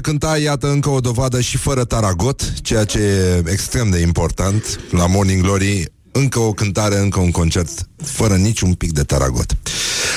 poate 0.00 0.18
cânta, 0.18 0.38
iată, 0.38 0.70
încă 0.70 0.88
o 0.88 1.00
dovadă 1.00 1.40
și 1.40 1.56
fără 1.56 1.84
taragot, 1.84 2.52
ceea 2.62 2.84
ce 2.84 2.98
e 2.98 3.50
extrem 3.50 3.90
de 3.90 3.98
important 3.98 4.80
la 4.90 5.06
Morning 5.06 5.42
Glory. 5.42 5.92
Încă 6.12 6.38
o 6.38 6.52
cântare, 6.52 6.98
încă 6.98 7.20
un 7.20 7.30
concert, 7.30 7.88
fără 7.96 8.36
niciun 8.36 8.74
pic 8.74 8.92
de 8.92 9.02
taragot. 9.02 9.56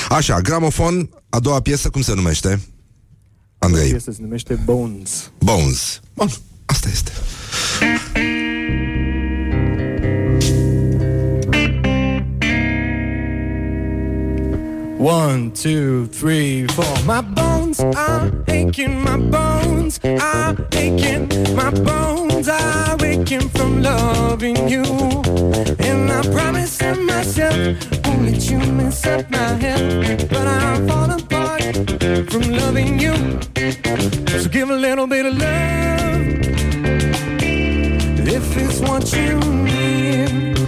Așa, 0.08 0.40
gramofon, 0.40 1.10
a 1.28 1.38
doua 1.38 1.60
piesă, 1.60 1.90
cum 1.90 2.02
se 2.02 2.14
numește? 2.14 2.60
Andrei. 3.58 3.90
Piesa 3.90 4.12
se 4.12 4.18
numește 4.20 4.60
Bones. 4.64 5.30
Bones. 5.38 6.00
Bun, 6.14 6.28
asta 6.64 6.88
este. 6.92 7.12
One, 15.02 15.50
two, 15.50 16.06
three, 16.06 16.68
four. 16.68 16.84
My 17.04 17.22
bones 17.22 17.80
are 17.80 18.30
aching, 18.46 19.02
my 19.02 19.16
bones 19.16 19.98
are 20.04 20.56
aching, 20.74 21.28
my 21.56 21.70
bones 21.70 22.48
are 22.48 23.04
aching 23.04 23.48
from 23.48 23.82
loving 23.82 24.68
you. 24.68 24.84
And 25.80 26.08
I 26.08 26.22
promise 26.32 26.78
to 26.78 26.94
myself, 26.94 27.56
won't 28.06 28.22
let 28.26 28.48
you 28.48 28.58
mess 28.58 29.04
up 29.04 29.28
my 29.28 29.38
health. 29.38 30.28
But 30.30 30.46
I'm 30.46 30.86
falling 30.86 31.20
apart 31.20 31.62
from 32.30 32.42
loving 32.52 33.00
you. 33.00 33.14
So 34.38 34.48
give 34.48 34.70
a 34.70 34.76
little 34.76 35.08
bit 35.08 35.26
of 35.26 35.36
love 35.36 36.22
if 38.28 38.56
it's 38.56 38.78
what 38.78 39.12
you 39.12 39.40
need. 39.64 40.61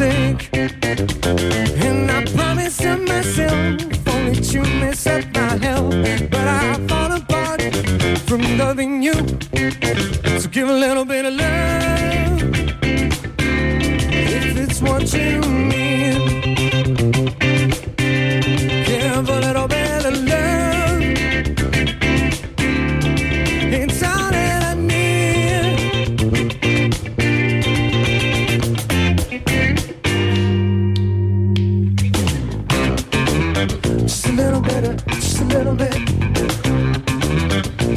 And 0.00 0.48
I 2.08 2.24
promise 2.32 2.76
to 2.78 2.96
myself, 2.98 3.82
won't 4.06 4.36
let 4.36 4.54
you 4.54 4.62
mess 4.62 5.08
up 5.08 5.24
my 5.34 5.56
health. 5.56 5.90
But 6.30 6.46
I 6.46 6.74
fall 6.86 7.12
apart 7.12 7.60
from 8.28 8.42
loving 8.58 9.02
you. 9.02 9.14
So 10.38 10.48
give 10.50 10.68
a 10.68 10.72
little 10.72 11.04
bit 11.04 11.24
of 11.24 11.34
love 11.34 12.42
if 14.12 14.56
it's 14.56 14.80
what 14.80 15.12
you 15.12 15.40
need. 15.40 16.47
Just 34.80 35.40
a 35.40 35.44
little 35.44 35.74
bit. 35.74 35.92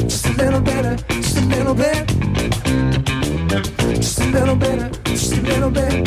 Just 0.08 0.26
a 0.26 0.32
little 0.32 0.60
better, 0.60 0.96
just 1.10 1.36
a 1.38 1.44
little 1.46 1.74
bit. 1.74 2.06
Just 3.96 4.20
a 4.20 4.26
little 4.26 4.56
bit, 4.56 5.04
just 5.04 5.32
a 5.32 5.40
little 5.42 5.70
bit. 5.70 6.04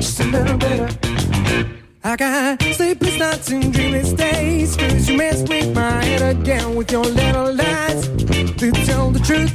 Just 0.00 0.20
a 0.20 0.24
little 0.24 0.58
bit. 0.58 0.96
I 2.04 2.16
got 2.16 2.62
sleepless 2.74 3.18
nights 3.18 3.50
and 3.50 3.72
dreamless 3.72 4.12
days 4.12 4.76
Cause 4.76 5.08
you 5.08 5.16
mess 5.16 5.48
with 5.48 5.72
my 5.74 6.04
head 6.04 6.36
again 6.36 6.74
with 6.74 6.90
your 6.90 7.04
little 7.04 7.54
lies 7.54 8.08
To 8.08 8.72
tell 8.84 9.12
the 9.12 9.20
truth 9.20 9.54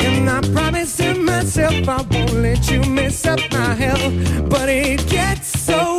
And 0.00 0.30
I 0.30 0.40
promise 0.54 0.96
to 0.98 1.14
myself 1.14 1.88
I 1.88 2.02
won't 2.02 2.34
let 2.34 2.70
you 2.70 2.80
mess 2.84 3.26
up 3.26 3.40
my 3.50 3.74
health 3.74 4.48
But 4.48 4.68
it 4.68 5.06
gets 5.08 5.48
so 5.60 5.95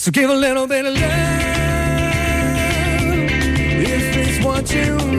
So 0.00 0.10
give 0.10 0.30
a 0.30 0.34
little 0.34 0.66
bit 0.66 0.86
of 0.86 0.94
love. 0.94 1.02
If 3.82 4.16
it's 4.16 4.42
what 4.42 4.72
you 4.72 5.09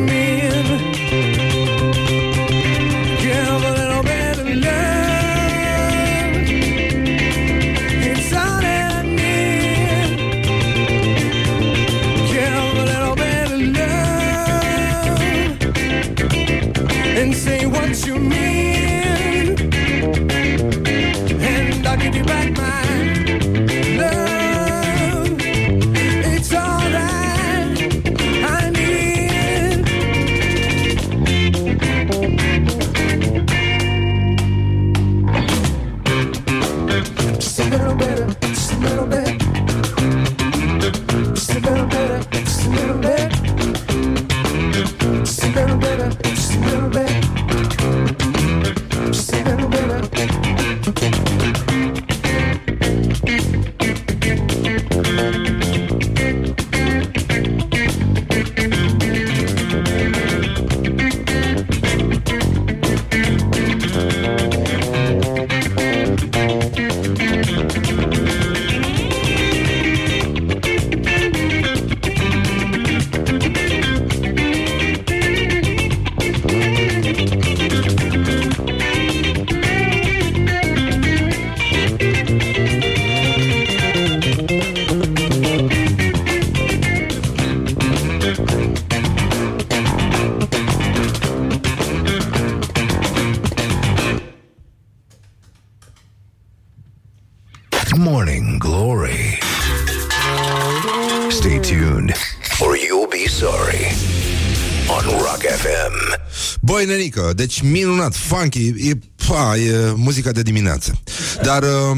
deci 107.42 107.62
minunat, 107.62 108.16
funky, 108.16 108.90
e, 108.90 109.00
pa, 109.28 109.58
e 109.58 109.94
muzica 109.96 110.32
de 110.32 110.42
dimineață. 110.42 111.02
Dar, 111.42 111.64
uh, 111.64 111.98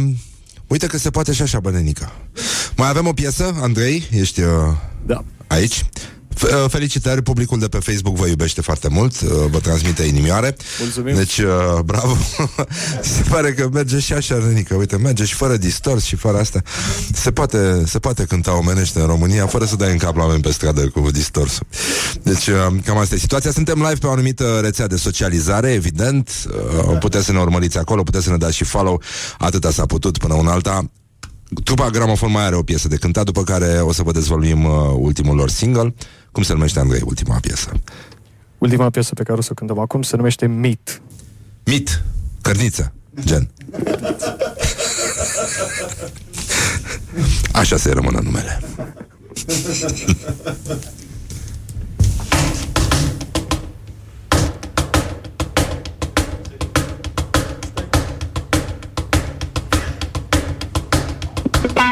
uite 0.67 0.87
că 0.87 0.97
se 0.97 1.09
poate 1.09 1.33
și 1.33 1.41
așa, 1.41 1.59
bă, 1.59 1.71
nenică. 1.71 2.11
Mai 2.75 2.89
avem 2.89 3.07
o 3.07 3.13
piesă, 3.13 3.55
Andrei, 3.61 4.07
ești 4.11 4.41
uh, 4.41 4.47
Da. 5.05 5.23
aici. 5.47 5.85
F- 6.43 6.63
uh, 6.63 6.69
Felicitări, 6.69 7.21
publicul 7.21 7.59
de 7.59 7.67
pe 7.67 7.77
Facebook 7.77 8.15
vă 8.15 8.27
iubește 8.27 8.61
foarte 8.61 8.87
mult, 8.87 9.21
uh, 9.21 9.29
vă 9.51 9.59
transmite 9.59 10.03
inimioare. 10.03 10.55
Mulțumim. 10.79 11.15
Deci, 11.15 11.37
uh, 11.37 11.79
bravo. 11.91 12.17
se 13.01 13.23
pare 13.29 13.53
că 13.53 13.69
merge 13.73 13.99
și 13.99 14.13
așa, 14.13 14.39
Renică, 14.47 14.75
uite, 14.75 14.97
merge 14.97 15.25
și 15.25 15.33
fără 15.33 15.57
distors 15.57 16.03
și 16.03 16.15
fără 16.15 16.37
asta. 16.37 16.61
Se 17.13 17.31
poate, 17.31 17.83
se 17.85 17.99
poate 17.99 18.23
cânta 18.23 18.57
omenește 18.57 18.99
în 18.99 19.05
România 19.05 19.45
fără 19.47 19.65
să 19.65 19.75
dai 19.75 19.91
în 19.91 19.97
cap 19.97 20.15
la 20.15 20.23
oameni 20.23 20.41
pe 20.41 20.51
stradă 20.51 20.87
cu 20.87 21.11
distorsul. 21.11 21.65
Deci, 22.23 22.47
uh, 22.47 22.55
cam 22.85 22.97
asta 22.97 23.15
e 23.15 23.17
situația. 23.17 23.51
Suntem 23.51 23.77
live 23.77 23.95
pe 23.99 24.07
o 24.07 24.11
anumită 24.11 24.59
rețea 24.61 24.87
de 24.87 24.95
socializare, 24.95 25.71
evident. 25.71 26.31
Uh, 26.87 26.97
puteți 26.99 27.25
să 27.25 27.31
ne 27.31 27.39
urmăriți 27.39 27.77
acolo, 27.77 28.03
puteți 28.03 28.23
să 28.23 28.29
ne 28.29 28.37
dați 28.37 28.55
și 28.55 28.63
follow. 28.63 29.01
Atâta 29.37 29.71
s-a 29.71 29.85
putut 29.85 30.17
până 30.17 30.33
una 30.33 30.51
alta. 30.51 30.89
Trupa 31.63 31.89
Gramofon 31.89 32.31
mai 32.31 32.43
are 32.43 32.55
o 32.55 32.63
piesă 32.63 32.87
de 32.87 32.95
cântat, 32.95 33.25
după 33.25 33.43
care 33.43 33.79
o 33.81 33.91
să 33.91 34.03
vă 34.03 34.11
dezvăluim 34.11 34.65
uh, 34.65 34.71
ultimul 34.95 35.35
lor 35.35 35.49
single. 35.49 35.93
Cum 36.31 36.43
se 36.43 36.53
numește, 36.53 36.79
Andrei, 36.79 37.01
ultima 37.05 37.37
piesă? 37.41 37.71
Ultima 38.57 38.89
piesă 38.89 39.13
pe 39.13 39.23
care 39.23 39.37
o 39.37 39.41
să 39.41 39.49
o 39.51 39.53
cântăm 39.53 39.79
acum 39.79 40.01
se 40.01 40.15
numește 40.15 40.45
Meet. 40.45 41.01
Mit, 41.65 42.03
cărniță, 42.41 42.93
gen. 43.23 43.49
Așa 47.51 47.77
se 47.77 47.91
rămână 47.91 48.19
numele. 48.23 48.59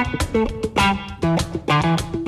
Here's 0.04 0.36
a 1.70 2.21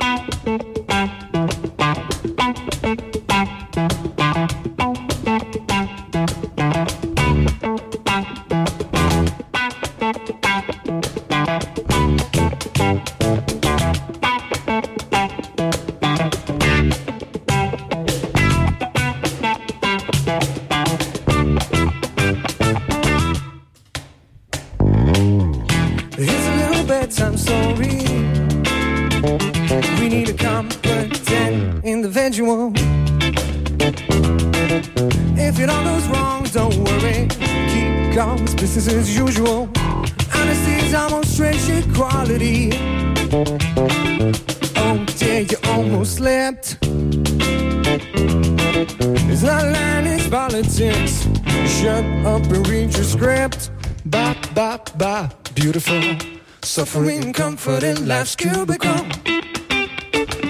Suffering, 56.84 57.32
comfort, 57.32 57.82
in 57.82 58.06
life's 58.06 58.36
cubicle. 58.36 59.06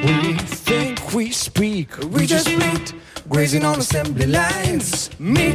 We 0.02 0.34
think 0.34 1.14
we 1.14 1.30
speak, 1.30 1.96
we 2.10 2.26
just 2.26 2.48
meet, 2.48 2.92
grazing 3.28 3.64
on 3.64 3.78
assembly 3.78 4.26
lines. 4.26 5.10
Meet. 5.20 5.53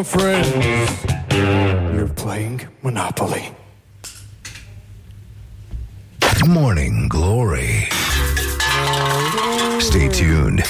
My 0.00 0.04
friends. 0.04 0.90
You're 1.94 2.14
playing 2.14 2.60
Monopoly. 2.80 3.52
Morning 6.46 7.08
Glory. 7.08 7.88
Stay 9.78 10.08
tuned, 10.08 10.62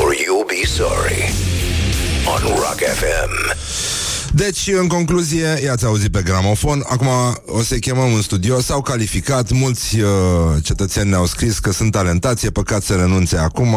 or 0.00 0.14
you'll 0.14 0.48
be 0.56 0.64
sorry. 0.64 1.22
On 2.32 2.42
Rock 2.62 2.80
FM. 3.00 3.32
Deci, 4.34 4.70
în 4.80 4.86
concluzie, 4.86 5.58
i-ați 5.64 5.84
auzit 5.84 6.10
pe 6.12 6.22
gramofon 6.22 6.82
Acum 6.86 7.06
o 7.46 7.62
să-i 7.62 7.80
chemăm 7.80 8.14
în 8.14 8.22
studio 8.22 8.60
S-au 8.60 8.82
calificat, 8.82 9.50
mulți 9.50 10.00
uh, 10.00 10.08
cetățeni 10.62 11.08
ne-au 11.08 11.26
scris 11.26 11.58
Că 11.58 11.72
sunt 11.72 11.92
talentați, 11.92 12.46
e 12.46 12.50
păcat 12.50 12.82
să 12.82 12.94
renunțe 12.94 13.36
acum 13.36 13.74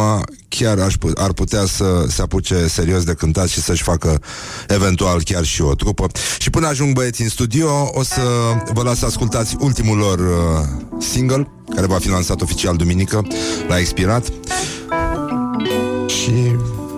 Chiar 0.61 0.79
aș, 0.79 0.95
pu- 0.95 1.11
ar 1.15 1.33
putea 1.33 1.65
să 1.65 2.05
se 2.07 2.21
apuce 2.21 2.67
serios 2.67 3.03
de 3.03 3.13
cântat 3.13 3.47
Și 3.47 3.61
să-și 3.61 3.83
facă 3.83 4.21
eventual 4.67 5.23
chiar 5.23 5.43
și 5.43 5.61
o 5.61 5.75
trupă. 5.75 6.07
Și 6.39 6.49
până 6.49 6.67
ajung 6.67 6.93
băieții 6.93 7.23
în 7.23 7.29
studio 7.29 7.69
O 7.93 8.03
să 8.03 8.21
vă 8.73 8.83
las 8.83 8.97
să 8.97 9.05
ascultați 9.05 9.55
ultimul 9.59 9.97
lor 9.97 10.19
uh, 10.19 10.67
single 10.99 11.47
Care 11.75 11.87
va 11.87 11.97
fi 11.97 12.09
lansat 12.09 12.41
oficial 12.41 12.75
duminică 12.75 13.27
La 13.67 13.79
expirat. 13.79 14.25
Și 16.07 16.31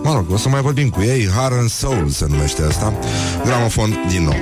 Mă 0.03 0.13
rog, 0.13 0.25
o 0.31 0.37
să 0.37 0.49
mai 0.49 0.61
vorbim 0.61 0.89
cu 0.89 1.01
ei. 1.01 1.27
Heart 1.27 1.53
and 1.53 1.69
Soul 1.69 2.09
se 2.09 2.25
numește 2.29 2.61
asta. 2.61 2.93
Gramofon 3.45 4.05
din 4.09 4.23
nou 4.23 4.35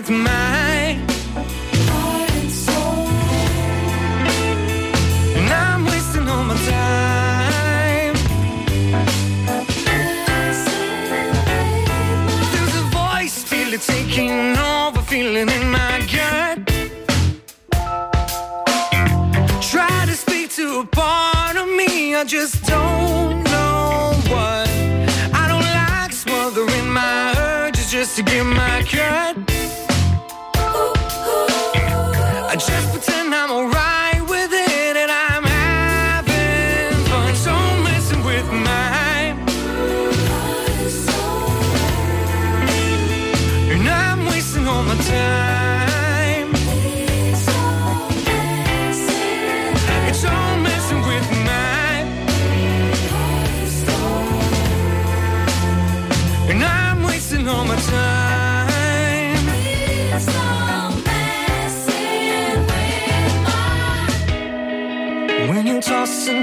with 0.00 0.08
my 0.08 0.59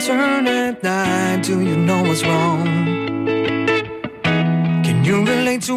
turn 0.07 0.47
at 0.47 0.81
night. 0.83 1.43
Do 1.43 1.59
you 1.59 1.75
know 1.75 2.01
what's 2.01 2.23
wrong? 2.23 2.63
Can 4.85 5.03
you 5.03 5.25
relate 5.25 5.63
to 5.63 5.75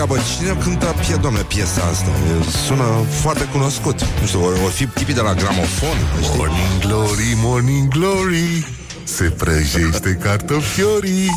întreabă 0.00 0.24
cine 0.36 0.62
cântă 0.62 0.94
pie, 1.00 1.14
domnule, 1.14 1.44
piesa 1.44 1.82
asta. 1.92 2.08
E, 2.08 2.50
sună 2.66 2.88
foarte 3.22 3.44
cunoscut. 3.44 4.00
Nu 4.20 4.26
știu, 4.26 4.40
o, 4.44 4.46
o 4.66 4.68
fi 4.68 4.86
tipii 4.86 5.14
de 5.14 5.20
la 5.20 5.34
gramofon, 5.34 5.98
știi? 6.22 6.36
Morning 6.36 6.78
Glory, 6.86 7.32
Morning 7.36 7.88
Glory 7.88 8.66
Se 9.04 9.24
prăjește 9.24 10.18
cartofiorii 10.22 11.30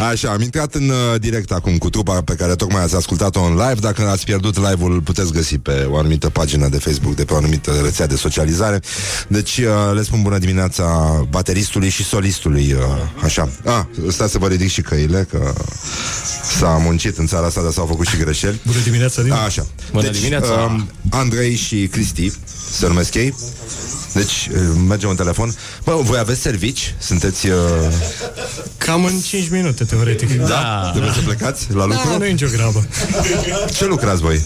Așa, 0.00 0.30
am 0.30 0.40
intrat 0.40 0.74
în 0.74 0.88
uh, 0.88 1.20
direct 1.20 1.50
acum 1.50 1.78
cu 1.78 1.90
trupa 1.90 2.22
pe 2.22 2.34
care 2.34 2.54
tocmai 2.54 2.82
ați 2.82 2.94
ascultat-o 2.96 3.42
în 3.42 3.52
live. 3.52 3.80
Dacă 3.80 4.08
ați 4.08 4.24
pierdut 4.24 4.56
live-ul, 4.56 4.92
îl 4.92 5.00
puteți 5.00 5.32
găsi 5.32 5.58
pe 5.58 5.86
o 5.90 5.96
anumită 5.96 6.28
pagină 6.30 6.68
de 6.68 6.78
Facebook, 6.78 7.14
de 7.14 7.24
pe 7.24 7.32
o 7.32 7.36
anumită 7.36 7.70
rețea 7.82 8.06
de 8.06 8.16
socializare. 8.16 8.80
Deci, 9.28 9.58
uh, 9.58 9.94
le 9.94 10.02
spun 10.02 10.22
bună 10.22 10.38
dimineața 10.38 10.84
bateristului 11.30 11.88
și 11.88 12.04
solistului. 12.04 12.72
Uh, 12.72 12.80
așa. 13.24 13.48
Ah, 13.64 13.82
stai 14.08 14.28
să 14.28 14.38
vă 14.38 14.46
ridic 14.46 14.70
și 14.70 14.80
căile, 14.82 15.26
că 15.30 15.52
s-a 16.58 16.80
muncit 16.84 17.18
în 17.18 17.26
țara 17.26 17.46
asta, 17.46 17.62
dar 17.62 17.72
s-au 17.72 17.86
făcut 17.86 18.06
și 18.06 18.16
greșeli. 18.16 18.60
Bună 18.66 18.78
dimineața, 18.84 19.22
din. 19.22 19.32
A, 19.32 19.44
așa. 19.44 19.66
Bună 19.92 20.02
deci, 20.02 20.16
dimineața. 20.18 20.52
um, 20.52 20.88
Andrei 21.10 21.54
și 21.54 21.86
Cristi 21.86 22.32
se 22.72 22.86
numesc 22.86 23.14
ei. 23.14 23.34
Deci, 24.12 24.48
uh, 24.52 24.60
mergem 24.88 25.08
în 25.08 25.16
telefon. 25.16 25.54
Bă, 25.84 25.98
voi 26.02 26.18
aveți 26.18 26.40
servici? 26.40 26.94
Sunteți... 26.98 27.48
Uh... 27.48 27.56
Cam 28.76 29.04
în 29.04 29.20
5 29.20 29.50
minute, 29.50 29.84
teoretic. 29.84 30.46
Da, 30.46 30.88
trebuie 30.90 31.12
să 31.12 31.20
plecați 31.20 31.66
la 31.72 31.84
lucru? 31.84 32.08
Da, 32.10 32.16
nu 32.16 32.24
e 32.24 32.30
nicio 32.30 32.46
grabă. 32.52 32.86
Ce 33.76 33.86
lucrați 33.86 34.20
voi, 34.20 34.42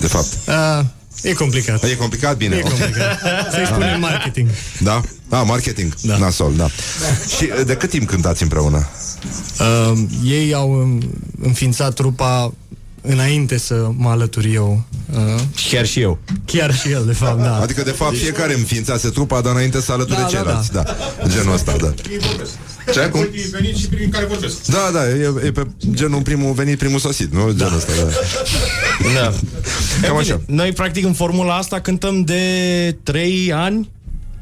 de 0.00 0.06
fapt? 0.06 0.48
A, 0.48 0.86
e 1.22 1.32
complicat. 1.32 1.84
E 1.84 1.94
complicat? 1.94 2.36
Bine. 2.36 2.56
E 2.56 2.60
complicat. 2.60 3.20
Să-i 3.52 3.66
spunem 3.66 4.00
marketing. 4.00 4.48
Da? 4.78 5.00
Ah, 5.28 5.42
marketing. 5.46 5.94
Da. 6.00 6.16
Nasol, 6.16 6.52
da. 6.56 6.68
Și 7.36 7.50
uh, 7.58 7.66
de 7.66 7.76
cât 7.76 7.90
timp 7.90 8.08
cântați 8.08 8.42
împreună? 8.42 8.88
Uh, 9.60 9.98
ei 10.24 10.54
au 10.54 10.72
um, 10.72 11.00
înființat 11.42 11.94
trupa 11.94 12.52
înainte 13.06 13.58
să 13.58 13.88
mă 13.96 14.08
alătur 14.08 14.44
eu. 14.44 14.82
Uh, 15.14 15.40
Chiar 15.70 15.86
și 15.86 16.00
eu. 16.00 16.18
chiar 16.44 16.74
și 16.74 16.90
el, 16.90 17.02
de 17.06 17.12
fapt, 17.12 17.42
da. 17.42 17.56
Adică, 17.60 17.82
de 17.82 17.90
fapt, 17.90 18.16
fiecare 18.16 18.54
înființase 18.54 19.08
trupa, 19.08 19.40
dar 19.40 19.52
înainte 19.52 19.80
să 19.80 19.92
alăture 19.92 20.14
Da, 20.16 20.22
da, 20.22 20.28
ceilalți. 20.28 20.72
Da, 20.72 20.84
Genul 21.28 21.54
ăsta, 21.54 21.76
da. 21.80 21.94
Ce? 22.92 23.00
Cum? 23.08 23.28
Veniți 23.50 23.80
și 23.80 23.86
prin 23.88 24.10
care 24.10 24.24
vorbesc. 24.24 24.66
Da, 24.66 24.90
da, 24.92 25.08
e, 25.08 25.32
e 25.44 25.50
pe 25.52 25.66
genul 25.90 26.22
primul 26.22 26.52
venit, 26.52 26.78
primul 26.78 26.98
sosit, 26.98 27.32
nu? 27.32 27.52
Genul 27.52 27.74
ăsta, 27.76 27.92
da. 28.04 28.10
Da. 29.20 29.32
Cam 30.08 30.16
E, 30.16 30.18
așa. 30.20 30.40
bine, 30.46 30.56
Noi, 30.62 30.72
practic, 30.72 31.04
în 31.04 31.12
formula 31.12 31.56
asta 31.56 31.80
cântăm 31.80 32.22
de 32.22 32.96
3 33.02 33.52
ani, 33.52 33.90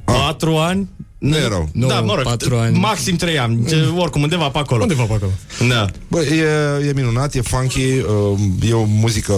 4 0.04 0.56
ani. 0.56 0.88
Nu 1.22 1.36
e 1.36 1.48
rău. 1.48 1.68
Da, 1.72 2.00
Nu, 2.00 2.06
mă 2.06 2.14
rog, 2.14 2.24
patru 2.24 2.56
ani. 2.56 2.78
maxim 2.78 3.16
3 3.16 3.38
ani. 3.38 3.66
Ce, 3.68 3.76
oricum, 3.96 4.22
undeva 4.22 4.48
pe 4.48 4.58
acolo. 4.58 4.82
Undeva 4.82 5.02
pe 5.02 5.12
acolo. 5.12 5.30
Da. 5.68 5.86
Bă, 6.08 6.20
e, 6.20 6.88
e 6.88 6.92
minunat, 6.94 7.34
e 7.34 7.40
funky, 7.40 7.80
uh, 7.80 8.68
e 8.68 8.72
o 8.72 8.84
muzică, 8.84 9.32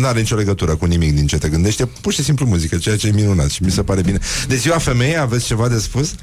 nu 0.00 0.06
are 0.06 0.18
nicio 0.18 0.36
legătură 0.36 0.74
cu 0.76 0.84
nimic 0.84 1.14
din 1.14 1.26
ce 1.26 1.38
te 1.38 1.48
gândești, 1.48 1.82
e 1.82 1.88
pur 2.00 2.12
și 2.12 2.22
simplu 2.22 2.46
muzică, 2.46 2.76
ceea 2.76 2.96
ce 2.96 3.06
e 3.06 3.10
minunat 3.12 3.50
și 3.50 3.62
mi 3.62 3.70
se 3.70 3.82
pare 3.82 4.00
bine. 4.02 4.18
De 4.48 4.56
ziua 4.56 4.78
femeii 4.78 5.18
aveți 5.18 5.46
ceva 5.46 5.68
de 5.68 5.78
spus? 5.78 6.14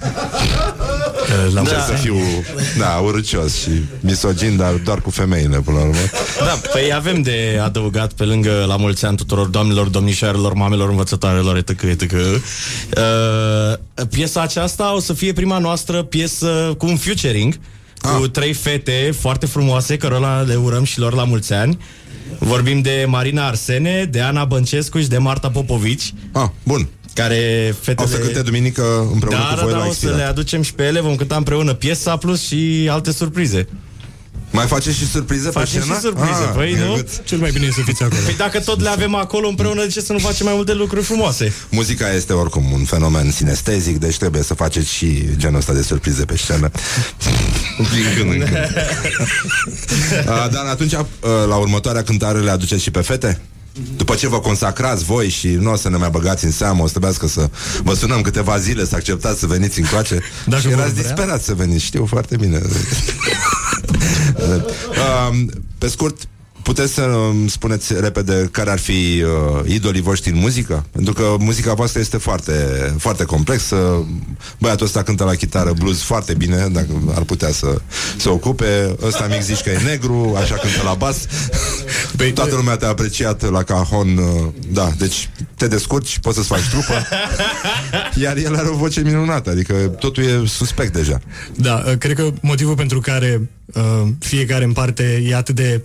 La 1.54 1.62
Da. 1.62 1.80
să 1.82 1.94
fiu, 2.02 2.16
da, 2.78 3.00
urâcios 3.04 3.56
și 3.62 3.70
misogin, 4.00 4.58
dar 4.58 4.74
doar 4.74 5.02
cu 5.02 5.10
femeile, 5.10 5.58
până 5.60 5.78
la 5.78 5.84
urmă. 5.84 5.96
Da, 6.40 6.70
păi 6.72 6.94
avem 6.94 7.22
de 7.22 7.60
adăugat 7.64 8.14
pe 8.14 8.24
lângă 8.24 8.64
la 8.68 8.76
mulți 8.76 9.06
ani 9.06 9.18
tuturor 9.18 9.48
doamnelor, 9.48 9.88
domnișoarelor, 9.88 10.54
mamelor, 10.54 10.90
învățătoarelor, 10.90 11.58
etc., 11.58 11.82
etc. 11.82 12.12
Uh, 12.12 14.04
piesa 14.10 14.42
aceasta 14.42 14.96
o 14.96 15.00
să 15.00 15.14
fie 15.14 15.34
prima 15.34 15.58
noastră 15.58 16.04
piesă 16.04 16.76
cu 16.78 16.86
un 16.86 16.98
featuring, 16.98 17.60
Ah. 18.02 18.10
cu 18.20 18.28
trei 18.28 18.54
fete 18.54 19.14
foarte 19.20 19.46
frumoase, 19.46 19.98
cărora 19.98 20.40
le 20.48 20.56
urăm 20.56 20.84
și 20.84 21.00
lor 21.00 21.14
la 21.14 21.24
mulți 21.24 21.54
ani. 21.54 21.78
Vorbim 22.40 22.82
de 22.82 23.06
Marina 23.08 23.48
Arsene, 23.48 24.08
de 24.12 24.22
Ana 24.22 24.46
Băncescu 24.46 25.00
și 25.00 25.08
de 25.08 25.18
Marta 25.18 25.50
Popovici, 25.50 26.14
Ah, 26.32 26.48
bun. 26.64 26.88
Care 27.14 27.76
fetele... 27.82 28.08
O 28.08 28.12
să 28.12 28.18
cânte 28.18 28.42
duminică 28.42 29.10
împreună 29.14 29.38
da, 29.38 29.50
cu 29.50 29.56
da, 29.56 29.62
voi 29.62 29.72
da, 29.72 29.78
la 29.78 29.84
o 29.84 29.88
să 29.88 29.90
expirat. 29.92 30.18
le 30.18 30.24
aducem 30.24 30.62
și 30.62 30.74
pe 30.74 30.84
ele, 30.84 31.00
vom 31.00 31.16
cânta 31.16 31.36
împreună 31.36 31.74
piesa 31.74 32.18
plus 32.18 32.42
și 32.42 32.88
alte 32.92 33.12
surprize. 33.12 33.68
Mai 34.52 34.66
faceți 34.66 34.98
și 34.98 35.08
surprize 35.08 35.50
Facem 35.50 35.80
pe 35.80 35.86
scenă? 35.86 35.96
și 35.96 36.02
surprize, 36.02 36.44
păi, 36.54 36.72
e 36.72 36.86
nu? 36.86 36.94
good. 36.94 37.22
Cel 37.24 37.38
mai 37.38 37.52
bine 37.52 37.66
e 37.66 37.72
să 37.72 37.82
fiți 37.86 38.04
acolo. 38.04 38.22
Păi 38.26 38.36
dacă 38.38 38.60
tot 38.60 38.82
le 38.82 38.90
avem 38.90 39.16
acolo 39.16 39.48
împreună, 39.48 39.84
de 39.84 39.88
ce 39.90 40.02
să 40.02 40.14
nu 40.14 40.20
facem 40.20 40.46
mai 40.46 40.56
multe 40.56 40.74
lucruri 40.74 41.04
frumoase? 41.04 41.54
Muzica 41.70 42.14
este 42.14 42.34
oricum 42.34 42.72
un 42.72 42.84
fenomen 42.84 43.32
sinestezic, 43.32 43.98
deci 43.98 44.18
trebuie 44.18 44.44
să 44.44 44.54
faceți 44.54 44.90
și 44.90 45.24
genul 45.36 45.60
ăsta 45.60 45.74
de 45.74 45.82
surprize 45.82 46.26
pe 46.26 46.38
scenă. 46.38 46.72
Din 47.78 48.06
când 48.18 48.32
în 48.32 48.40
când. 48.40 48.56
A, 50.28 50.48
dar 50.48 50.66
atunci, 50.66 50.94
a, 50.94 51.08
la 51.48 51.56
următoarea 51.56 52.04
cântare 52.04 52.40
le 52.40 52.50
aduceți 52.52 52.84
și 52.84 52.92
pe 52.92 53.02
fete? 53.02 53.42
După 53.98 54.16
ce 54.16 54.28
vă 54.28 54.40
consacrați 54.40 55.04
voi 55.04 55.30
și 55.30 55.48
nu 55.48 55.72
o 55.72 55.76
să 55.76 55.90
ne 55.90 55.98
mai 55.98 56.10
băgați 56.10 56.46
în 56.46 56.52
seamă, 56.52 56.82
o 56.82 56.86
să 56.86 56.92
trebuiască 56.92 57.28
să 57.28 57.50
vă 57.84 57.94
sunăm 57.94 58.22
câteva 58.22 58.58
zile 58.58 58.86
să 58.86 58.96
acceptați 58.96 59.40
să 59.40 59.48
veniți 59.48 59.80
încoace. 59.80 60.20
Dacă 60.46 60.62
și 60.62 60.68
vor 60.68 60.78
erați 60.78 60.94
vrea. 60.94 61.04
disperați 61.04 61.46
să 61.46 61.54
veniți, 61.54 61.84
știu 61.84 62.06
foarte 62.06 62.36
bine. 62.36 62.62
Um, 65.32 65.50
pe 65.78 65.88
scurt, 65.88 66.28
puteți 66.64 66.94
să 66.94 67.02
um, 67.02 67.48
spuneți 67.48 68.00
repede 68.00 68.50
care 68.52 68.70
ar 68.70 68.80
fi 68.80 69.24
uh, 69.24 69.72
idolii 69.72 70.02
voștri 70.02 70.32
în 70.32 70.38
muzică? 70.38 70.86
Pentru 70.92 71.14
că 71.14 71.36
muzica 71.40 71.74
voastră 71.74 72.00
este 72.00 72.18
foarte, 72.18 72.54
foarte 72.98 73.24
complexă. 73.24 74.06
Băiatul 74.60 74.86
ăsta 74.86 75.04
cântă 75.04 75.24
la 75.24 75.36
chitară 75.36 75.74
blues 75.80 76.02
foarte 76.02 76.34
bine, 76.34 76.68
dacă 76.72 77.14
ar 77.16 77.24
putea 77.24 77.52
să 77.52 77.82
se 78.18 78.30
ocupe. 78.30 78.96
Ăsta 79.02 79.28
mic 79.30 79.42
zici 79.42 79.62
că 79.62 79.70
e 79.70 79.80
negru, 79.86 80.36
așa 80.42 80.56
cântă 80.56 80.82
la 80.84 80.94
bas. 80.94 81.26
Păi, 82.18 82.32
Toată 82.32 82.56
lumea 82.56 82.76
te-a 82.76 82.88
apreciat 82.88 83.50
la 83.50 83.64
cajon. 83.64 84.18
Uh, 84.18 84.48
da, 84.72 84.92
deci 84.98 85.30
te 85.56 85.68
descurci, 85.68 86.20
poți 86.20 86.36
să-ți 86.36 86.48
faci 86.48 86.70
trupă. 86.70 87.08
Iar 88.24 88.38
el 88.38 88.56
are 88.56 88.68
o 88.68 88.76
voce 88.76 89.02
minunată, 89.02 89.50
adică 89.50 89.74
totul 89.74 90.24
e 90.24 90.42
suspect 90.46 90.94
deja. 90.94 91.20
Da, 91.56 91.84
uh, 91.88 91.98
cred 91.98 92.16
că 92.16 92.32
motivul 92.42 92.76
pentru 92.76 93.00
care 93.00 93.50
uh, 93.74 94.08
fiecare 94.20 94.64
în 94.64 94.72
parte 94.72 95.24
e 95.28 95.36
atât 95.36 95.56
de 95.56 95.82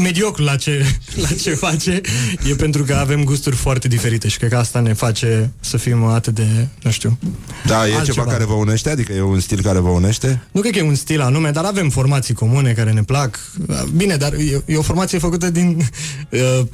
mediocru 0.00 0.42
la 0.42 0.56
ce, 0.56 0.84
la 1.28 1.28
ce 1.42 1.54
face 1.54 2.00
e 2.48 2.54
pentru 2.54 2.84
că 2.84 2.94
avem 2.94 3.24
gusturi 3.24 3.56
foarte 3.56 3.88
diferite 3.88 4.28
și 4.28 4.38
cred 4.38 4.50
că 4.50 4.56
asta 4.56 4.80
ne 4.80 4.92
face 4.92 5.52
să 5.60 5.76
fim 5.76 6.04
atât 6.04 6.34
de, 6.34 6.68
nu 6.82 6.90
știu. 6.90 7.18
Da, 7.66 7.88
e 7.88 7.94
Altceva. 7.94 8.02
ceva 8.02 8.24
care 8.24 8.44
vă 8.44 8.52
unește? 8.52 8.90
Adică 8.90 9.12
e 9.12 9.20
un 9.20 9.40
stil 9.40 9.62
care 9.62 9.78
vă 9.78 9.88
unește? 9.88 10.42
Nu 10.50 10.60
cred 10.60 10.72
că 10.72 10.78
e 10.78 10.82
un 10.82 10.94
stil 10.94 11.20
anume, 11.20 11.50
dar 11.50 11.64
avem 11.64 11.90
formații 11.90 12.34
comune 12.34 12.72
care 12.72 12.92
ne 12.92 13.02
plac. 13.02 13.38
Uh, 13.68 13.82
Bine, 13.96 14.16
dar 14.16 14.32
e, 14.32 14.62
e 14.66 14.76
o 14.76 14.82
formație 14.82 15.18
făcută 15.18 15.50
din 15.50 15.76
uh, 16.30 16.66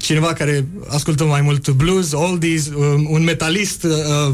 cineva 0.00 0.32
care 0.32 0.66
ascultă 0.88 1.24
mai 1.24 1.40
mult 1.40 1.70
blues, 1.70 2.12
oldies, 2.12 2.66
uh, 2.66 2.74
un 3.10 3.22
metalist, 3.22 3.82
uh, 3.82 4.32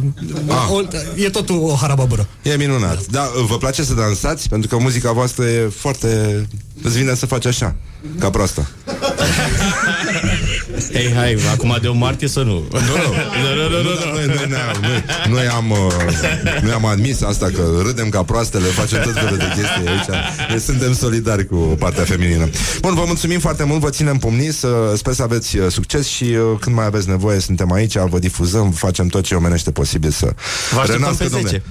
Ah. 0.49 0.69
old, 0.71 0.95
e 1.17 1.29
totul 1.31 1.59
o 1.63 1.75
harababură. 1.75 2.29
E 2.43 2.57
minunat. 2.57 3.07
Da, 3.07 3.31
vă 3.49 3.57
place 3.59 3.83
să 3.85 3.95
dansați? 3.95 4.49
Pentru 4.49 4.69
că 4.69 4.77
muzica 4.83 5.13
voastră 5.13 5.45
e 5.45 5.69
foarte... 5.77 6.43
Îți 6.83 6.99
vine 6.99 7.15
să 7.15 7.27
faci 7.27 7.47
așa, 7.47 7.77
ca 8.19 8.31
proasta. 8.31 8.67
Hei, 10.93 11.13
hai, 11.15 11.37
acum 11.53 11.79
de 11.81 11.89
o 11.89 11.93
martie 11.93 12.29
să 12.29 12.43
nu. 12.43 12.53
Nu, 12.53 12.79
nu, 12.79 13.53
nu, 13.55 13.69
nu, 13.69 13.83
nu, 13.83 14.13
noi, 14.13 14.27
noi, 14.27 14.47
ne-am, 14.49 14.77
noi, 14.81 15.05
noi, 15.29 15.47
am, 15.47 15.71
uh, 15.71 16.63
noi 16.63 16.73
am 16.73 16.85
admis 16.85 17.23
asta 17.23 17.47
că 17.55 17.63
râdem 17.83 18.09
ca 18.09 18.23
proastele, 18.23 18.65
facem 18.65 19.03
tot 19.03 19.13
felul 19.13 19.37
de 19.37 19.45
chestii 19.45 19.89
aici. 19.89 20.25
Deci 20.51 20.61
suntem 20.61 20.95
solidari 20.95 21.47
cu 21.47 21.57
partea 21.57 22.05
feminină. 22.05 22.49
Bun, 22.81 22.95
vă 22.95 23.03
mulțumim 23.07 23.39
foarte 23.39 23.65
mult, 23.65 23.81
vă 23.81 23.91
ținem 23.91 24.19
pumnii, 24.19 24.53
să, 24.53 24.93
sper 24.97 25.13
să 25.13 25.23
aveți 25.23 25.59
uh, 25.59 25.71
succes 25.71 26.07
și 26.07 26.25
uh, 26.25 26.59
când 26.61 26.77
mai 26.77 26.85
aveți 26.85 27.09
nevoie, 27.09 27.41
suntem 27.41 27.73
aici, 27.73 27.97
vă 27.99 28.19
difuzăm, 28.19 28.71
facem 28.71 29.07
tot 29.07 29.25
ce 29.25 29.35
omenește 29.35 29.71
posibil 29.71 30.11
să 30.11 30.35
Vă 30.73 30.81
așteptăm 30.81 31.03
renască, 31.03 31.25
pe 31.25 31.31
domne. 31.31 31.63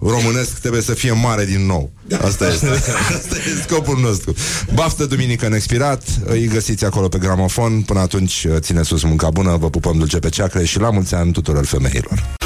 10. 0.00 0.10
Funk-ul 0.10 0.20
românesc 0.20 0.58
trebuie 0.60 0.82
să 0.82 0.94
fie 0.94 1.12
mare 1.12 1.44
din 1.44 1.66
nou. 1.66 1.90
Asta 2.24 2.48
este. 2.48 2.66
Asta 3.16 3.36
e 3.36 3.62
scopul 3.62 3.98
nostru. 4.00 4.34
Baftă 4.74 5.04
duminică 5.04 5.48
neexpirat, 5.48 6.02
îi 6.24 6.46
găsiți 6.46 6.84
acolo 6.84 7.08
pe 7.08 7.18
gramofon. 7.18 7.82
Până 7.82 8.00
atunci, 8.00 8.46
ține 8.58 8.82
sus 8.82 9.02
munca 9.02 9.30
bună, 9.30 9.56
vă 9.56 9.70
pupăm 9.70 9.98
dulce 9.98 10.18
pe 10.18 10.28
ceacre 10.28 10.64
și 10.64 10.78
la 10.78 10.90
mulți 10.90 11.14
ani 11.14 11.32
tuturor 11.32 11.64
femeilor. 11.64 12.36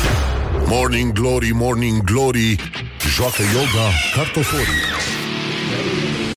Morning 0.66 1.12
Glory, 1.12 1.50
Morning 1.54 2.02
Glory 2.02 2.56
joacă 3.14 3.42
yoga 3.54 3.90
cartoforii. 4.14 4.82